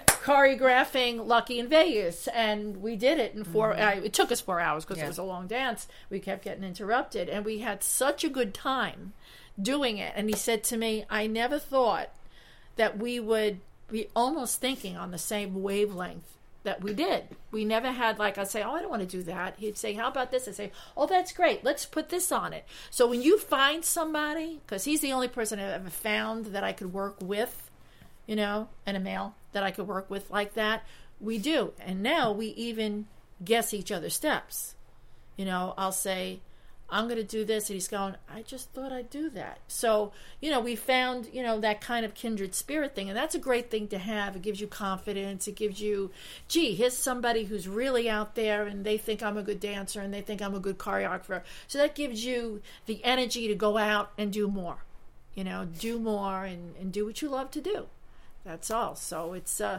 choreographing 0.06 1.26
Lucky 1.26 1.58
in 1.58 1.68
Vegas, 1.68 2.26
and 2.28 2.78
we 2.82 2.96
did 2.96 3.18
it 3.18 3.34
in 3.34 3.44
4 3.44 3.74
Uh, 3.76 3.90
it 4.04 4.12
took 4.12 4.30
us 4.32 4.40
four 4.40 4.60
hours 4.60 4.84
because 4.84 4.98
Yeah. 4.98 5.04
it 5.04 5.08
was 5.08 5.18
a 5.18 5.22
long 5.22 5.46
dance. 5.46 5.86
We 6.10 6.20
kept 6.20 6.44
getting 6.44 6.64
interrupted, 6.64 7.28
and 7.28 7.44
we 7.44 7.58
had 7.58 7.82
such 7.82 8.24
a 8.24 8.28
good 8.28 8.52
time 8.54 9.12
doing 9.60 9.98
it. 9.98 10.12
And 10.16 10.28
he 10.28 10.36
said 10.36 10.62
to 10.64 10.76
me, 10.76 11.04
"I 11.10 11.26
never 11.26 11.58
thought 11.58 12.10
that 12.76 12.98
we 12.98 13.18
would 13.20 13.60
be 13.90 14.08
almost 14.14 14.60
thinking 14.60 14.96
on 14.96 15.10
the 15.10 15.18
same 15.18 15.62
wavelength." 15.62 16.34
That 16.64 16.82
we 16.82 16.92
did. 16.92 17.24
We 17.50 17.64
never 17.64 17.92
had 17.92 18.18
like 18.18 18.36
I'd 18.36 18.48
say, 18.48 18.62
"Oh, 18.62 18.72
I 18.72 18.80
don't 18.80 18.90
want 18.90 19.02
to 19.02 19.16
do 19.16 19.22
that." 19.22 19.54
He'd 19.58 19.78
say, 19.78 19.92
"How 19.94 20.08
about 20.08 20.30
this?" 20.30 20.48
I'd 20.48 20.56
say, 20.56 20.72
"Oh, 20.96 21.06
that's 21.06 21.32
great. 21.32 21.64
Let's 21.64 21.86
put 21.86 22.08
this 22.08 22.32
on 22.32 22.52
it." 22.52 22.64
So 22.90 23.06
when 23.06 23.22
you 23.22 23.38
find 23.38 23.84
somebody, 23.84 24.60
because 24.66 24.84
he's 24.84 25.00
the 25.00 25.12
only 25.12 25.28
person 25.28 25.60
I've 25.60 25.70
ever 25.70 25.90
found 25.90 26.46
that 26.46 26.64
I 26.64 26.72
could 26.72 26.92
work 26.92 27.16
with, 27.22 27.70
you 28.26 28.36
know, 28.36 28.68
and 28.84 28.96
a 28.96 29.00
male 29.00 29.34
that 29.52 29.62
I 29.62 29.70
could 29.70 29.86
work 29.86 30.10
with 30.10 30.30
like 30.30 30.54
that. 30.54 30.84
We 31.20 31.38
do. 31.38 31.72
And 31.80 32.02
now 32.02 32.32
we 32.32 32.48
even 32.48 33.06
guess 33.44 33.72
each 33.72 33.90
other's 33.90 34.14
steps. 34.14 34.74
You 35.36 35.44
know, 35.44 35.74
I'll 35.78 35.92
say, 35.92 36.40
I'm 36.90 37.04
going 37.04 37.16
to 37.18 37.24
do 37.24 37.44
this. 37.44 37.68
And 37.68 37.74
he's 37.74 37.88
going, 37.88 38.16
I 38.32 38.42
just 38.42 38.70
thought 38.70 38.92
I'd 38.92 39.10
do 39.10 39.28
that. 39.30 39.58
So, 39.68 40.12
you 40.40 40.50
know, 40.50 40.60
we 40.60 40.74
found, 40.76 41.28
you 41.32 41.42
know, 41.42 41.60
that 41.60 41.80
kind 41.80 42.04
of 42.04 42.14
kindred 42.14 42.54
spirit 42.54 42.94
thing. 42.94 43.08
And 43.08 43.16
that's 43.16 43.34
a 43.34 43.38
great 43.38 43.70
thing 43.70 43.88
to 43.88 43.98
have. 43.98 44.36
It 44.36 44.42
gives 44.42 44.60
you 44.60 44.66
confidence. 44.66 45.46
It 45.46 45.56
gives 45.56 45.80
you, 45.80 46.10
gee, 46.48 46.74
here's 46.74 46.96
somebody 46.96 47.44
who's 47.44 47.68
really 47.68 48.08
out 48.08 48.34
there 48.34 48.66
and 48.66 48.84
they 48.84 48.96
think 48.96 49.22
I'm 49.22 49.36
a 49.36 49.42
good 49.42 49.60
dancer 49.60 50.00
and 50.00 50.12
they 50.12 50.22
think 50.22 50.40
I'm 50.40 50.54
a 50.54 50.60
good 50.60 50.78
choreographer. 50.78 51.42
So 51.66 51.78
that 51.78 51.94
gives 51.94 52.24
you 52.24 52.62
the 52.86 53.04
energy 53.04 53.48
to 53.48 53.54
go 53.54 53.76
out 53.76 54.12
and 54.16 54.32
do 54.32 54.48
more 54.48 54.78
you 55.38 55.44
know 55.44 55.68
do 55.78 56.00
more 56.00 56.44
and, 56.44 56.74
and 56.80 56.92
do 56.92 57.06
what 57.06 57.22
you 57.22 57.28
love 57.28 57.48
to 57.52 57.60
do 57.60 57.86
that's 58.44 58.72
all 58.72 58.96
so 58.96 59.34
it's 59.34 59.60
uh 59.60 59.78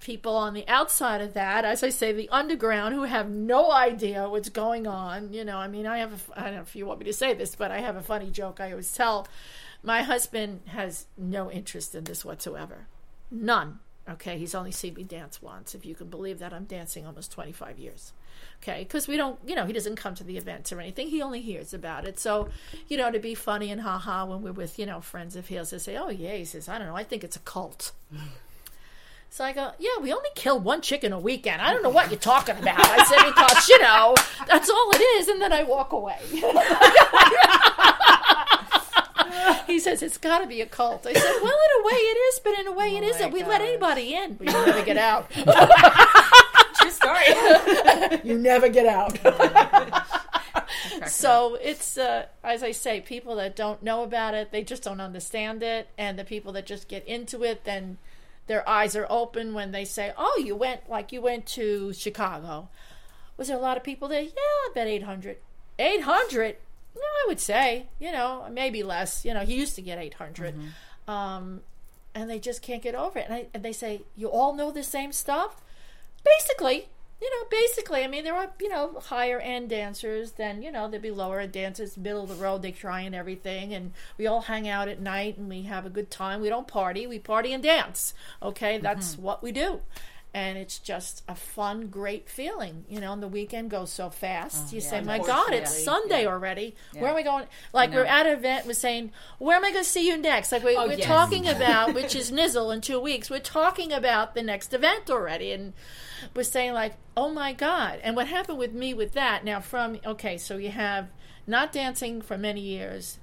people 0.00 0.34
on 0.34 0.54
the 0.54 0.66
outside 0.66 1.20
of 1.20 1.34
that 1.34 1.64
as 1.64 1.82
i 1.82 1.88
say 1.90 2.12
the 2.12 2.28
underground 2.30 2.94
who 2.94 3.02
have 3.02 3.28
no 3.28 3.70
idea 3.70 4.28
what's 4.28 4.48
going 4.48 4.86
on. 4.86 5.32
You 5.32 5.44
know 5.44 5.58
i 5.58 5.68
mean 5.68 5.86
i 5.86 5.98
have 5.98 6.12
a, 6.12 6.40
i 6.40 6.44
don't 6.44 6.54
know 6.54 6.62
if 6.62 6.74
you 6.74 6.86
want 6.86 7.00
me 7.00 7.04
to 7.04 7.12
say 7.12 7.34
this 7.34 7.54
but 7.54 7.70
i 7.70 7.80
have 7.80 7.96
a 7.96 8.02
funny 8.02 8.30
joke 8.30 8.60
i 8.60 8.70
always 8.70 8.92
tell. 8.92 9.28
My 9.82 10.02
husband 10.02 10.60
has 10.66 11.06
no 11.16 11.50
interest 11.50 11.94
in 11.94 12.04
this 12.04 12.22
whatsoever. 12.22 12.86
None. 13.30 13.78
Okay? 14.06 14.36
He's 14.36 14.54
only 14.54 14.72
seen 14.72 14.92
me 14.92 15.04
dance 15.04 15.40
once. 15.40 15.74
If 15.74 15.86
you 15.86 15.94
can 15.94 16.08
believe 16.08 16.38
that 16.38 16.52
i'm 16.52 16.64
dancing 16.64 17.06
almost 17.06 17.32
25 17.32 17.78
years. 17.78 18.12
Okay? 18.62 18.82
Because 18.82 19.06
we 19.06 19.16
don't 19.16 19.38
you 19.46 19.54
know 19.54 19.66
he 19.66 19.72
doesn't 19.72 19.96
come 19.96 20.14
to 20.14 20.24
the 20.24 20.38
events 20.38 20.72
or 20.72 20.80
anything. 20.80 21.08
He 21.08 21.20
only 21.20 21.42
hears 21.42 21.74
about 21.74 22.06
it. 22.06 22.18
So 22.18 22.48
you 22.88 22.96
know 22.96 23.10
to 23.10 23.18
be 23.18 23.34
funny 23.34 23.70
and 23.70 23.82
haha 23.82 24.24
when 24.24 24.42
we're 24.42 24.52
with 24.52 24.78
you 24.78 24.86
know 24.86 25.00
friends 25.00 25.36
of 25.36 25.48
his 25.48 25.70
they 25.70 25.78
say 25.78 25.96
oh 25.96 26.08
yeah 26.08 26.36
he 26.36 26.44
says 26.46 26.68
i 26.68 26.78
don't 26.78 26.86
know. 26.86 26.96
I 26.96 27.04
think 27.04 27.22
it's 27.22 27.36
a 27.36 27.40
cult 27.40 27.92
so 29.32 29.44
I 29.44 29.52
go, 29.52 29.70
yeah, 29.78 29.90
we 30.02 30.12
only 30.12 30.28
kill 30.34 30.58
one 30.58 30.80
chicken 30.80 31.12
a 31.12 31.18
weekend. 31.18 31.62
I 31.62 31.72
don't 31.72 31.84
know 31.84 31.88
what 31.88 32.10
you're 32.10 32.18
talking 32.18 32.58
about. 32.58 32.80
I 32.80 33.04
said, 33.04 33.28
because, 33.28 33.68
you 33.68 33.80
know, 33.80 34.16
that's 34.48 34.68
all 34.68 34.90
it 34.92 35.00
is. 35.00 35.28
And 35.28 35.40
then 35.40 35.52
I 35.52 35.62
walk 35.62 35.92
away. 35.92 36.18
he 39.68 39.78
says, 39.78 40.02
it's 40.02 40.18
got 40.18 40.40
to 40.40 40.48
be 40.48 40.60
a 40.60 40.66
cult. 40.66 41.06
I 41.06 41.12
said, 41.12 41.32
well, 41.42 41.52
in 41.52 41.80
a 41.80 41.84
way 41.86 41.92
it 41.92 42.18
is, 42.18 42.40
but 42.40 42.58
in 42.58 42.66
a 42.66 42.72
way 42.72 42.96
it 42.96 43.04
isn't. 43.04 43.32
We 43.32 43.44
let 43.44 43.60
anybody 43.60 44.14
in, 44.14 44.34
but 44.34 44.48
you 44.48 44.52
never 44.52 44.84
get 44.84 44.96
out. 44.96 45.30
True 46.80 46.90
story. 46.90 47.22
you 48.24 48.36
never 48.36 48.68
get 48.68 48.86
out. 48.86 49.16
so 51.06 51.56
it's 51.62 51.96
uh, 51.96 52.26
as 52.42 52.64
I 52.64 52.72
say, 52.72 53.00
people 53.00 53.36
that 53.36 53.54
don't 53.54 53.80
know 53.80 54.02
about 54.02 54.34
it, 54.34 54.50
they 54.50 54.64
just 54.64 54.82
don't 54.82 55.00
understand 55.00 55.62
it, 55.62 55.86
and 55.96 56.18
the 56.18 56.24
people 56.24 56.50
that 56.54 56.66
just 56.66 56.88
get 56.88 57.06
into 57.06 57.44
it, 57.44 57.62
then 57.62 57.98
their 58.50 58.68
eyes 58.68 58.96
are 58.96 59.06
open 59.08 59.54
when 59.54 59.70
they 59.70 59.84
say, 59.84 60.12
"Oh, 60.18 60.42
you 60.44 60.56
went 60.56 60.90
like 60.90 61.12
you 61.12 61.22
went 61.22 61.46
to 61.54 61.92
Chicago." 61.92 62.68
Was 63.36 63.46
there 63.46 63.56
a 63.56 63.60
lot 63.60 63.76
of 63.76 63.84
people 63.84 64.08
there? 64.08 64.22
Yeah, 64.22 64.32
I 64.34 64.70
bet 64.74 64.88
eight 64.88 65.04
hundred. 65.04 65.36
Eight 65.78 66.02
hundred? 66.02 66.56
No, 66.96 67.00
I 67.00 67.24
would 67.28 67.38
say, 67.38 67.86
you 68.00 68.10
know, 68.10 68.48
maybe 68.50 68.82
less. 68.82 69.24
You 69.24 69.34
know, 69.34 69.44
he 69.44 69.54
used 69.54 69.76
to 69.76 69.82
get 69.82 69.98
eight 69.98 70.14
Um, 71.06 71.60
and 72.12 72.28
they 72.28 72.40
just 72.40 72.60
can't 72.60 72.82
get 72.82 72.96
over 72.96 73.20
it. 73.20 73.26
And, 73.26 73.34
I, 73.34 73.46
and 73.54 73.62
they 73.64 73.72
say, 73.72 74.02
"You 74.16 74.28
all 74.28 74.52
know 74.52 74.72
the 74.72 74.82
same 74.82 75.12
stuff." 75.12 75.62
Basically, 76.24 76.88
you 77.20 77.30
know, 77.30 77.46
basically, 77.50 78.02
I 78.02 78.06
mean, 78.06 78.24
there 78.24 78.34
are, 78.34 78.50
you 78.60 78.68
know, 78.68 78.98
higher 79.00 79.38
end 79.38 79.68
dancers, 79.68 80.32
then, 80.32 80.62
you 80.62 80.70
know, 80.70 80.88
there'd 80.88 81.02
be 81.02 81.10
lower 81.10 81.40
end 81.40 81.52
dancers, 81.52 81.96
middle 81.96 82.22
of 82.22 82.28
the 82.30 82.34
road, 82.34 82.62
they 82.62 82.72
try 82.72 83.02
and 83.02 83.14
everything, 83.14 83.74
and 83.74 83.92
we 84.16 84.26
all 84.26 84.42
hang 84.42 84.68
out 84.68 84.88
at 84.88 85.00
night 85.00 85.36
and 85.36 85.48
we 85.48 85.62
have 85.62 85.84
a 85.84 85.90
good 85.90 86.10
time. 86.10 86.40
We 86.40 86.48
don't 86.48 86.66
party, 86.66 87.06
we 87.06 87.18
party 87.18 87.52
and 87.52 87.62
dance, 87.62 88.14
okay? 88.42 88.78
That's 88.78 89.12
mm-hmm. 89.12 89.22
what 89.22 89.42
we 89.42 89.52
do. 89.52 89.80
And 90.32 90.56
it's 90.56 90.78
just 90.78 91.24
a 91.26 91.34
fun, 91.34 91.88
great 91.88 92.28
feeling, 92.28 92.84
you 92.88 93.00
know, 93.00 93.12
and 93.12 93.20
the 93.20 93.26
weekend 93.26 93.68
goes 93.68 93.90
so 93.90 94.10
fast. 94.10 94.72
you 94.72 94.80
say, 94.80 95.00
my 95.00 95.18
God, 95.18 95.52
it's 95.52 95.82
Sunday 95.84 96.24
already. 96.24 96.76
Where 96.96 97.10
am 97.10 97.16
I 97.16 97.22
going? 97.22 97.46
Like, 97.72 97.90
we're 97.92 98.04
at 98.04 98.26
an 98.26 98.38
event, 98.38 98.64
we're 98.64 98.74
saying, 98.74 99.10
where 99.38 99.56
am 99.56 99.64
I 99.64 99.72
going 99.72 99.82
to 99.82 99.90
see 99.90 100.06
you 100.06 100.16
next? 100.16 100.52
Like, 100.52 100.62
we, 100.62 100.76
we're 100.76 100.92
yes. 100.92 101.08
talking 101.08 101.48
about, 101.56 101.94
which 101.94 102.14
is 102.14 102.30
Nizzle 102.30 102.72
in 102.72 102.80
two 102.80 103.00
weeks, 103.00 103.28
we're 103.28 103.40
talking 103.40 103.92
about 103.92 104.36
the 104.36 104.42
next 104.44 104.72
event 104.72 105.10
already. 105.10 105.50
And 105.50 105.72
we're 106.34 106.42
saying 106.42 106.72
like, 106.72 106.94
"Oh 107.16 107.30
my 107.30 107.52
God!" 107.52 108.00
And 108.02 108.16
what 108.16 108.26
happened 108.26 108.58
with 108.58 108.72
me 108.72 108.94
with 108.94 109.12
that 109.12 109.44
now? 109.44 109.60
From 109.60 109.98
okay, 110.04 110.36
so 110.38 110.56
you 110.56 110.70
have 110.70 111.08
not 111.46 111.72
dancing 111.72 112.22
for 112.22 112.36
many 112.36 112.60
years, 112.60 113.18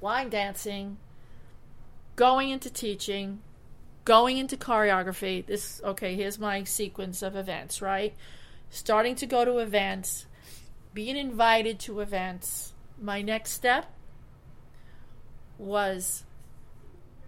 line 0.00 0.30
dancing, 0.30 0.98
going 2.16 2.50
into 2.50 2.70
teaching, 2.70 3.40
going 4.04 4.38
into 4.38 4.56
choreography. 4.56 5.44
This 5.46 5.80
okay. 5.84 6.14
Here's 6.16 6.38
my 6.38 6.64
sequence 6.64 7.22
of 7.22 7.36
events. 7.36 7.82
Right, 7.82 8.14
starting 8.70 9.14
to 9.16 9.26
go 9.26 9.44
to 9.44 9.58
events, 9.58 10.26
being 10.94 11.16
invited 11.16 11.78
to 11.80 12.00
events. 12.00 12.72
My 13.00 13.20
next 13.22 13.50
step 13.50 13.90
was 15.58 16.24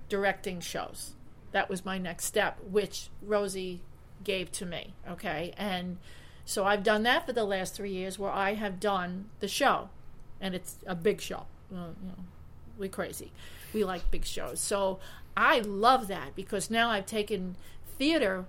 directing 0.08 0.60
shows. 0.60 1.14
that 1.52 1.70
was 1.70 1.84
my 1.84 1.98
next 1.98 2.24
step, 2.24 2.58
which 2.68 3.08
Rosie 3.22 3.80
gave 4.24 4.50
to 4.52 4.66
me. 4.66 4.94
Okay, 5.08 5.54
and 5.56 5.98
so 6.44 6.64
I've 6.66 6.82
done 6.82 7.04
that 7.04 7.24
for 7.26 7.32
the 7.32 7.44
last 7.44 7.74
three 7.74 7.92
years, 7.92 8.18
where 8.18 8.30
I 8.30 8.54
have 8.54 8.80
done 8.80 9.30
the 9.40 9.48
show, 9.48 9.88
and 10.40 10.54
it's 10.54 10.78
a 10.86 10.94
big 10.96 11.20
show. 11.20 11.46
You 11.70 11.76
know, 11.76 11.94
we 12.78 12.88
crazy. 12.88 13.32
We 13.72 13.84
like 13.84 14.10
big 14.10 14.24
shows. 14.24 14.60
So 14.60 15.00
I 15.36 15.60
love 15.60 16.08
that 16.08 16.34
because 16.34 16.70
now 16.70 16.90
I've 16.90 17.06
taken 17.06 17.56
theater, 17.98 18.46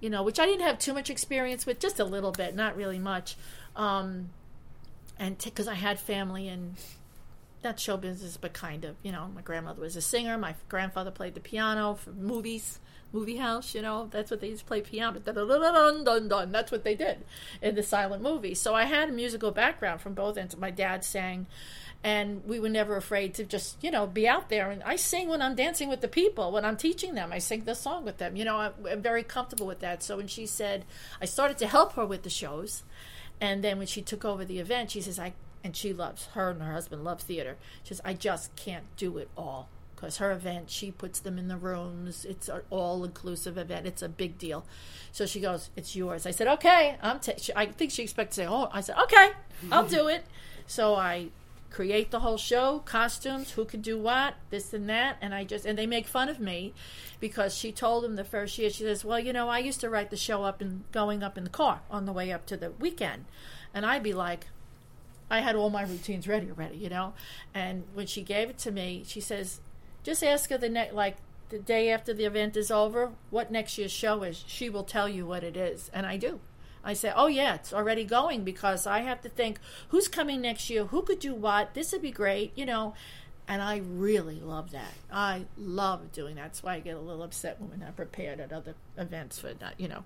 you 0.00 0.10
know, 0.10 0.22
which 0.22 0.38
I 0.38 0.46
didn't 0.46 0.66
have 0.66 0.78
too 0.78 0.94
much 0.94 1.10
experience 1.10 1.66
with, 1.66 1.78
just 1.78 2.00
a 2.00 2.04
little 2.04 2.32
bit, 2.32 2.54
not 2.54 2.76
really 2.76 2.98
much. 2.98 3.36
Um, 3.76 4.30
and 5.18 5.38
because 5.38 5.68
I 5.68 5.74
had 5.74 6.00
family 6.00 6.48
and 6.48 6.76
not 7.62 7.78
show 7.78 7.96
business, 7.96 8.36
but 8.36 8.52
kind 8.52 8.84
of, 8.84 8.96
you 9.02 9.12
know, 9.12 9.30
my 9.34 9.42
grandmother 9.42 9.80
was 9.82 9.94
a 9.94 10.00
singer. 10.00 10.36
My 10.36 10.54
grandfather 10.68 11.10
played 11.10 11.34
the 11.34 11.40
piano 11.40 11.94
for 11.94 12.10
movies, 12.10 12.80
movie 13.12 13.36
house, 13.36 13.74
you 13.74 13.82
know, 13.82 14.08
that's 14.10 14.30
what 14.30 14.40
they 14.40 14.48
used 14.48 14.60
to 14.60 14.66
play 14.66 14.80
piano. 14.80 15.20
That's 15.22 15.36
what 16.72 16.84
they 16.84 16.94
did 16.94 17.24
in 17.60 17.74
the 17.74 17.82
silent 17.82 18.22
movie. 18.22 18.54
So 18.54 18.74
I 18.74 18.84
had 18.84 19.10
a 19.10 19.12
musical 19.12 19.50
background 19.50 20.00
from 20.00 20.14
both 20.14 20.38
ends. 20.38 20.56
My 20.56 20.70
dad 20.70 21.04
sang 21.04 21.46
and 22.04 22.44
we 22.44 22.58
were 22.58 22.68
never 22.68 22.96
afraid 22.96 23.34
to 23.34 23.44
just 23.44 23.82
you 23.82 23.90
know 23.90 24.06
be 24.06 24.26
out 24.26 24.48
there. 24.48 24.70
And 24.70 24.82
i 24.82 24.96
sing 24.96 25.28
when 25.28 25.42
i'm 25.42 25.54
dancing 25.54 25.88
with 25.88 26.00
the 26.00 26.08
people 26.08 26.50
when 26.52 26.64
i'm 26.64 26.76
teaching 26.76 27.14
them. 27.14 27.32
I 27.32 27.38
sing 27.38 27.64
the 27.64 27.74
song 27.74 28.04
with 28.04 28.18
them. 28.18 28.36
You 28.36 28.44
know 28.44 28.56
i'm, 28.56 28.72
I'm 28.88 29.02
very 29.02 29.22
comfortable 29.22 29.66
with 29.66 29.80
that. 29.80 30.02
So 30.02 30.16
when 30.16 30.26
she 30.26 30.46
said 30.46 30.84
i 31.20 31.24
started 31.24 31.58
to 31.58 31.66
help 31.66 31.94
her 31.94 32.04
with 32.06 32.22
the 32.22 32.30
shows 32.30 32.82
and 33.40 33.62
then 33.62 33.78
when 33.78 33.86
she 33.86 34.02
took 34.02 34.24
over 34.24 34.44
the 34.44 34.58
event 34.58 34.90
she 34.90 35.00
says 35.00 35.18
i 35.18 35.32
and 35.64 35.76
she 35.76 35.92
loves 35.92 36.26
her 36.34 36.50
and 36.50 36.60
her 36.62 36.72
husband 36.72 37.04
love 37.04 37.20
theater. 37.20 37.56
She 37.84 37.94
says 37.94 38.00
i 38.04 38.14
just 38.14 38.54
can't 38.56 38.84
do 38.96 39.18
it 39.18 39.28
all 39.36 39.68
because 39.94 40.16
her 40.16 40.32
event 40.32 40.70
she 40.70 40.90
puts 40.90 41.20
them 41.20 41.38
in 41.38 41.46
the 41.46 41.56
rooms. 41.56 42.24
It's 42.24 42.48
an 42.48 42.62
all 42.70 43.04
inclusive 43.04 43.56
event. 43.56 43.86
It's 43.86 44.02
a 44.02 44.08
big 44.08 44.38
deal. 44.38 44.64
So 45.12 45.24
she 45.26 45.38
goes 45.38 45.70
it's 45.76 45.94
yours. 45.94 46.26
I 46.26 46.32
said 46.32 46.48
okay 46.48 46.96
i'm 47.00 47.20
i 47.54 47.66
think 47.66 47.92
she 47.92 48.02
expected 48.02 48.30
to 48.30 48.36
say 48.42 48.46
oh 48.48 48.68
i 48.72 48.80
said 48.80 48.96
okay 49.04 49.30
i'll 49.70 49.86
do 49.86 50.08
it. 50.08 50.24
So 50.66 50.96
i 50.96 51.28
create 51.72 52.10
the 52.10 52.20
whole 52.20 52.36
show, 52.36 52.80
costumes, 52.84 53.52
who 53.52 53.64
could 53.64 53.82
do 53.82 53.98
what, 53.98 54.34
this 54.50 54.74
and 54.74 54.88
that, 54.88 55.16
and 55.20 55.34
I 55.34 55.44
just 55.44 55.64
and 55.64 55.78
they 55.78 55.86
make 55.86 56.06
fun 56.06 56.28
of 56.28 56.38
me 56.38 56.74
because 57.18 57.56
she 57.56 57.72
told 57.72 58.04
them 58.04 58.16
the 58.16 58.24
first 58.24 58.58
year 58.58 58.70
she 58.70 58.82
says, 58.84 59.04
"Well, 59.04 59.18
you 59.18 59.32
know, 59.32 59.48
I 59.48 59.58
used 59.58 59.80
to 59.80 59.90
write 59.90 60.10
the 60.10 60.16
show 60.16 60.44
up 60.44 60.60
and 60.60 60.84
going 60.92 61.22
up 61.22 61.38
in 61.38 61.44
the 61.44 61.50
car 61.50 61.80
on 61.90 62.04
the 62.04 62.12
way 62.12 62.30
up 62.30 62.46
to 62.46 62.56
the 62.56 62.70
weekend." 62.72 63.24
And 63.74 63.86
I'd 63.86 64.02
be 64.02 64.12
like, 64.12 64.48
I 65.30 65.40
had 65.40 65.56
all 65.56 65.70
my 65.70 65.82
routines 65.82 66.28
ready 66.28 66.50
already, 66.50 66.76
you 66.76 66.90
know. 66.90 67.14
And 67.54 67.84
when 67.94 68.06
she 68.06 68.20
gave 68.20 68.50
it 68.50 68.58
to 68.58 68.70
me, 68.70 69.02
she 69.06 69.20
says, 69.20 69.60
"Just 70.02 70.22
ask 70.22 70.50
her 70.50 70.58
the 70.58 70.68
next 70.68 70.94
like 70.94 71.16
the 71.48 71.58
day 71.58 71.90
after 71.90 72.12
the 72.12 72.26
event 72.26 72.56
is 72.56 72.70
over, 72.70 73.12
what 73.30 73.50
next 73.50 73.78
year's 73.78 73.92
show 73.92 74.22
is. 74.22 74.44
She 74.46 74.68
will 74.68 74.84
tell 74.84 75.08
you 75.08 75.26
what 75.26 75.42
it 75.42 75.56
is." 75.56 75.90
And 75.94 76.04
I 76.04 76.18
do. 76.18 76.40
I 76.84 76.94
say, 76.94 77.12
oh 77.14 77.26
yeah, 77.28 77.54
it's 77.54 77.72
already 77.72 78.04
going 78.04 78.44
because 78.44 78.86
I 78.86 79.00
have 79.00 79.20
to 79.22 79.28
think 79.28 79.58
who's 79.88 80.08
coming 80.08 80.40
next 80.40 80.68
year, 80.70 80.84
who 80.86 81.02
could 81.02 81.20
do 81.20 81.34
what. 81.34 81.74
This 81.74 81.92
would 81.92 82.02
be 82.02 82.10
great, 82.10 82.52
you 82.56 82.66
know. 82.66 82.94
And 83.48 83.60
I 83.60 83.78
really 83.78 84.40
love 84.40 84.70
that. 84.70 84.92
I 85.10 85.46
love 85.58 86.12
doing 86.12 86.36
that. 86.36 86.42
That's 86.42 86.62
why 86.62 86.74
I 86.74 86.80
get 86.80 86.96
a 86.96 87.00
little 87.00 87.22
upset 87.22 87.60
when 87.60 87.70
we're 87.70 87.84
not 87.84 87.96
prepared 87.96 88.40
at 88.40 88.52
other 88.52 88.74
events 88.96 89.38
for 89.38 89.52
that, 89.54 89.78
you 89.78 89.88
know, 89.88 90.04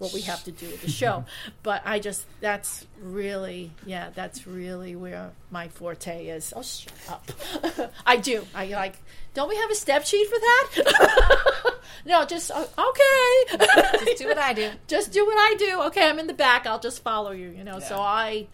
what 0.00 0.14
we 0.14 0.22
have 0.22 0.42
to 0.42 0.50
do 0.50 0.66
with 0.66 0.80
the 0.80 0.90
show. 0.90 1.24
but 1.62 1.82
I 1.84 1.98
just, 2.00 2.26
that's 2.40 2.86
really, 3.00 3.70
yeah, 3.86 4.08
that's 4.14 4.46
really 4.46 4.96
where 4.96 5.30
my 5.50 5.68
forte 5.68 6.26
is. 6.26 6.52
Oh, 6.56 6.62
shut 6.62 6.92
up. 7.08 7.92
I 8.06 8.16
do. 8.16 8.46
I 8.54 8.66
like, 8.66 8.96
don't 9.34 9.48
we 9.48 9.56
have 9.56 9.70
a 9.70 9.74
step 9.74 10.04
sheet 10.06 10.26
for 10.26 10.38
that? 10.38 11.74
no, 12.06 12.24
just, 12.24 12.50
uh, 12.50 12.66
okay. 12.78 13.66
Just 14.04 14.18
do 14.18 14.26
what 14.26 14.38
I 14.38 14.54
do. 14.54 14.70
just 14.88 15.12
do 15.12 15.24
what 15.24 15.36
I 15.36 15.54
do. 15.58 15.82
Okay, 15.82 16.08
I'm 16.08 16.18
in 16.18 16.26
the 16.26 16.34
back. 16.34 16.66
I'll 16.66 16.80
just 16.80 17.02
follow 17.02 17.32
you, 17.32 17.50
you 17.50 17.62
know. 17.62 17.78
So 17.78 17.98
I, 17.98 18.48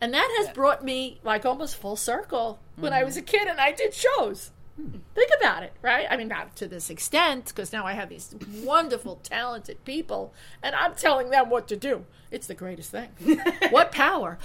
and 0.00 0.14
that 0.14 0.34
has 0.38 0.54
brought 0.54 0.84
me 0.84 1.18
like 1.24 1.44
almost 1.44 1.76
full 1.76 1.96
circle 1.96 2.60
when 2.76 2.92
I 2.92 3.02
was 3.02 3.16
a 3.16 3.22
kid 3.22 3.48
and 3.48 3.60
I 3.60 3.72
did 3.72 3.92
shows. 3.92 4.52
Think 4.76 5.30
about 5.38 5.62
it, 5.62 5.72
right? 5.82 6.06
I 6.10 6.16
mean, 6.16 6.26
not 6.26 6.56
to 6.56 6.66
this 6.66 6.90
extent, 6.90 7.46
because 7.46 7.72
now 7.72 7.86
I 7.86 7.92
have 7.92 8.08
these 8.08 8.34
wonderful, 8.64 9.20
talented 9.22 9.84
people, 9.84 10.34
and 10.64 10.74
I'm 10.74 10.96
telling 10.96 11.30
them 11.30 11.48
what 11.48 11.68
to 11.68 11.76
do. 11.76 12.06
It's 12.32 12.48
the 12.48 12.54
greatest 12.54 12.90
thing. 12.90 13.10
what 13.70 13.92
power? 13.92 14.36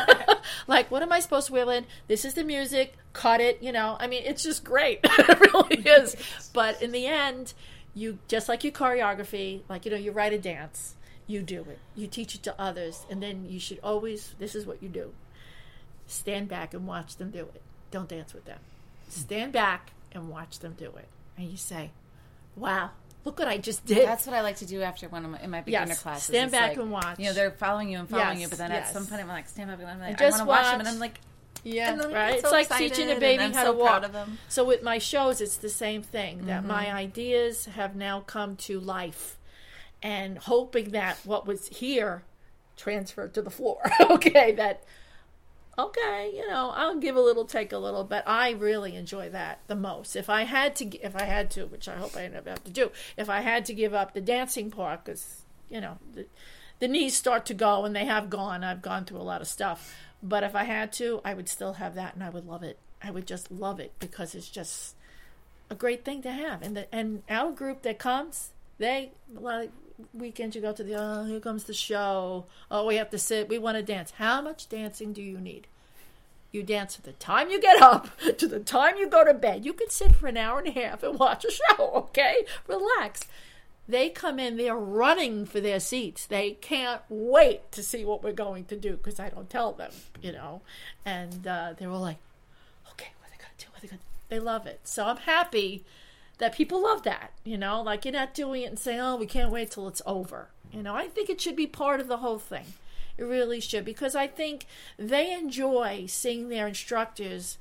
like, 0.68 0.92
what 0.92 1.02
am 1.02 1.10
I 1.10 1.18
supposed 1.18 1.48
to 1.48 1.52
wear 1.52 1.68
in? 1.72 1.86
This 2.06 2.24
is 2.24 2.34
the 2.34 2.44
music. 2.44 2.94
Cut 3.12 3.40
it. 3.40 3.60
You 3.60 3.72
know, 3.72 3.96
I 3.98 4.06
mean, 4.06 4.22
it's 4.24 4.44
just 4.44 4.62
great. 4.62 5.00
it 5.04 5.40
really 5.40 5.82
is. 5.82 6.14
But 6.52 6.80
in 6.80 6.92
the 6.92 7.06
end, 7.06 7.52
you 7.94 8.18
just 8.28 8.48
like 8.48 8.62
your 8.62 8.72
choreography, 8.72 9.62
like 9.68 9.84
you 9.84 9.90
know, 9.90 9.96
you 9.96 10.12
write 10.12 10.32
a 10.32 10.38
dance, 10.38 10.94
you 11.26 11.42
do 11.42 11.62
it, 11.62 11.80
you 11.96 12.06
teach 12.06 12.36
it 12.36 12.44
to 12.44 12.60
others, 12.60 13.06
and 13.10 13.20
then 13.20 13.46
you 13.48 13.58
should 13.58 13.80
always. 13.82 14.36
This 14.38 14.54
is 14.54 14.66
what 14.66 14.80
you 14.80 14.88
do: 14.88 15.12
stand 16.06 16.48
back 16.48 16.74
and 16.74 16.86
watch 16.86 17.16
them 17.16 17.32
do 17.32 17.40
it. 17.40 17.62
Don't 17.90 18.08
dance 18.08 18.32
with 18.32 18.44
them. 18.44 18.58
Stand 19.08 19.52
back 19.52 19.92
and 20.12 20.28
watch 20.28 20.58
them 20.60 20.74
do 20.78 20.86
it, 20.96 21.08
and 21.36 21.50
you 21.50 21.56
say, 21.56 21.90
"Wow, 22.56 22.90
look 23.24 23.38
what 23.38 23.48
I 23.48 23.58
just 23.58 23.84
did." 23.84 24.06
That's 24.06 24.26
what 24.26 24.34
I 24.34 24.40
like 24.40 24.56
to 24.56 24.66
do 24.66 24.82
after 24.82 25.08
one 25.08 25.24
of 25.24 25.30
my 25.30 25.40
in 25.40 25.50
my 25.50 25.60
beginner 25.60 25.86
Yes. 25.88 26.02
classes. 26.02 26.24
Stand 26.24 26.46
It's 26.46 26.52
back 26.52 26.70
like, 26.70 26.78
and 26.78 26.90
watch. 26.90 27.18
You 27.18 27.26
know, 27.26 27.32
they're 27.32 27.50
following 27.52 27.90
you 27.90 27.98
and 27.98 28.08
following 28.08 28.38
Yes, 28.38 28.42
you, 28.42 28.48
but 28.48 28.58
then 28.58 28.70
yes. 28.70 28.88
at 28.88 28.92
some 28.92 29.06
point 29.06 29.20
I'm 29.20 29.28
like, 29.28 29.48
stand 29.48 29.70
up 29.70 29.78
and 29.80 29.88
I'm 29.88 29.98
like, 30.00 30.12
And 30.12 30.16
I 30.16 30.30
just 30.30 30.38
want 30.38 30.48
to 30.48 30.64
watch 30.64 30.72
them, 30.72 30.80
and. 30.80 30.88
I'm 30.88 30.98
like, 30.98 31.20
Yeah, 31.62 31.96
right. 31.96 32.34
get 32.34 32.34
It's 32.40 32.52
like 32.52 32.68
teaching 32.76 33.10
a 33.10 33.18
baby 33.18 33.52
how 33.52 33.64
so 33.64 33.72
to 33.72 33.78
walk. 33.78 34.04
of 34.04 34.12
them. 34.12 34.38
So 34.48 34.64
with 34.64 34.82
my 34.82 34.98
shows, 34.98 35.40
it's 35.40 35.56
the 35.56 35.68
same 35.70 36.02
thing. 36.02 36.46
That 36.46 36.60
mm-hmm. 36.60 36.68
my 36.68 36.92
ideas 36.92 37.66
have 37.66 37.94
now 37.96 38.20
come 38.20 38.56
to 38.56 38.80
life, 38.80 39.38
and 40.02 40.38
hoping 40.38 40.90
that 40.90 41.18
what 41.24 41.46
was 41.46 41.68
here 41.68 42.24
transferred 42.76 43.32
to 43.34 43.42
the 43.42 43.50
floor. 43.50 43.90
okay, 44.10 44.52
that. 44.52 44.82
Okay, 45.76 46.32
you 46.34 46.46
know, 46.48 46.72
I'll 46.74 46.98
give 46.98 47.16
a 47.16 47.20
little, 47.20 47.44
take 47.44 47.72
a 47.72 47.78
little, 47.78 48.04
but 48.04 48.22
I 48.28 48.50
really 48.50 48.94
enjoy 48.94 49.28
that 49.30 49.58
the 49.66 49.74
most. 49.74 50.14
If 50.14 50.30
I 50.30 50.44
had 50.44 50.76
to, 50.76 50.96
if 51.00 51.16
I 51.16 51.24
had 51.24 51.50
to, 51.52 51.66
which 51.66 51.88
I 51.88 51.96
hope 51.96 52.16
I 52.16 52.28
never 52.28 52.50
have 52.50 52.62
to 52.64 52.70
do, 52.70 52.92
if 53.16 53.28
I 53.28 53.40
had 53.40 53.64
to 53.66 53.74
give 53.74 53.92
up 53.92 54.14
the 54.14 54.20
dancing 54.20 54.70
part, 54.70 55.04
because 55.04 55.42
you 55.68 55.80
know, 55.80 55.98
the, 56.14 56.26
the 56.78 56.86
knees 56.86 57.16
start 57.16 57.44
to 57.46 57.54
go, 57.54 57.84
and 57.84 57.94
they 57.94 58.04
have 58.04 58.30
gone. 58.30 58.62
I've 58.62 58.82
gone 58.82 59.04
through 59.04 59.18
a 59.18 59.22
lot 59.22 59.40
of 59.40 59.48
stuff, 59.48 59.92
but 60.22 60.44
if 60.44 60.54
I 60.54 60.62
had 60.62 60.92
to, 60.94 61.20
I 61.24 61.34
would 61.34 61.48
still 61.48 61.74
have 61.74 61.96
that, 61.96 62.14
and 62.14 62.22
I 62.22 62.30
would 62.30 62.46
love 62.46 62.62
it. 62.62 62.78
I 63.02 63.10
would 63.10 63.26
just 63.26 63.50
love 63.50 63.80
it 63.80 63.92
because 63.98 64.34
it's 64.36 64.48
just 64.48 64.94
a 65.68 65.74
great 65.74 66.04
thing 66.04 66.22
to 66.22 66.30
have. 66.30 66.62
And 66.62 66.76
the, 66.76 66.94
and 66.94 67.22
our 67.28 67.50
group 67.50 67.82
that 67.82 67.98
comes, 67.98 68.50
they 68.78 69.10
a 69.36 69.68
weekends 70.12 70.56
you 70.56 70.62
go 70.62 70.72
to 70.72 70.82
the 70.82 70.94
oh 70.94 71.24
here 71.24 71.40
comes 71.40 71.64
the 71.64 71.74
show. 71.74 72.46
Oh 72.70 72.86
we 72.86 72.96
have 72.96 73.10
to 73.10 73.18
sit. 73.18 73.48
We 73.48 73.58
want 73.58 73.76
to 73.76 73.82
dance. 73.82 74.12
How 74.12 74.40
much 74.40 74.68
dancing 74.68 75.12
do 75.12 75.22
you 75.22 75.38
need? 75.38 75.66
You 76.52 76.62
dance 76.62 76.94
from 76.94 77.04
the 77.04 77.12
time 77.12 77.50
you 77.50 77.60
get 77.60 77.82
up 77.82 78.08
to 78.38 78.46
the 78.46 78.60
time 78.60 78.96
you 78.96 79.08
go 79.08 79.24
to 79.24 79.34
bed. 79.34 79.64
You 79.64 79.72
can 79.72 79.90
sit 79.90 80.14
for 80.14 80.28
an 80.28 80.36
hour 80.36 80.60
and 80.60 80.68
a 80.68 80.70
half 80.70 81.02
and 81.02 81.18
watch 81.18 81.44
a 81.44 81.50
show. 81.50 82.08
Okay, 82.14 82.46
relax. 82.68 83.22
They 83.86 84.08
come 84.08 84.38
in, 84.38 84.56
they're 84.56 84.76
running 84.76 85.44
for 85.44 85.60
their 85.60 85.80
seats. 85.80 86.24
They 86.26 86.52
can't 86.52 87.02
wait 87.08 87.70
to 87.72 87.82
see 87.82 88.04
what 88.04 88.22
we're 88.22 88.32
going 88.32 88.64
to 88.66 88.76
do 88.76 88.92
because 88.92 89.20
I 89.20 89.28
don't 89.28 89.50
tell 89.50 89.72
them, 89.72 89.90
you 90.22 90.32
know. 90.32 90.62
And 91.04 91.46
uh, 91.46 91.74
they're 91.76 91.90
all 91.90 92.00
like, 92.00 92.16
okay, 92.92 93.08
what 93.18 93.28
are 93.28 93.32
they 93.32 93.42
gonna 93.42 93.58
do? 93.58 93.66
What 93.70 93.78
are 93.78 93.82
they 93.82 93.88
gonna? 93.88 94.00
They 94.28 94.38
love 94.38 94.66
it. 94.66 94.80
So 94.84 95.06
I'm 95.06 95.18
happy 95.18 95.84
that 96.38 96.54
people 96.54 96.82
love 96.82 97.02
that. 97.04 97.32
You 97.44 97.56
know, 97.56 97.80
like 97.82 98.04
you're 98.04 98.12
not 98.12 98.34
doing 98.34 98.62
it 98.62 98.66
and 98.66 98.78
saying, 98.78 99.00
"Oh, 99.00 99.16
we 99.16 99.26
can't 99.26 99.52
wait 99.52 99.70
till 99.70 99.88
it's 99.88 100.02
over." 100.06 100.48
You 100.72 100.82
know, 100.82 100.94
I 100.94 101.08
think 101.08 101.30
it 101.30 101.40
should 101.40 101.56
be 101.56 101.66
part 101.66 102.00
of 102.00 102.08
the 102.08 102.18
whole 102.18 102.38
thing. 102.38 102.74
It 103.16 103.24
really 103.24 103.60
should 103.60 103.84
because 103.84 104.16
I 104.16 104.26
think 104.26 104.66
they 104.98 105.32
enjoy 105.32 106.06
seeing 106.08 106.48
their 106.48 106.66
instructors 106.66 107.58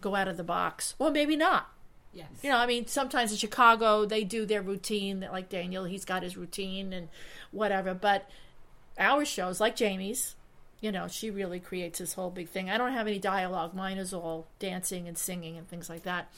go 0.00 0.14
out 0.14 0.28
of 0.28 0.36
the 0.36 0.44
box, 0.44 0.94
Well, 0.98 1.10
maybe 1.10 1.36
not. 1.36 1.70
Yes. 2.12 2.28
You 2.42 2.50
know, 2.50 2.56
I 2.56 2.66
mean, 2.66 2.86
sometimes 2.86 3.30
in 3.32 3.38
Chicago 3.38 4.06
they 4.06 4.24
do 4.24 4.46
their 4.46 4.62
routine. 4.62 5.20
that, 5.20 5.32
Like 5.32 5.48
Daniel, 5.48 5.84
he's 5.84 6.04
got 6.04 6.22
his 6.22 6.36
routine 6.36 6.92
and 6.92 7.08
whatever. 7.50 7.92
But 7.92 8.28
our 8.98 9.24
shows, 9.24 9.60
like 9.60 9.76
Jamie's, 9.76 10.34
you 10.80 10.90
know, 10.92 11.08
she 11.08 11.30
really 11.30 11.60
creates 11.60 11.98
this 11.98 12.14
whole 12.14 12.30
big 12.30 12.48
thing. 12.48 12.70
I 12.70 12.78
don't 12.78 12.92
have 12.92 13.06
any 13.06 13.18
dialogue. 13.18 13.74
Mine 13.74 13.98
is 13.98 14.14
all 14.14 14.46
dancing 14.58 15.06
and 15.06 15.18
singing 15.18 15.58
and 15.58 15.68
things 15.68 15.90
like 15.90 16.04
that. 16.04 16.30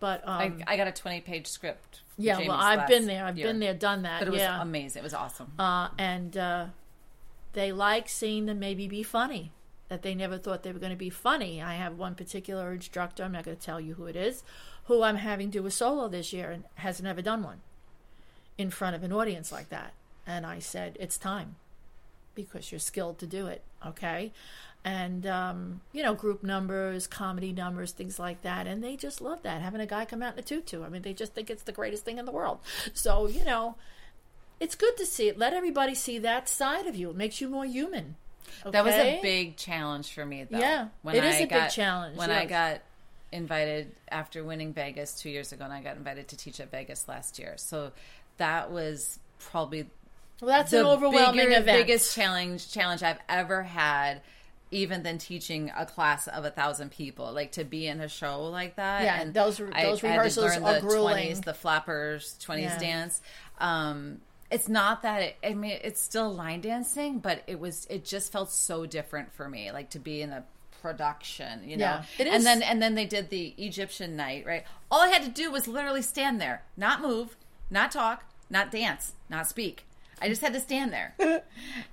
But 0.00 0.26
um, 0.26 0.62
I, 0.66 0.74
I 0.74 0.76
got 0.76 0.88
a 0.88 0.92
20 0.92 1.20
page 1.20 1.46
script. 1.46 2.00
for 2.16 2.22
yeah, 2.22 2.34
Jamie's 2.34 2.48
well, 2.48 2.58
I've 2.58 2.88
been 2.88 3.06
there. 3.06 3.24
I've 3.24 3.38
year. 3.38 3.46
been 3.46 3.60
there, 3.60 3.74
done 3.74 4.02
that. 4.02 4.20
But 4.20 4.28
it 4.28 4.30
was 4.32 4.40
yeah. 4.40 4.60
amazing. 4.60 5.00
It 5.00 5.04
was 5.04 5.14
awesome. 5.14 5.52
uh, 5.58 5.88
and 5.98 6.36
uh, 6.36 6.66
they 7.52 7.70
like 7.70 8.08
seeing 8.08 8.46
them 8.46 8.58
maybe 8.58 8.88
be 8.88 9.02
funny 9.02 9.52
that 9.88 10.02
they 10.02 10.14
never 10.14 10.38
thought 10.38 10.62
they 10.62 10.72
were 10.72 10.78
going 10.78 10.92
to 10.92 10.96
be 10.96 11.10
funny. 11.10 11.60
I 11.60 11.74
have 11.74 11.98
one 11.98 12.14
particular 12.14 12.72
instructor, 12.72 13.24
I'm 13.24 13.32
not 13.32 13.44
going 13.44 13.56
to 13.56 13.62
tell 13.62 13.80
you 13.80 13.94
who 13.94 14.06
it 14.06 14.16
is, 14.16 14.44
who 14.84 15.02
I'm 15.02 15.16
having 15.16 15.50
do 15.50 15.66
a 15.66 15.70
solo 15.70 16.08
this 16.08 16.32
year 16.32 16.50
and 16.50 16.64
has 16.76 17.02
never 17.02 17.20
done 17.20 17.42
one 17.42 17.60
in 18.56 18.70
front 18.70 18.94
of 18.94 19.02
an 19.02 19.12
audience 19.12 19.50
like 19.50 19.68
that. 19.70 19.92
And 20.26 20.46
I 20.46 20.60
said, 20.60 20.96
it's 21.00 21.18
time 21.18 21.56
because 22.42 22.70
you're 22.72 22.78
skilled 22.78 23.18
to 23.18 23.26
do 23.26 23.46
it, 23.46 23.62
okay? 23.86 24.32
and 24.84 25.26
um, 25.26 25.80
you 25.92 26.02
know 26.02 26.14
group 26.14 26.42
numbers, 26.42 27.06
comedy 27.06 27.52
numbers, 27.52 27.92
things 27.92 28.18
like 28.18 28.42
that, 28.42 28.66
and 28.66 28.82
they 28.82 28.96
just 28.96 29.20
love 29.20 29.42
that 29.42 29.60
having 29.60 29.80
a 29.80 29.86
guy 29.86 30.04
come 30.04 30.22
out 30.22 30.34
in 30.34 30.38
a 30.38 30.42
tutu. 30.42 30.82
I 30.82 30.88
mean, 30.88 31.02
they 31.02 31.12
just 31.12 31.34
think 31.34 31.50
it's 31.50 31.62
the 31.62 31.72
greatest 31.72 32.04
thing 32.04 32.18
in 32.18 32.24
the 32.24 32.32
world. 32.32 32.58
So 32.94 33.26
you 33.26 33.44
know, 33.44 33.76
it's 34.58 34.74
good 34.74 34.96
to 34.96 35.06
see 35.06 35.28
it. 35.28 35.38
Let 35.38 35.52
everybody 35.52 35.94
see 35.94 36.18
that 36.18 36.48
side 36.48 36.86
of 36.86 36.96
you. 36.96 37.10
It 37.10 37.16
makes 37.16 37.40
you 37.40 37.48
more 37.48 37.66
human. 37.66 38.16
That 38.64 38.84
was 38.84 38.94
a 38.94 39.20
big 39.22 39.56
challenge 39.56 40.12
for 40.12 40.24
me, 40.24 40.44
though. 40.50 40.58
Yeah, 40.58 40.88
it 41.06 41.24
is 41.24 41.40
a 41.40 41.46
big 41.46 41.70
challenge, 41.70 42.16
When 42.16 42.30
I 42.30 42.46
got 42.46 42.80
invited 43.32 43.94
after 44.08 44.42
winning 44.42 44.72
Vegas 44.72 45.20
two 45.20 45.30
years 45.30 45.52
ago, 45.52 45.64
and 45.64 45.72
I 45.72 45.82
got 45.82 45.96
invited 45.96 46.28
to 46.28 46.36
teach 46.36 46.58
at 46.58 46.70
Vegas 46.70 47.06
last 47.06 47.38
year, 47.38 47.54
so 47.56 47.92
that 48.38 48.72
was 48.72 49.18
probably 49.38 49.86
Well, 50.40 50.48
that's 50.50 50.70
the 50.70 50.80
an 50.80 50.86
overwhelming 50.86 51.46
bigger- 51.46 51.60
event. 51.60 51.86
biggest 51.86 52.14
challenge 52.14 52.70
challenge 52.72 53.02
I've 53.02 53.20
ever 53.28 53.62
had. 53.62 54.22
Even 54.72 55.02
than 55.02 55.18
teaching 55.18 55.72
a 55.76 55.84
class 55.84 56.28
of 56.28 56.44
a 56.44 56.50
thousand 56.50 56.92
people, 56.92 57.32
like 57.32 57.50
to 57.52 57.64
be 57.64 57.88
in 57.88 58.00
a 58.00 58.06
show 58.08 58.44
like 58.44 58.76
that, 58.76 59.02
Yeah, 59.02 59.20
and 59.20 59.34
those- 59.34 59.60
I- 59.60 59.82
those 59.82 60.04
I 60.04 60.06
rehearsals 60.10 60.54
learn 60.54 60.62
are 60.64 60.74
the 60.74 60.80
grueling. 60.80 61.14
20s, 61.16 61.40
the 61.40 61.54
flappers, 61.54 62.36
twenties 62.38 62.70
Yeah. 62.74 62.78
dance. 62.78 63.20
Um, 63.58 64.20
it's 64.48 64.68
not 64.68 65.02
that 65.02 65.22
it, 65.22 65.36
I 65.42 65.54
mean 65.54 65.76
it's 65.82 66.00
still 66.00 66.32
line 66.32 66.60
dancing, 66.60 67.18
but 67.18 67.42
it 67.48 67.58
was 67.58 67.84
it 67.90 68.04
just 68.04 68.30
felt 68.30 68.48
so 68.52 68.86
different 68.86 69.32
for 69.32 69.48
me, 69.48 69.72
like 69.72 69.90
to 69.90 69.98
be 69.98 70.22
in 70.22 70.30
a 70.32 70.44
production, 70.82 71.68
you 71.68 71.76
know. 71.76 71.84
Yeah, 71.84 72.04
it 72.18 72.26
is. 72.28 72.34
And 72.34 72.46
then 72.46 72.62
and 72.62 72.80
then 72.80 72.94
they 72.94 73.06
did 73.06 73.28
the 73.30 73.54
Egyptian 73.58 74.14
night, 74.14 74.46
right? 74.46 74.62
All 74.88 75.00
I 75.02 75.08
had 75.08 75.22
to 75.24 75.30
do 75.30 75.50
was 75.50 75.66
literally 75.66 76.02
stand 76.02 76.40
there, 76.40 76.62
not 76.76 77.00
move, 77.02 77.36
not 77.70 77.90
talk, 77.90 78.22
not 78.48 78.70
dance, 78.70 79.14
not 79.28 79.48
speak. 79.48 79.84
I 80.20 80.28
just 80.28 80.40
had 80.40 80.52
to 80.52 80.60
stand 80.60 80.92
there, 80.92 81.14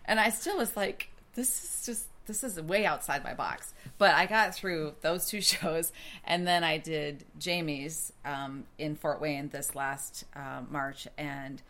and 0.06 0.20
I 0.20 0.30
still 0.30 0.58
was 0.58 0.76
like, 0.76 1.10
this 1.36 1.64
is 1.64 1.86
just 1.86 2.08
this 2.26 2.44
is 2.44 2.62
way 2.62 2.86
outside 2.86 3.24
my 3.24 3.34
box. 3.34 3.74
But 3.98 4.14
I 4.14 4.26
got 4.26 4.54
through 4.54 4.96
those 5.02 5.28
two 5.28 5.42
shows, 5.54 5.92
and 6.24 6.46
then 6.46 6.64
I 6.64 6.78
did 6.78 7.26
Jamie's 7.40 8.14
um, 8.26 8.66
in 8.78 8.96
Fort 8.96 9.22
Wayne 9.22 9.50
this 9.50 9.76
last 9.76 10.26
uh, 10.36 10.62
March, 10.70 11.08
and 11.18 11.62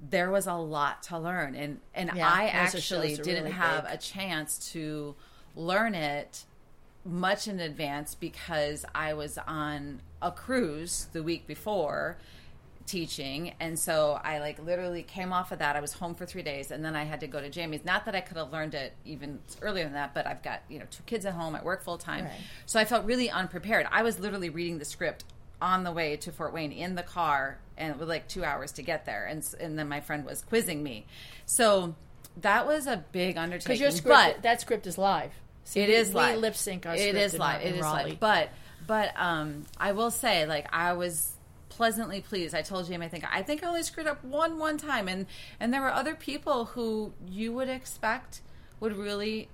there 0.00 0.30
was 0.30 0.46
a 0.46 0.54
lot 0.54 1.02
to 1.04 1.18
learn, 1.18 1.54
and 1.54 1.80
and 1.94 2.10
Yeah, 2.14 2.28
I 2.28 2.46
actually 2.46 3.16
didn't 3.16 3.44
really 3.44 3.50
have 3.52 3.84
big. 3.84 3.94
a 3.94 3.96
chance 3.98 4.70
to 4.72 5.14
learn 5.54 5.94
it 5.94 6.44
much 7.04 7.46
in 7.46 7.60
advance 7.60 8.14
because 8.14 8.84
I 8.94 9.14
was 9.14 9.38
on 9.46 10.00
a 10.20 10.32
cruise 10.32 11.06
the 11.12 11.22
week 11.22 11.46
before 11.46 12.18
teaching 12.86 13.52
and 13.60 13.78
so 13.78 14.18
I 14.22 14.38
like 14.38 14.64
literally 14.64 15.02
came 15.02 15.32
off 15.32 15.50
of 15.52 15.58
that 15.58 15.74
I 15.76 15.80
was 15.80 15.92
home 15.92 16.14
for 16.14 16.24
3 16.24 16.42
days 16.42 16.70
and 16.70 16.84
then 16.84 16.94
I 16.94 17.04
had 17.04 17.20
to 17.20 17.26
go 17.26 17.40
to 17.40 17.50
Jamie's 17.50 17.84
not 17.84 18.04
that 18.04 18.14
I 18.14 18.20
could 18.20 18.36
have 18.36 18.52
learned 18.52 18.74
it 18.74 18.92
even 19.04 19.40
earlier 19.60 19.84
than 19.84 19.94
that 19.94 20.14
but 20.14 20.26
I've 20.26 20.42
got 20.42 20.62
you 20.68 20.78
know 20.78 20.84
two 20.90 21.02
kids 21.04 21.26
at 21.26 21.34
home 21.34 21.54
I 21.56 21.62
work 21.62 21.82
full 21.82 21.98
time 21.98 22.24
Right. 22.24 22.32
so 22.64 22.78
I 22.78 22.84
felt 22.84 23.04
really 23.04 23.28
unprepared 23.28 23.86
I 23.90 24.02
was 24.02 24.18
literally 24.20 24.50
reading 24.50 24.78
the 24.78 24.84
script 24.84 25.24
on 25.60 25.84
the 25.84 25.90
way 25.92 26.16
to 26.18 26.30
Fort 26.32 26.52
Wayne 26.52 26.70
in 26.72 26.94
the 26.94 27.02
car 27.02 27.58
and 27.76 27.90
it 27.92 27.98
was 27.98 28.08
like 28.08 28.28
2 28.28 28.44
hours 28.44 28.72
to 28.72 28.82
get 28.82 29.04
there 29.04 29.26
and 29.26 29.44
and 29.60 29.78
then 29.78 29.88
my 29.88 30.00
friend 30.00 30.24
was 30.24 30.42
quizzing 30.42 30.82
me 30.82 31.06
so 31.44 31.94
that 32.42 32.66
was 32.66 32.86
a 32.86 33.02
big 33.12 33.36
undertaking 33.36 33.68
because 33.74 33.80
your 33.80 33.90
script, 33.90 34.14
but 34.36 34.42
that 34.42 34.60
script 34.60 34.86
is 34.86 34.98
live. 34.98 35.32
See, 35.64 35.80
it 35.80 35.88
we- 35.88 35.94
is 35.94 36.12
live. 36.14 36.38
lip 36.38 36.54
sync 36.54 36.84
our 36.86 36.94
It 36.94 37.00
in- 37.16 37.38
live. 37.38 37.62
in 37.62 37.68
It 37.68 37.74
is 37.76 37.80
live. 37.82 38.20
But 38.20 38.50
but 38.86 39.12
um, 39.18 39.64
I 39.78 39.92
will 39.92 40.10
say, 40.12 40.44
like 40.46 40.68
I 40.72 40.92
was 40.92 41.32
pleasantly 41.76 42.20
pleased. 42.20 42.54
I 42.54 42.62
told 42.62 42.86
Jamie, 42.88 43.06
I 43.06 43.08
think 43.08 43.24
I 43.30 43.42
think 43.42 43.62
I 43.62 43.68
only 43.68 43.82
screwed 43.82 44.06
up 44.06 44.24
one 44.24 44.58
one 44.58 44.78
time, 44.78 45.08
and 45.08 45.26
and 45.60 45.72
there 45.72 45.80
were 45.82 45.92
other 45.92 46.14
people 46.14 46.66
who 46.66 47.12
you 47.28 47.52
would 47.52 47.68
expect 47.68 48.40
would 48.80 48.96
really 48.96 49.48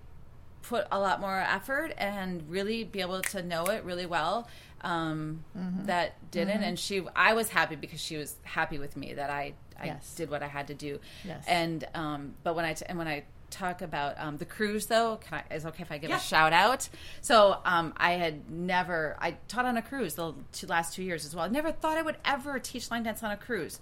put 0.63 0.87
a 0.93 0.99
lot 1.01 1.21
more 1.21 1.39
effort 1.39 1.93
and 1.99 2.49
really 2.49 2.85
be 2.85 3.01
able 3.01 3.21
to 3.21 3.43
know 3.43 3.65
it 3.65 3.83
really 3.85 4.07
well 4.07 4.47
um, 4.83 5.45
Mm-hmm. 5.59 5.87
that 5.87 6.15
didn't 6.31 6.63
and 6.63 6.79
she 6.79 7.05
i 7.17 7.33
was 7.35 7.49
happy 7.49 7.75
because 7.77 8.01
she 8.01 8.17
was 8.17 8.37
happy 8.43 8.79
with 8.79 8.97
me 8.97 9.13
that 9.15 9.29
i 9.31 9.55
i 9.81 9.87
Yes. 9.87 10.15
did 10.15 10.31
what 10.31 10.43
i 10.43 10.47
had 10.47 10.69
to 10.69 10.75
do 10.75 11.01
Yes. 11.25 11.45
and 11.49 11.85
um, 11.95 12.35
but 12.45 12.55
when 12.57 12.65
i 12.65 12.75
t- 12.75 12.85
and 12.89 12.97
when 12.97 13.09
i 13.09 13.25
talk 13.53 13.83
about 13.83 14.19
um, 14.19 14.37
the 14.39 14.45
cruise 14.45 14.87
though 14.87 15.17
can 15.19 15.43
I, 15.49 15.55
is 15.55 15.65
it 15.65 15.69
okay 15.69 15.83
if 15.83 15.93
i 15.93 15.99
give 15.99 16.11
Yeah. 16.11 16.17
a 16.17 16.21
shout 16.21 16.53
out 16.53 16.89
so 17.21 17.59
um, 17.65 17.93
i 17.97 18.13
had 18.13 18.51
never 18.51 19.17
i 19.21 19.37
taught 19.49 19.65
on 19.67 19.77
a 19.77 19.83
cruise 19.83 20.15
the 20.15 20.35
two, 20.53 20.67
last 20.67 20.95
two 20.95 21.03
years 21.05 21.25
as 21.25 21.37
well 21.37 21.45
i 21.45 21.49
never 21.49 21.71
thought 21.71 21.97
i 21.99 22.03
would 22.03 22.17
ever 22.25 22.59
teach 22.59 22.91
line 22.91 23.03
dance 23.05 23.23
on 23.23 23.31
a 23.31 23.37
cruise 23.37 23.79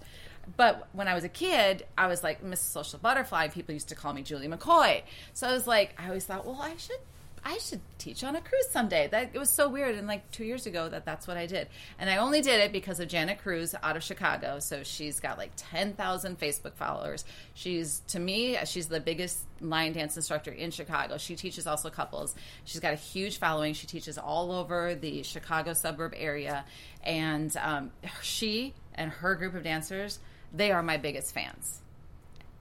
but 0.57 0.87
when 0.93 1.07
I 1.07 1.13
was 1.13 1.23
a 1.23 1.29
kid, 1.29 1.85
I 1.95 2.07
was 2.07 2.23
like 2.23 2.41
Miss 2.41 2.59
Social 2.59 2.97
Butterfly. 2.97 3.49
People 3.49 3.75
used 3.75 3.89
to 3.89 3.95
call 3.95 4.11
me 4.11 4.23
Julie 4.23 4.47
McCoy. 4.47 5.03
So 5.33 5.47
I 5.47 5.53
was 5.53 5.67
like, 5.67 5.93
I 5.99 6.07
always 6.07 6.25
thought, 6.25 6.47
well, 6.47 6.59
I 6.59 6.75
should, 6.77 6.97
I 7.43 7.57
should 7.57 7.81
teach 7.97 8.23
on 8.23 8.35
a 8.35 8.41
cruise 8.41 8.69
someday. 8.69 9.07
That 9.07 9.31
it 9.33 9.39
was 9.39 9.49
so 9.49 9.67
weird. 9.67 9.95
And 9.95 10.07
like 10.07 10.29
two 10.31 10.43
years 10.43 10.67
ago, 10.67 10.87
that 10.89 11.05
that's 11.05 11.27
what 11.27 11.37
I 11.37 11.47
did. 11.47 11.67
And 11.97 12.09
I 12.09 12.17
only 12.17 12.41
did 12.41 12.61
it 12.61 12.71
because 12.71 12.99
of 12.99 13.07
Janet 13.07 13.39
Cruz 13.39 13.73
out 13.81 13.97
of 13.97 14.03
Chicago. 14.03 14.59
So 14.59 14.83
she's 14.83 15.19
got 15.19 15.39
like 15.39 15.51
ten 15.57 15.93
thousand 15.93 16.39
Facebook 16.39 16.73
followers. 16.75 17.25
She's 17.55 18.01
to 18.09 18.19
me, 18.19 18.57
she's 18.65 18.87
the 18.87 18.99
biggest 18.99 19.39
line 19.59 19.93
dance 19.93 20.15
instructor 20.17 20.51
in 20.51 20.69
Chicago. 20.69 21.17
She 21.17 21.35
teaches 21.35 21.65
also 21.65 21.89
couples. 21.89 22.35
She's 22.63 22.79
got 22.79 22.93
a 22.93 22.97
huge 22.97 23.37
following. 23.39 23.73
She 23.73 23.87
teaches 23.87 24.19
all 24.19 24.51
over 24.51 24.93
the 24.93 25.23
Chicago 25.23 25.73
suburb 25.73 26.13
area, 26.15 26.63
and 27.03 27.55
um, 27.57 27.91
she 28.21 28.73
and 28.93 29.09
her 29.09 29.33
group 29.35 29.55
of 29.55 29.63
dancers, 29.63 30.19
they 30.53 30.71
are 30.71 30.83
my 30.83 30.97
biggest 30.97 31.33
fans, 31.33 31.81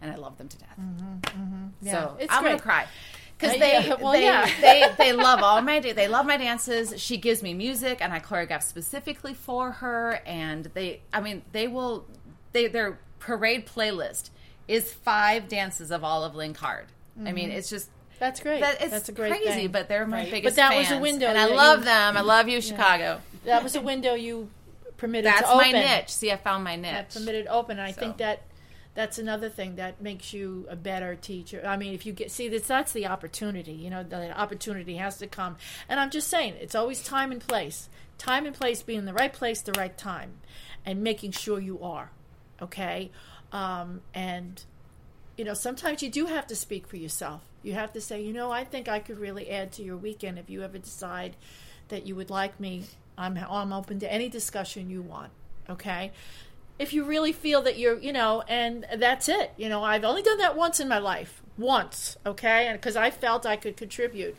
and 0.00 0.10
I 0.10 0.14
love 0.16 0.38
them 0.38 0.48
to 0.48 0.56
death. 0.58 0.78
Yeah, 1.82 1.92
So 1.92 2.16
it's 2.18 2.32
I'm 2.32 2.42
great. 2.42 2.50
gonna 2.52 2.62
cry 2.62 2.86
because 3.40 3.58
they 3.58 3.72
yeah, 3.86 3.94
well, 3.94 4.12
they, 4.12 4.22
yeah. 4.24 4.48
they 4.60 4.84
they 4.98 5.12
love 5.12 5.40
all 5.42 5.60
my 5.62 5.80
they 5.80 6.08
love 6.08 6.26
my 6.26 6.36
dances. 6.36 7.00
She 7.00 7.16
gives 7.16 7.42
me 7.42 7.54
music, 7.54 7.98
and 8.00 8.12
I 8.12 8.20
choreograph 8.20 8.62
specifically 8.62 9.34
for 9.34 9.72
her. 9.72 10.20
And 10.26 10.64
they, 10.74 11.00
I 11.12 11.20
mean, 11.20 11.42
they 11.52 11.66
will 11.68 12.06
they 12.52 12.66
their 12.68 12.98
parade 13.18 13.66
playlist 13.66 14.30
is 14.68 14.92
five 14.92 15.48
dances 15.48 15.90
of 15.90 16.04
all 16.04 16.22
of 16.24 16.34
Lynn 16.34 16.54
Card. 16.54 16.86
I 17.24 17.32
mean, 17.32 17.50
it's 17.50 17.68
just. 17.70 17.90
That's 18.18 18.40
great. 18.40 18.60
That, 18.60 18.74
it's 18.74 18.82
Mm-hmm. 18.84 18.90
That's 18.90 19.08
a 19.08 19.12
great 19.12 19.32
crazy, 19.32 19.46
thing. 19.48 19.68
but 19.72 19.88
they're 19.88 20.06
my 20.06 20.18
Right. 20.18 20.30
biggest. 20.30 20.56
But 20.56 20.68
that 20.68 20.76
was 20.76 20.90
a 20.90 20.98
window 20.98 21.26
and 21.26 21.38
I 21.38 21.48
that 21.48 21.56
love 21.56 21.78
you- 21.80 21.84
them. 21.86 22.16
I 22.18 22.20
love 22.20 22.48
you, 22.48 22.60
Chicago. 22.60 23.20
that 23.46 23.62
was 23.62 23.74
a 23.76 23.80
window 23.80 24.12
you 24.14 24.50
permitted 24.98 25.24
That's 25.32 25.48
my 25.48 25.70
niche. 25.72 26.10
See, 26.10 26.30
I 26.30 26.36
found 26.36 26.62
my 26.62 26.76
That 26.76 27.06
niche. 27.06 27.14
permitted 27.14 27.46
open. 27.46 27.78
And 27.78 27.86
I 27.88 27.92
So. 27.92 28.00
think 28.00 28.18
that 28.18 28.42
that's 29.00 29.18
another 29.18 29.48
thing 29.48 29.76
that 29.76 30.02
makes 30.02 30.34
you 30.34 30.66
a 30.68 30.76
better 30.76 31.16
teacher. 31.16 31.62
I 31.66 31.78
mean, 31.78 31.94
if 31.94 32.04
you 32.04 32.12
get 32.12 32.30
see 32.30 32.48
this, 32.48 32.66
that's 32.66 32.92
the 32.92 33.06
opportunity. 33.06 33.72
You 33.72 33.88
know, 33.88 34.02
the 34.02 34.38
opportunity 34.38 34.96
has 34.96 35.16
to 35.18 35.26
come. 35.26 35.56
And 35.88 35.98
I'm 35.98 36.10
just 36.10 36.28
saying, 36.28 36.56
it's 36.60 36.74
always 36.74 37.02
time 37.02 37.32
and 37.32 37.40
place. 37.40 37.88
Time 38.18 38.44
and 38.44 38.54
place, 38.54 38.82
being 38.82 39.06
the 39.06 39.14
right 39.14 39.32
place, 39.32 39.62
the 39.62 39.72
right 39.72 39.96
time, 39.96 40.32
and 40.84 41.02
making 41.02 41.32
sure 41.32 41.58
you 41.58 41.82
are. 41.82 42.10
Okay, 42.60 43.10
um, 43.52 44.02
and 44.12 44.62
you 45.38 45.46
know, 45.46 45.54
sometimes 45.54 46.02
you 46.02 46.10
do 46.10 46.26
have 46.26 46.46
to 46.48 46.54
speak 46.54 46.86
for 46.86 46.98
yourself. 46.98 47.40
You 47.62 47.72
have 47.72 47.94
to 47.94 48.02
say, 48.02 48.20
you 48.20 48.34
know, 48.34 48.50
I 48.50 48.64
think 48.64 48.86
I 48.86 48.98
could 48.98 49.18
really 49.18 49.48
add 49.48 49.72
to 49.72 49.82
your 49.82 49.96
weekend 49.96 50.38
if 50.38 50.50
you 50.50 50.62
ever 50.62 50.76
decide 50.76 51.36
that 51.88 52.06
you 52.06 52.14
would 52.16 52.28
like 52.28 52.60
me. 52.60 52.84
I'm 53.16 53.38
I'm 53.38 53.72
open 53.72 53.98
to 54.00 54.12
any 54.12 54.28
discussion 54.28 54.90
you 54.90 55.00
want. 55.00 55.32
Okay. 55.70 56.12
If 56.80 56.92
you 56.92 57.04
really 57.04 57.32
feel 57.32 57.62
that 57.62 57.78
you're, 57.78 57.98
you 57.98 58.12
know, 58.12 58.42
and 58.48 58.86
that's 58.96 59.28
it. 59.28 59.52
You 59.56 59.68
know, 59.68 59.84
I've 59.84 60.02
only 60.04 60.22
done 60.22 60.38
that 60.38 60.56
once 60.56 60.80
in 60.80 60.88
my 60.88 60.98
life. 60.98 61.42
Once, 61.58 62.16
okay? 62.24 62.68
And 62.68 62.80
because 62.80 62.96
I 62.96 63.10
felt 63.10 63.44
I 63.44 63.56
could 63.56 63.76
contribute. 63.76 64.34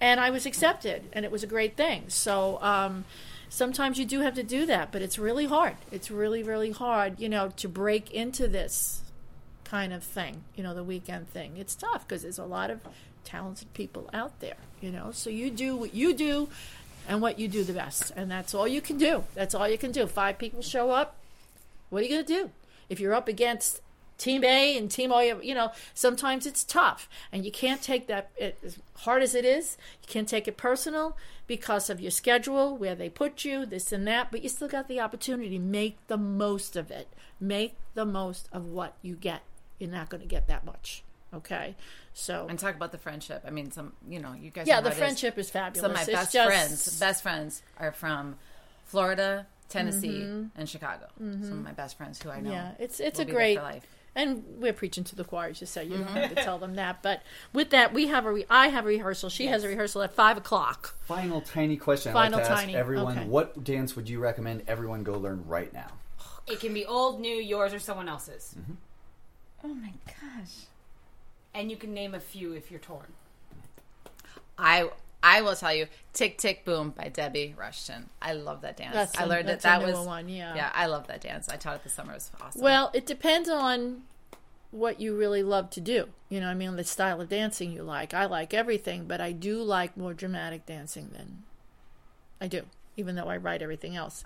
And 0.00 0.18
I 0.18 0.30
was 0.30 0.46
accepted, 0.46 1.04
and 1.12 1.24
it 1.24 1.30
was 1.30 1.44
a 1.44 1.46
great 1.46 1.76
thing. 1.76 2.04
So, 2.08 2.58
um, 2.62 3.04
sometimes 3.50 3.98
you 3.98 4.06
do 4.06 4.20
have 4.20 4.34
to 4.34 4.42
do 4.42 4.64
that, 4.66 4.90
but 4.90 5.02
it's 5.02 5.18
really 5.18 5.44
hard. 5.44 5.76
It's 5.92 6.10
really, 6.10 6.42
really 6.42 6.70
hard, 6.70 7.20
you 7.20 7.28
know, 7.28 7.52
to 7.56 7.68
break 7.68 8.10
into 8.10 8.48
this 8.48 9.02
kind 9.64 9.92
of 9.92 10.02
thing, 10.02 10.44
you 10.56 10.62
know, 10.62 10.74
the 10.74 10.82
weekend 10.82 11.28
thing. 11.28 11.58
It's 11.58 11.74
tough 11.74 12.08
because 12.08 12.22
there's 12.22 12.38
a 12.38 12.44
lot 12.44 12.70
of 12.70 12.80
talented 13.24 13.72
people 13.74 14.08
out 14.14 14.40
there, 14.40 14.56
you 14.80 14.90
know. 14.90 15.10
So 15.12 15.28
you 15.28 15.50
do 15.50 15.76
what 15.76 15.94
you 15.94 16.14
do 16.14 16.48
and 17.06 17.20
what 17.20 17.38
you 17.38 17.48
do 17.48 17.62
the 17.62 17.74
best. 17.74 18.12
And 18.16 18.30
that's 18.30 18.54
all 18.54 18.66
you 18.66 18.80
can 18.80 18.96
do. 18.96 19.24
That's 19.34 19.54
all 19.54 19.68
you 19.68 19.78
can 19.78 19.92
do. 19.92 20.06
Five 20.06 20.38
people 20.38 20.62
show 20.62 20.90
up. 20.90 21.16
What 21.92 22.00
are 22.00 22.06
you 22.06 22.14
going 22.14 22.24
to 22.24 22.32
do? 22.44 22.50
If 22.88 23.00
you're 23.00 23.12
up 23.12 23.28
against 23.28 23.82
Team 24.16 24.44
A 24.44 24.78
and 24.78 24.90
Team 24.90 25.12
A, 25.12 25.38
you 25.42 25.54
know, 25.54 25.72
sometimes 25.92 26.46
it's 26.46 26.64
tough. 26.64 27.06
And 27.30 27.44
you 27.44 27.52
can't 27.52 27.82
take 27.82 28.06
that, 28.06 28.30
it, 28.36 28.58
as 28.64 28.78
hard 29.00 29.22
as 29.22 29.34
it 29.34 29.44
is, 29.44 29.76
you 30.00 30.08
can't 30.08 30.26
take 30.26 30.48
it 30.48 30.56
personal 30.56 31.18
because 31.46 31.90
of 31.90 32.00
your 32.00 32.10
schedule, 32.10 32.78
where 32.78 32.94
they 32.94 33.10
put 33.10 33.44
you, 33.44 33.66
this 33.66 33.92
and 33.92 34.06
that. 34.06 34.30
But 34.30 34.42
you 34.42 34.48
still 34.48 34.68
got 34.68 34.88
the 34.88 35.00
opportunity. 35.00 35.58
Make 35.58 35.98
the 36.06 36.16
most 36.16 36.76
of 36.76 36.90
it. 36.90 37.08
Make 37.38 37.76
the 37.92 38.06
most 38.06 38.48
of 38.54 38.64
what 38.64 38.94
you 39.02 39.14
get. 39.14 39.42
You're 39.78 39.90
not 39.90 40.08
going 40.08 40.22
to 40.22 40.26
get 40.26 40.46
that 40.46 40.64
much. 40.64 41.02
Okay? 41.34 41.74
So, 42.14 42.46
and 42.48 42.58
talk 42.58 42.74
about 42.74 42.92
the 42.92 42.98
friendship. 42.98 43.42
I 43.46 43.50
mean, 43.50 43.70
some 43.70 43.92
you 44.08 44.18
know, 44.18 44.32
you 44.32 44.50
guys. 44.50 44.66
yeah, 44.66 44.80
the 44.80 44.88
it 44.88 44.92
is. 44.92 44.98
friendship 44.98 45.36
is 45.36 45.50
fabulous. 45.50 45.82
Some 45.82 45.90
of 45.90 45.96
my 45.96 46.02
It's 46.04 46.10
best 46.10 46.32
just- 46.32 46.46
friends, 46.48 46.98
best 47.00 47.22
friends 47.22 47.62
are 47.78 47.92
from 47.92 48.36
Florida, 48.86 49.46
Tennessee, 49.72 50.20
Mm-hmm. 50.20 50.60
and 50.60 50.68
Chicago. 50.68 51.06
Some 51.18 51.32
of 51.32 51.40
mm-hmm. 51.40 51.64
my 51.64 51.72
best 51.72 51.96
friends 51.96 52.22
who 52.22 52.30
I 52.30 52.40
know. 52.40 52.50
Yeah, 52.50 52.72
it's 52.78 53.00
it's 53.00 53.18
will 53.18 53.28
a 53.28 53.30
great 53.30 53.56
life. 53.56 53.86
And 54.14 54.44
we're 54.58 54.74
preaching 54.74 55.04
to 55.04 55.16
the 55.16 55.24
choir, 55.24 55.52
just 55.52 55.72
so 55.72 55.80
you 55.80 55.96
don't 55.96 56.06
have 56.08 56.28
to 56.28 56.34
mm-hmm. 56.34 56.44
tell 56.44 56.58
them 56.58 56.74
that. 56.74 57.02
But 57.02 57.22
with 57.54 57.70
that, 57.70 57.94
we 57.94 58.08
have 58.08 58.26
a 58.26 58.32
re- 58.32 58.46
I 58.50 58.68
have 58.68 58.84
a 58.84 58.88
rehearsal. 58.88 59.30
She 59.30 59.46
has 59.46 59.64
a 59.64 59.68
rehearsal 59.68 60.02
at 60.02 60.14
five 60.14 60.36
o'clock. 60.36 60.94
Final 61.06 61.40
tiny 61.40 61.78
question. 61.78 62.12
Final 62.12 62.38
I'd 62.38 62.42
like 62.42 62.50
to 62.50 62.54
tiny, 62.54 62.74
ask 62.74 62.78
everyone: 62.78 63.18
okay. 63.18 63.26
What 63.26 63.64
dance 63.64 63.96
would 63.96 64.10
you 64.10 64.20
recommend 64.20 64.64
everyone 64.68 65.02
go 65.02 65.14
learn 65.18 65.44
right 65.46 65.72
now? 65.72 65.88
It 66.46 66.60
can 66.60 66.74
be 66.74 66.84
old, 66.84 67.20
new, 67.20 67.34
yours, 67.34 67.72
or 67.72 67.78
someone 67.78 68.08
else's. 68.08 68.54
Mm-hmm. 68.58 68.72
Oh 69.64 69.74
my 69.74 69.92
gosh. 70.06 70.66
And 71.54 71.70
you 71.70 71.76
can 71.76 71.94
name 71.94 72.14
a 72.14 72.20
few 72.20 72.52
if 72.52 72.70
you're 72.70 72.80
torn. 72.80 73.12
I 74.58 74.90
I 75.22 75.40
will 75.40 75.54
tell 75.54 75.72
you, 75.74 75.86
"Tick 76.12 76.38
Tick 76.38 76.64
Boom" 76.64 76.90
by 76.90 77.08
Debbie 77.08 77.54
Rushton. 77.56 78.08
I 78.20 78.32
love 78.32 78.60
that 78.62 78.76
dance. 78.76 78.94
That's 78.94 79.18
I 79.18 79.24
a- 79.24 79.26
learned 79.26 79.48
that's 79.48 79.64
it. 79.64 79.68
That 79.68 79.82
a 79.82 79.86
was 79.86 80.06
one, 80.06 80.28
yeah. 80.28 80.54
yeah. 80.54 80.70
I 80.74 80.86
love 80.86 81.06
that 81.06 81.20
dance. 81.20 81.48
I 81.48 81.56
taught 81.56 81.76
it 81.76 81.84
this 81.84 81.92
summer. 81.94 82.12
It 82.12 82.16
was 82.16 82.30
awesome. 82.40 82.60
Well, 82.62 82.90
it 82.92 83.06
depends 83.06 83.48
on 83.48 84.02
what 84.72 85.00
you 85.00 85.16
really 85.16 85.42
love 85.42 85.70
to 85.70 85.80
do. 85.80 86.08
You 86.28 86.40
know, 86.40 86.48
I 86.48 86.54
mean, 86.54 86.74
the 86.76 86.84
style 86.84 87.20
of 87.20 87.28
dancing 87.28 87.72
you 87.72 87.82
like. 87.82 88.14
I 88.14 88.24
like 88.26 88.52
everything, 88.54 89.04
but 89.06 89.20
I 89.20 89.32
do 89.32 89.62
like 89.62 89.96
more 89.96 90.14
dramatic 90.14 90.66
dancing 90.66 91.10
than 91.12 91.42
I 92.40 92.48
do, 92.48 92.62
even 92.96 93.14
though 93.14 93.28
I 93.28 93.36
write 93.36 93.62
everything 93.62 93.96
else. 93.96 94.24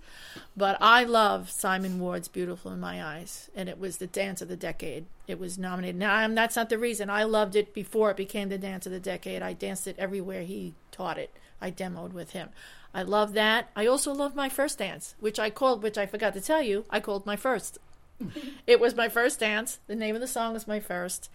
But 0.56 0.76
I 0.80 1.04
love 1.04 1.50
Simon 1.50 1.98
Ward's 1.98 2.28
"Beautiful 2.28 2.72
in 2.72 2.80
My 2.80 3.04
Eyes," 3.04 3.50
and 3.54 3.68
it 3.68 3.78
was 3.78 3.96
the 3.96 4.06
dance 4.06 4.42
of 4.42 4.48
the 4.48 4.56
decade. 4.56 5.06
It 5.26 5.38
was 5.38 5.58
nominated. 5.58 5.96
Now, 5.96 6.14
I'm, 6.14 6.34
that's 6.34 6.56
not 6.56 6.68
the 6.68 6.78
reason. 6.78 7.10
I 7.10 7.24
loved 7.24 7.56
it 7.56 7.74
before 7.74 8.10
it 8.10 8.16
became 8.16 8.48
the 8.48 8.58
dance 8.58 8.86
of 8.86 8.92
the 8.92 9.00
decade. 9.00 9.42
I 9.42 9.52
danced 9.52 9.86
it 9.86 9.98
everywhere 9.98 10.42
he 10.42 10.74
taught 10.90 11.18
it. 11.18 11.30
I 11.60 11.70
demoed 11.70 12.12
with 12.12 12.30
him. 12.30 12.50
I 12.94 13.02
love 13.02 13.34
that. 13.34 13.70
I 13.76 13.86
also 13.86 14.12
love 14.12 14.34
my 14.34 14.48
first 14.48 14.78
dance, 14.78 15.14
which 15.20 15.38
I 15.38 15.50
called, 15.50 15.82
which 15.82 15.98
I 15.98 16.06
forgot 16.06 16.34
to 16.34 16.40
tell 16.40 16.62
you, 16.62 16.84
I 16.88 17.00
called 17.00 17.26
my 17.26 17.36
first. 17.36 17.78
it 18.66 18.80
was 18.80 18.94
my 18.94 19.08
first 19.08 19.40
dance. 19.40 19.80
The 19.86 19.94
name 19.94 20.14
of 20.14 20.20
the 20.20 20.26
song 20.26 20.54
was 20.54 20.66
my 20.66 20.80
first. 20.80 21.30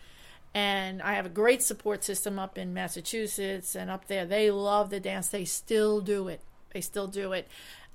And 0.54 1.02
I 1.02 1.14
have 1.14 1.26
a 1.26 1.30
great 1.30 1.62
support 1.62 2.04
system 2.04 2.38
up 2.38 2.58
in 2.58 2.74
Massachusetts 2.74 3.76
and 3.76 3.90
up 3.90 4.08
there. 4.08 4.26
They 4.26 4.52
love 4.52 4.90
the 4.90 5.00
dance. 5.00 5.28
They 5.28 5.46
still 5.46 6.02
do 6.02 6.28
it. 6.28 6.42
They 6.74 6.82
still 6.82 7.08
do 7.08 7.34
it. 7.34 7.48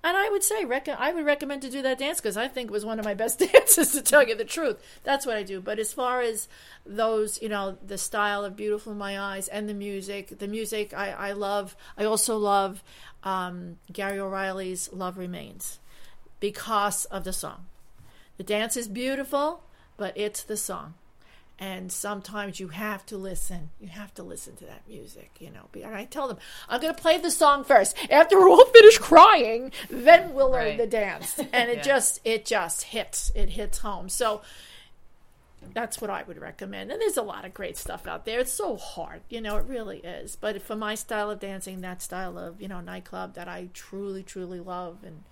And 0.05 0.17
I 0.17 0.29
would 0.29 0.45
say, 0.45 0.65
rec- 0.65 0.89
I 0.89 1.13
would 1.13 1.25
recommend 1.25 1.63
to 1.63 1.71
do 1.71 1.83
that 1.83 1.99
dance 1.99 2.21
because 2.21 2.37
I 2.37 2.47
think 2.47 2.71
it 2.71 2.73
was 2.73 2.85
one 2.85 2.99
of 2.99 3.05
my 3.05 3.15
best 3.23 3.41
dances, 3.41 3.93
to 3.93 4.03
tell 4.03 4.27
you 4.27 4.37
the 4.37 4.45
truth. 4.45 4.77
That's 5.03 5.27
what 5.27 5.37
I 5.37 5.43
do. 5.43 5.61
But 5.61 5.79
as 5.79 5.93
far 5.93 6.21
as 6.21 6.49
those, 6.85 7.41
you 7.43 7.49
know, 7.49 7.77
the 7.85 7.99
style 7.99 8.45
of 8.45 8.57
Beautiful 8.57 8.93
in 8.93 8.99
My 8.99 9.19
Eyes 9.19 9.49
and 9.49 9.69
the 9.69 9.75
music, 9.75 10.39
the 10.39 10.49
music 10.49 10.95
I, 10.95 11.11
I 11.11 11.33
love. 11.33 11.77
I 11.99 12.05
also 12.05 12.37
love 12.37 12.85
um, 13.25 13.79
Gary 13.93 14.21
O'Reilly's 14.21 14.93
Love 14.93 15.19
Remains 15.19 15.81
because 16.39 17.07
of 17.07 17.25
the 17.25 17.33
song. 17.33 17.67
The 18.37 18.45
dance 18.45 18.77
is 18.77 18.87
beautiful, 18.87 19.65
but 19.97 20.17
it's 20.17 20.43
the 20.43 20.57
song. 20.57 20.95
And 21.59 21.91
sometimes 21.91 22.61
you 22.61 22.69
have 22.69 23.07
to 23.07 23.17
listen. 23.17 23.71
You 23.81 23.89
have 23.89 24.13
to 24.17 24.23
listen 24.23 24.57
to 24.57 24.67
that 24.67 24.83
music, 24.87 25.31
you 25.41 25.51
know. 25.51 25.69
And 25.83 25.95
I 25.95 26.05
tell 26.05 26.29
them, 26.29 26.37
I'm 26.69 26.83
going 26.83 26.95
to 26.95 27.01
play 27.01 27.17
the 27.17 27.31
song 27.31 27.65
first. 27.65 27.97
After 28.11 28.39
we're 28.39 28.51
all 28.51 28.67
finished 28.75 29.01
crying, 29.01 29.73
then 29.89 30.35
we'll 30.35 30.51
learn 30.51 30.77
the 30.77 30.87
dance. 30.87 31.39
And 31.55 31.71
it 31.71 31.79
Yeah. 31.79 31.83
just, 31.83 32.21
it 32.25 32.45
just 32.45 32.83
hits. 32.85 33.33
It 33.35 33.49
hits 33.51 33.79
home. 33.79 34.11
So 34.11 34.43
that's 35.73 36.01
what 36.01 36.11
I 36.11 36.23
would 36.25 36.39
recommend. 36.39 36.93
And 36.93 37.01
there's 37.01 37.17
a 37.17 37.23
lot 37.23 37.45
of 37.47 37.55
great 37.55 37.77
stuff 37.79 38.07
out 38.07 38.25
there. 38.27 38.41
It's 38.41 38.53
so 38.53 38.77
hard, 38.77 39.23
you 39.31 39.41
know, 39.41 39.57
it 39.57 39.65
really 39.65 39.99
is. 39.99 40.37
But 40.37 40.61
for 40.63 40.77
my 40.77 40.95
style 40.95 41.31
of 41.31 41.41
dancing, 41.41 41.81
that 41.81 42.03
style 42.03 42.39
of, 42.39 42.61
you 42.61 42.69
know, 42.69 42.81
nightclub 42.83 43.35
that 43.35 43.49
I 43.49 43.71
truly, 43.73 44.23
truly 44.23 44.61
love 44.61 44.99
and 45.05 45.25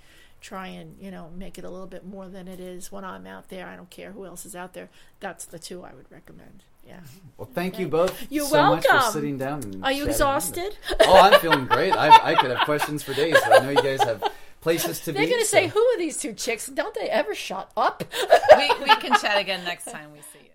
try 0.44 0.66
and, 0.66 0.96
you 1.00 1.10
know, 1.10 1.30
make 1.34 1.56
it 1.58 1.64
a 1.64 1.70
little 1.70 1.86
bit 1.86 2.04
more 2.04 2.28
than 2.28 2.46
it 2.46 2.60
is 2.60 2.92
when 2.92 3.02
I'm 3.02 3.26
out 3.26 3.48
there. 3.48 3.66
I 3.66 3.76
don't 3.76 3.88
care 3.88 4.12
who 4.12 4.26
else 4.26 4.44
is 4.44 4.54
out 4.54 4.74
there. 4.74 4.90
That's 5.18 5.46
the 5.46 5.58
two 5.58 5.82
I 5.82 5.94
would 5.94 6.10
recommend. 6.10 6.64
Yeah. 6.86 7.00
Well, 7.38 7.48
thank 7.54 7.78
you 7.78 7.88
both 7.88 8.26
You're 8.30 8.44
so 8.44 8.62
much 8.62 8.86
for 8.86 8.92
welcome. 8.92 9.12
sitting 9.12 9.38
down. 9.38 9.62
And 9.62 9.82
Are 9.82 9.90
you 9.90 10.04
exhausted? 10.04 10.76
Oh, 11.00 11.18
I'm 11.18 11.40
feeling 11.40 11.64
great. 11.64 11.92
I, 11.92 12.32
I 12.32 12.34
could 12.34 12.50
have 12.50 12.66
questions 12.66 13.02
for 13.02 13.14
days. 13.14 13.36
But 13.42 13.62
I 13.62 13.64
know 13.64 13.70
you 13.70 13.82
guys 13.82 14.02
have 14.02 14.22
places 14.60 15.00
to 15.00 15.12
be. 15.12 15.18
They're 15.20 15.28
going 15.28 15.40
to 15.40 15.46
say, 15.46 15.68
who 15.68 15.80
are 15.80 15.98
these 15.98 16.18
two 16.18 16.34
chicks? 16.34 16.66
Don't 16.66 16.94
they 16.94 17.08
ever 17.08 17.34
shut 17.34 17.70
up? 17.74 18.04
we 18.58 18.68
we 18.80 18.94
can 18.96 19.18
chat 19.18 19.38
again 19.38 19.64
next 19.64 19.86
time 19.86 20.12
we 20.12 20.20
see 20.20 20.44
you. 20.44 20.50